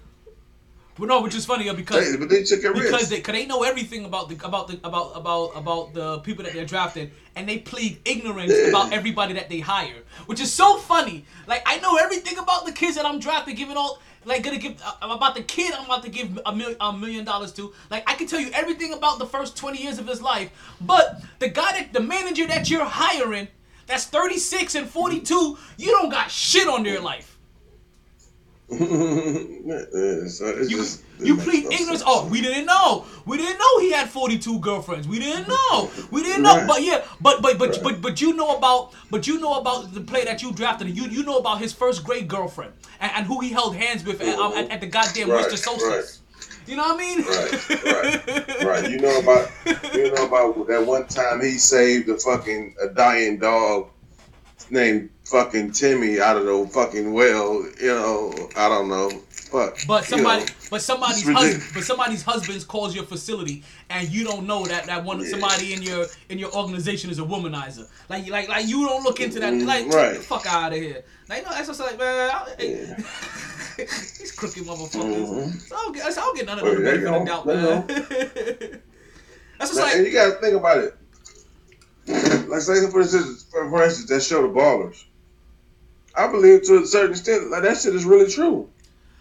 But 0.99 1.09
no, 1.09 1.23
which 1.23 1.35
is 1.35 1.47
funny 1.47 1.73
because 1.73 2.13
They- 2.13 2.19
but 2.19 2.29
they 2.29 2.43
took 2.43 2.63
a 2.63 2.73
because 2.75 2.93
risk. 2.93 3.09
they, 3.09 3.21
cause 3.23 3.35
they 3.35 3.47
know 3.47 3.63
everything 3.63 4.05
about 4.05 4.29
the 4.29 4.35
about 4.47 4.69
the 4.69 4.75
about 4.87 5.17
about 5.17 5.53
about 5.57 5.95
the 5.95 6.19
people 6.19 6.45
that 6.45 6.53
they're 6.53 6.67
drafting, 6.67 7.11
and 7.37 7.49
they 7.49 7.57
plead 7.59 8.01
ignorance 8.05 8.53
Yeah. 8.55 8.69
about 8.69 8.93
everybody 8.93 9.33
that 9.35 9.49
they 9.49 9.61
hire, 9.61 10.03
which 10.27 10.41
is 10.41 10.53
so 10.53 10.77
funny. 10.77 11.25
Like 11.47 11.63
I 11.65 11.79
know 11.79 11.97
everything 11.97 12.37
about 12.37 12.67
the 12.67 12.73
kids 12.73 12.97
that 12.97 13.07
I'm 13.07 13.19
drafting, 13.19 13.55
giving 13.55 13.79
all 13.79 14.03
like 14.27 14.43
gonna 14.43 14.59
give 14.59 14.79
uh, 14.85 14.93
about 15.17 15.35
the 15.35 15.43
kid 15.43 15.73
I'm 15.73 15.87
about 15.87 16.03
to 16.03 16.11
give 16.11 16.39
a 16.45 16.55
million 16.55 16.77
a 16.83 16.93
million 16.93 17.25
dollars 17.25 17.53
to. 17.55 17.73
Like 17.91 18.05
I 18.07 18.15
can 18.15 18.27
tell 18.27 18.41
you 18.41 18.51
everything 18.53 18.93
about 18.93 19.19
the 19.19 19.27
first 19.27 19.57
20 19.57 19.83
years 19.83 19.99
of 19.99 20.07
his 20.07 20.21
life, 20.21 20.51
but 20.83 21.23
the 21.39 21.49
guy 21.49 21.73
that 21.81 21.95
the 21.95 22.01
manager 22.01 22.47
that 22.47 22.69
you're 22.69 22.85
hiring, 22.85 23.49
that's 23.91 24.07
36 24.07 24.75
and 24.77 24.89
42, 24.89 25.59
you 25.77 25.91
don't 25.91 26.09
got 26.11 26.31
shit 26.31 26.67
on 26.69 26.83
their 26.83 27.01
life. 27.01 27.37
Yeah, 28.71 28.79
so 30.29 30.47
it's 30.47 30.71
You, 30.71 30.77
just- 30.79 31.03
you 31.19 31.37
plead 31.37 31.65
no 31.65 31.71
ignorance. 31.73 31.87
sense. 32.01 32.03
Oh, 32.07 32.27
we 32.29 32.41
didn't 32.41 32.67
know. 32.67 33.05
We 33.27 33.37
didn't 33.37 33.59
know 33.59 33.79
he 33.81 33.91
had 33.93 34.09
forty 34.09 34.39
two 34.39 34.59
girlfriends. 34.61 35.07
We 35.07 35.19
didn't 35.19 35.49
know. 35.49 35.91
We 36.11 36.23
didn't 36.23 36.43
know. 36.43 36.57
Right. 36.57 36.67
But 36.67 36.83
yeah, 36.83 37.05
but 37.21 37.43
but 37.43 37.59
but 37.59 37.71
Right. 37.73 37.83
but 37.83 38.01
but 38.01 38.21
you 38.23 38.33
know 38.33 38.57
about 38.57 38.93
but 39.11 39.27
you 39.27 39.39
know 39.41 39.55
about 39.61 39.93
the 39.93 40.01
play 40.01 40.25
that 40.25 40.41
you 40.41 40.51
drafted. 40.53 40.89
You 40.97 41.05
you 41.09 41.23
know 41.25 41.37
about 41.37 41.59
his 41.61 41.73
first 41.75 42.05
grade 42.05 42.27
girlfriend 42.29 42.73
and, 43.01 43.13
and 43.17 43.27
who 43.27 43.41
he 43.41 43.51
held 43.51 43.75
hands 43.77 44.03
with 44.05 44.21
at, 44.23 44.39
um, 44.39 44.53
at, 44.55 44.71
at 44.71 44.81
the 44.81 44.87
goddamn 44.87 45.29
Right, 45.31 45.43
Worcester 45.45 45.59
Solstice. 45.59 46.21
You 46.67 46.77
know 46.77 46.83
what 46.83 46.97
I 46.97 46.99
mean? 46.99 47.23
Right, 47.27 47.85
right, 47.85 48.65
right. 48.65 48.91
You 48.91 48.99
know 49.01 49.19
about 49.19 49.51
you 49.95 50.13
know 50.15 50.27
about 50.27 50.67
that 50.69 50.85
one 50.87 51.07
time 51.09 51.41
he 51.41 51.53
saved 51.53 52.09
a 52.09 52.17
fucking 52.19 52.77
a 52.81 52.89
dying 52.89 53.39
dog 53.39 53.89
named 54.71 55.11
fucking 55.25 55.73
Timmy 55.73 56.21
out 56.21 56.37
of 56.37 56.45
the 56.45 56.71
fucking 56.73 57.13
well. 57.13 57.65
You 57.81 57.89
know, 57.95 58.49
I 58.57 58.69
don't 58.69 58.89
know. 58.89 59.11
Fuck. 59.11 59.79
But 59.89 60.03
you 60.09 60.17
somebody, 60.17 60.45
know. 60.45 60.51
but 60.71 60.81
somebody's 60.81 61.29
husband, 61.29 61.63
but 61.75 61.83
somebody's 61.83 62.23
husband 62.23 62.69
calls 62.69 62.95
your 62.95 63.03
facility, 63.05 63.65
and 63.89 64.09
you 64.09 64.23
don't 64.23 64.47
know 64.47 64.65
that 64.67 64.85
that 64.87 65.05
one 65.05 65.19
Yeah. 65.21 65.27
somebody 65.31 65.73
in 65.75 65.83
your 65.83 66.07
in 66.29 66.39
your 66.39 66.55
organization 66.55 67.11
is 67.11 67.19
a 67.19 67.23
womanizer. 67.23 67.89
Like 68.09 68.29
like 68.29 68.49
like 68.49 68.69
you 68.69 68.87
don't 68.87 69.03
look 69.03 69.19
into 69.19 69.41
that. 69.41 69.53
Mm, 69.53 69.67
Like 69.67 69.87
right. 69.87 70.13
get 70.13 70.19
the 70.19 70.23
fuck 70.23 70.47
out 70.47 70.73
of 70.73 70.79
here. 70.79 71.03
Like 71.29 71.43
no, 71.45 71.51
that's 71.51 71.67
just 71.67 71.81
like 71.81 71.99
man. 71.99 72.31
I, 72.33 72.55
Yeah. 72.63 72.97
These 74.19 74.33
crooked 74.33 74.63
motherfuckers. 74.65 75.29
Mhm. 75.29 75.61
So 75.61 75.77
I 75.77 75.79
don't 75.79 75.95
get, 75.95 76.13
so 76.13 76.21
I 76.21 76.25
don't 76.25 76.37
get 76.37 76.47
none 76.47 76.59
of 76.59 76.65
Well, 76.65 76.75
the 76.75 76.81
there 76.81 77.01
benefit 77.01 77.21
of 77.21 77.27
doubt, 77.27 77.47
man. 77.47 77.87
that's 79.59 79.71
just 79.71 79.77
Now, 79.77 79.85
like 79.85 79.97
you 79.97 80.13
gotta 80.13 80.33
think 80.41 80.57
about 80.57 80.79
it. 80.79 80.97
Like 82.49 82.61
say 82.61 82.91
for 82.91 83.01
instance, 83.01 83.47
for, 83.51 83.83
instance, 83.85 84.09
that 84.09 84.23
show 84.23 84.43
the 84.43 84.49
ballers. 84.49 85.05
I 86.17 86.27
believe 86.27 86.65
to 86.65 86.83
a 86.83 86.87
certain 86.87 87.13
extent, 87.13 87.51
like 87.51 87.63
that 87.63 87.79
shit 87.79 87.95
is 87.95 88.05
really 88.05 88.31
true. 88.31 88.69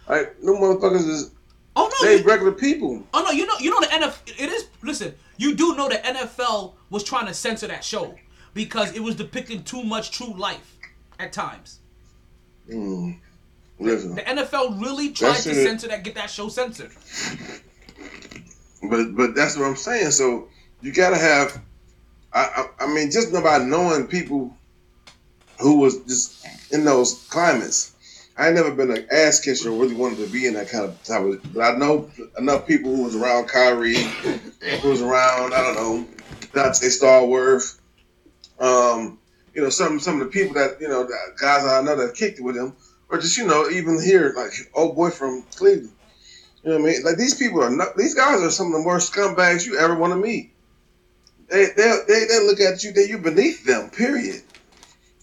Like 0.08 0.40
them 0.40 0.56
motherfuckers 0.56 1.08
is 1.08 1.30
oh 1.76 1.88
no, 1.88 2.08
they 2.08 2.18
you, 2.18 2.24
regular 2.24 2.52
people. 2.52 3.02
oh 3.14 3.22
no, 3.22 3.30
you 3.30 3.46
know 3.46 3.54
you 3.60 3.70
know 3.70 3.80
the 3.80 3.86
NFL. 3.86 4.40
It 4.40 4.50
is 4.50 4.66
listen. 4.82 5.14
You 5.36 5.54
do 5.54 5.76
know 5.76 5.88
the 5.88 5.96
NFL 5.96 6.74
was 6.90 7.04
trying 7.04 7.26
to 7.26 7.34
censor 7.34 7.68
that 7.68 7.84
show 7.84 8.14
because 8.54 8.94
it 8.94 9.00
was 9.00 9.14
depicting 9.14 9.62
too 9.62 9.82
much 9.82 10.10
true 10.10 10.34
life 10.34 10.76
at 11.18 11.32
times. 11.32 11.78
Mm. 12.68 13.18
Listen, 13.80 14.14
The 14.14 14.22
NFL 14.22 14.80
really 14.80 15.10
tried 15.10 15.36
to 15.38 15.50
it. 15.50 15.64
censor 15.64 15.88
that, 15.88 16.04
get 16.04 16.14
that 16.14 16.30
show 16.30 16.48
censored. 16.48 16.90
but 18.88 19.16
but 19.16 19.34
that's 19.34 19.56
what 19.56 19.66
I'm 19.66 19.76
saying. 19.76 20.10
So 20.10 20.48
you 20.82 20.92
gotta 20.92 21.18
have. 21.18 21.60
I 22.32 22.66
I, 22.78 22.84
I 22.84 22.94
mean, 22.94 23.10
just 23.10 23.32
about 23.34 23.62
knowing 23.66 24.06
people 24.06 24.54
who 25.60 25.78
was 25.78 25.98
just 26.04 26.46
in 26.72 26.84
those 26.84 27.26
climates. 27.30 27.96
I 28.36 28.46
ain't 28.46 28.54
never 28.54 28.74
been 28.74 28.90
an 28.90 29.06
ass 29.10 29.40
kisser 29.40 29.70
or 29.70 29.78
really 29.78 29.94
wanted 29.94 30.18
to 30.24 30.32
be 30.32 30.46
in 30.46 30.54
that 30.54 30.70
kind 30.70 30.84
of 30.84 31.02
type 31.02 31.22
of. 31.22 31.52
But 31.52 31.60
I 31.62 31.76
know 31.76 32.10
enough 32.38 32.66
people 32.66 32.94
who 32.94 33.04
was 33.04 33.14
around 33.16 33.48
Kyrie, 33.48 33.96
who 33.96 34.88
was 34.88 35.02
around 35.02 35.52
I 35.52 35.62
don't 35.62 35.74
know 35.74 36.06
Donté 36.52 36.88
Stallworth. 36.88 37.78
Um, 38.58 39.18
you 39.54 39.62
know 39.62 39.68
some 39.68 40.00
some 40.00 40.20
of 40.20 40.26
the 40.26 40.32
people 40.32 40.54
that 40.54 40.80
you 40.80 40.88
know 40.88 41.04
the 41.04 41.16
guys 41.40 41.64
I 41.64 41.82
know 41.82 41.96
that 41.96 42.14
kicked 42.14 42.38
it 42.38 42.42
with 42.42 42.56
him, 42.56 42.74
or 43.10 43.18
just 43.18 43.36
you 43.36 43.46
know 43.46 43.68
even 43.68 44.02
here 44.02 44.32
like 44.36 44.52
old 44.74 44.96
boy 44.96 45.10
from 45.10 45.42
Cleveland. 45.56 45.92
You 46.62 46.70
know 46.70 46.78
what 46.78 46.90
I 46.90 46.92
mean? 46.92 47.02
Like 47.04 47.16
these 47.16 47.34
people 47.34 47.62
are 47.62 47.70
not. 47.70 47.96
These 47.96 48.14
guys 48.14 48.40
are 48.40 48.50
some 48.50 48.68
of 48.68 48.72
the 48.72 48.86
worst 48.86 49.12
scumbags 49.12 49.66
you 49.66 49.78
ever 49.78 49.94
want 49.94 50.12
to 50.12 50.18
meet. 50.18 50.52
They 51.48 51.66
they 51.76 51.98
they, 52.06 52.24
they 52.26 52.46
look 52.46 52.60
at 52.60 52.84
you. 52.84 52.92
They 52.92 53.08
you're 53.08 53.18
beneath 53.18 53.64
them. 53.64 53.90
Period. 53.90 54.42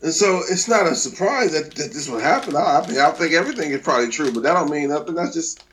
And 0.01 0.13
so 0.13 0.41
it's 0.47 0.67
not 0.67 0.85
a 0.85 0.93
surprise 0.93 1.53
that, 1.53 1.73
that 1.75 1.91
this 1.91 2.07
would 2.07 2.21
happen. 2.21 2.55
I, 2.55 2.79
I 2.79 3.11
think 3.11 3.33
everything 3.33 3.71
is 3.71 3.81
probably 3.81 4.09
true, 4.09 4.31
but 4.31 4.43
that 4.43 4.53
don't 4.53 4.69
mean 4.69 4.89
nothing. 4.89 5.15
That's 5.15 5.33
just 5.33 5.63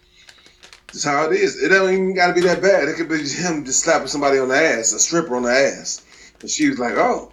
just 0.92 1.04
how 1.04 1.30
it 1.30 1.36
is. 1.36 1.62
It 1.62 1.68
don't 1.68 1.92
even 1.92 2.14
got 2.14 2.28
to 2.28 2.34
be 2.34 2.40
that 2.42 2.62
bad. 2.62 2.88
It 2.88 2.96
could 2.96 3.08
be 3.08 3.18
him 3.28 3.64
just 3.64 3.80
slapping 3.80 4.06
somebody 4.06 4.38
on 4.38 4.48
the 4.48 4.56
ass, 4.56 4.92
a 4.92 4.98
stripper 4.98 5.36
on 5.36 5.42
the 5.42 5.50
ass, 5.50 6.04
and 6.40 6.48
she 6.48 6.68
was 6.68 6.78
like, 6.78 6.94
"Oh, 6.94 7.32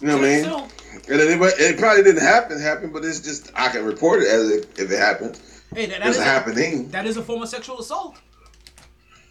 you 0.00 0.08
know 0.08 0.16
what 0.16 0.24
I 0.24 0.28
mean?" 0.28 0.44
So, 0.44 0.68
And 0.94 1.20
then 1.20 1.40
it, 1.42 1.54
it 1.58 1.78
probably 1.78 2.02
didn't 2.02 2.22
happen, 2.22 2.60
happen, 2.60 2.92
but 2.92 3.04
it's 3.04 3.20
just 3.20 3.50
I 3.54 3.68
can 3.68 3.84
report 3.84 4.22
it 4.22 4.28
as 4.28 4.50
if, 4.50 4.78
if 4.78 4.90
it 4.90 4.98
happened. 4.98 5.38
hey, 5.74 5.86
that, 5.86 6.00
that 6.00 6.08
It's 6.08 6.18
a, 6.18 6.24
happening. 6.24 6.88
that 6.90 7.06
is 7.06 7.16
a 7.16 7.22
form 7.22 7.42
of 7.42 7.48
sexual 7.48 7.78
assault. 7.80 8.16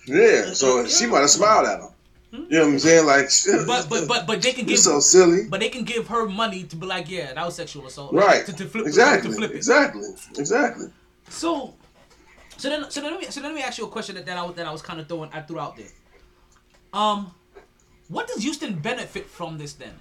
Yeah, 0.07 0.53
so 0.53 0.85
she 0.87 1.05
might 1.05 1.19
have 1.21 1.29
smiled 1.29 1.67
at 1.67 1.79
him. 1.79 1.89
You 2.31 2.47
know 2.49 2.65
what 2.65 2.73
I'm 2.73 2.79
saying? 2.79 3.05
Like, 3.05 3.29
But 3.67 3.89
but 3.89 4.07
but 4.07 4.25
but 4.25 4.41
they 4.41 4.51
can 4.53 4.61
you're 4.61 4.75
give 4.75 4.79
so 4.79 4.99
silly. 5.01 5.47
but 5.49 5.59
they 5.59 5.69
can 5.69 5.83
give 5.83 6.07
her 6.07 6.27
money 6.27 6.63
to 6.63 6.75
be 6.77 6.85
like, 6.85 7.09
yeah, 7.09 7.33
that 7.33 7.45
was 7.45 7.55
sexual 7.55 7.85
assault. 7.87 8.13
Right. 8.13 8.45
To, 8.45 8.53
to 8.53 8.65
flip 8.65 8.87
exactly. 8.87 9.29
to 9.29 9.35
flip 9.35 9.51
it. 9.51 9.57
Exactly. 9.57 10.07
Exactly. 10.37 10.87
So, 11.29 11.73
so 12.57 12.69
then, 12.69 12.89
so 12.89 13.01
then, 13.01 13.11
let 13.11 13.19
me, 13.19 13.25
so 13.27 13.41
then 13.41 13.49
let 13.51 13.55
me 13.57 13.63
ask 13.63 13.77
you 13.77 13.85
a 13.85 13.89
question 13.89 14.15
that, 14.15 14.25
that 14.25 14.37
I 14.37 14.43
was 14.43 14.55
that 14.55 14.65
I 14.65 14.71
was 14.71 14.81
kind 14.81 14.99
of 15.01 15.07
throwing 15.09 15.29
I 15.33 15.41
threw 15.41 15.59
out 15.59 15.75
there. 15.75 15.87
Um, 16.93 17.33
what 18.07 18.27
does 18.27 18.41
Houston 18.43 18.75
benefit 18.79 19.27
from 19.29 19.57
this 19.57 19.73
then? 19.73 19.93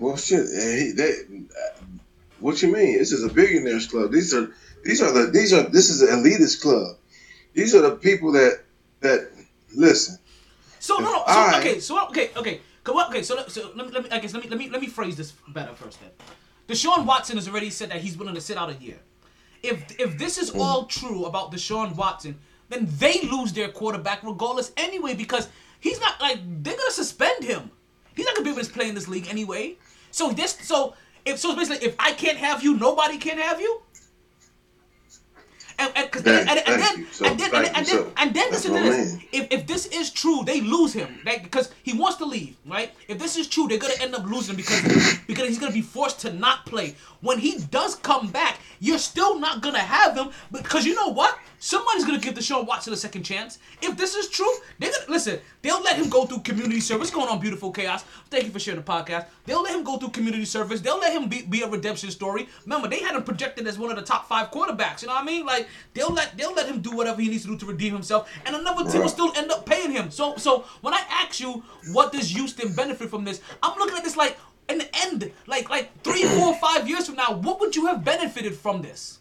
Well, 0.00 0.16
shit. 0.16 0.46
eh, 0.54 0.76
He, 0.76 0.92
they, 0.92 1.12
what 2.40 2.60
you 2.62 2.72
mean? 2.72 2.98
This 2.98 3.12
is 3.12 3.24
a 3.24 3.28
billionaires 3.32 3.86
club. 3.86 4.12
These 4.12 4.34
are 4.34 4.50
these 4.84 5.00
are 5.02 5.12
the 5.12 5.30
these 5.30 5.52
are 5.52 5.62
this 5.62 5.90
is 5.90 6.02
an 6.02 6.08
elitist 6.22 6.60
club. 6.62 6.96
These 7.54 7.74
are 7.74 7.82
the 7.82 7.96
people 7.96 8.32
that 8.32 8.62
that 9.00 9.30
listen. 9.74 10.18
So 10.80 10.96
no, 10.98 11.04
no. 11.12 11.18
So, 11.18 11.22
I- 11.26 11.58
okay, 11.60 11.80
so 11.80 12.06
okay, 12.08 12.30
okay, 12.36 12.60
okay. 12.86 13.22
So, 13.22 13.34
let- 13.36 13.50
so 13.50 13.70
let 13.74 13.86
me, 13.86 13.92
let 13.92 14.04
me, 14.04 14.10
I 14.10 14.18
guess 14.18 14.34
let 14.34 14.42
me, 14.44 14.50
let 14.50 14.58
me, 14.58 14.68
let 14.70 14.80
me 14.80 14.88
phrase 14.88 15.16
this 15.16 15.32
better 15.48 15.74
first. 15.74 15.98
Then, 16.00 16.10
Deshaun 16.68 17.06
Watson 17.06 17.36
has 17.36 17.48
already 17.48 17.70
said 17.70 17.90
that 17.90 18.00
he's 18.00 18.16
willing 18.18 18.34
to 18.34 18.40
sit 18.40 18.56
out 18.58 18.68
a 18.70 18.74
year. 18.74 18.98
If 19.62 19.98
if 19.98 20.18
this 20.18 20.36
is 20.36 20.50
all 20.50 20.84
true 20.84 21.24
about 21.24 21.50
Deshaun 21.52 21.94
Watson, 21.96 22.38
then 22.68 22.86
they 22.98 23.22
lose 23.22 23.52
their 23.54 23.68
quarterback 23.68 24.22
regardless 24.22 24.72
anyway 24.76 25.14
because 25.14 25.48
he's 25.80 26.00
not 26.00 26.20
like 26.20 26.38
they're 26.62 26.76
gonna 26.76 26.90
suspend 26.90 27.44
him. 27.44 27.70
He's 28.14 28.26
not 28.26 28.34
gonna 28.34 28.44
be 28.44 28.50
able 28.50 28.62
to 28.62 28.72
play 28.72 28.88
in 28.88 28.94
this 28.94 29.08
league 29.08 29.28
anyway. 29.28 29.76
So 30.10 30.30
this, 30.30 30.56
so 30.62 30.94
if 31.24 31.38
so, 31.38 31.54
basically 31.56 31.86
if 31.86 31.96
I 31.98 32.12
can't 32.12 32.38
have 32.38 32.62
you, 32.62 32.76
nobody 32.76 33.18
can 33.18 33.38
have 33.38 33.60
you. 33.60 33.82
And 35.76 35.92
and, 35.96 36.10
Thank- 36.10 36.48
and, 36.48 36.62
and, 36.68 36.82
then. 36.82 37.06
So, 37.10 37.26
and 37.26 37.40
then 37.40 37.54
and 37.54 37.64
then 37.66 37.74
and 37.74 37.86
then, 37.86 38.06
and 38.16 38.34
then 38.34 38.50
that's 38.50 38.64
listen 38.68 38.74
to 38.74 38.90
this. 38.90 39.18
If, 39.32 39.48
if 39.50 39.66
this 39.66 39.86
is 39.86 40.10
true, 40.10 40.42
they 40.44 40.60
lose 40.60 40.92
him, 40.92 41.18
right? 41.26 41.42
Because 41.42 41.72
he 41.82 41.92
wants 41.98 42.16
to 42.18 42.24
leave, 42.24 42.56
right? 42.64 42.92
If 43.08 43.18
this 43.18 43.36
is 43.36 43.48
true, 43.48 43.66
they're 43.66 43.78
gonna 43.78 43.94
end 44.00 44.14
up 44.14 44.24
losing 44.24 44.54
because 44.54 45.18
because 45.26 45.48
he's 45.48 45.58
gonna 45.58 45.72
be 45.72 45.82
forced 45.82 46.20
to 46.20 46.32
not 46.32 46.64
play. 46.66 46.94
When 47.22 47.38
he 47.40 47.58
does 47.58 47.96
come 47.96 48.30
back, 48.30 48.58
you're 48.78 48.98
still 48.98 49.40
not 49.40 49.62
gonna 49.62 49.80
have 49.80 50.16
him 50.16 50.30
because 50.52 50.86
you 50.86 50.94
know 50.94 51.08
what? 51.08 51.36
Somebody's 51.64 52.04
gonna 52.04 52.18
give 52.18 52.34
Deshaun 52.34 52.66
Watson 52.66 52.92
a 52.92 52.96
second 52.96 53.22
chance. 53.22 53.58
If 53.80 53.96
this 53.96 54.14
is 54.14 54.28
true, 54.28 54.52
they're 54.78 54.92
gonna 54.92 55.10
listen. 55.10 55.40
They'll 55.62 55.80
let 55.80 55.96
him 55.96 56.10
go 56.10 56.26
through 56.26 56.40
community 56.40 56.78
service. 56.78 57.06
What's 57.06 57.10
going 57.10 57.30
on, 57.30 57.40
beautiful 57.40 57.72
chaos? 57.72 58.04
Thank 58.28 58.44
you 58.44 58.50
for 58.50 58.58
sharing 58.58 58.82
the 58.82 58.86
podcast. 58.86 59.28
They'll 59.46 59.62
let 59.62 59.74
him 59.74 59.82
go 59.82 59.96
through 59.96 60.10
community 60.10 60.44
service. 60.44 60.82
They'll 60.82 60.98
let 60.98 61.14
him 61.14 61.26
be, 61.26 61.40
be 61.40 61.62
a 61.62 61.66
redemption 61.66 62.10
story. 62.10 62.50
Remember, 62.66 62.86
they 62.86 63.00
had 63.00 63.16
him 63.16 63.22
projected 63.22 63.66
as 63.66 63.78
one 63.78 63.88
of 63.88 63.96
the 63.96 64.02
top 64.02 64.28
five 64.28 64.50
quarterbacks. 64.50 65.00
You 65.00 65.08
know 65.08 65.14
what 65.14 65.22
I 65.22 65.24
mean? 65.24 65.46
Like 65.46 65.66
they'll 65.94 66.12
let 66.12 66.36
they'll 66.36 66.52
let 66.52 66.68
him 66.68 66.82
do 66.82 66.94
whatever 66.94 67.22
he 67.22 67.30
needs 67.30 67.44
to 67.44 67.48
do 67.48 67.56
to 67.56 67.64
redeem 67.64 67.94
himself, 67.94 68.30
and 68.44 68.54
another 68.54 68.90
team 68.90 69.00
will 69.00 69.08
still 69.08 69.32
end 69.34 69.50
up 69.50 69.64
paying 69.64 69.90
him. 69.90 70.10
So 70.10 70.36
so 70.36 70.66
when 70.82 70.92
I 70.92 71.00
ask 71.08 71.40
you 71.40 71.62
what 71.92 72.12
does 72.12 72.28
Houston 72.28 72.74
benefit 72.74 73.08
from 73.08 73.24
this, 73.24 73.40
I'm 73.62 73.78
looking 73.78 73.96
at 73.96 74.04
this 74.04 74.18
like 74.18 74.36
an 74.68 74.82
end, 74.92 75.32
like 75.46 75.70
like 75.70 76.02
three, 76.02 76.24
four, 76.24 76.54
five 76.56 76.86
years 76.86 77.06
from 77.06 77.14
now, 77.14 77.32
what 77.32 77.58
would 77.60 77.74
you 77.74 77.86
have 77.86 78.04
benefited 78.04 78.54
from 78.54 78.82
this? 78.82 79.20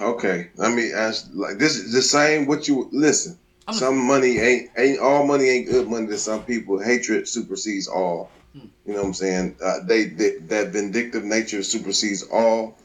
Okay, 0.00 0.48
let 0.56 0.74
me 0.74 0.92
ask. 0.92 1.28
Like 1.32 1.58
this 1.58 1.76
is 1.76 1.92
the 1.92 2.02
same. 2.02 2.46
What 2.46 2.68
you 2.68 2.88
listen? 2.92 3.38
I'm- 3.66 3.76
some 3.78 3.98
money 4.06 4.38
ain't 4.38 4.70
ain't 4.76 4.98
all 4.98 5.26
money 5.26 5.48
ain't 5.48 5.68
good 5.68 5.88
money 5.88 6.06
to 6.08 6.18
some 6.18 6.44
people. 6.44 6.78
Hatred 6.78 7.26
supersedes 7.28 7.86
all. 7.88 8.30
Hmm. 8.52 8.66
You 8.84 8.92
know 8.94 9.00
what 9.00 9.06
I'm 9.08 9.14
saying? 9.14 9.56
Uh, 9.62 9.78
they, 9.84 10.04
they 10.06 10.36
that 10.48 10.68
vindictive 10.72 11.24
nature 11.24 11.62
supersedes 11.62 12.22
all. 12.24 12.76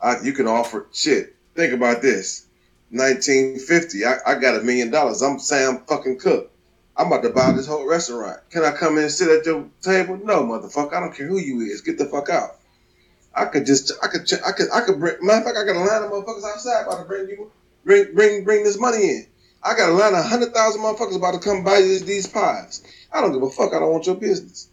I, 0.00 0.20
you 0.22 0.32
can 0.32 0.46
offer 0.46 0.86
shit. 0.92 1.34
Think 1.54 1.72
about 1.72 2.02
this. 2.02 2.46
1950. 2.90 4.04
I, 4.04 4.16
I 4.26 4.34
got 4.36 4.56
a 4.56 4.62
million 4.62 4.90
dollars. 4.90 5.22
I'm 5.22 5.38
Sam 5.38 5.82
fucking 5.88 6.18
Cooke. 6.18 6.50
I'm 6.96 7.08
about 7.08 7.22
to 7.24 7.30
buy 7.30 7.52
this 7.52 7.66
whole 7.66 7.86
restaurant. 7.88 8.38
Can 8.50 8.64
I 8.64 8.70
come 8.70 8.96
in 8.98 9.04
and 9.04 9.12
sit 9.12 9.28
at 9.28 9.44
your 9.46 9.68
table? 9.82 10.16
No, 10.22 10.42
motherfucker. 10.44 10.92
I 10.94 11.00
don't 11.00 11.14
care 11.14 11.26
who 11.26 11.38
you 11.38 11.60
is. 11.62 11.80
Get 11.80 11.98
the 11.98 12.06
fuck 12.06 12.28
out. 12.30 12.56
I 13.36 13.46
could 13.46 13.66
just, 13.66 13.92
I 14.02 14.06
could, 14.08 14.22
I 14.46 14.52
could, 14.52 14.68
I 14.72 14.80
could 14.82 14.98
bring. 15.00 15.16
Matter 15.20 15.38
of 15.38 15.44
fact, 15.44 15.56
I 15.58 15.64
got 15.64 15.76
a 15.76 15.80
line 15.80 16.02
of 16.04 16.10
motherfuckers 16.10 16.44
outside 16.44 16.82
about 16.86 16.98
to 16.98 17.04
bring 17.04 17.28
you, 17.28 17.50
bring, 17.84 18.14
bring, 18.14 18.44
bring 18.44 18.64
this 18.64 18.78
money 18.78 19.02
in. 19.02 19.26
I 19.62 19.74
got 19.74 19.88
a 19.88 19.92
line 19.92 20.14
of 20.14 20.24
hundred 20.24 20.52
thousand 20.54 20.82
motherfuckers 20.82 21.16
about 21.16 21.32
to 21.34 21.40
come 21.40 21.64
buy 21.64 21.80
these, 21.80 22.04
these 22.04 22.26
pies. 22.26 22.82
I 23.12 23.20
don't 23.20 23.32
give 23.32 23.42
a 23.42 23.50
fuck. 23.50 23.72
I 23.72 23.78
don't 23.80 23.90
want 23.92 24.06
your 24.06 24.14
business. 24.16 24.68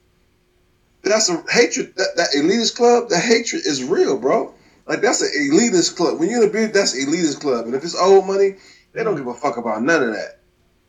That's 1.03 1.29
a 1.29 1.43
hatred. 1.49 1.95
That, 1.95 2.09
that 2.17 2.29
elitist 2.35 2.75
club. 2.75 3.09
The 3.09 3.17
hatred 3.17 3.63
is 3.65 3.83
real, 3.83 4.17
bro. 4.19 4.53
Like 4.85 5.01
that's 5.01 5.21
an 5.21 5.29
elitist 5.35 5.95
club. 5.95 6.19
When 6.19 6.29
you're 6.29 6.43
in 6.43 6.49
a 6.49 6.51
bid, 6.51 6.73
that's 6.73 6.93
elitist 6.95 7.39
club. 7.41 7.65
And 7.65 7.73
if 7.73 7.83
it's 7.83 7.95
old 7.95 8.27
money, 8.27 8.57
they 8.93 9.03
don't 9.03 9.15
give 9.15 9.27
a 9.27 9.33
fuck 9.33 9.57
about 9.57 9.81
none 9.81 10.03
of 10.03 10.13
that. 10.13 10.39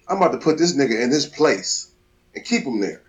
I'm 0.08 0.16
about 0.18 0.32
to 0.32 0.38
put 0.38 0.58
this 0.58 0.76
nigga 0.76 1.00
in 1.00 1.10
his 1.10 1.26
place 1.26 1.90
and 2.34 2.44
keep 2.44 2.64
him 2.64 2.80
there. 2.80 3.02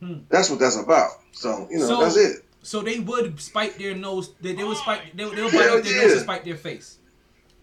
Hmm. 0.00 0.18
That's 0.28 0.50
what 0.50 0.58
that's 0.60 0.76
about. 0.76 1.10
So 1.32 1.66
you 1.70 1.78
know 1.78 1.86
So- 1.86 2.00
that's 2.00 2.16
it. 2.16 2.43
So 2.64 2.80
they 2.80 2.98
would 2.98 3.38
spike 3.40 3.76
their 3.78 3.94
nose. 3.94 4.32
They, 4.40 4.54
they 4.54 4.64
would 4.64 4.78
spike. 4.78 5.14
They, 5.14 5.24
would- 5.24 5.36
they 5.36 5.42
would 5.42 5.52
Hell 5.52 5.60
bite 5.60 5.78
off 5.78 5.84
their 5.84 5.94
nose 5.94 6.04
yeah. 6.06 6.12
and 6.12 6.20
spite 6.22 6.44
their 6.44 6.56
face. 6.56 6.98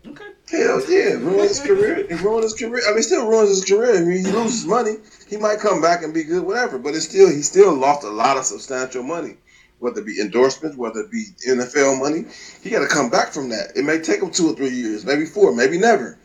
Okay. 0.05 0.25
Hell 0.49 0.81
yeah, 0.89 1.13
ruin 1.13 1.39
his 1.39 1.59
career. 1.59 1.99
It 1.99 2.21
ruined 2.21 2.43
his 2.43 2.55
career. 2.55 2.81
I 2.89 2.93
mean, 2.93 3.03
still 3.03 3.27
ruins 3.27 3.49
his 3.49 3.65
career. 3.65 3.97
I 3.97 4.01
mean, 4.01 4.25
he 4.25 4.31
loses 4.31 4.65
money. 4.65 4.95
He 5.29 5.37
might 5.37 5.59
come 5.59 5.79
back 5.81 6.03
and 6.03 6.13
be 6.13 6.23
good, 6.23 6.43
whatever. 6.43 6.79
But 6.79 6.95
it's 6.95 7.05
still 7.07 7.29
he 7.29 7.41
still 7.43 7.73
lost 7.75 8.03
a 8.03 8.09
lot 8.09 8.37
of 8.37 8.45
substantial 8.45 9.03
money, 9.03 9.37
whether 9.79 10.01
it 10.01 10.07
be 10.07 10.19
endorsements, 10.19 10.75
whether 10.75 11.01
it 11.01 11.11
be 11.11 11.25
NFL 11.47 11.99
money. 11.99 12.25
He 12.63 12.69
got 12.71 12.79
to 12.79 12.87
come 12.87 13.09
back 13.11 13.31
from 13.31 13.49
that. 13.49 13.73
It 13.75 13.85
may 13.85 13.99
take 13.99 14.21
him 14.23 14.31
two 14.31 14.49
or 14.51 14.55
three 14.55 14.69
years, 14.71 15.05
maybe 15.05 15.25
four, 15.25 15.53
maybe 15.55 15.77
never. 15.77 16.17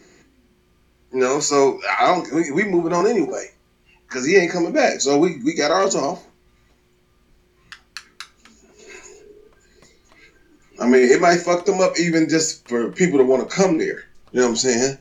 You 1.12 1.20
know, 1.20 1.40
so 1.40 1.78
I 1.98 2.06
don't. 2.06 2.32
We, 2.34 2.50
we 2.50 2.64
moving 2.64 2.92
on 2.94 3.06
anyway, 3.06 3.50
because 4.08 4.26
he 4.26 4.36
ain't 4.36 4.52
coming 4.52 4.72
back. 4.72 5.00
So 5.00 5.18
we 5.18 5.42
we 5.44 5.54
got 5.54 5.70
ours 5.70 5.94
off. 5.94 6.25
I 10.80 10.86
mean, 10.86 11.10
it 11.10 11.20
might 11.20 11.38
fuck 11.38 11.64
them 11.64 11.80
up 11.80 11.98
even 11.98 12.28
just 12.28 12.68
for 12.68 12.90
people 12.92 13.18
to 13.18 13.24
want 13.24 13.48
to 13.48 13.54
come 13.54 13.78
there. 13.78 14.04
You 14.32 14.40
know 14.40 14.42
what 14.42 14.50
I'm 14.50 14.56
saying? 14.56 14.98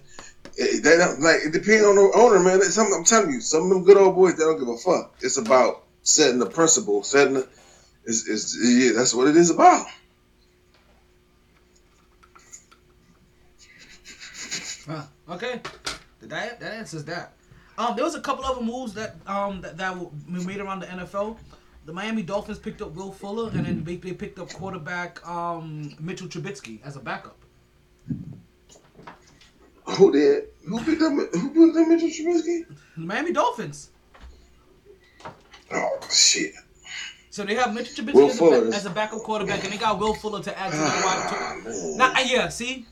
It, 0.58 0.84
they 0.84 0.98
don't 0.98 1.20
like. 1.20 1.42
It 1.46 1.52
depends 1.52 1.86
on 1.86 1.96
the 1.96 2.12
owner, 2.16 2.40
man. 2.40 2.62
Some, 2.62 2.88
I'm 2.94 3.04
telling 3.04 3.32
you, 3.32 3.42
some 3.42 3.64
of 3.64 3.70
them 3.70 3.84
good 3.84 3.98
old 3.98 4.16
boys, 4.16 4.38
they 4.38 4.44
don't 4.44 4.60
give 4.60 4.70
a 4.70 4.78
fuck. 4.78 5.16
It's 5.22 5.38
about 5.38 5.84
setting 6.04 6.40
the 6.40 6.46
principle, 6.46 7.04
setting 7.04 7.34
the. 7.36 7.48
Is 8.06 8.28
is 8.28 8.58
yeah, 8.62 8.92
that's 8.96 9.16
what 9.16 9.28
it 9.28 9.36
is 9.36 9.50
about. 9.50 9.88
Huh. 14.88 15.04
Okay. 15.28 15.60
That 16.22 16.60
that 16.60 16.74
answers 16.74 17.04
that. 17.06 17.34
Um, 17.78 17.96
there 17.96 18.06
was 18.06 18.16
a 18.16 18.22
couple 18.22 18.46
other 18.46 18.62
moves 18.62 18.94
that 18.94 19.16
um 19.26 19.62
that, 19.62 19.78
that 19.78 19.98
were 19.98 20.10
made 20.28 20.60
around 20.60 20.82
the 20.82 20.86
NFL. 20.86 21.38
The 21.86 21.94
Miami 21.94 22.24
Dolphins 22.24 22.58
picked 22.60 22.82
up 22.82 22.94
Will 22.96 23.12
Fuller, 23.12 23.50
and 23.52 23.66
then 23.66 23.84
they, 23.84 23.96
they 23.98 24.14
picked 24.14 24.40
up 24.40 24.52
quarterback 24.52 25.26
um 25.28 25.96
Mitchell 26.00 26.28
Trubisky 26.28 26.80
as 26.84 26.96
a 26.96 27.00
backup. 27.00 27.38
Who 29.86 30.12
did? 30.12 30.46
Who 30.68 30.84
picked 30.84 31.02
up? 31.02 31.14
Who 31.14 31.50
picked 31.68 31.78
up 31.78 31.88
Mitchell 31.88 32.10
Trubisky? 32.10 32.66
The 32.98 33.02
Miami 33.06 33.32
Dolphins. 33.32 33.92
Oh 35.72 36.00
shit! 36.12 36.54
So 37.30 37.44
they 37.44 37.54
have 37.56 37.74
Mitchell 37.74 38.04
Trubisky 38.04 38.30
as, 38.30 38.36
a 38.36 38.38
Fuller 38.38 38.60
back- 38.62 38.70
is- 38.70 38.76
as 38.76 38.86
a 38.88 38.90
backup 38.90 39.20
quarterback, 39.20 39.64
and 39.64 39.72
they 39.72 39.78
got 39.78 40.00
Will 40.00 40.16
Fuller 40.16 40.42
to 40.42 40.60
add 40.60 40.72
to 40.72 40.78
the 40.78 40.84
wide. 40.84 41.02
Ah, 41.06 41.56
To, 41.64 41.70
man. 41.70 41.98
not, 41.98 42.16
uh, 42.18 42.24
yeah, 42.26 42.48
see, 42.50 42.88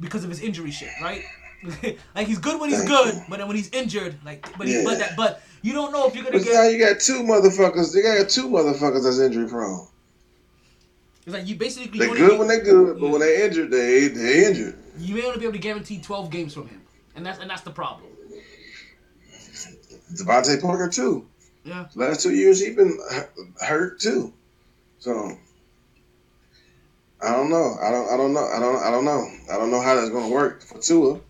because 0.00 0.24
of 0.24 0.30
his 0.30 0.40
injury 0.40 0.72
shit, 0.72 0.90
right? 1.00 1.22
like 2.16 2.26
he's 2.26 2.38
good 2.38 2.60
when 2.60 2.70
he's 2.70 2.84
good, 2.84 3.22
but 3.28 3.38
then 3.38 3.46
when 3.46 3.56
he's 3.56 3.70
injured, 3.70 4.16
like, 4.24 4.42
but 4.58 4.66
he, 4.66 4.82
but 4.84 4.98
that, 4.98 5.16
but 5.16 5.42
you 5.62 5.72
don't 5.72 5.92
know 5.92 6.06
if 6.06 6.14
you're 6.14 6.24
gonna 6.24 6.38
But 6.38 6.46
now 6.46 6.62
get. 6.62 6.72
you 6.72 6.78
got 6.78 7.00
two 7.00 7.22
motherfuckers. 7.22 7.94
You 7.94 8.02
got 8.02 8.28
two 8.28 8.48
motherfuckers 8.48 9.04
that's 9.04 9.18
injury 9.18 9.48
prone. 9.48 9.86
It's 11.24 11.34
like 11.34 11.46
you 11.46 11.54
basically 11.54 11.98
They 11.98 12.06
you, 12.08 12.14
good 12.16 12.38
when 12.38 12.48
they're 12.48 12.60
good, 12.62 13.00
but 13.00 13.08
when 13.10 13.20
they 13.20 13.44
injured, 13.44 13.70
they 13.70 14.08
they 14.08 14.46
injured. 14.46 14.76
you 14.98 15.14
may 15.14 15.24
only 15.24 15.38
be 15.38 15.44
able 15.44 15.52
to 15.54 15.58
guarantee 15.60 16.00
12 16.00 16.30
games 16.30 16.52
from 16.54 16.66
him, 16.68 16.82
and 17.14 17.24
that's 17.24 17.38
and 17.38 17.48
that's 17.48 17.62
the 17.62 17.70
problem. 17.70 18.10
DeVante 20.14 20.60
Parker 20.60 20.88
too. 20.88 21.26
Yeah. 21.64 21.86
Last 21.94 22.22
two 22.22 22.34
years 22.34 22.60
he's 22.60 22.74
been 22.74 22.98
hurt 23.60 24.00
too. 24.00 24.32
So 24.98 25.36
I 27.22 27.30
don't 27.32 27.50
know. 27.50 27.76
I 27.80 27.90
don't. 27.90 28.08
I 28.12 28.16
don't 28.16 28.32
know. 28.32 28.44
I 28.52 28.58
don't. 28.58 28.82
I 28.82 28.90
don't 28.90 29.04
know. 29.04 29.26
I 29.52 29.56
don't 29.58 29.70
know 29.70 29.80
how 29.80 29.94
that's 29.94 30.10
going 30.10 30.28
to 30.28 30.34
work 30.34 30.60
for 30.62 30.78
Tua. 30.80 31.20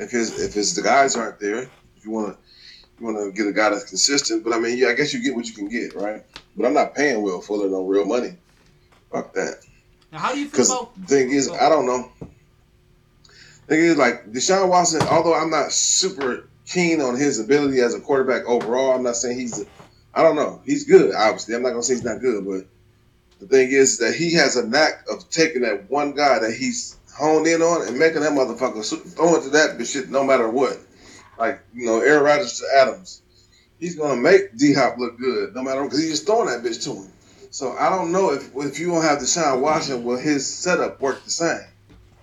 If 0.00 0.10
his 0.10 0.40
if 0.40 0.52
his 0.52 0.74
the 0.74 0.82
guys 0.82 1.14
aren't 1.16 1.38
there, 1.38 1.62
if 1.96 2.04
you 2.04 2.10
want 2.10 2.36
to 2.36 2.47
you 2.98 3.06
want 3.06 3.18
to 3.18 3.32
get 3.32 3.48
a 3.48 3.52
guy 3.52 3.70
that's 3.70 3.84
consistent. 3.84 4.44
But 4.44 4.52
I 4.52 4.58
mean, 4.58 4.78
yeah, 4.78 4.88
I 4.88 4.94
guess 4.94 5.12
you 5.12 5.22
get 5.22 5.34
what 5.34 5.46
you 5.46 5.54
can 5.54 5.68
get, 5.68 5.94
right? 5.94 6.22
But 6.56 6.66
I'm 6.66 6.74
not 6.74 6.94
paying 6.94 7.22
Will 7.22 7.40
Fuller 7.40 7.68
no 7.68 7.84
real 7.84 8.04
money. 8.04 8.34
Fuck 9.12 9.32
that. 9.34 9.64
Now, 10.12 10.18
how 10.18 10.32
do 10.32 10.40
you 10.40 10.48
feel 10.48 10.64
about? 10.64 11.00
the 11.00 11.06
thing 11.06 11.30
is, 11.30 11.50
I 11.50 11.68
don't 11.68 11.86
know. 11.86 12.10
Thing 13.68 13.80
is, 13.80 13.96
like 13.96 14.32
Deshaun 14.32 14.68
Watson, 14.68 15.02
although 15.02 15.34
I'm 15.34 15.50
not 15.50 15.72
super 15.72 16.48
keen 16.66 17.00
on 17.00 17.16
his 17.16 17.38
ability 17.38 17.80
as 17.80 17.94
a 17.94 18.00
quarterback 18.00 18.46
overall, 18.46 18.92
I'm 18.92 19.02
not 19.02 19.16
saying 19.16 19.38
he's. 19.38 19.60
A, 19.60 19.66
I 20.14 20.22
don't 20.22 20.36
know. 20.36 20.60
He's 20.64 20.84
good, 20.84 21.14
obviously. 21.14 21.54
I'm 21.54 21.62
not 21.62 21.70
gonna 21.70 21.82
say 21.82 21.94
he's 21.94 22.04
not 22.04 22.20
good, 22.20 22.44
but 22.46 22.66
the 23.40 23.46
thing 23.46 23.70
is 23.70 23.98
that 23.98 24.14
he 24.14 24.32
has 24.34 24.56
a 24.56 24.66
knack 24.66 25.04
of 25.10 25.28
taking 25.30 25.62
that 25.62 25.88
one 25.90 26.12
guy 26.12 26.38
that 26.40 26.52
he's 26.52 26.96
honed 27.14 27.46
in 27.46 27.62
on 27.62 27.86
and 27.86 27.98
making 27.98 28.20
that 28.20 28.32
motherfucker 28.32 28.84
throw 29.14 29.36
it 29.36 29.42
to 29.42 29.50
that 29.50 29.86
shit 29.86 30.10
no 30.10 30.24
matter 30.24 30.48
what. 30.48 30.78
Like 31.38 31.60
you 31.74 31.86
know, 31.86 32.00
Aaron 32.00 32.24
Rodgers 32.24 32.58
to 32.60 32.66
Adams, 32.76 33.22
he's 33.78 33.94
gonna 33.94 34.20
make 34.20 34.56
D 34.56 34.74
Hop 34.74 34.98
look 34.98 35.18
good 35.18 35.54
no 35.54 35.62
matter 35.62 35.82
because 35.84 36.00
he's 36.00 36.10
just 36.10 36.26
throwing 36.26 36.46
that 36.46 36.62
bitch 36.62 36.82
to 36.84 36.94
him. 36.94 37.12
So 37.50 37.72
I 37.72 37.88
don't 37.90 38.12
know 38.12 38.32
if 38.32 38.50
if 38.56 38.78
you 38.78 38.88
don't 38.88 39.02
have 39.02 39.18
Deshaun 39.18 39.60
Watson, 39.60 40.04
will 40.04 40.18
his 40.18 40.46
setup 40.46 41.00
work 41.00 41.24
the 41.24 41.30
same? 41.30 41.60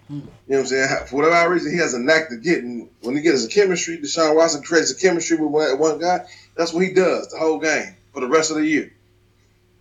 Hmm. 0.08 0.14
You 0.14 0.20
know 0.20 0.28
what 0.48 0.60
I'm 0.60 0.66
saying? 0.68 1.08
For 1.08 1.16
whatever 1.16 1.54
reason, 1.54 1.72
he 1.72 1.78
has 1.80 1.94
a 1.94 2.00
knack 2.00 2.30
to 2.30 2.38
getting 2.38 2.90
when 3.02 3.16
he 3.16 3.22
gets 3.22 3.46
a 3.46 3.48
chemistry. 3.48 3.98
Deshaun 3.98 4.36
Watson 4.36 4.62
creates 4.62 4.92
a 4.92 4.96
chemistry 4.96 5.38
with 5.38 5.50
one, 5.50 5.80
one 5.80 6.00
guy. 6.00 6.26
That's 6.56 6.74
what 6.74 6.86
he 6.86 6.94
does 6.94 7.30
the 7.30 7.40
whole 7.40 7.60
game 7.60 7.96
for 8.14 8.20
the 8.20 8.28
rest 8.28 8.52
of 8.52 8.58
the 8.58 8.66
year. 8.66 8.92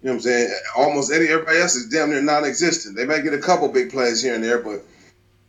You 0.02 0.10
know 0.10 0.12
what 0.12 0.14
I'm 0.16 0.20
saying? 0.20 0.54
Almost 0.76 1.12
any 1.12 1.28
everybody 1.28 1.58
else 1.58 1.74
is 1.74 1.88
damn 1.88 2.10
near 2.10 2.22
non-existent. 2.22 2.96
They 2.96 3.06
might 3.06 3.22
get 3.22 3.34
a 3.34 3.38
couple 3.38 3.68
big 3.68 3.90
plays 3.90 4.22
here 4.22 4.34
and 4.34 4.44
there, 4.44 4.58
but 4.58 4.82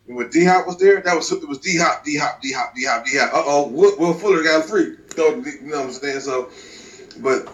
when 0.07 0.29
D 0.29 0.45
Hop 0.45 0.67
was 0.67 0.77
there, 0.77 1.01
that 1.01 1.15
was 1.15 1.31
it 1.31 1.47
was 1.47 1.59
D 1.59 1.77
Hop, 1.77 2.03
D 2.03 2.17
Hop, 2.17 2.41
D 2.41 2.51
Hop, 2.53 2.75
D 2.75 2.85
Hop, 2.85 3.05
D 3.05 3.17
Hop. 3.17 3.33
Uh 3.33 3.43
oh, 3.45 3.67
Will, 3.67 3.97
Will 3.97 4.13
Fuller 4.13 4.43
got 4.43 4.65
free. 4.65 4.95
So, 5.15 5.35
you 5.35 5.61
know 5.61 5.77
what 5.77 5.85
I'm 5.85 5.91
saying? 5.91 6.19
So, 6.19 6.49
but 7.19 7.51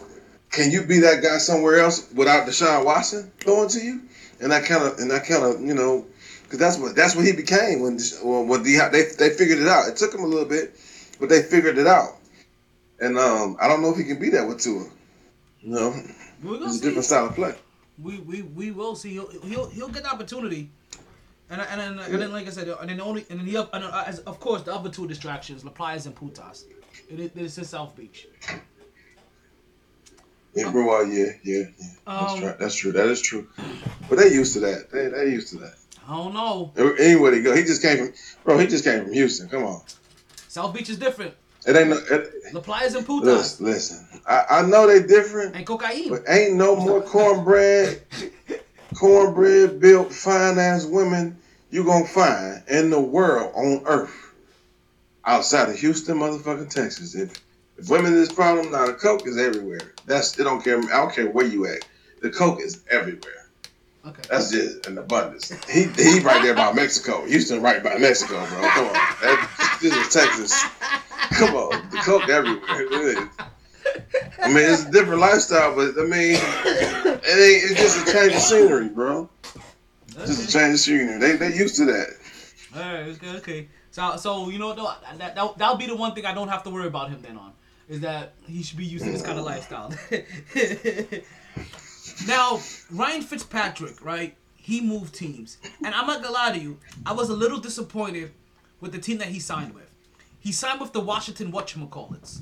can 0.49 0.71
you 0.71 0.83
be 0.83 0.99
that 0.99 1.23
guy 1.23 1.37
somewhere 1.37 1.79
else 1.79 2.11
without 2.13 2.47
Deshaun 2.47 2.85
Watson 2.85 3.31
going 3.45 3.69
to 3.69 3.79
you? 3.79 4.01
And 4.41 4.51
that 4.51 4.65
kind 4.65 4.83
of 4.83 4.97
and 4.99 5.11
that 5.11 5.25
kind 5.25 5.43
of 5.43 5.61
you 5.61 5.73
know 5.73 6.05
because 6.43 6.59
that's 6.59 6.77
what 6.77 6.95
that's 6.95 7.15
what 7.15 7.25
he 7.25 7.31
became 7.31 7.81
when 7.81 7.99
when, 8.23 8.47
when 8.47 8.63
D 8.63 8.77
Hop 8.77 8.91
they 8.91 9.03
they 9.17 9.29
figured 9.29 9.59
it 9.59 9.67
out. 9.67 9.87
It 9.87 9.95
took 9.95 10.13
him 10.13 10.21
a 10.21 10.27
little 10.27 10.47
bit, 10.47 10.75
but 11.19 11.29
they 11.29 11.41
figured 11.43 11.77
it 11.77 11.87
out. 11.87 12.17
And 12.99 13.17
um, 13.17 13.57
I 13.61 13.67
don't 13.67 13.81
know 13.81 13.91
if 13.91 13.97
he 13.97 14.03
can 14.03 14.19
be 14.19 14.29
that 14.31 14.47
with 14.47 14.59
Tua. 14.59 14.85
You 15.61 15.69
know, 15.69 15.93
it's 16.43 16.79
a 16.79 16.81
different 16.81 17.05
style 17.05 17.27
of 17.27 17.35
play. 17.35 17.55
We, 18.01 18.19
we 18.19 18.41
we 18.41 18.71
will 18.71 18.95
see. 18.95 19.11
He'll 19.11 19.29
he'll, 19.41 19.69
he'll 19.69 19.89
get 19.89 20.03
the 20.03 20.11
opportunity. 20.11 20.69
And, 21.51 21.59
and 21.61 21.79
then 21.81 21.99
and 21.99 22.21
then 22.21 22.31
like 22.31 22.47
I 22.47 22.49
said, 22.49 22.67
and 22.69 22.89
then 22.89 22.97
the 22.97 23.03
only 23.03 23.25
and 23.29 23.39
then 23.39 23.45
the 23.45 23.69
and 23.75 23.83
uh, 23.83 24.03
as, 24.07 24.19
of 24.19 24.39
course 24.39 24.61
the 24.63 24.73
other 24.73 24.89
two 24.89 25.05
distractions, 25.07 25.63
Laplias 25.63 26.05
and 26.05 26.15
Putas. 26.15 26.63
It 27.09 27.19
is 27.19 27.31
this 27.31 27.57
is 27.57 27.69
South 27.69 27.93
Beach. 27.95 28.27
Yeah, 30.53 30.69
bro, 30.71 30.85
well, 30.85 31.05
yeah, 31.05 31.27
yeah, 31.43 31.63
yeah. 31.77 31.87
That's 32.05 32.33
Um, 32.33 32.39
true. 32.39 32.53
That's 32.59 32.75
true. 32.75 32.91
That 32.91 33.07
is 33.07 33.21
true. 33.21 33.47
But 34.09 34.17
they 34.17 34.33
used 34.33 34.53
to 34.53 34.59
that. 34.61 34.91
They 34.91 35.07
they 35.09 35.31
used 35.31 35.49
to 35.49 35.57
that. 35.59 35.75
I 36.07 36.15
don't 36.17 36.33
know. 36.33 36.71
Anywhere 36.99 37.31
they 37.31 37.41
go, 37.41 37.55
he 37.55 37.63
just 37.63 37.81
came 37.81 37.97
from, 37.97 38.13
bro. 38.43 38.57
He 38.57 38.67
just 38.67 38.83
came 38.83 39.03
from 39.03 39.13
Houston. 39.13 39.47
Come 39.49 39.63
on, 39.63 39.81
South 40.47 40.73
Beach 40.73 40.89
is 40.89 40.97
different. 40.97 41.33
it 41.67 41.75
ain't 41.75 41.89
no. 41.89 41.97
It, 42.09 42.53
Laplias 42.53 42.95
and 42.95 43.05
Putas 43.05 43.23
listen, 43.23 43.65
listen. 43.65 44.21
I, 44.25 44.45
I 44.49 44.61
know 44.63 44.87
they 44.87 45.05
different, 45.05 45.55
and 45.55 45.65
cocaine. 45.65 46.09
but 46.09 46.23
ain't 46.27 46.55
no 46.55 46.75
more 46.75 47.01
cornbread, 47.01 48.01
cornbread 48.95 49.79
built 49.79 50.11
fine 50.11 50.57
ass 50.59 50.85
women 50.85 51.37
you 51.69 51.85
gonna 51.85 52.05
find 52.05 52.61
in 52.67 52.89
the 52.89 52.99
world 52.99 53.53
on 53.55 53.81
earth 53.85 54.33
outside 55.25 55.69
of 55.69 55.79
Houston, 55.79 56.17
motherfucking 56.17 56.69
Texas. 56.69 57.15
If 57.15 57.41
if 57.77 57.89
women 57.89 58.13
is 58.13 58.31
problem, 58.31 58.71
now 58.71 58.85
the 58.85 58.93
coke 58.93 59.25
is 59.25 59.37
everywhere. 59.37 59.93
That's 60.05 60.37
it. 60.39 60.43
Don't 60.43 60.63
care. 60.63 60.77
I 60.77 60.97
don't 60.97 61.13
care 61.13 61.29
where 61.29 61.45
you 61.45 61.65
at. 61.65 61.85
The 62.21 62.29
coke 62.29 62.61
is 62.61 62.83
everywhere. 62.91 63.49
Okay. 64.05 64.21
That's 64.29 64.51
just 64.51 64.85
an 64.87 64.97
abundance. 64.97 65.51
He 65.69 65.83
he 65.83 66.19
right 66.19 66.41
there 66.43 66.55
by 66.55 66.73
Mexico. 66.73 67.25
Houston 67.25 67.61
right 67.61 67.83
by 67.83 67.97
Mexico, 67.97 68.45
bro. 68.47 68.69
Come 68.69 68.87
on. 68.87 68.93
That, 68.93 69.77
this 69.81 69.95
is 69.95 70.13
Texas. 70.13 70.63
Come 71.37 71.55
on. 71.55 71.89
The 71.89 71.97
coke 71.97 72.27
everywhere. 72.29 72.81
It 72.81 73.17
is. 73.17 73.29
I 74.43 74.47
mean, 74.47 74.57
it's 74.57 74.85
a 74.85 74.91
different 74.91 75.21
lifestyle, 75.21 75.75
but 75.75 75.97
I 75.97 76.05
mean, 76.05 77.10
it 77.31 77.63
ain't. 77.63 77.71
It's 77.71 77.79
just 77.79 78.07
a 78.07 78.11
change 78.11 78.33
of 78.33 78.39
scenery, 78.39 78.89
bro. 78.89 79.29
Just 80.07 80.49
a 80.49 80.51
change 80.51 80.73
of 80.73 80.79
scenery. 80.79 81.19
They 81.19 81.37
they 81.37 81.55
used 81.55 81.75
to 81.77 81.85
that. 81.85 82.07
All 82.75 82.81
right. 82.81 83.07
Okay. 83.07 83.29
Okay. 83.37 83.67
So 83.91 84.15
so 84.17 84.49
you 84.49 84.59
know 84.59 84.67
what 84.67 84.77
though 84.77 84.93
that 85.17 85.35
that 85.35 85.57
that'll 85.57 85.75
be 85.75 85.87
the 85.87 85.95
one 85.95 86.13
thing 86.13 86.25
I 86.25 86.33
don't 86.33 86.47
have 86.47 86.63
to 86.63 86.69
worry 86.69 86.87
about 86.87 87.09
him 87.09 87.21
then 87.21 87.37
on 87.37 87.53
is 87.89 87.99
that 88.01 88.33
he 88.47 88.63
should 88.63 88.77
be 88.77 88.85
used 88.85 89.03
to 89.03 89.11
this 89.11 89.21
kind 89.21 89.37
of 89.37 89.45
lifestyle. 89.45 89.93
now 92.27 92.59
Ryan 92.89 93.21
Fitzpatrick, 93.21 94.03
right? 94.03 94.35
He 94.55 94.79
moved 94.79 95.15
teams, 95.15 95.57
and 95.83 95.93
I'm 95.93 96.07
not 96.07 96.21
gonna 96.21 96.33
lie 96.33 96.51
to 96.51 96.59
you, 96.59 96.77
I 97.05 97.13
was 97.13 97.29
a 97.29 97.33
little 97.33 97.59
disappointed 97.59 98.31
with 98.79 98.91
the 98.91 98.99
team 98.99 99.17
that 99.17 99.27
he 99.27 99.39
signed 99.39 99.73
with. 99.73 99.89
He 100.39 100.51
signed 100.51 100.79
with 100.79 100.93
the 100.93 101.01
Washington 101.01 101.51
whatchamacallits. 101.51 102.41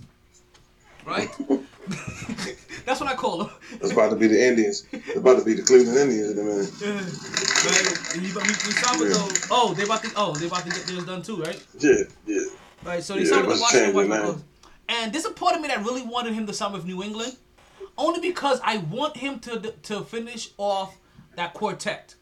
Right? 1.10 1.30
That's 2.86 3.00
what 3.02 3.10
I 3.10 3.16
call 3.16 3.40
them. 3.40 3.50
It's 3.74 3.92
about 3.92 4.10
to 4.12 4.16
be 4.16 4.28
the 4.28 4.42
Indians. 4.48 4.86
It's 4.92 5.18
about 5.18 5.40
to 5.40 5.46
be 5.46 5.54
the 5.54 5.64
Cleveland 5.64 5.98
Indians 5.98 6.32
in 6.32 6.40
a 6.40 6.44
minute. 6.44 6.72
Right? 6.82 8.14
He, 8.14 8.20
he, 8.20 8.28
he 8.28 8.72
signed 8.72 9.00
with 9.00 9.14
those. 9.14 9.48
Oh, 9.52 9.74
they 9.74 9.84
about 9.84 10.04
to. 10.04 10.12
Oh, 10.16 10.34
they 10.36 10.48
about 10.48 10.64
to 10.64 10.70
get 10.70 10.86
theirs 10.86 11.06
done 11.06 11.22
too, 11.22 11.38
right? 11.42 11.62
Yeah, 11.80 12.04
yeah. 12.26 12.42
Right. 12.84 13.04
So 13.04 13.16
they 13.16 13.22
Yeah, 13.22 13.30
signed 13.30 13.46
it 13.46 13.48
with 13.48 13.58
the 13.58 13.62
Washington 13.62 13.94
change 13.94 14.10
their 14.10 14.20
Whatchamacallit. 14.20 14.36
name. 14.36 14.44
And 14.90 15.14
this 15.14 15.26
is 15.26 15.32
a 15.32 15.34
part 15.34 15.56
of 15.56 15.62
me 15.62 15.68
that 15.68 15.80
really 15.86 16.02
wanted 16.04 16.34
him 16.34 16.48
to 16.48 16.54
sign 16.54 16.72
with 16.74 16.86
New 16.86 17.04
England, 17.04 17.36
only 17.98 18.22
because 18.22 18.60
I 18.64 18.78
want 18.78 19.18
him 19.18 19.40
to 19.40 19.60
to 19.84 20.02
finish 20.02 20.50
off 20.58 20.98
that 21.36 21.54
quartet. 21.54 22.16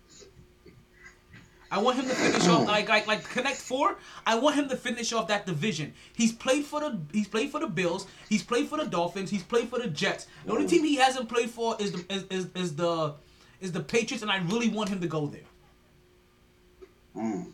I 1.69 1.80
want 1.81 1.98
him 1.98 2.07
to 2.07 2.15
finish 2.15 2.48
off 2.48 2.68
like 2.68 2.88
like 2.89 3.07
like 3.07 3.23
Connect 3.30 3.57
Four. 3.57 3.98
I 4.26 4.35
want 4.39 4.56
him 4.56 4.69
to 4.69 4.77
finish 4.77 5.11
off 5.14 5.27
that 5.27 5.45
division. 5.45 5.94
He's 6.14 6.31
played 6.31 6.65
for 6.65 6.80
the 6.80 6.99
he's 7.11 7.27
played 7.27 7.52
for 7.52 7.60
the 7.60 7.68
Bills. 7.68 8.07
He's 8.30 8.44
played 8.44 8.68
for 8.69 8.77
the 8.77 8.85
Dolphins. 8.85 9.30
He's 9.30 9.44
played 9.44 9.68
for 9.69 9.80
the 9.80 9.88
Jets. 9.88 10.27
The 10.45 10.53
only 10.53 10.68
team 10.68 10.84
he 10.84 10.95
hasn't 10.95 11.27
played 11.30 11.49
for 11.49 11.76
is 11.80 11.91
the 11.91 12.06
is, 12.14 12.23
is, 12.30 12.48
is 12.56 12.76
the 12.76 13.15
is 13.60 13.72
the 13.72 13.81
Patriots, 13.81 14.22
and 14.22 14.31
I 14.31 14.38
really 14.38 14.69
want 14.69 14.89
him 14.89 15.02
to 15.02 15.07
go 15.07 15.27
there. 15.27 15.41
Mm, 17.15 17.52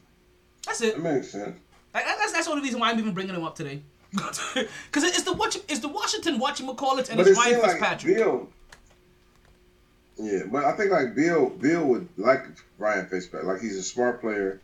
That's 0.66 0.82
it. 0.82 0.96
that 0.96 1.02
makes 1.02 1.32
sense. 1.32 1.58
Like, 1.94 2.06
that- 2.06 2.18
that's 2.20 2.34
that's 2.34 2.46
the 2.46 2.52
only 2.52 2.64
reason 2.64 2.80
why 2.80 2.92
I'm 2.92 3.00
even 3.00 3.14
bringing 3.14 3.36
him 3.36 3.44
up 3.44 3.56
today. 3.56 3.82
Because 4.14 5.04
it's 5.06 5.24
the 5.24 5.34
watch 5.34 5.56
it's 5.68 5.80
the 5.80 5.88
Washington 5.88 6.40
whatchamacallits 6.40 7.10
and 7.10 7.18
But 7.18 7.28
it's 7.28 7.30
it 7.32 7.42
Ryan 7.42 7.60
like 7.62 7.72
Fitzpatrick. 7.72 8.16
Bill. 8.18 8.50
Yeah, 10.18 10.44
but 10.52 10.64
I 10.64 10.74
think 10.74 10.92
like 10.92 11.16
Bill, 11.16 11.50
Bill 11.50 11.86
would 11.86 12.08
like 12.18 12.46
Ryan 12.78 13.08
Fitzpatrick. 13.08 13.48
Like 13.48 13.62
he's 13.62 13.78
a 13.78 13.84
smart 13.84 14.22
player. 14.22 14.62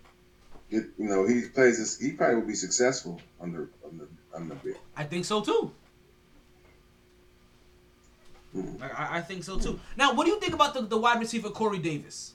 Get, 0.70 0.84
you 0.98 1.08
know, 1.10 1.28
he 1.28 1.42
plays 1.42 1.80
this. 1.80 2.00
He 2.00 2.12
probably 2.12 2.36
would 2.36 2.48
be 2.48 2.54
successful 2.54 3.20
under 3.42 3.70
under 3.84 4.08
under 4.34 4.56
Bill. 4.56 4.76
I 4.96 5.04
think 5.06 5.26
so 5.26 5.42
too. 5.42 5.72
Mhm. 8.56 8.82
I, 8.82 9.18
I 9.18 9.22
think 9.22 9.44
so 9.44 9.58
too. 9.60 9.80
Now, 9.98 10.14
what 10.14 10.26
do 10.26 10.32
you 10.32 10.40
think 10.40 10.54
about 10.54 10.74
the, 10.74 10.82
the 10.82 10.98
wide 10.98 11.20
receiver 11.20 11.50
Corey 11.50 11.80
Davis? 11.80 12.34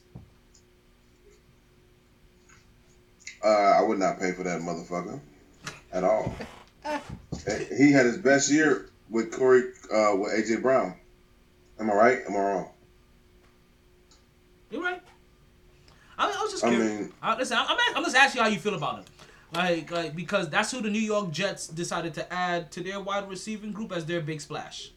Uh, 3.43 3.47
I 3.47 3.81
would 3.81 3.99
not 3.99 4.19
pay 4.19 4.31
for 4.31 4.43
that 4.43 4.59
motherfucker 4.61 5.19
at 5.91 6.03
all. 6.03 6.35
he 7.77 7.91
had 7.91 8.05
his 8.05 8.17
best 8.17 8.51
year 8.51 8.89
with 9.09 9.31
Corey 9.31 9.71
uh, 9.93 10.15
with 10.17 10.33
AJ 10.33 10.61
Brown. 10.61 10.95
Am 11.79 11.89
I 11.91 11.93
right? 11.93 12.19
Am 12.27 12.35
I 12.35 12.39
wrong? 12.39 12.69
You're 14.71 14.81
right. 14.81 15.01
I, 16.17 16.25
I 16.27 16.41
was 16.43 16.51
just 16.51 16.63
I 16.63 16.69
mean- 16.69 17.13
I, 17.21 17.37
listen, 17.37 17.57
I'm, 17.59 17.77
I'm 17.95 18.03
just 18.03 18.15
asking 18.15 18.39
you 18.39 18.43
how 18.43 18.49
you 18.49 18.59
feel 18.59 18.75
about 18.75 18.99
him. 18.99 19.05
Like, 19.53 19.91
like 19.91 20.15
because 20.15 20.49
that's 20.49 20.71
who 20.71 20.81
the 20.81 20.89
New 20.89 20.99
York 20.99 21.31
Jets 21.31 21.67
decided 21.67 22.13
to 22.15 22.33
add 22.33 22.71
to 22.73 22.81
their 22.81 22.99
wide 22.99 23.29
receiving 23.29 23.71
group 23.71 23.91
as 23.91 24.05
their 24.05 24.21
big 24.21 24.41
splash. 24.41 24.91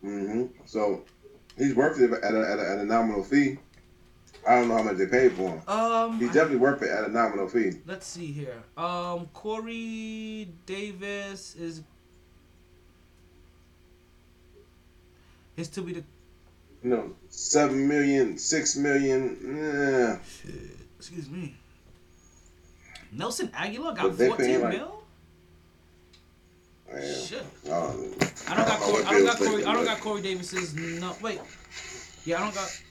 hmm 0.00 0.46
So 0.64 1.04
He's 1.58 1.74
worth 1.74 2.00
it 2.00 2.10
at 2.12 2.34
a, 2.34 2.50
at 2.50 2.58
a, 2.58 2.70
at 2.70 2.78
a 2.78 2.84
nominal 2.84 3.22
fee. 3.22 3.58
I 4.48 4.56
don't 4.56 4.68
know 4.68 4.76
how 4.78 4.82
much 4.82 4.96
they 4.96 5.06
paid 5.06 5.32
for 5.32 5.50
him. 5.50 5.62
Um, 5.68 6.18
He's 6.18 6.32
definitely 6.32 6.56
worth 6.56 6.82
it 6.82 6.88
at 6.90 7.04
a 7.04 7.08
nominal 7.12 7.46
fee. 7.46 7.72
let's 7.86 8.06
see 8.06 8.26
here. 8.32 8.62
Um, 8.76 9.28
Corey 9.34 10.48
Davis 10.66 11.54
is 11.54 11.82
is 15.56 15.68
to 15.68 15.82
be 15.82 15.92
the 15.92 16.04
You 16.82 16.90
know, 16.90 17.10
seven 17.28 17.86
million, 17.86 18.36
six 18.38 18.76
million. 18.76 19.38
Yeah. 19.56 20.18
excuse 20.98 21.30
me. 21.30 21.54
Nelson 23.12 23.48
Agholor 23.48 23.94
got 23.94 24.02
But 24.02 24.18
they 24.18 24.28
14 24.28 24.46
paying, 24.46 24.60
like- 24.62 24.72
mil. 24.72 25.02
Man. 26.92 27.24
Shit. 27.24 27.40
Um, 27.70 28.14
I 28.48 28.54
don't 28.56 28.68
got 28.68 28.80
Corey. 28.80 29.04
I 29.04 29.10
don't 29.12 29.24
got 29.24 29.38
Corey. 29.38 29.64
I 29.64 29.72
don't 29.72 29.84
got 29.84 30.00
Corey 30.00 30.22
Davis's. 30.22 30.74
No, 30.74 31.16
wait. 31.22 31.40
Yeah, 32.24 32.38
I 32.38 32.40
don't 32.44 32.54
got. 32.54 32.82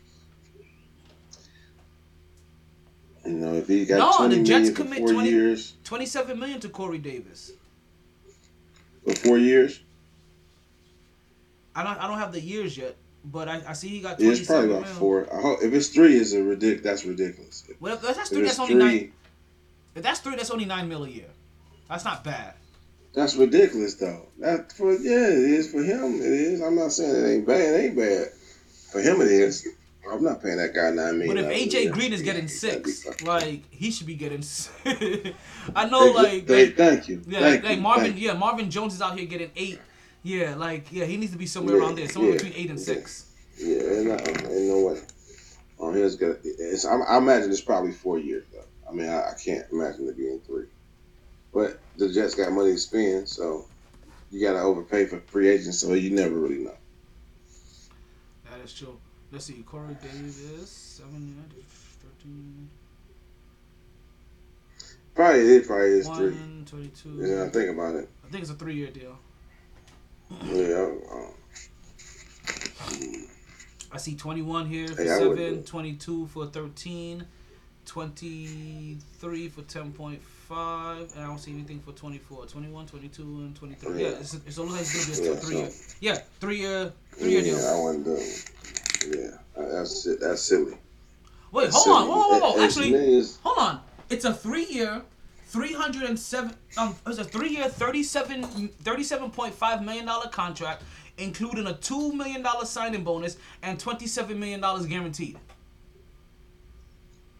You 3.26 3.34
know, 3.34 3.54
if 3.56 3.68
he 3.68 3.86
got 3.86 4.00
No, 4.00 4.18
twenty 4.18 4.38
the 4.38 4.44
Jets 4.44 4.72
commit 4.72 5.00
four 5.00 5.14
20 5.14 5.30
years, 5.30 5.74
27 5.84 6.40
million 6.40 6.60
to 6.62 6.70
Corey 6.70 6.98
Davis. 6.98 7.52
for 9.06 9.14
four 9.18 9.38
years, 9.38 9.80
I 11.76 11.84
don't. 11.84 11.98
I 12.02 12.08
don't 12.08 12.18
have 12.18 12.32
the 12.32 12.42
years 12.42 12.76
yet, 12.76 12.96
but 13.26 13.48
I, 13.48 13.61
I 13.68 13.73
see 13.73 13.89
he 13.89 13.99
got 14.02 14.19
yeah, 14.19 14.31
it's 14.31 14.45
probably 14.45 14.72
about 14.72 14.88
four. 14.88 15.27
I 15.34 15.41
hope, 15.41 15.60
if 15.61 15.73
it's 15.73 15.89
three, 15.89 16.15
is 16.15 16.34
a 16.34 16.39
ridic- 16.39 16.84
That's 16.84 17.06
ridiculous. 17.06 17.64
Well, 17.80 17.95
if 17.95 18.02
that's 18.02 18.30
three. 18.30 18.41
it's 18.41 18.57
That's 18.57 18.60
only 18.60 18.76
nine. 18.76 19.14
If 19.95 20.03
that's 20.03 20.19
three, 20.19 20.35
that's 20.35 20.52
only 20.52 20.65
nine 20.65 20.88
mil 20.89 21.03
a 21.03 21.10
year. 21.10 21.27
That's 21.89 22.06
not 22.06 22.23
bad. 22.23 22.53
that's 23.14 23.35
ridiculous 23.35 23.95
though. 23.95 24.27
That 24.39 24.72
for 24.72 24.93
yeah, 24.93 25.27
it 25.27 25.52
is 25.52 25.72
for 25.72 25.84
him. 25.84 26.15
It 26.15 26.31
is. 26.31 26.61
I'm 26.61 26.76
not 26.76 26.91
saying 26.93 27.15
it 27.15 27.30
ain't 27.30 27.45
bad. 27.48 27.60
It 27.60 27.84
ain't 27.85 27.98
bad. 27.98 28.27
For 28.91 29.02
him, 29.02 29.22
it 29.22 29.27
is. 29.27 29.68
I'm 30.10 30.23
not 30.23 30.41
paying 30.41 30.57
that 30.57 30.73
guy 30.73 30.89
nine 30.89 31.19
million. 31.19 31.35
But 31.45 31.52
if 31.52 31.72
AJ. 31.72 31.91
Green 31.91 32.11
is 32.11 32.22
getting 32.23 32.48
six, 32.48 33.06
like 33.23 33.64
he 33.72 33.91
should 33.91 34.07
be 34.07 34.15
getting. 34.15 34.41
Six. 34.41 34.72
I 35.76 35.85
know, 35.89 36.07
They- 36.07 36.14
like, 36.14 36.48
they- 36.48 36.69
thank 36.72 37.07
you. 37.07 37.22
yeah, 37.27 37.39
thank 37.41 37.64
like, 37.64 37.76
you, 37.76 37.81
Marvin. 37.81 38.18
Yeah, 38.18 38.34
Marvin 38.34 38.72
Jones 38.72 38.95
is 38.95 39.02
out 39.02 39.18
here 39.18 39.27
getting 39.27 39.52
eight. 39.56 39.80
Yeah, 40.23 40.56
like 40.56 40.91
yeah, 40.91 41.06
he 41.06 41.18
needs 41.18 41.31
to 41.31 41.38
be 41.38 41.48
somewhere 41.48 41.76
Yeah, 41.76 41.81
around 41.81 41.95
there, 41.98 42.07
somewhere 42.07 42.34
yeah, 42.34 42.38
between 42.38 42.53
eight 42.56 42.69
and 42.69 42.80
yeah. 42.80 42.85
six. 42.85 43.26
Yeah, 43.57 43.76
ain't 43.76 44.06
no, 44.06 44.14
ain't 44.15 44.68
no 44.68 44.85
way. 44.88 45.02
Oh, 45.80 45.88
On 45.88 45.93
his 45.93 46.15
good. 46.15 46.39
It's, 46.43 46.85
I, 46.85 46.95
I 46.95 47.18
imagine 47.18 47.49
it's 47.49 47.61
probably 47.61 47.91
four 47.91 48.19
years 48.19 48.45
though. 48.52 48.65
I 48.89 48.93
mean, 48.93 49.10
I, 49.10 49.19
I 49.19 49.34
can't 49.43 49.65
imagine 49.72 50.07
it 50.07 50.18
being 50.18 50.39
three. 50.45 50.65
But 51.53 51.81
the 51.98 52.11
Jets 52.11 52.35
got 52.35 52.52
money 52.52 52.72
to 52.72 52.77
spend, 52.77 53.27
so 53.27 53.65
you 54.31 54.45
got 54.45 54.53
to 54.53 54.60
overpay 54.61 55.06
for 55.06 55.19
free 55.22 55.49
agents, 55.49 55.80
so 55.80 55.93
you 55.93 56.11
never 56.11 56.35
really 56.35 56.60
know. 56.60 56.76
That 58.49 58.60
is 58.64 58.73
true. 58.73 58.98
Let's 59.31 59.45
see, 59.45 59.64
Corey 59.64 59.95
Davis, 60.02 60.69
seven, 60.69 61.35
13, 62.02 62.69
Probably 65.15 65.39
it 65.56 65.68
probably 65.68 65.88
is 65.99 66.07
three. 66.10 66.35
22. 66.65 67.10
Yeah, 67.22 67.43
I 67.43 67.49
think 67.49 67.69
about 67.69 67.95
it. 67.95 68.10
I 68.26 68.31
think 68.31 68.41
it's 68.43 68.52
a 68.52 68.56
three-year 68.56 68.91
deal. 68.91 69.18
Yeah. 70.44 70.88
I 73.94 73.98
see 73.98 74.16
21 74.16 74.68
here 74.68 74.88
for 74.88 75.03
Hey, 75.03 75.10
I 75.12 75.18
wouldn't 75.20 75.38
do 75.38 75.49
7, 75.49 75.64
22 75.66 76.28
for 76.28 76.45
13, 76.48 77.26
23 77.86 79.49
for 79.49 79.62
10.5, 79.64 81.16
and 81.16 81.24
I 81.24 81.28
don't 81.28 81.38
see 81.38 81.52
anything 81.52 81.80
for 81.82 81.91
24. 81.91 82.45
21, 82.45 82.86
22, 82.88 83.22
and 83.22 83.56
23. 83.56 83.91
Yeah, 84.02 84.08
Yeah. 84.10 84.16
it's, 84.16 84.34
it's 84.34 84.58
only 84.60 84.74
like 84.74 84.82
it's 84.84 85.20
Yeah, 85.20 85.36
three 85.36 85.56
so- 85.56 85.60
year. 85.60 85.70
Yeah, 85.99 86.18
three 86.40 86.58
year, 86.60 86.94
three 87.14 87.32
year 87.32 87.41
yeah, 87.41 87.52
deal. 87.58 87.68
I 87.68 87.82
wouldn't 87.84 88.06
do. 88.06 88.18
Yeah, 89.20 89.38
that's. 89.58 90.08
That's 90.22 90.41
silly. 90.41 90.78
Wait, 91.52 91.64
That's 91.66 91.76
hold 91.76 91.86
silly. 91.86 91.98
on, 91.98 92.08
whoa, 92.08 92.40
whoa, 92.40 92.52
whoa. 92.53 92.64
Actually, 92.64 93.24
hold 93.44 93.58
on. 93.58 93.82
It's 94.10 94.24
a 94.24 94.34
three 94.34 94.66
year, 94.68 95.02
307, 95.52 96.56
um, 96.78 96.95
it's 97.06 97.18
a 97.18 97.23
three 97.26 97.49
year, 97.49 97.68
37, 97.68 98.69
$37.5 98.84 99.84
million 99.84 100.10
contract, 100.32 100.84
including 101.18 101.68
a 101.68 101.73
$2 101.73 102.14
million 102.14 102.45
signing 102.64 103.03
bonus 103.03 103.36
and 103.61 103.78
$27 103.78 104.38
million 104.38 104.61
guaranteed. 104.88 105.38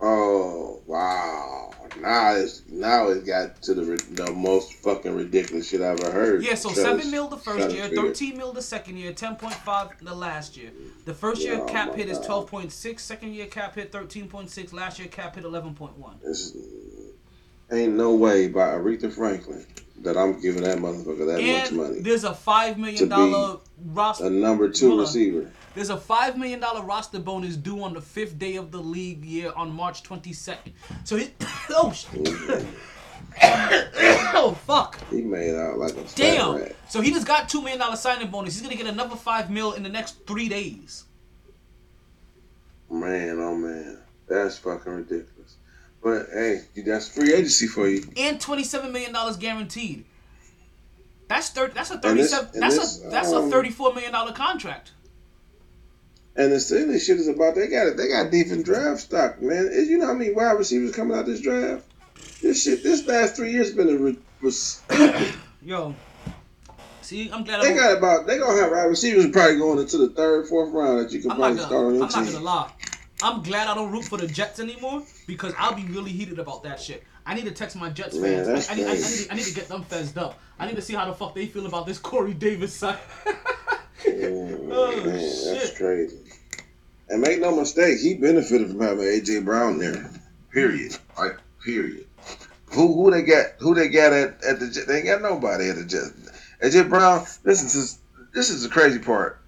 Oh 0.03 0.81
wow! 0.88 1.71
Now 1.99 2.33
it's 2.33 2.63
now 2.67 3.09
it 3.09 3.23
got 3.23 3.61
to 3.61 3.75
the 3.75 3.83
the 4.13 4.31
most 4.31 4.73
fucking 4.73 5.15
ridiculous 5.15 5.69
shit 5.69 5.79
I've 5.81 5.99
ever 5.99 6.11
heard. 6.11 6.43
Yeah, 6.43 6.55
so 6.55 6.69
seven 6.69 7.11
mil 7.11 7.27
the 7.27 7.38
first 7.38 7.69
year, 7.69 7.88
thirteen 7.88 8.35
mil 8.35 8.51
the 8.51 8.63
second 8.63 8.97
year, 8.97 9.13
ten 9.13 9.35
point 9.35 9.53
five 9.53 9.89
the 10.01 10.15
last 10.15 10.57
year. 10.57 10.71
The 11.05 11.13
first 11.13 11.43
year 11.43 11.53
Yeah, 11.53 11.61
oh 11.61 11.65
cap 11.67 11.89
my 11.89 11.97
hit 11.97 12.09
is 12.09 12.17
God. 12.17 12.25
twelve 12.25 12.47
point 12.47 12.71
six, 12.71 13.03
second 13.03 13.35
year 13.35 13.45
cap 13.45 13.75
hit 13.75 13.91
thirteen 13.91 14.27
point 14.27 14.49
six, 14.49 14.73
last 14.73 14.97
year 14.97 15.07
cap 15.07 15.35
hit 15.35 15.43
eleven 15.43 15.75
point 15.75 15.95
one. 15.99 16.15
It's, 16.23 16.55
ain't 17.72 17.93
no 17.93 18.14
way 18.15 18.48
by 18.48 18.68
Aretha 18.69 19.11
Franklin 19.11 19.65
that 20.02 20.18
I'm 20.18 20.39
giving 20.41 20.64
that 20.64 20.80
motherfucker 20.80 21.26
that 21.27 21.41
much 21.41 21.68
And 21.69 21.77
money. 21.77 21.99
there's 22.02 22.23
a 22.23 22.34
five 22.34 22.77
million 22.77 23.07
dollar 23.10 23.60
roster. 23.85 24.26
A 24.26 24.30
number 24.30 24.69
two 24.69 24.99
receiver. 24.99 25.52
There's 25.76 25.89
a 25.89 25.98
five 25.98 26.38
million 26.38 26.60
dollar 26.60 26.81
roster 26.81 27.19
bonus 27.19 27.56
due 27.56 27.81
on 27.84 27.93
the 27.93 28.02
fifth 28.02 28.38
day 28.38 28.56
of 28.56 28.72
the 28.72 28.80
league 28.80 29.23
year 29.23 29.53
on 29.56 29.72
March 29.72 30.03
twenty 30.03 30.34
second. 30.34 30.73
So 31.03 31.18
he, 31.18 31.30
oh 31.69 31.91
shit, 31.93 32.11
mm-hmm. 32.23 32.68
oh 34.35 34.57
fuck, 34.65 34.99
He 35.10 35.22
made 35.22 35.56
out 35.56 35.77
like 35.77 35.95
a 35.95 36.03
damn. 36.15 36.56
rat. 36.56 36.76
So 36.89 36.99
he 36.99 37.11
just 37.11 37.26
got 37.27 37.48
two 37.48 37.60
million 37.61 37.80
dollar 37.80 37.95
signing 37.95 38.30
bonus. 38.30 38.53
He's 38.56 38.64
gonna 38.64 38.76
get 38.76 38.88
another 38.88 39.15
five 39.15 39.49
mil 39.49 39.73
in 39.73 39.84
the 39.84 39.89
next 39.89 40.26
three 40.27 40.49
days. 40.49 41.06
Man, 42.89 43.39
oh 43.39 43.56
man, 43.56 43.99
that's 44.27 44.57
fucking 44.57 44.91
ridiculous. 44.91 45.30
But 46.03 46.28
hey, 46.34 46.61
that's 46.86 47.07
free 47.07 47.34
agency 47.34 47.68
for 47.68 47.88
you. 47.88 48.03
and 48.18 48.40
twenty-seven 48.41 48.91
million 48.91 49.14
dollars 49.14 49.38
guaranteed. 49.38 50.06
That's 51.28 51.49
thirty. 51.49 51.73
That's 51.73 51.91
a 51.91 51.99
thirty-seven. 51.99 52.49
and 52.56 52.64
that's 52.64 52.78
this, 52.78 53.06
a 53.06 53.10
that's 53.10 53.32
a 53.32 53.38
um, 53.38 53.52
thirty-four 53.52 53.94
million 53.94 54.11
dollar 54.11 54.32
contract. 54.34 54.91
And 56.36 56.52
the 56.52 56.60
silly 56.60 56.98
shit 56.98 57.18
is 57.18 57.28
about 57.28 57.56
they 57.56 57.68
got 57.68 57.88
it. 57.88 57.98
They 57.98 58.07
got 58.07 58.32
defense 58.32 58.64
draft 58.64 59.02
stock, 59.02 59.41
man. 59.41 59.69
Is 59.72 59.90
you 59.90 59.98
know 59.98 60.07
how 60.07 60.14
many 60.14 60.32
wide 60.32 60.53
receivers 60.53 60.95
coming 60.95 61.15
out 61.18 61.26
this 61.26 61.41
draft? 61.41 61.86
This 62.41 62.64
shit, 62.64 62.84
this 62.84 63.06
last 63.06 63.36
three 63.36 63.52
years 63.52 63.72
been 63.73 63.90
a. 63.90 63.98
Re- 63.98 64.19
res- 64.41 64.82
Yo, 65.61 65.94
see, 67.02 67.30
I'm 67.32 67.44
glad. 67.44 67.61
they 67.61 67.72
I'm, 67.72 67.76
got 67.78 67.98
about 67.98 68.26
they 68.28 68.40
gonna 68.40 68.60
have 68.60 68.72
wide 68.72 68.86
receivers 68.86 69.30
probably 69.30 69.57
going 69.57 69.78
into 69.80 69.98
the 69.98 70.10
third, 70.10 70.48
fourth 70.48 70.72
round 70.73 70.99
that 71.06 71.11
you 71.11 71.22
can 71.22 71.32
I'm 71.32 71.38
probably 71.38 71.57
gonna. 71.57 71.68
start 71.68 71.84
on 71.86 71.88
I'm 71.90 71.95
your 71.95 72.02
not 72.07 72.11
team. 72.14 72.26
gonna 72.34 72.40
lie. 72.45 72.72
I'm 73.23 73.41
glad 73.43 73.68
I 73.68 73.76
don't 73.76 73.91
root 73.91 74.06
for 74.06 74.18
the 74.18 74.27
Jets 74.27 74.60
anymore 74.60 75.03
because 75.27 75.53
I'll 75.57 75.76
be 75.76 75.85
really 75.85 76.11
heated 76.11 76.39
about 76.39 76.64
that 76.64 76.80
shit. 76.80 77.03
I 77.26 77.35
need 77.35 77.45
to 77.45 77.52
text 77.52 77.76
my 77.76 77.89
Jets 77.89 78.15
Man, 78.15 78.45
fans. 78.45 78.48
that's 78.48 78.69
I, 78.69 78.73
I, 78.73 78.76
need, 78.76 78.85
I, 78.85 78.93
need, 78.93 79.27
I 79.31 79.35
need 79.35 79.45
to 79.45 79.53
get 79.53 79.68
them 79.68 79.84
fezzed 79.84 80.18
up. 80.18 80.39
I 80.60 80.65
need 80.65 80.76
to 80.76 80.81
see 80.81 80.93
how 80.93 81.06
the 81.06 81.14
fuck 81.14 81.35
they 81.35 81.45
feel 81.45 81.65
about 81.65 81.85
this 81.85 81.99
Corey 81.99 82.34
Davis 82.34 82.73
side. 82.73 82.98
Yeah, 84.06 84.14
oh, 84.27 84.69
oh, 84.72 84.95
man, 84.98 85.06
that's 85.06 85.68
shit. 85.69 85.76
crazy. 85.77 86.18
And 87.10 87.22
make 87.22 87.39
no 87.39 87.56
mistake, 87.56 87.99
he 87.99 88.15
benefited 88.15 88.69
from 88.69 88.80
having 88.80 89.03
AJ 89.03 89.45
Brown 89.45 89.77
there. 89.77 90.10
Period. 90.52 90.98
Like 91.18 91.38
period. 91.64 92.06
Who 92.73 92.93
who 92.93 93.11
they 93.11 93.22
got? 93.22 93.45
Who 93.60 93.76
they 93.76 93.89
got 93.89 94.14
at, 94.14 94.43
at 94.43 94.60
the? 94.60 94.69
Jet- 94.69 94.88
They 94.88 94.98
ain't 94.98 95.06
got 95.06 95.22
nobody 95.22 95.69
at 95.69 95.76
the 95.76 95.85
Jets. 95.85 96.11
AJ 96.64 96.89
Brown. 96.89 97.26
This 97.43 97.76
is 97.76 97.99
this 98.34 98.49
is 98.49 98.64
the 98.64 98.69
crazy 98.69 98.99
part. 98.99 99.41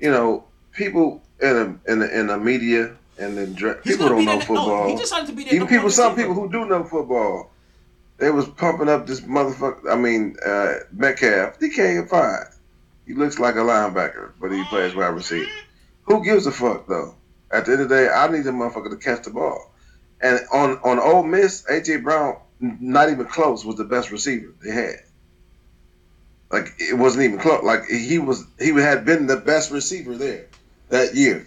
You 0.00 0.10
know, 0.10 0.44
people 0.72 1.22
in 1.40 1.78
the 1.84 1.92
in 1.92 1.98
the, 2.00 2.20
in 2.20 2.26
the 2.26 2.38
media 2.38 2.96
and 3.20 3.36
then 3.36 3.52
dra- 3.52 3.74
people 3.76 4.08
don't 4.08 4.24
know 4.24 4.40
football. 4.40 4.84
No, 4.84 4.88
he 4.88 4.96
decided 4.96 5.26
to 5.28 5.32
be 5.32 5.44
their 5.44 5.54
Even 5.54 5.68
people, 5.68 5.90
some 5.90 6.16
people 6.16 6.34
who 6.34 6.50
do 6.50 6.64
know 6.64 6.84
football, 6.84 7.50
they 8.16 8.30
was 8.30 8.48
pumping 8.48 8.88
up 8.88 9.06
this 9.06 9.20
motherfucker. 9.20 9.90
I 9.90 9.96
mean, 9.96 10.36
uh, 10.44 10.74
Metcalf. 10.92 11.58
DK 11.58 12.08
fine. 12.08 12.46
He 13.06 13.14
looks 13.14 13.38
like 13.38 13.56
a 13.56 13.58
linebacker, 13.58 14.32
but 14.40 14.52
he 14.52 14.64
plays 14.64 14.94
wide 14.94 15.08
receiver. 15.08 15.50
Who 16.04 16.24
gives 16.24 16.46
a 16.46 16.52
fuck 16.52 16.86
though? 16.86 17.14
At 17.50 17.66
the 17.66 17.72
end 17.72 17.82
of 17.82 17.88
the 17.88 17.96
day, 17.96 18.08
I 18.08 18.28
need 18.28 18.44
the 18.44 18.50
motherfucker 18.50 18.90
to 18.90 18.96
catch 18.96 19.24
the 19.24 19.30
ball. 19.30 19.72
And 20.20 20.40
on 20.52 20.78
on 20.84 20.98
Ole 20.98 21.22
Miss, 21.22 21.64
AJ 21.70 22.02
Brown, 22.02 22.36
not 22.60 23.10
even 23.10 23.26
close, 23.26 23.64
was 23.64 23.76
the 23.76 23.84
best 23.84 24.10
receiver 24.10 24.52
they 24.62 24.70
had. 24.70 24.96
Like 26.50 26.74
it 26.78 26.96
wasn't 26.96 27.24
even 27.24 27.38
close. 27.38 27.62
Like 27.62 27.86
he 27.86 28.18
was, 28.18 28.44
he 28.58 28.70
had 28.70 29.04
been 29.04 29.26
the 29.26 29.36
best 29.36 29.70
receiver 29.70 30.16
there 30.16 30.46
that 30.88 31.14
year. 31.14 31.46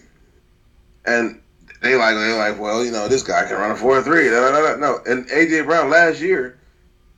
And 1.05 1.41
they 1.84 1.95
like 1.95 2.15
they 2.15 2.34
like, 2.34 2.60
well, 2.60 2.84
you 2.84 2.91
know, 2.91 3.10
this 3.10 3.23
guy 3.23 3.45
can 3.45 3.57
run 3.57 3.72
a 3.72 3.76
four 3.76 4.01
three. 4.01 4.30
No, 4.30 4.51
no, 4.51 4.61
no, 4.61 4.77
no. 4.77 4.99
And 5.05 5.27
AJ 5.27 5.65
Brown 5.65 5.89
last 5.89 6.22
year, 6.22 6.57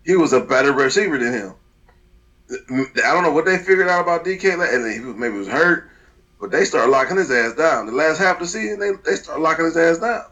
he 0.04 0.16
was 0.16 0.34
a 0.34 0.42
better 0.42 0.74
receiver 0.74 1.20
than 1.20 1.34
him. 1.34 1.54
I 2.50 3.14
don't 3.14 3.24
know 3.24 3.32
what 3.32 3.46
they 3.46 3.58
figured 3.60 3.88
out 3.88 4.02
about 4.02 4.26
DK, 4.26 4.54
and 4.54 4.92
he 4.92 5.00
maybe 5.00 5.38
was 5.38 5.48
hurt, 5.48 5.90
but 6.42 6.52
they 6.52 6.66
started 6.66 6.92
locking 6.92 7.18
his 7.18 7.30
ass 7.32 7.54
down. 7.56 7.86
The 7.86 7.92
last 7.92 8.18
half 8.18 8.38
of 8.38 8.42
the 8.42 8.48
season, 8.48 8.80
they 8.80 8.92
they 9.06 9.16
started 9.16 9.42
locking 9.42 9.66
his 9.66 9.78
ass 9.78 10.00
down. 10.00 10.26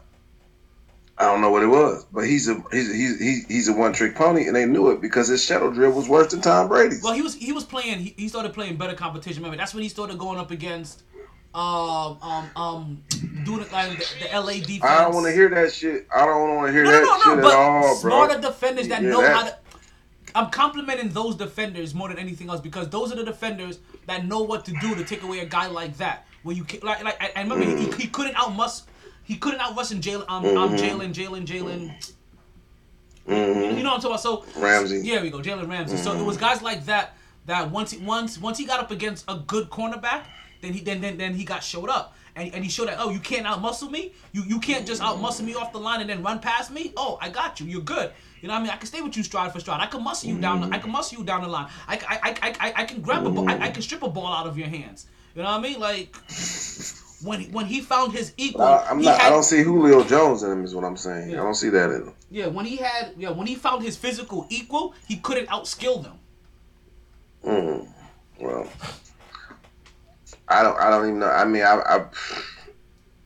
I 1.16 1.26
don't 1.26 1.40
know 1.40 1.50
what 1.50 1.62
it 1.62 1.68
was, 1.68 2.04
but 2.12 2.24
he's 2.24 2.48
a 2.48 2.60
he's 2.72 2.90
a, 2.90 2.92
he's 2.92 3.20
he's, 3.20 3.46
he's 3.46 3.68
a 3.68 3.72
one 3.72 3.92
trick 3.92 4.16
pony, 4.16 4.48
and 4.48 4.56
they 4.56 4.66
knew 4.66 4.90
it 4.90 5.00
because 5.00 5.28
his 5.28 5.44
shadow 5.44 5.70
drill 5.70 5.92
was 5.92 6.08
worse 6.08 6.32
than 6.32 6.40
Tom 6.40 6.66
Brady's. 6.66 7.04
Well, 7.04 7.12
he 7.12 7.22
was 7.22 7.36
he 7.36 7.52
was 7.52 7.64
playing. 7.64 8.00
He, 8.00 8.14
he 8.16 8.26
started 8.26 8.52
playing 8.52 8.78
better 8.78 8.94
competition. 8.94 9.42
Remember, 9.44 9.56
that's 9.56 9.74
when 9.74 9.84
he 9.84 9.88
started 9.88 10.18
going 10.18 10.40
up 10.40 10.50
against 10.50 11.04
um, 11.54 12.18
um, 12.20 12.50
um, 12.56 13.02
doing 13.44 13.60
it 13.62 13.72
like 13.72 13.96
the, 13.98 14.06
the 14.24 14.40
LA 14.40 14.54
defense. 14.54 14.82
I 14.82 15.04
don't 15.04 15.14
want 15.14 15.26
to 15.26 15.32
hear 15.32 15.48
that 15.50 15.72
shit. 15.72 16.06
I 16.14 16.26
don't 16.26 16.56
want 16.56 16.66
to 16.68 16.72
hear 16.72 16.84
No, 16.84 16.90
that 16.90 17.02
no, 17.02 17.16
no, 17.16 17.34
shit. 17.34 17.42
But 17.42 17.52
at 17.52 17.58
all, 17.58 17.82
bro. 17.82 17.94
smarter 17.94 18.40
defenders 18.40 18.88
that 18.88 19.02
Yeah, 19.02 19.10
know 19.10 19.22
how 19.22 19.44
to. 19.44 19.56
I'm 20.34 20.50
complimenting 20.50 21.10
those 21.10 21.36
defenders 21.36 21.94
more 21.94 22.08
than 22.08 22.18
anything 22.18 22.50
else 22.50 22.60
because 22.60 22.88
those 22.88 23.12
are 23.12 23.16
the 23.16 23.24
defenders 23.24 23.78
that 24.06 24.26
know 24.26 24.42
what 24.42 24.64
to 24.64 24.72
do 24.72 24.94
to 24.96 25.04
take 25.04 25.22
away 25.22 25.40
a 25.40 25.46
guy 25.46 25.68
like 25.68 25.96
that. 25.98 26.26
Where 26.42 26.56
you 26.56 26.66
like, 26.82 27.04
like 27.04 27.36
I, 27.36 27.42
remember 27.42 27.64
he, 27.64 27.86
he 27.92 28.08
couldn't 28.08 28.34
out 28.34 28.48
outmus, 28.48 28.82
he 29.22 29.36
couldn't 29.36 29.60
outrush 29.60 29.92
in 29.92 30.00
Jalen, 30.00 30.24
um, 30.28 30.44
um, 30.58 30.76
Jalen, 30.76 31.14
Jalen, 31.14 31.46
Jalen. 31.46 31.94
Mhm. 33.28 33.76
You 33.76 33.82
know 33.82 33.90
what 33.90 33.94
I'm 33.94 34.00
talking 34.00 34.06
about? 34.06 34.20
So 34.20 34.44
Ramsey. 34.60 35.00
Yeah, 35.04 35.22
we 35.22 35.30
go, 35.30 35.38
Jalen 35.38 35.68
Ramsey. 35.70 35.96
So 35.98 36.18
it 36.18 36.22
was 36.22 36.36
guys 36.36 36.62
like 36.62 36.84
that 36.86 37.16
that 37.46 37.70
once 37.70 37.92
he 37.92 37.98
once 38.04 38.38
once 38.38 38.58
he 38.58 38.64
got 38.64 38.80
up 38.80 38.90
against 38.90 39.24
a 39.28 39.36
good 39.46 39.70
cornerback, 39.70 40.24
then 40.64 40.72
he 40.72 40.80
then 40.80 41.00
then, 41.00 41.16
then 41.16 41.34
he 41.34 41.44
got 41.44 41.62
showed 41.62 41.88
up. 41.88 42.16
And, 42.36 42.52
and 42.52 42.64
he 42.64 42.70
showed 42.70 42.88
that 42.88 42.96
oh 42.98 43.10
you 43.10 43.20
can't 43.20 43.46
outmuscle 43.46 43.92
me 43.92 44.12
you 44.32 44.42
you 44.42 44.58
can't 44.58 44.84
just 44.84 45.00
outmuscle 45.00 45.42
me 45.42 45.54
off 45.54 45.72
the 45.72 45.78
line 45.78 46.00
and 46.00 46.10
then 46.10 46.20
run 46.20 46.40
past 46.40 46.72
me 46.72 46.92
oh 46.96 47.16
I 47.22 47.28
got 47.28 47.60
you 47.60 47.66
you're 47.66 47.80
good 47.80 48.10
you 48.40 48.48
know 48.48 48.54
what 48.54 48.58
I 48.58 48.62
mean 48.64 48.72
I 48.72 48.76
can 48.76 48.88
stay 48.88 49.00
with 49.02 49.16
you 49.16 49.22
stride 49.22 49.52
for 49.52 49.60
stride 49.60 49.80
I 49.80 49.86
can 49.86 50.02
muscle 50.02 50.28
you 50.28 50.40
down 50.40 50.60
the, 50.60 50.74
I 50.74 50.80
can 50.80 50.90
muscle 50.90 51.16
you 51.16 51.24
down 51.24 51.42
the 51.42 51.48
line 51.48 51.70
I, 51.86 51.94
I, 51.94 52.18
I, 52.42 52.54
I, 52.58 52.72
I, 52.82 52.84
can 52.86 53.02
grab 53.02 53.24
a 53.24 53.30
ball 53.30 53.48
I, 53.48 53.66
I 53.66 53.70
can 53.70 53.82
strip 53.82 54.02
a 54.02 54.08
ball 54.08 54.26
out 54.26 54.48
of 54.48 54.58
your 54.58 54.66
hands 54.66 55.06
you 55.36 55.42
know 55.44 55.48
what 55.48 55.60
I 55.60 55.62
mean 55.62 55.78
like 55.78 56.16
when 57.22 57.38
he, 57.38 57.46
when 57.52 57.66
he 57.66 57.80
found 57.80 58.12
his 58.12 58.32
equal 58.36 58.62
I, 58.62 58.84
I'm 58.90 59.00
not. 59.00 59.20
I 59.20 59.30
don't 59.30 59.44
see 59.44 59.62
Julio 59.62 60.02
Jones 60.02 60.42
in 60.42 60.50
him. 60.50 60.64
Is 60.64 60.74
what 60.74 60.82
I'm 60.82 60.96
saying. 60.96 61.30
Yeah. 61.30 61.40
I 61.40 61.44
don't 61.44 61.54
see 61.54 61.68
that 61.68 61.90
in 61.90 62.02
him. 62.08 62.14
yeah 62.32 62.48
when 62.48 62.66
he 62.66 62.78
had 62.78 63.12
yeah 63.16 63.30
when 63.30 63.46
he 63.46 63.54
found 63.54 63.84
his 63.84 63.96
physical 63.96 64.44
equal 64.50 64.92
he 65.06 65.18
couldn't 65.18 65.46
outskill 65.50 66.02
them 66.02 66.18
Mm. 67.44 67.86
Well, 68.40 68.66
I 70.48 70.62
don't. 70.62 70.78
I 70.78 70.90
don't 70.90 71.06
even 71.06 71.18
know. 71.20 71.28
I 71.30 71.44
mean, 71.44 71.62
I. 71.62 71.80
I, 71.86 72.06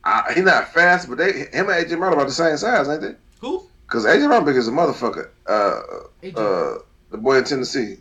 I 0.04 0.32
he 0.34 0.40
not 0.40 0.72
fast, 0.72 1.08
but 1.08 1.18
they 1.18 1.32
him 1.32 1.68
and 1.68 1.86
AJ 1.86 1.98
Brown 1.98 2.12
about 2.12 2.26
the 2.26 2.32
same 2.32 2.56
size, 2.56 2.88
ain't 2.88 3.02
they? 3.02 3.14
who 3.40 3.68
Because 3.86 4.06
AJ 4.06 4.28
Brown 4.28 4.44
big 4.44 4.56
as 4.56 4.68
a 4.68 4.72
motherfucker. 4.72 5.30
Uh, 5.46 5.80
AJ. 6.22 6.36
uh, 6.36 6.78
the 7.10 7.18
boy 7.18 7.38
in 7.38 7.44
Tennessee, 7.44 7.96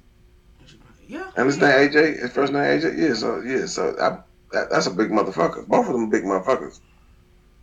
yeah 1.08 1.30
and 1.36 1.48
his 1.48 1.58
name 1.58 1.72
AJ. 1.72 2.22
His 2.22 2.32
first 2.32 2.54
name 2.54 2.64
AJ. 2.64 2.98
Yeah. 2.98 3.14
So 3.14 3.42
yeah. 3.42 3.66
So 3.66 3.96
I, 4.00 4.20
that, 4.54 4.70
that's 4.70 4.88
a 4.88 4.92
big 4.92 5.10
motherfucker. 5.10 5.68
Both 5.68 5.88
of 5.88 5.94
them 5.94 6.10
big 6.10 6.24
motherfuckers. 6.24 6.80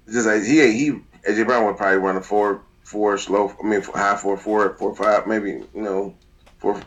It's 0.06 0.14
just 0.14 0.26
like 0.26 0.42
he 0.42 0.60
he 0.72 0.90
AJ 1.28 1.46
Brown 1.46 1.64
would 1.66 1.76
probably 1.76 1.98
run 1.98 2.16
a 2.16 2.22
four 2.22 2.62
four 2.82 3.16
slow. 3.18 3.54
I 3.62 3.66
mean 3.66 3.82
high 3.82 4.16
four 4.16 4.36
four 4.36 4.76
four 4.76 4.94
five 4.94 5.26
maybe 5.26 5.50
you 5.50 5.68
know 5.74 6.14
four. 6.58 6.82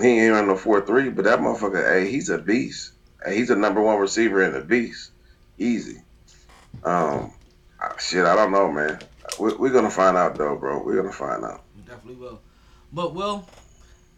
He 0.00 0.08
ain't 0.20 0.32
running 0.32 0.48
no 0.48 0.56
four 0.56 0.84
three, 0.84 1.10
but 1.10 1.26
that 1.26 1.40
motherfucker, 1.40 1.86
hey, 1.92 2.10
he's 2.10 2.30
a 2.30 2.38
beast. 2.38 2.91
Hey, 3.24 3.36
he's 3.36 3.50
a 3.50 3.56
number 3.56 3.80
one 3.80 3.98
receiver 3.98 4.42
in 4.42 4.52
the 4.52 4.60
beast. 4.60 5.10
Easy. 5.58 5.98
Um, 6.84 7.32
shit, 7.98 8.24
I 8.24 8.34
don't 8.34 8.50
know, 8.52 8.70
man. 8.70 8.98
We, 9.38 9.54
we're 9.54 9.72
gonna 9.72 9.90
find 9.90 10.16
out 10.16 10.36
though, 10.36 10.56
bro. 10.56 10.82
We're 10.82 10.96
gonna 10.96 11.12
find 11.12 11.44
out. 11.44 11.62
We 11.76 11.82
definitely 11.82 12.16
will. 12.16 12.40
But 12.92 13.14
Will, 13.14 13.46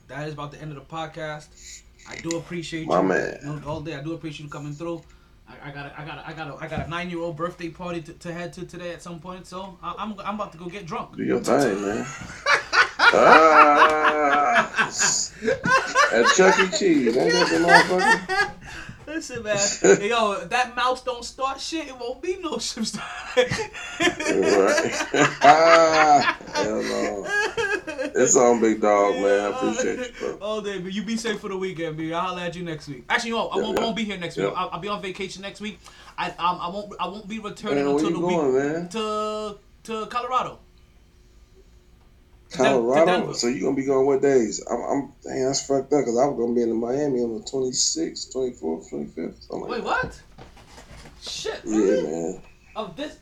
that 0.09 0.27
is 0.27 0.35
about 0.35 0.51
the 0.53 0.61
end 0.61 0.73
of 0.73 0.77
the 0.77 0.85
podcast. 0.95 1.83
I 2.09 2.17
do 2.17 2.37
appreciate 2.37 2.87
My 2.87 3.01
you. 3.01 3.09
man. 3.09 3.39
You 3.43 3.47
know, 3.49 3.63
all 3.67 3.81
day. 3.81 3.95
I 3.95 4.03
do 4.03 4.15
appreciate 4.15 4.45
you 4.45 4.51
coming 4.51 4.73
through. 4.73 5.03
I, 5.49 5.69
I 5.69 5.73
got 5.73 5.87
a, 5.87 6.01
I 6.01 6.05
got 6.05 6.19
a, 6.19 6.27
I 6.29 6.33
got 6.33 6.49
a, 6.49 6.55
I 6.65 6.69
got 6.69 6.87
a 6.87 6.91
nine 6.91 7.11
year 7.11 7.21
old 7.21 7.37
birthday 7.37 7.69
party 7.69 8.01
to, 8.03 8.13
to 8.15 8.33
head 8.33 8.53
to 8.55 8.65
today 8.67 8.93
at 8.93 9.03
some 9.03 9.21
point. 9.21 9.47
So 9.47 9.79
I, 9.83 9.95
I'm 9.99 10.19
I'm 10.21 10.35
about 10.37 10.53
to 10.53 10.59
go 10.59 10.67
get 10.67 10.87
drunk. 10.87 11.17
Do 11.17 11.23
your 11.25 11.41
thing, 11.41 11.83
man. 11.83 12.07
ah, 12.99 14.87
at 16.13 16.27
Chuck 16.35 16.59
E. 16.59 16.69
Cheese, 16.77 17.17
ain't 17.17 17.33
that 17.33 17.49
the 17.51 17.59
motherfucker? 17.67 18.51
Listen, 19.15 19.45
man. 19.45 19.57
Hey, 19.81 20.09
yo, 20.09 20.32
if 20.32 20.49
that 20.51 20.74
mouse 20.74 21.05
don't 21.05 21.24
start 21.24 21.61
shit, 21.61 21.86
it 21.86 21.97
won't 21.97 22.20
be 22.20 22.36
no 22.41 22.59
shit 22.59 22.85
start. 22.86 23.05
Right. 23.36 23.49
hell 26.53 26.82
no. 26.82 27.24
It's 28.16 28.36
on, 28.36 28.61
big 28.61 28.81
dog, 28.81 29.15
man. 29.15 29.53
I 29.53 29.57
appreciate 29.69 29.99
you, 29.99 30.12
bro. 30.19 30.39
All 30.41 30.61
day, 30.61 30.78
but 30.81 30.93
you 30.93 31.05
be 31.05 31.16
safe 31.16 31.39
for 31.39 31.49
the 31.49 31.57
weekend, 31.57 31.97
B. 31.97 32.12
I'll 32.12 32.23
holler 32.27 32.43
at 32.43 32.57
you 32.57 32.65
next 32.65 32.89
week. 32.89 33.05
Actually, 33.09 33.31
no. 33.31 33.49
I 33.49 33.57
Yeah, 33.57 33.62
won't, 33.62 33.78
I 33.78 33.81
yeah. 33.81 33.85
won't 33.86 33.97
be 33.97 34.05
here 34.05 34.19
next 34.19 34.36
week. 34.36 34.53
I'll, 34.57 34.70
I'll 34.73 34.81
be 34.81 34.89
on 34.89 35.01
vacation 35.01 35.43
next 35.43 35.61
week. 35.61 35.78
I 36.19 36.31
um, 36.31 36.59
I 36.61 36.69
won't 36.69 36.93
I 36.99 37.07
won't 37.09 37.28
be 37.28 37.39
returning 37.39 37.85
Man, 37.85 37.95
until 37.95 38.11
the 38.11 38.19
going, 38.20 38.55
week 38.55 38.65
man? 38.65 38.89
to 38.91 39.59
to 39.85 40.07
Colorado. 40.07 40.59
Colorado. 42.57 43.33
So 43.33 43.49
you 43.49 43.63
gonna 43.63 43.77
be 43.77 43.85
going 43.85 44.07
what 44.07 44.23
days? 44.23 44.65
I'm, 44.71 44.81
I'm 44.81 45.13
dang, 45.23 45.45
that's 45.47 45.67
fucked 45.67 45.93
up 45.93 46.01
because 46.01 46.19
I 46.19 46.27
was 46.27 46.39
gonna 46.39 46.55
be 46.55 46.63
in 46.63 46.75
Miami 46.75 47.21
on 47.21 47.35
the 47.35 47.45
26th, 47.45 48.35
24th, 48.35 48.91
25th. 48.93 49.15
Something 49.15 49.61
like 49.61 49.71
Wait, 49.71 49.85
what? 49.85 50.21
Shit. 51.23 51.61
Yeah, 51.65 52.03
man. 52.03 52.43
Of 52.77 52.97
this? 52.97 53.19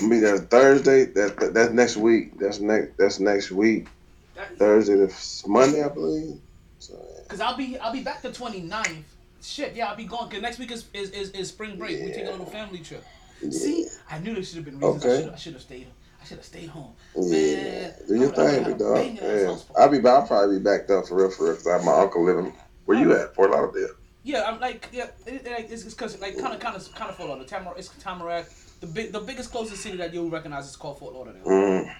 I 0.00 0.06
mean, 0.06 0.22
that's 0.22 0.42
Thursday. 0.42 1.06
That, 1.06 1.36
that 1.38 1.54
that's 1.54 1.72
next 1.72 1.96
week. 1.96 2.38
That's 2.38 2.60
next. 2.60 2.96
That's 2.98 3.20
next 3.20 3.50
week. 3.50 3.88
That, 4.34 4.56
Thursday 4.58 4.96
to 4.96 5.12
Monday, 5.48 5.84
I 5.84 5.88
believe. 5.88 6.40
So 6.78 6.94
Cause 7.28 7.40
I'll 7.40 7.56
be 7.56 7.78
I'll 7.78 7.92
be 7.92 8.02
back 8.02 8.22
the 8.22 8.30
29th. 8.30 9.02
Shit, 9.42 9.74
yeah, 9.74 9.88
I'll 9.88 9.96
be 9.96 10.04
gone. 10.04 10.30
Cause 10.30 10.40
next 10.40 10.58
week 10.58 10.70
is 10.70 10.86
is, 10.94 11.10
is, 11.10 11.30
is 11.30 11.48
spring 11.48 11.78
break. 11.78 12.00
We 12.00 12.12
take 12.12 12.26
a 12.26 12.30
little 12.30 12.46
family 12.46 12.78
trip. 12.78 13.04
See, 13.50 13.86
I 14.08 14.18
knew 14.18 14.34
there 14.34 14.44
should 14.44 14.56
have 14.56 14.64
been 14.64 14.78
reasons. 14.78 15.04
Okay. 15.04 15.30
I 15.30 15.36
should 15.36 15.54
have 15.54 15.62
stayed. 15.62 15.88
I 16.22 16.24
should 16.24 16.36
have 16.38 16.46
stayed 16.46 16.68
home. 16.68 16.94
yeah, 17.16 17.92
do 18.06 18.14
your 18.14 18.30
thing, 18.30 18.64
big 18.64 18.78
dog. 18.78 18.94
bang 18.94 19.16
in 19.16 19.16
that 19.16 19.42
Yeah. 19.42 19.56
I'll 19.76 19.88
be. 19.88 19.98
back- 19.98 20.14
I'll 20.22 20.26
probably 20.28 20.58
be 20.58 20.62
backed 20.64 20.90
up 20.90 21.06
for 21.08 21.16
real, 21.16 21.30
for 21.30 21.44
real. 21.46 21.54
Cause 21.54 21.66
I 21.66 21.72
have 21.72 21.84
my 21.84 21.92
uncle 21.98 22.24
living. 22.24 22.54
Where 22.84 22.98
you 22.98 23.12
at? 23.16 23.34
Fort 23.34 23.50
Lauderdale. 23.50 23.94
Yeah, 24.24 24.44
I'm 24.48 24.60
like 24.60 24.88
yeah, 24.92 25.06
it, 25.26 25.44
it, 25.46 25.70
it's 25.72 25.82
because 25.84 26.20
like 26.20 26.38
kind 26.38 26.54
of 26.54 26.60
kind 26.60 26.76
of 26.76 26.94
kind 26.94 27.10
of 27.10 27.16
Fort 27.16 27.28
Lauderdale. 27.28 27.48
Tamar, 27.48 27.74
it's 27.76 27.88
Tamarac. 27.88 28.46
The 28.80 28.86
big 28.86 29.12
the 29.12 29.20
biggest 29.20 29.50
closest 29.50 29.82
city 29.82 29.96
that 29.98 30.12
you'll 30.14 30.30
recognize 30.30 30.68
is 30.68 30.76
called 30.76 30.98
Fort 31.00 31.14
Lauderdale. 31.14 31.44
Mm. 31.44 31.92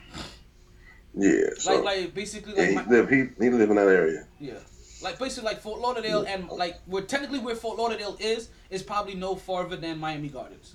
Yeah. 1.14 1.50
So 1.58 1.74
Like 1.80 1.84
like 1.84 2.14
basically 2.14 2.54
yeah, 2.56 2.66
he 2.66 2.74
my, 2.76 2.86
live. 2.86 3.08
He 3.10 3.24
he 3.40 3.50
live 3.50 3.70
in 3.70 3.76
that 3.76 3.88
area. 3.88 4.26
yeah. 4.40 4.54
Like 5.02 5.18
basically 5.18 5.48
like 5.50 5.60
Fort 5.60 5.80
Lauderdale 5.80 6.22
and 6.22 6.48
like 6.48 6.76
where 6.86 7.02
technically 7.02 7.40
where 7.40 7.56
Fort 7.56 7.76
Lauderdale 7.76 8.16
is 8.20 8.50
is 8.70 8.82
probably 8.84 9.14
no 9.14 9.34
farther 9.34 9.76
than 9.76 9.98
Miami 9.98 10.28
Gardens. 10.28 10.74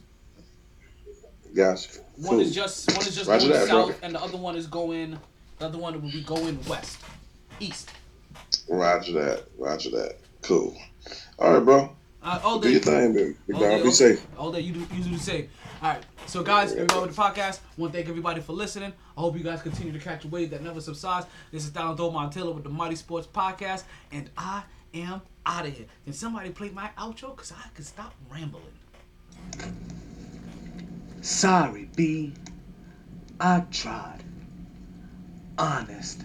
Gotcha. 1.55 1.99
One 2.17 2.29
Cool. 2.31 2.39
is 2.41 2.53
just 2.55 2.87
one 2.95 3.05
is 3.07 3.15
just 3.15 3.27
Roger 3.29 3.47
going 3.47 3.59
that, 3.59 3.67
south, 3.67 3.85
brother. 3.87 3.99
and 4.03 4.15
the 4.15 4.21
other 4.23 4.37
one 4.37 4.55
is 4.55 4.67
going. 4.67 5.17
The 5.59 5.65
other 5.65 5.77
one 5.77 5.93
will 6.01 6.11
be 6.11 6.21
going 6.23 6.59
west, 6.67 6.97
east. 7.59 7.89
Roger 8.69 9.13
that. 9.13 9.43
Roger 9.57 9.89
that. 9.91 10.17
Cool. 10.43 10.75
All 11.39 11.53
right, 11.53 11.63
bro. 11.63 11.95
Uh, 12.21 12.39
all 12.43 12.59
Do 12.59 12.67
day. 12.67 12.73
your 12.73 12.81
thing, 12.81 13.13
big 13.13 13.37
all 13.55 13.59
day, 13.61 13.81
Be 13.83 13.91
safe. 13.91 14.25
All 14.37 14.51
day, 14.51 14.59
you 14.59 14.73
do 14.73 14.79
you 14.95 15.03
do 15.03 15.11
the 15.11 15.19
same. 15.19 15.49
All 15.81 15.89
right. 15.93 16.03
So 16.25 16.43
guys, 16.43 16.71
here 16.73 16.81
we 16.81 16.87
go 16.87 17.01
with 17.03 17.15
the 17.15 17.21
podcast. 17.21 17.59
Want 17.77 17.93
to 17.93 17.97
thank 17.99 18.09
everybody 18.09 18.41
for 18.41 18.53
listening. 18.53 18.91
I 19.17 19.21
hope 19.21 19.37
you 19.37 19.43
guys 19.43 19.61
continue 19.61 19.93
to 19.93 19.99
catch 19.99 20.25
a 20.25 20.27
wave 20.27 20.49
that 20.49 20.61
never 20.61 20.81
subsides. 20.81 21.25
This 21.51 21.63
is 21.63 21.69
Donald 21.69 21.99
Montilla 22.13 22.53
with 22.53 22.63
the 22.65 22.69
MyT 22.69 22.97
Sports 22.97 23.27
Podcast, 23.27 23.83
and 24.11 24.29
I 24.37 24.63
am 24.93 25.21
out 25.45 25.65
of 25.65 25.73
here. 25.77 25.85
Can 26.03 26.13
somebody 26.13 26.49
play 26.49 26.69
my 26.69 26.89
outro? 26.97 27.35
Cause 27.35 27.53
I 27.57 27.69
can 27.73 27.85
stop 27.85 28.13
rambling. 28.31 28.63
Sorry, 31.27 31.89
B. 31.93 32.31
I 33.37 33.59
tried. 33.69 34.23
Honest. 35.57 36.23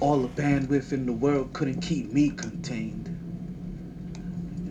All 0.00 0.20
the 0.20 0.28
bandwidth 0.28 0.92
in 0.92 1.04
the 1.04 1.12
world 1.12 1.52
couldn't 1.52 1.82
keep 1.82 2.10
me 2.10 2.30
contained. 2.30 3.10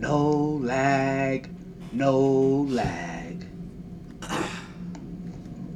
No 0.00 0.58
lag, 0.60 1.48
no 1.92 2.66
lag. 2.68 3.46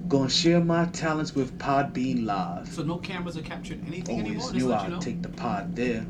Gonna 0.09 0.29
share 0.29 0.61
my 0.61 0.87
talents 0.87 1.37
with 1.37 1.57
Podbean 1.57 2.27
Live. 2.27 2.67
So 2.67 2.83
no 2.83 2.99
cameras 2.99 3.37
are 3.37 3.43
capturing 3.43 3.85
anything 3.87 4.17
oh, 4.17 4.21
anymore. 4.21 4.43
Always 4.43 4.53
Just 4.53 4.67
knew 4.67 4.75
I'd 4.75 4.89
you 4.89 4.95
know. 4.97 5.01
take 5.01 5.23
the 5.23 5.29
pod 5.29 5.77
there. 5.77 6.05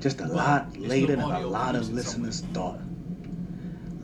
Just 0.00 0.20
a 0.20 0.26
lot 0.26 0.70
There's 0.74 0.82
no 0.82 0.88
later 0.90 1.16
than 1.16 1.20
a 1.24 1.46
lot 1.46 1.74
of 1.74 1.88
listeners 1.90 2.42
thought. 2.52 2.80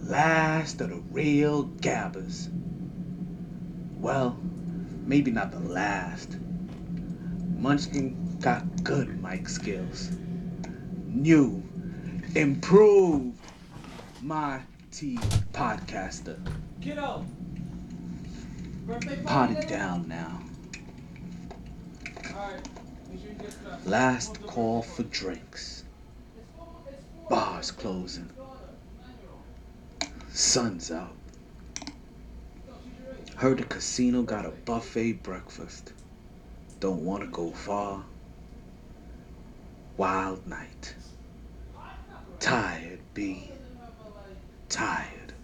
Last 0.07 0.83
of 0.83 0.91
the 0.91 0.97
real 1.11 1.63
gabbers. 1.63 2.51
Well, 3.97 4.39
maybe 5.07 5.31
not 5.31 5.51
the 5.51 5.61
last. 5.61 6.37
Munchkin 7.57 8.37
got 8.39 8.85
good 8.85 9.23
mic 9.23 9.49
skills. 9.49 10.11
New, 11.07 11.63
improved, 12.35 13.39
my 14.21 14.61
T 14.93 15.17
podcaster. 15.55 16.39
Kiddo. 16.83 17.25
Birthday 18.87 19.23
Pot 19.23 19.53
it 19.53 19.67
down 19.69 20.07
now. 20.07 20.43
All 22.29 22.53
right. 22.53 22.69
Sure 23.09 23.31
you 23.31 23.35
get 23.41 23.53
strapped. 23.53 23.87
Last 23.87 24.43
call 24.47 24.83
for 24.83 25.05
drinks. 25.05 25.85
Bars 27.31 27.71
closing. 27.71 28.29
Sun's 30.37 30.91
out. 30.91 31.15
Heard 33.37 33.59
the 33.59 33.63
casino 33.63 34.23
got 34.23 34.45
a 34.45 34.51
buffet 34.51 35.23
breakfast. 35.23 35.93
Don't 36.81 37.05
want 37.05 37.23
to 37.23 37.29
go 37.31 37.53
far. 37.53 38.05
Wild 39.97 40.45
night. 40.49 40.97
Tired, 42.41 42.99
B. 43.15 43.49
Tired. 44.69 45.35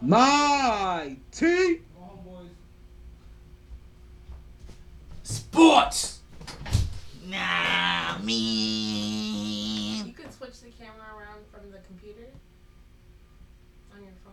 My 0.00 1.18
T. 1.30 1.82
Sports. 5.22 6.20
Nah, 7.26 8.16
me. 8.24 9.98
You 9.98 10.12
could 10.14 10.32
switch 10.32 10.62
the 10.62 10.70
camera 10.70 11.14
around 11.14 11.44
from 11.52 11.70
the 11.70 11.80
computer. 11.80 12.24